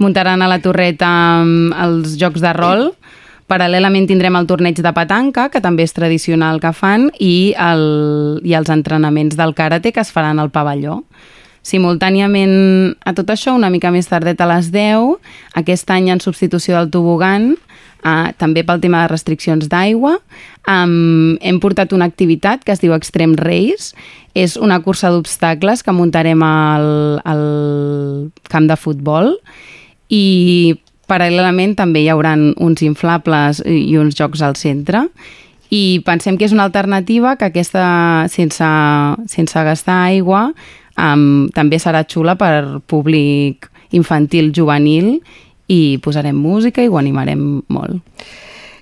muntaran 0.03 0.43
a 0.43 0.51
la 0.51 0.59
torreta 0.59 1.15
mm, 1.45 1.71
els 1.87 2.19
jocs 2.19 2.43
de 2.43 2.51
rol, 2.59 2.91
Paral·lelament 3.51 4.07
tindrem 4.09 4.37
el 4.39 4.47
torneig 4.49 4.79
de 4.81 4.93
petanca, 4.97 5.51
que 5.53 5.61
també 5.61 5.85
és 5.85 5.93
tradicional 5.93 6.63
que 6.63 6.73
fan, 6.73 7.11
i, 7.21 7.53
el, 7.61 8.41
i 8.45 8.57
els 8.57 8.71
entrenaments 8.73 9.37
del 9.37 9.53
karate 9.55 9.93
que 9.93 10.01
es 10.01 10.13
faran 10.15 10.41
al 10.41 10.53
pavelló. 10.55 11.03
Simultàniament 11.65 12.95
a 13.09 13.15
tot 13.17 13.31
això, 13.33 13.55
una 13.57 13.71
mica 13.73 13.93
més 13.93 14.09
tardet 14.09 14.41
a 14.41 14.49
les 14.49 14.71
10, 14.73 15.17
aquest 15.61 15.93
any 15.93 16.11
en 16.13 16.21
substitució 16.21 16.77
del 16.77 16.91
tobogan, 16.93 17.55
eh, 18.05 18.33
també 18.41 18.65
pel 18.65 18.83
tema 18.83 19.03
de 19.05 19.13
restriccions 19.13 19.69
d'aigua, 19.73 20.19
um, 20.69 21.37
hem 21.41 21.61
portat 21.61 21.93
una 21.97 22.09
activitat 22.09 22.65
que 22.65 22.73
es 22.73 22.85
diu 22.85 22.93
Extreme 22.97 23.37
Race, 23.41 23.97
és 24.37 24.59
una 24.61 24.81
cursa 24.85 25.13
d'obstacles 25.13 25.85
que 25.85 25.97
muntarem 25.97 26.43
al, 26.45 26.89
al 27.25 27.45
camp 28.51 28.69
de 28.69 28.77
futbol 28.77 29.37
i 30.13 30.77
paral·lelament 31.09 31.77
també 31.79 32.05
hi 32.05 32.11
hauran 32.13 32.53
uns 32.63 32.83
inflables 32.87 33.63
i 33.67 33.97
uns 34.01 34.17
jocs 34.19 34.43
al 34.43 34.57
centre 34.57 35.07
i 35.75 36.01
pensem 36.07 36.39
que 36.39 36.47
és 36.47 36.55
una 36.55 36.67
alternativa 36.69 37.35
que 37.37 37.49
aquesta, 37.49 37.85
sense, 38.31 38.67
sense 39.31 39.65
gastar 39.67 39.97
aigua, 40.11 40.47
um, 41.01 41.49
també 41.55 41.81
serà 41.83 42.05
xula 42.07 42.37
per 42.39 42.81
públic 42.87 43.71
infantil, 43.95 44.53
juvenil 44.55 45.19
i 45.71 45.99
posarem 46.05 46.37
música 46.37 46.85
i 46.85 46.91
ho 46.91 46.99
animarem 47.01 47.63
molt. 47.73 47.99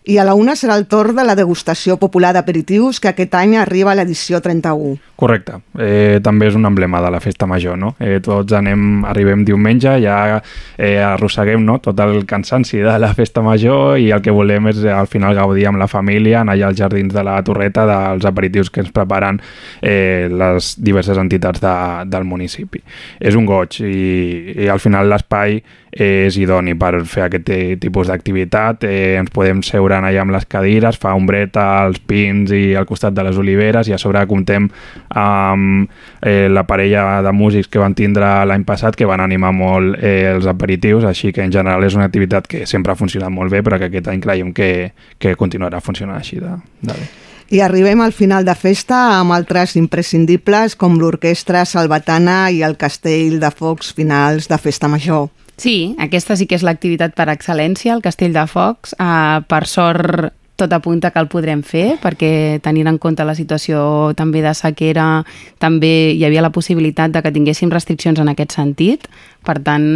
I 0.05 0.17
a 0.19 0.25
la 0.27 0.35
una 0.35 0.57
serà 0.59 0.75
el 0.75 0.89
torn 0.91 1.15
de 1.15 1.23
la 1.23 1.37
degustació 1.39 1.95
popular 1.95 2.33
d'aperitius 2.35 2.99
que 2.99 3.13
aquest 3.13 3.37
any 3.39 3.53
arriba 3.55 3.93
a 3.93 3.95
l'edició 3.95 4.41
31. 4.43 4.97
Correcte. 5.15 5.61
Eh, 5.79 6.19
també 6.25 6.49
és 6.51 6.57
un 6.59 6.67
emblema 6.67 6.99
de 7.05 7.13
la 7.15 7.21
festa 7.23 7.47
major, 7.47 7.77
no? 7.79 7.93
Eh, 8.03 8.17
tots 8.25 8.57
anem, 8.59 9.05
arribem 9.07 9.45
diumenge, 9.47 9.93
ja 10.03 10.17
eh, 10.35 10.97
arrosseguem 11.07 11.63
no? 11.63 11.77
tot 11.79 12.01
el 12.03 12.27
cansanci 12.27 12.81
de 12.83 12.97
la 12.99 13.13
festa 13.15 13.45
major 13.47 14.01
i 14.03 14.09
el 14.11 14.25
que 14.25 14.35
volem 14.35 14.67
és 14.73 14.81
al 14.91 15.07
final 15.07 15.39
gaudir 15.39 15.69
amb 15.71 15.79
la 15.79 15.87
família, 15.87 16.41
anar 16.41 16.57
allà 16.57 16.73
als 16.73 16.81
jardins 16.83 17.15
de 17.15 17.23
la 17.23 17.37
Torreta 17.47 17.87
dels 17.87 18.27
aperitius 18.27 18.73
que 18.75 18.83
ens 18.83 18.91
preparen 18.91 19.39
eh, 19.79 20.27
les 20.27 20.73
diverses 20.83 21.21
entitats 21.23 21.63
de, 21.63 21.77
del 22.11 22.27
municipi. 22.27 22.83
És 23.23 23.39
un 23.39 23.47
goig 23.47 23.79
i, 23.87 24.67
i 24.67 24.67
al 24.67 24.83
final 24.83 25.15
l'espai 25.15 25.61
és 25.93 26.37
idoni 26.41 26.73
per 26.75 27.03
fer 27.05 27.27
aquest 27.27 27.45
ti- 27.45 27.77
tipus 27.77 28.09
d'activitat. 28.09 28.85
Eh, 28.89 29.19
ens 29.21 29.31
podem 29.31 29.61
seure 29.63 29.99
allà 29.99 30.23
amb 30.23 30.33
les 30.33 30.47
cadires, 30.49 30.97
fa 30.99 31.13
ombreta 31.15 31.85
als 31.85 31.99
pins 32.01 32.51
i 32.57 32.75
al 32.75 32.87
costat 32.89 33.13
de 33.13 33.23
les 33.27 33.37
oliveres 33.37 33.89
i 33.89 33.93
a 33.93 33.99
sobre 34.01 34.25
comptem 34.27 34.71
amb 35.11 35.91
eh, 36.23 36.49
la 36.49 36.65
parella 36.67 37.21
de 37.23 37.33
músics 37.33 37.69
que 37.69 37.79
van 37.83 37.95
tindre 37.95 38.25
l'any 38.49 38.65
passat 38.65 38.97
que 38.97 39.09
van 39.09 39.21
animar 39.21 39.53
molt 39.53 39.99
eh, 40.01 40.33
els 40.33 40.47
aperitius, 40.49 41.05
així 41.05 41.33
que 41.33 41.45
en 41.45 41.53
general 41.53 41.85
és 41.85 41.95
una 41.95 42.09
activitat 42.09 42.47
que 42.49 42.65
sempre 42.67 42.93
ha 42.93 42.97
funcionat 42.97 43.31
molt 43.31 43.53
bé 43.53 43.63
però 43.63 43.79
que 43.79 43.91
aquest 43.91 44.09
any 44.09 44.21
creiem 44.23 44.53
que, 44.57 44.93
que 45.19 45.37
continuarà 45.37 45.81
funcionant 45.85 46.17
així 46.19 46.41
de, 46.41 46.57
de 46.81 46.97
bé. 46.97 47.11
I 47.53 47.61
arribem 47.61 48.01
al 48.01 48.15
final 48.17 48.47
de 48.49 48.55
festa 48.57 49.19
amb 49.19 49.35
altres 49.37 49.77
imprescindibles 49.77 50.73
com 50.81 50.97
l'Orquestra 50.97 51.67
Salvatana 51.69 52.47
i 52.51 52.63
el 52.65 52.79
Castell 52.81 53.37
de 53.43 53.51
Focs 53.53 53.93
finals 53.93 54.49
de 54.49 54.57
Festa 54.57 54.89
Major. 54.89 55.29
Sí, 55.57 55.95
aquesta 56.01 56.37
sí 56.37 56.49
que 56.49 56.57
és 56.59 56.65
l'activitat 56.67 57.15
per 57.15 57.29
excel·lència, 57.31 57.95
el 57.95 58.03
Castell 58.03 58.33
de 58.35 58.47
Focs. 58.51 58.97
Uh, 58.99 59.45
per 59.47 59.67
sort, 59.71 60.33
tot 60.57 60.73
apunta 60.73 61.11
que 61.11 61.19
el 61.19 61.29
podrem 61.33 61.63
fer, 61.67 61.97
perquè 62.03 62.61
tenint 62.63 62.87
en 62.91 62.99
compte 63.03 63.25
la 63.27 63.35
situació 63.35 64.13
també 64.19 64.43
de 64.45 64.53
sequera, 64.55 65.25
també 65.63 66.13
hi 66.15 66.25
havia 66.27 66.45
la 66.45 66.53
possibilitat 66.55 67.15
de 67.15 67.23
que 67.25 67.33
tinguéssim 67.35 67.73
restriccions 67.73 68.21
en 68.23 68.31
aquest 68.33 68.55
sentit. 68.55 69.09
Per 69.47 69.59
tant, 69.65 69.87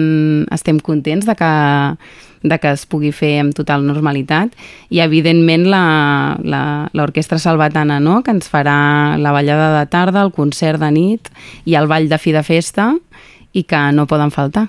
estem 0.55 0.81
contents 0.83 1.29
de 1.29 1.37
que, 1.39 1.51
de 2.43 2.59
que 2.63 2.73
es 2.75 2.87
pugui 2.91 3.13
fer 3.15 3.37
amb 3.45 3.55
total 3.55 3.87
normalitat. 3.87 4.57
I, 4.91 5.03
evidentment, 5.05 5.69
l'Orquestra 5.71 7.39
Salvatana, 7.43 8.01
no?, 8.01 8.23
que 8.27 8.35
ens 8.35 8.51
farà 8.51 8.79
la 9.21 9.35
ballada 9.37 9.73
de 9.79 9.85
tarda, 9.93 10.25
el 10.25 10.35
concert 10.35 10.83
de 10.83 10.91
nit 10.91 11.31
i 11.65 11.79
el 11.79 11.87
ball 11.87 12.11
de 12.11 12.19
fi 12.19 12.35
de 12.35 12.43
festa, 12.47 12.95
i 13.53 13.63
que 13.65 13.87
no 13.95 14.09
poden 14.11 14.35
faltar. 14.35 14.67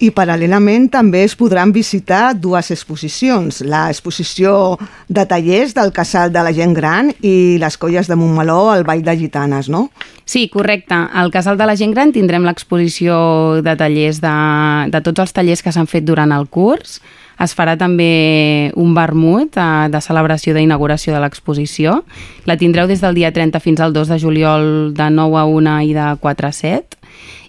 I 0.00 0.08
paral·lelament 0.16 0.86
també 0.88 1.26
es 1.26 1.34
podran 1.36 1.74
visitar 1.76 2.32
dues 2.32 2.70
exposicions, 2.72 3.58
la 3.60 3.82
exposició 3.92 4.78
de 5.12 5.26
tallers 5.28 5.74
del 5.76 5.92
Casal 5.92 6.32
de 6.32 6.40
la 6.40 6.54
Gent 6.56 6.72
Gran 6.72 7.10
i 7.20 7.58
les 7.60 7.76
colles 7.76 8.08
de 8.08 8.16
Montmeló 8.16 8.70
al 8.72 8.86
Ball 8.88 9.02
de 9.04 9.18
Gitanes, 9.20 9.68
no? 9.68 9.90
Sí, 10.24 10.48
correcte. 10.48 10.94
Al 10.94 11.28
Casal 11.30 11.58
de 11.60 11.66
la 11.68 11.76
Gent 11.76 11.92
Gran 11.92 12.14
tindrem 12.16 12.48
l'exposició 12.48 13.60
de 13.60 13.74
tallers 13.76 14.22
de, 14.24 14.36
de 14.88 15.02
tots 15.04 15.20
els 15.20 15.36
tallers 15.36 15.60
que 15.60 15.74
s'han 15.74 15.90
fet 15.90 16.08
durant 16.08 16.32
el 16.32 16.48
curs. 16.48 17.02
Es 17.40 17.52
farà 17.56 17.74
també 17.80 18.72
un 18.80 18.94
vermut 18.96 19.56
eh, 19.60 19.88
de 19.92 20.00
celebració 20.04 20.56
d'inauguració 20.56 21.12
de 21.12 21.20
l'exposició. 21.20 21.98
La 22.48 22.56
tindreu 22.60 22.88
des 22.88 23.04
del 23.04 23.20
dia 23.20 23.32
30 23.36 23.60
fins 23.60 23.84
al 23.84 23.92
2 23.92 24.14
de 24.14 24.18
juliol 24.20 24.64
de 24.96 25.10
9 25.12 25.40
a 25.40 25.44
1 25.48 25.76
i 25.88 25.92
de 25.96 26.08
4 26.24 26.48
a 26.48 26.52
7. 26.56 27.00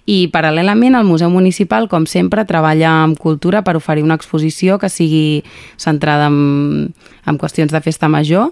I 0.06 0.26
paral·lelament 0.34 0.96
el 0.98 1.06
Museu 1.06 1.30
Municipal, 1.30 1.86
com 1.88 2.08
sempre, 2.10 2.42
treballa 2.48 2.90
amb 3.04 3.18
cultura 3.22 3.62
per 3.62 3.76
oferir 3.78 4.02
una 4.02 4.16
exposició 4.18 4.80
que 4.82 4.90
sigui 4.90 5.42
centrada 5.78 6.26
en, 6.26 6.90
en 7.26 7.38
qüestions 7.38 7.70
de 7.70 7.80
festa 7.84 8.10
major. 8.10 8.50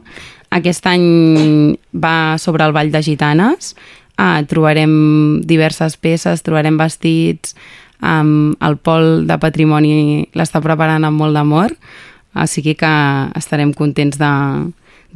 Aquest 0.55 0.87
any 0.87 1.75
va 1.91 2.39
sobre 2.39 2.67
el 2.67 2.75
Ball 2.75 2.93
de 2.95 3.03
Gitanes, 3.03 3.75
ah, 4.17 4.43
trobarem 4.47 5.43
diverses 5.43 5.97
peces, 5.99 6.45
trobarem 6.47 6.79
vestits, 6.79 7.57
um, 8.03 8.55
el 8.63 8.79
Pol 8.79 9.27
de 9.27 9.39
Patrimoni 9.43 10.29
l'està 10.39 10.63
preparant 10.63 11.07
amb 11.07 11.19
molt 11.19 11.35
d'amor, 11.35 11.75
sigui 12.47 12.77
que 12.79 12.91
estarem 13.35 13.73
contents 13.75 14.19
de, 14.21 14.33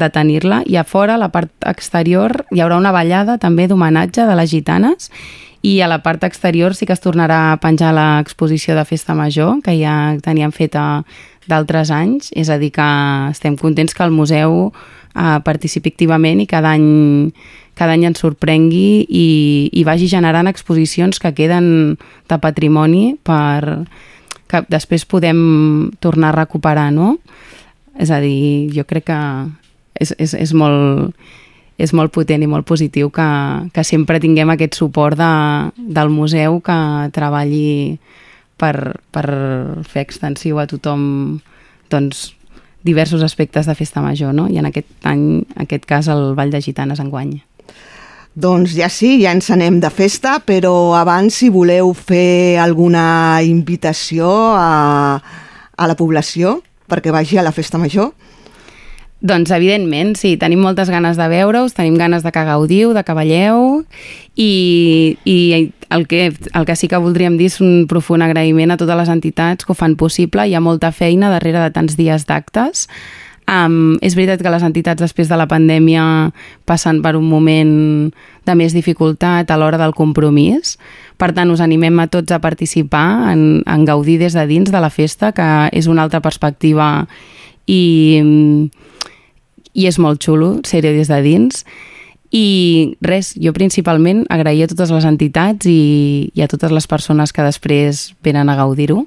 de 0.03 0.11
tenir-la. 0.11 0.65
I 0.67 0.79
a 0.83 0.85
fora, 0.85 1.15
a 1.15 1.23
la 1.23 1.31
part 1.31 1.53
exterior, 1.71 2.43
hi 2.51 2.63
haurà 2.63 2.79
una 2.81 2.95
ballada 2.95 3.39
també 3.39 3.69
d'homenatge 3.71 4.27
de 4.27 4.39
les 4.39 4.51
gitanes 4.51 5.11
i 5.65 5.81
a 5.81 5.89
la 5.89 6.03
part 6.05 6.25
exterior 6.29 6.75
sí 6.77 6.85
que 6.85 6.93
es 6.93 7.01
tornarà 7.01 7.39
a 7.51 7.61
penjar 7.61 7.95
l'exposició 7.97 8.75
de 8.77 8.85
Festa 8.85 9.15
Major, 9.17 9.63
que 9.65 9.73
ja 9.79 10.13
teníem 10.21 10.53
feta 10.53 11.05
d'altres 11.49 11.89
anys, 11.89 12.29
és 12.37 12.51
a 12.53 12.59
dir 12.61 12.69
que 12.77 12.89
estem 13.31 13.57
contents 13.57 13.97
que 13.97 14.05
el 14.05 14.13
museu 14.13 14.69
eh, 14.69 15.39
participi 15.45 15.95
activament 15.95 16.43
i 16.45 16.47
cada 16.51 16.75
any, 16.77 17.33
cada 17.81 17.97
any 17.97 18.05
ens 18.11 18.21
sorprengui 18.21 19.07
i, 19.09 19.29
i 19.73 19.85
vagi 19.89 20.11
generant 20.13 20.51
exposicions 20.53 21.17
que 21.17 21.33
queden 21.33 21.97
de 22.29 22.39
patrimoni 22.43 23.15
per 23.25 23.87
que 24.53 24.61
després 24.69 25.09
podem 25.09 25.95
tornar 26.05 26.35
a 26.35 26.39
recuperar, 26.43 26.91
no? 26.93 27.17
És 27.97 28.13
a 28.13 28.21
dir, 28.21 28.69
jo 28.75 28.85
crec 28.85 29.09
que 29.09 29.21
és, 29.97 30.13
és, 30.19 30.37
és 30.37 30.53
molt 30.53 31.17
és 31.79 31.93
molt 31.93 32.13
potent 32.15 32.43
i 32.43 32.51
molt 32.51 32.67
positiu 32.67 33.11
que, 33.11 33.27
que 33.75 33.85
sempre 33.85 34.21
tinguem 34.23 34.53
aquest 34.53 34.79
suport 34.79 35.19
de, 35.19 35.33
del 35.77 36.13
museu 36.13 36.61
que 36.65 36.77
treballi 37.15 37.99
per, 38.61 39.01
per 39.11 39.27
fer 39.89 40.05
extensiu 40.07 40.61
a 40.63 40.69
tothom 40.71 41.41
doncs, 41.91 42.31
diversos 42.85 43.25
aspectes 43.25 43.67
de 43.67 43.75
festa 43.75 44.03
major, 44.05 44.35
no? 44.37 44.47
i 44.47 44.61
en 44.61 44.69
aquest 44.69 44.91
any, 45.09 45.43
en 45.43 45.65
aquest 45.65 45.89
cas, 45.89 46.09
el 46.13 46.35
Ball 46.37 46.53
de 46.53 46.61
Gitanes 46.63 47.01
enguany. 47.01 47.39
Doncs 48.35 48.75
ja 48.75 48.91
sí, 48.91 49.17
ja 49.23 49.33
ens 49.33 49.49
anem 49.55 49.79
de 49.81 49.89
festa, 49.95 50.37
però 50.43 50.95
abans 50.99 51.39
si 51.39 51.49
voleu 51.55 51.93
fer 51.95 52.59
alguna 52.61 53.41
invitació 53.47 54.29
a, 54.59 55.17
a 55.75 55.89
la 55.89 55.97
població 55.97 56.59
perquè 56.91 57.15
vagi 57.15 57.39
a 57.39 57.45
la 57.47 57.55
festa 57.55 57.79
major, 57.81 58.13
doncs, 59.25 59.49
evidentment, 59.57 60.13
sí, 60.21 60.35
tenim 60.37 60.61
moltes 60.61 60.91
ganes 60.93 61.17
de 61.17 61.27
veure-us, 61.33 61.73
tenim 61.73 61.97
ganes 61.97 62.23
de 62.23 62.31
que 62.33 62.45
gaudiu, 62.45 62.93
de 62.93 63.03
que 63.09 63.17
balleu, 63.17 63.83
i, 64.37 65.17
i 65.25 65.39
el, 65.89 66.07
que, 66.07 66.27
el 66.29 66.67
que 66.69 66.77
sí 66.77 66.91
que 66.93 67.01
voldríem 67.01 67.39
dir 67.41 67.49
és 67.49 67.57
un 67.65 67.87
profund 67.89 68.27
agraïment 68.27 68.75
a 68.75 68.77
totes 68.77 69.01
les 69.01 69.13
entitats 69.13 69.65
que 69.65 69.73
ho 69.73 69.79
fan 69.79 69.97
possible. 69.97 70.45
Hi 70.45 70.53
ha 70.53 70.61
molta 70.61 70.93
feina 70.93 71.33
darrere 71.33 71.63
de 71.65 71.73
tants 71.73 71.97
dies 71.97 72.29
d'actes. 72.29 72.85
Um, 73.49 73.97
és 74.05 74.15
veritat 74.17 74.41
que 74.41 74.53
les 74.53 74.63
entitats 74.65 75.01
després 75.01 75.29
de 75.29 75.37
la 75.37 75.49
pandèmia 75.49 76.05
passen 76.69 77.03
per 77.05 77.13
un 77.17 77.27
moment 77.29 77.75
de 78.45 78.55
més 78.57 78.77
dificultat 78.77 79.49
a 79.49 79.59
l'hora 79.61 79.81
del 79.81 79.97
compromís. 79.97 80.77
Per 81.17 81.31
tant, 81.33 81.53
us 81.53 81.65
animem 81.65 81.97
a 82.01 82.11
tots 82.13 82.33
a 82.33 82.41
participar, 82.45 83.33
en, 83.33 83.63
en 83.65 83.89
gaudir 83.89 84.19
des 84.21 84.37
de 84.37 84.45
dins 84.49 84.73
de 84.73 84.81
la 84.85 84.93
festa, 84.93 85.33
que 85.33 85.49
és 85.73 85.89
una 85.89 86.05
altra 86.05 86.21
perspectiva 86.25 87.07
i, 87.65 88.69
i 89.75 89.89
és 89.91 89.99
molt 89.99 90.23
xulo 90.23 90.61
ser-hi 90.67 90.95
des 90.97 91.11
de 91.11 91.21
dins. 91.25 91.65
I 92.35 92.97
res, 93.05 93.35
jo 93.39 93.53
principalment 93.55 94.25
agrair 94.33 94.65
a 94.65 94.71
totes 94.73 94.91
les 94.95 95.05
entitats 95.07 95.69
i, 95.71 96.31
i 96.35 96.43
a 96.43 96.49
totes 96.51 96.73
les 96.75 96.89
persones 96.91 97.35
que 97.35 97.45
després 97.47 98.09
venen 98.27 98.51
a 98.51 98.57
gaudir-ho. 98.59 99.05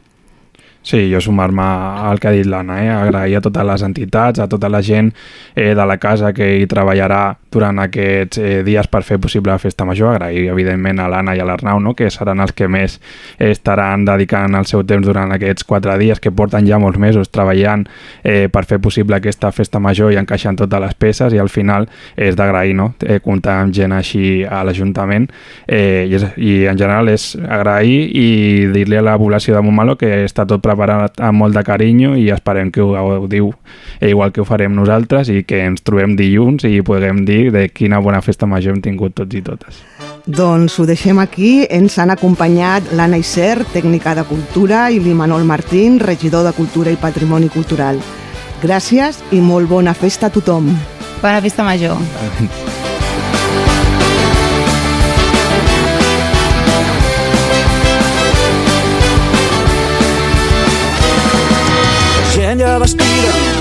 Sí, 0.88 1.12
jo 1.12 1.20
sumar-me 1.20 1.62
al 2.08 2.18
que 2.18 2.30
ha 2.30 2.32
dit 2.32 2.48
l'Anna, 2.48 2.78
eh? 2.80 2.88
agrair 2.88 3.36
a 3.36 3.42
totes 3.44 3.66
les 3.68 3.82
entitats, 3.84 4.40
a 4.40 4.46
tota 4.48 4.70
la 4.72 4.80
gent 4.80 5.10
eh, 5.54 5.74
de 5.76 5.86
la 5.86 5.98
casa 6.00 6.30
que 6.32 6.46
hi 6.62 6.68
treballarà 6.72 7.34
durant 7.52 7.82
aquests 7.84 8.40
eh, 8.40 8.62
dies 8.64 8.88
per 8.88 9.02
fer 9.04 9.18
possible 9.20 9.52
la 9.52 9.60
festa 9.60 9.84
major, 9.84 10.14
agrair 10.16 10.46
evidentment 10.54 11.02
a 11.04 11.10
l'Anna 11.12 11.34
i 11.36 11.42
a 11.44 11.48
l'Arnau, 11.50 11.82
no? 11.84 11.92
que 11.92 12.08
seran 12.08 12.40
els 12.40 12.54
que 12.56 12.70
més 12.72 12.96
estaran 13.36 14.06
dedicant 14.08 14.56
el 14.56 14.70
seu 14.70 14.86
temps 14.88 15.04
durant 15.04 15.34
aquests 15.36 15.68
quatre 15.68 15.98
dies, 16.00 16.22
que 16.24 16.32
porten 16.32 16.64
ja 16.64 16.80
molts 16.80 17.02
mesos 17.04 17.34
treballant 17.36 17.84
eh, 18.24 18.48
per 18.48 18.64
fer 18.64 18.80
possible 18.80 19.20
aquesta 19.20 19.52
festa 19.52 19.84
major 19.84 20.16
i 20.16 20.22
encaixant 20.24 20.62
totes 20.64 20.86
les 20.86 20.96
peces 20.96 21.36
i 21.36 21.44
al 21.44 21.52
final 21.52 21.90
és 22.16 22.40
d'agrair 22.40 22.78
no? 22.80 22.94
eh, 23.04 23.20
comptar 23.20 23.58
amb 23.66 23.76
gent 23.76 23.98
així 23.98 24.46
a 24.48 24.64
l'Ajuntament 24.64 25.28
eh, 25.68 26.08
i, 26.08 26.24
i 26.40 26.56
en 26.72 26.80
general 26.80 27.12
és 27.12 27.34
agrair 27.44 28.08
i 28.08 28.28
dir-li 28.72 29.04
a 29.04 29.04
la 29.04 29.20
població 29.20 29.60
de 29.60 29.68
Montmeló 29.68 30.00
que 30.00 30.24
està 30.24 30.48
tot 30.48 30.64
preparat 30.64 30.77
amb 30.78 31.38
molt 31.38 31.56
de 31.58 31.64
carinyo 31.66 32.16
i 32.18 32.30
esperem 32.34 32.72
que 32.72 32.82
ho 32.82 32.94
gaudiu 32.94 33.52
igual 34.02 34.32
que 34.32 34.42
ho 34.42 34.46
farem 34.46 34.76
nosaltres 34.76 35.30
i 35.30 35.44
que 35.44 35.64
ens 35.66 35.82
trobem 35.82 36.16
dilluns 36.16 36.68
i 36.70 36.82
puguem 36.86 37.26
dir 37.26 37.52
de 37.52 37.68
quina 37.70 38.00
bona 38.00 38.22
festa 38.22 38.46
major 38.46 38.76
hem 38.76 38.82
tingut 38.82 39.16
tots 39.18 39.36
i 39.36 39.42
totes. 39.42 39.82
Doncs 40.28 40.76
ho 40.80 40.86
deixem 40.86 41.20
aquí. 41.24 41.66
Ens 41.70 41.98
han 42.00 42.12
acompanyat 42.12 42.92
l'Anna 42.94 43.20
Iser, 43.22 43.64
tècnica 43.74 44.16
de 44.16 44.26
cultura, 44.28 44.90
i 44.92 45.00
l'Imanol 45.00 45.48
Martín, 45.48 46.00
regidor 46.00 46.44
de 46.48 46.54
Cultura 46.58 46.92
i 46.92 47.00
Patrimoni 47.00 47.48
Cultural. 47.50 48.02
Gràcies 48.62 49.24
i 49.32 49.40
molt 49.40 49.70
bona 49.70 49.96
festa 49.96 50.28
a 50.28 50.34
tothom. 50.34 50.70
Bona 51.22 51.40
festa 51.42 51.64
major. 51.64 51.98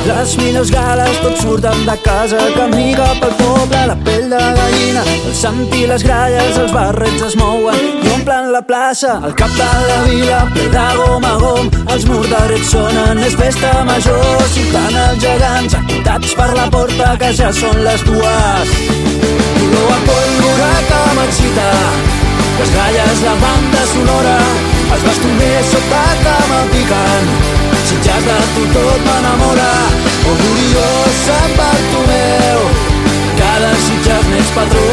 les 0.06 0.36
millors 0.38 0.70
gales, 0.70 1.18
tots 1.22 1.40
surten 1.42 1.80
de 1.86 1.94
casa, 2.04 2.38
camí 2.54 2.94
cap 2.94 3.22
al 3.26 3.32
poble, 3.38 3.80
la 3.90 3.96
pell 4.06 4.28
de 4.30 4.42
gallina, 4.58 5.02
el 5.16 5.34
sant 5.34 5.62
i 5.74 5.86
les 5.90 6.04
gralles, 6.06 6.58
els 6.62 6.74
barrets 6.74 7.24
es 7.26 7.34
mouen 7.40 7.80
i 8.04 8.12
omplen 8.14 8.52
la 8.54 8.62
plaça, 8.68 9.16
el 9.26 9.34
cap 9.38 9.50
de 9.58 9.66
la 9.88 9.98
vila, 10.06 10.38
ple 10.54 10.68
de 10.74 10.86
gom 11.00 11.26
a 11.26 11.34
gom, 11.42 11.70
els 11.94 12.06
mordarets 12.10 12.70
sonen, 12.74 13.22
és 13.26 13.34
festa 13.40 13.72
major, 13.88 14.46
ciutant 14.54 15.00
els 15.06 15.20
gegants, 15.24 15.76
acotats 15.80 16.38
per 16.38 16.50
la 16.54 16.68
porta, 16.76 17.10
que 17.22 17.32
ja 17.40 17.50
són 17.62 17.82
les 17.88 18.06
dues. 18.06 18.78
Dolor 19.58 19.92
a 19.96 20.00
pólvora 20.06 20.72
que 20.92 21.02
m'excita, 21.18 21.68
les 22.60 22.74
gralles, 22.78 23.26
la 23.26 23.36
banda 23.42 23.84
sonora, 23.92 24.40
els 24.86 25.06
bastoners 25.10 25.74
sota 25.74 26.08
que 26.22 26.40
m'apiquen, 26.54 27.55
Sitges 28.06 28.24
de 28.24 28.38
tu 28.54 28.64
tot 28.72 29.00
m'enamora 29.06 29.72
Augurio 30.30 30.84
Sant 31.24 31.56
Bartomeu 31.58 32.60
Cada 33.40 33.72
Sitges 33.86 34.28
n'és 34.30 34.50
patró. 34.54 34.86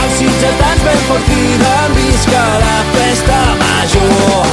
Els 0.00 0.18
sitgetans 0.18 0.82
ben 0.88 1.00
fort 1.06 1.24
criden 1.30 1.96
Visca 2.00 2.44
la 2.66 2.76
festa 2.98 3.38
major 3.62 4.44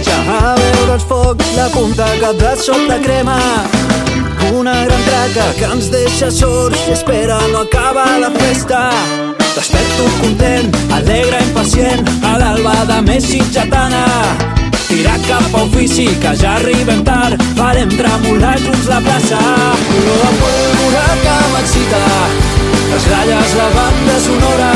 platja 0.00 0.16
a 0.32 0.54
veure 0.56 0.94
els 0.94 1.04
focs, 1.04 1.48
la 1.56 1.68
punta 1.68 2.06
cap 2.20 2.36
de 2.36 2.98
crema. 3.04 3.38
Una 4.52 4.84
gran 4.84 5.02
traca 5.04 5.52
que 5.58 5.64
ens 5.64 5.90
deixa 5.90 6.30
sords 6.30 6.78
i 6.88 6.92
espera 6.92 7.38
no 7.52 7.60
acaba 7.60 8.04
la 8.18 8.30
festa. 8.30 8.90
Desperto 9.54 10.04
content, 10.22 10.74
alegre, 10.92 11.42
impacient, 11.42 12.08
a 12.24 12.38
l'alba 12.38 12.74
de 12.86 13.00
més 13.02 13.24
sitgetana. 13.24 14.04
Tirar 14.88 15.18
cap 15.28 15.54
a 15.54 15.62
ofici, 15.62 16.08
que 16.22 16.34
ja 16.36 16.56
arribem 16.56 17.04
tard, 17.04 17.42
farem 17.56 17.90
tremolar 17.90 18.56
junts 18.58 18.88
la 18.88 19.00
plaça. 19.00 19.42
Olor 19.98 20.24
a 20.24 20.32
pólvora 20.40 21.04
que 21.26 21.36
m'excita, 21.52 22.02
les 22.94 23.06
gralles, 23.10 23.54
la 23.60 23.68
banda 23.76 24.18
sonora, 24.26 24.72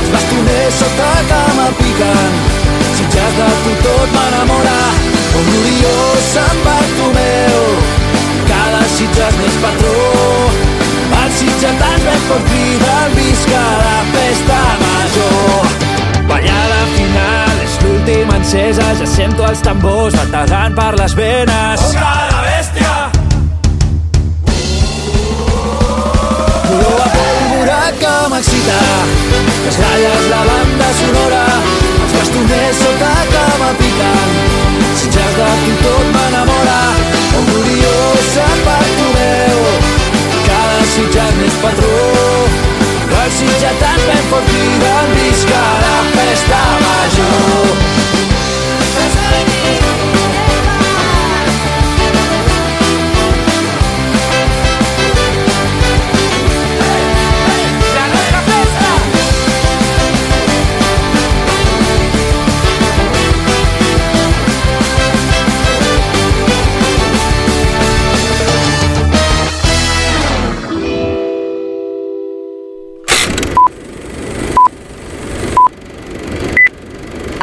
els 0.00 0.12
bastoners 0.16 0.82
sota 0.82 1.14
que 1.30 1.42
m'apiquen, 1.60 2.63
parles 3.36 3.64
de 3.64 3.70
tu 3.70 3.82
tot 3.82 4.08
m'enamora 4.14 4.80
com 5.32 5.44
l'Orió 5.52 5.94
tu 6.96 7.06
meu 7.14 7.58
cada 8.48 8.82
Sitges 8.94 9.36
més 9.40 9.56
patró. 9.62 9.94
El 11.24 11.30
sitgetans 11.38 12.04
ben 12.04 12.20
fort 12.28 12.44
crida 12.50 12.96
visca 13.14 13.62
la 13.80 14.00
festa 14.12 14.58
major. 14.82 15.66
Ballada 16.28 16.82
final 16.94 17.62
és 17.64 17.78
l'última 17.82 18.36
encesa 18.38 18.84
ah, 18.90 18.94
ja 19.00 19.06
sento 19.06 19.46
els 19.48 19.64
tambors 19.64 20.14
batallant 20.14 20.76
per 20.78 20.92
les 21.00 21.16
venes. 21.18 21.88
Oca 21.88 22.12
la 22.30 22.44
bèstia? 22.46 22.94
Color 26.68 27.02
a 27.02 27.10
pólvora 27.16 27.82
que 27.98 28.14
m'excita. 28.34 28.78
Les 29.66 29.82
gralles 29.82 30.30
la 30.30 30.46
banda 30.52 30.94
sonora 31.00 31.44
bastoners 32.14 32.76
sota 32.82 33.14
cama 33.32 33.70
picant. 33.80 34.32
Sitges 35.00 35.34
de 35.38 35.48
tu 35.64 35.74
tot 35.82 36.06
m'enamora, 36.14 36.80
o 37.38 37.42
curiosa 37.50 38.46
Bartomeu, 38.66 39.60
cada 40.46 40.86
sitjat 40.94 41.42
més 41.42 41.58
patró. 41.64 41.98
El 43.24 43.30
sitjat 43.32 43.78
tan 43.80 44.00
ben 44.06 44.24
fort 44.30 44.50
criden, 44.52 45.14
visca 45.18 45.62
la 45.84 46.00
festa 46.16 46.64
major. 46.86 48.03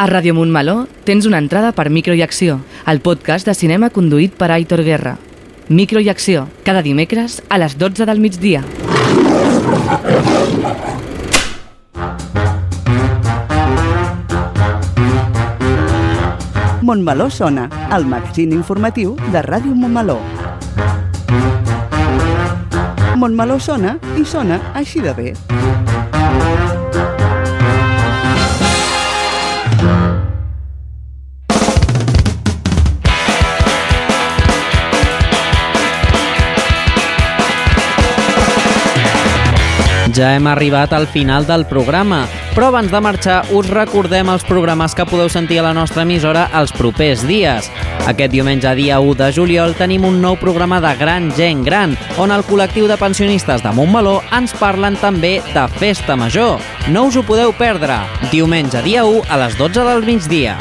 A 0.01 0.07
Ràdio 0.09 0.33
Montmeló 0.33 0.87
tens 1.05 1.27
una 1.29 1.37
entrada 1.37 1.75
per 1.77 1.91
Micro 1.93 2.15
i 2.17 2.23
Acció, 2.25 2.55
el 2.89 3.03
podcast 3.05 3.45
de 3.45 3.53
cinema 3.53 3.91
conduït 3.93 4.33
per 4.33 4.47
Aitor 4.49 4.81
Guerra. 4.81 5.11
Micro 5.69 6.01
i 6.01 6.09
Acció, 6.09 6.47
cada 6.65 6.81
dimecres 6.81 7.35
a 7.49 7.59
les 7.61 7.77
12 7.77 8.07
del 8.09 8.17
migdia. 8.17 8.63
Montmeló 16.81 17.29
sona, 17.29 17.69
el 17.93 18.09
magazín 18.09 18.57
informatiu 18.57 19.13
de 19.29 19.45
Ràdio 19.45 19.77
Montmeló. 19.77 20.17
Montmeló 23.21 23.61
sona 23.61 23.99
i 24.17 24.25
sona 24.25 24.63
així 24.73 25.05
de 25.05 25.13
bé. 25.13 25.90
Ja 40.11 40.33
hem 40.35 40.47
arribat 40.47 40.91
al 40.93 41.05
final 41.07 41.45
del 41.47 41.63
programa, 41.69 42.25
però 42.55 42.67
abans 42.67 42.91
de 42.91 42.99
marxar 42.99 43.37
us 43.55 43.69
recordem 43.71 44.27
els 44.33 44.43
programes 44.43 44.95
que 44.97 45.05
podeu 45.07 45.29
sentir 45.31 45.61
a 45.61 45.65
la 45.69 45.73
nostra 45.77 46.03
emissora 46.03 46.49
els 46.59 46.73
propers 46.75 47.23
dies. 47.27 47.69
Aquest 48.11 48.33
diumenge, 48.33 48.73
dia 48.75 48.99
1 48.99 49.15
de 49.21 49.31
juliol, 49.31 49.75
tenim 49.79 50.03
un 50.09 50.19
nou 50.23 50.35
programa 50.41 50.81
de 50.83 50.91
Gran 50.99 51.31
Gent 51.37 51.63
Gran, 51.63 51.95
on 52.19 52.35
el 52.35 52.43
col·lectiu 52.49 52.89
de 52.91 52.99
pensionistes 52.99 53.63
de 53.63 53.71
Montmeló 53.77 54.19
ens 54.35 54.55
parlen 54.59 54.99
també 54.99 55.37
de 55.53 55.67
Festa 55.79 56.19
Major. 56.19 56.59
No 56.91 57.07
us 57.07 57.15
ho 57.15 57.23
podeu 57.23 57.55
perdre. 57.55 58.01
Diumenge, 58.33 58.83
dia 58.83 59.05
1, 59.07 59.27
a 59.29 59.43
les 59.45 59.59
12 59.61 59.87
del 59.87 60.03
migdia. 60.07 60.59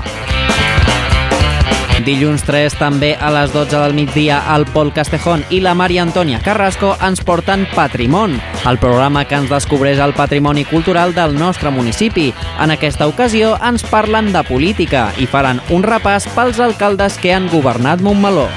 Dilluns 2.11 2.43
3, 2.43 2.75
també 2.75 3.13
a 3.15 3.29
les 3.31 3.53
12 3.55 3.71
del 3.71 3.93
migdia, 3.95 4.41
el 4.57 4.65
Pol 4.75 4.89
Castejón 4.91 5.45
i 5.55 5.61
la 5.63 5.77
Maria 5.79 6.03
Antònia 6.03 6.41
Carrasco 6.43 6.97
ens 7.07 7.23
porten 7.23 7.69
Patrimon, 7.71 8.35
el 8.67 8.81
programa 8.83 9.23
que 9.31 9.39
ens 9.39 9.53
descobreix 9.53 10.03
el 10.03 10.17
patrimoni 10.19 10.65
cultural 10.67 11.15
del 11.15 11.39
nostre 11.39 11.71
municipi. 11.71 12.33
En 12.59 12.75
aquesta 12.75 13.07
ocasió 13.07 13.53
ens 13.63 13.87
parlen 13.87 14.33
de 14.35 14.43
política 14.51 15.07
i 15.23 15.31
faran 15.31 15.63
un 15.71 15.87
repàs 15.87 16.27
pels 16.35 16.59
alcaldes 16.59 17.21
que 17.23 17.31
han 17.37 17.47
governat 17.55 18.03
Montmeló. 18.03 18.49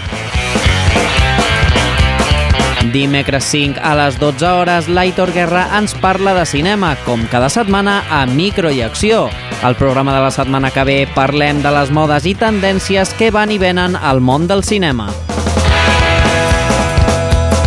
Dimecres 2.92 3.46
5 3.46 3.80
a 3.82 3.94
les 3.96 4.18
12 4.20 4.46
hores, 4.46 4.90
l'Aitor 4.90 5.32
Guerra 5.32 5.68
ens 5.78 5.94
parla 6.02 6.34
de 6.36 6.46
cinema, 6.46 6.96
com 7.06 7.24
cada 7.32 7.48
setmana 7.54 8.02
a 8.10 8.26
Micro 8.26 8.72
i 8.74 8.82
Acció. 8.84 9.30
Al 9.64 9.78
programa 9.80 10.16
de 10.18 10.26
la 10.26 10.32
setmana 10.32 10.74
que 10.74 10.84
ve 10.84 11.00
parlem 11.16 11.64
de 11.64 11.72
les 11.72 11.94
modes 11.94 12.28
i 12.28 12.36
tendències 12.36 13.16
que 13.16 13.32
van 13.32 13.54
i 13.54 13.62
venen 13.62 13.96
al 13.96 14.20
món 14.20 14.50
del 14.52 14.66
cinema. 14.68 15.12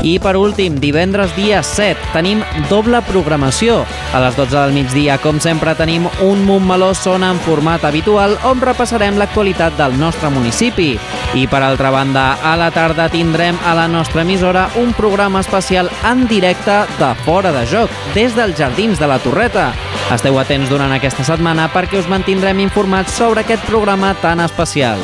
I 0.06 0.20
per 0.22 0.36
últim, 0.38 0.76
divendres 0.78 1.32
dia 1.34 1.64
7, 1.66 2.12
tenim 2.12 2.38
doble 2.70 3.00
programació. 3.08 3.80
A 4.14 4.20
les 4.22 4.36
12 4.38 4.54
del 4.54 4.74
migdia, 4.76 5.16
com 5.18 5.40
sempre, 5.42 5.74
tenim 5.74 6.06
un 6.22 6.44
Montmeló 6.46 6.92
Sona 6.94 7.32
en 7.34 7.40
format 7.42 7.82
habitual 7.88 8.36
on 8.46 8.62
repassarem 8.62 9.18
l'actualitat 9.18 9.74
del 9.80 9.98
nostre 9.98 10.30
municipi. 10.30 10.92
I 11.34 11.48
per 11.50 11.64
altra 11.66 11.90
banda, 11.90 12.36
a 12.38 12.54
la 12.54 12.70
tarda 12.70 13.08
tindrem 13.10 13.58
a 13.66 13.74
la 13.74 13.88
nostra 13.90 14.22
emissora 14.22 14.68
un 14.78 14.94
programa 14.94 15.42
especial 15.42 15.90
en 16.06 16.28
directe 16.30 16.84
de 17.00 17.12
Fora 17.26 17.50
de 17.50 17.66
Joc, 17.66 17.90
des 18.14 18.38
dels 18.38 18.54
Jardins 18.54 19.02
de 19.02 19.10
la 19.10 19.18
Torreta. 19.18 19.72
Esteu 20.14 20.38
atents 20.38 20.70
durant 20.70 20.94
aquesta 20.94 21.26
setmana 21.26 21.66
perquè 21.74 21.98
us 21.98 22.06
mantindrem 22.06 22.62
informats 22.62 23.18
sobre 23.18 23.42
aquest 23.42 23.66
programa 23.66 24.14
tan 24.22 24.38
especial. 24.46 25.02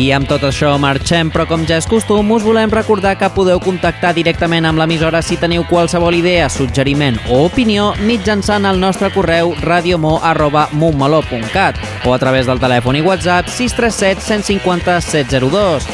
I 0.00 0.14
amb 0.16 0.24
tot 0.24 0.40
això 0.48 0.70
marxem, 0.80 1.28
però 1.28 1.44
com 1.44 1.60
ja 1.68 1.76
és 1.76 1.84
costum, 1.88 2.30
us 2.32 2.44
volem 2.46 2.70
recordar 2.72 3.18
que 3.20 3.28
podeu 3.34 3.58
contactar 3.60 4.14
directament 4.16 4.64
amb 4.64 4.80
l'emissora 4.80 5.20
si 5.20 5.36
teniu 5.36 5.66
qualsevol 5.68 6.16
idea, 6.16 6.48
suggeriment 6.48 7.18
o 7.28 7.44
opinió 7.50 7.92
mitjançant 8.08 8.64
el 8.70 8.80
nostre 8.80 9.10
correu 9.12 9.52
radiomo.montmeló.cat 9.60 11.76
o 12.06 12.14
a 12.14 12.18
través 12.22 12.46
del 12.48 12.62
telèfon 12.62 12.96
i 12.96 13.02
WhatsApp 13.04 13.48
637 13.52 14.24
150 14.24 15.00
702. 15.04 15.84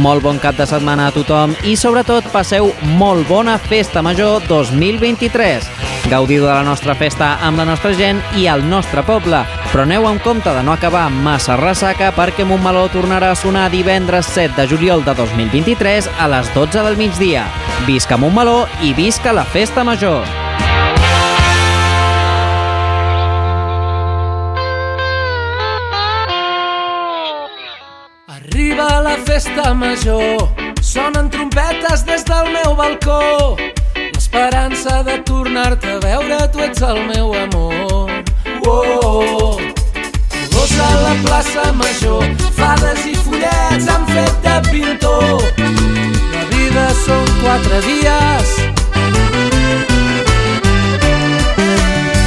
Molt 0.00 0.24
bon 0.24 0.40
cap 0.40 0.56
de 0.56 0.64
setmana 0.64 1.10
a 1.10 1.12
tothom 1.12 1.52
i 1.68 1.76
sobretot 1.76 2.24
passeu 2.32 2.72
molt 2.96 3.28
bona 3.28 3.60
Festa 3.60 4.00
Major 4.00 4.40
2023. 4.48 5.68
Gaudiu 6.08 6.46
de 6.46 6.54
la 6.54 6.64
nostra 6.64 6.94
festa 6.96 7.36
amb 7.44 7.60
la 7.60 7.68
nostra 7.68 7.92
gent 7.92 8.24
i 8.40 8.48
al 8.48 8.64
nostre 8.64 9.04
poble, 9.04 9.44
però 9.70 9.84
aneu 9.86 10.06
amb 10.08 10.18
compte 10.22 10.50
de 10.50 10.62
no 10.66 10.72
acabar 10.74 11.04
massa 11.14 11.54
ressaca 11.58 12.10
perquè 12.16 12.42
Montmeló 12.42 12.88
tornarà 12.90 13.30
a 13.30 13.38
sonar 13.38 13.68
divendres 13.70 14.26
7 14.34 14.56
de 14.56 14.66
juliol 14.66 15.04
de 15.06 15.14
2023 15.14 16.08
a 16.18 16.26
les 16.32 16.50
12 16.54 16.82
del 16.88 16.98
migdia. 16.98 17.44
Visca 17.86 18.18
Montmeló 18.18 18.66
i 18.82 18.92
visca 18.94 19.32
la 19.32 19.44
Festa 19.46 19.84
Major! 19.86 20.26
Arriba 28.26 29.02
la 29.02 29.16
festa 29.24 29.74
major, 29.74 30.48
sonen 30.82 31.30
trompetes 31.30 32.02
des 32.06 32.24
del 32.24 32.50
meu 32.50 32.74
balcó. 32.74 33.54
L'esperança 33.94 35.02
de 35.06 35.20
tornar-te 35.22 35.94
a 35.94 36.02
veure, 36.02 36.42
tu 36.50 36.66
ets 36.66 36.82
el 36.82 37.04
meu 37.14 37.34
amor. 37.44 38.10
Oh, 38.66 38.98
oh. 39.02 39.20
Colors 39.20 39.59
a 40.80 40.90
la 41.04 41.14
plaça 41.24 41.72
major, 41.72 42.24
fades 42.56 43.04
i 43.06 43.14
follets 43.24 43.88
han 43.92 44.04
fet 44.10 44.36
de 44.44 44.56
pintor. 44.70 45.42
La 46.34 46.44
vida 46.52 46.86
són 47.04 47.26
quatre 47.42 47.80
dies. 47.86 48.54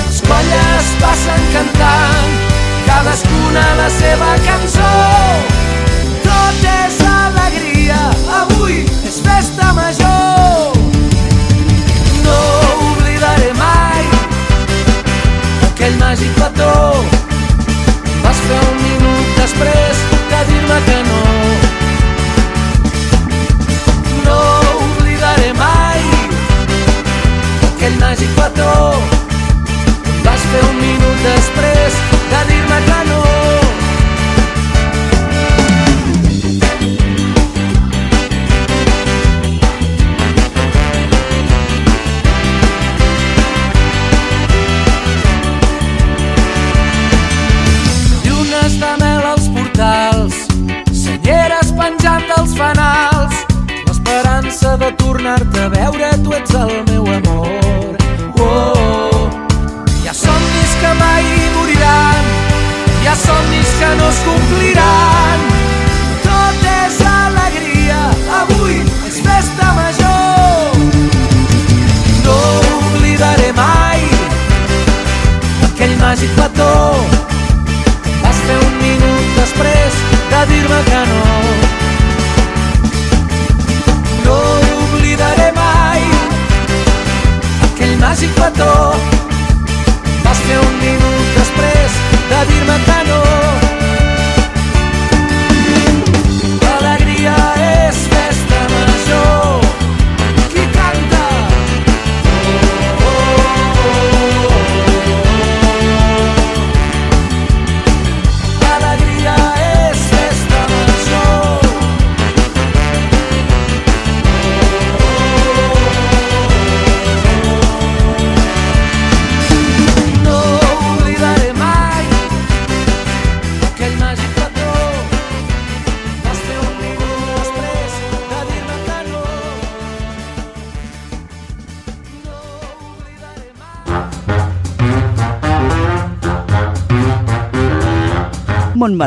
Les 0.07 0.19
colles 0.27 0.91
passen 1.01 1.47
cantant, 1.55 2.35
cadascuna 2.89 3.65
la 3.81 3.89
seva 3.97 4.31
cançó. 4.49 4.91
Tot 6.27 6.69
és 6.75 6.99
alegria, 7.13 8.01
avui 8.41 8.83
és 9.07 9.19
festa 9.25 9.73
major. 9.79 10.77
No 12.27 12.37
oblidaré 12.91 13.51
mai 13.59 14.07
aquell 15.71 15.99
màgic 16.05 16.39
petó. 16.39 17.12
Vas 18.43 18.49
fer 18.51 18.69
un 18.69 18.79
minut 18.83 19.37
després 19.37 19.99
de 20.31 20.39
dir-me 20.49 20.79
que 20.87 20.95
no. 21.09 21.19
No 24.25 24.39
oblidaré 24.81 25.53
mai 25.61 26.03
aquell 27.69 27.95
màgic 28.01 28.35
petó. 28.41 28.75
Vas 30.27 30.43
fer 30.51 30.65
un 30.73 30.77
minut 30.81 31.23
després 31.29 32.03
de 32.35 32.43
dir-me 32.51 32.83
que 32.89 32.97
no. 32.97 33.02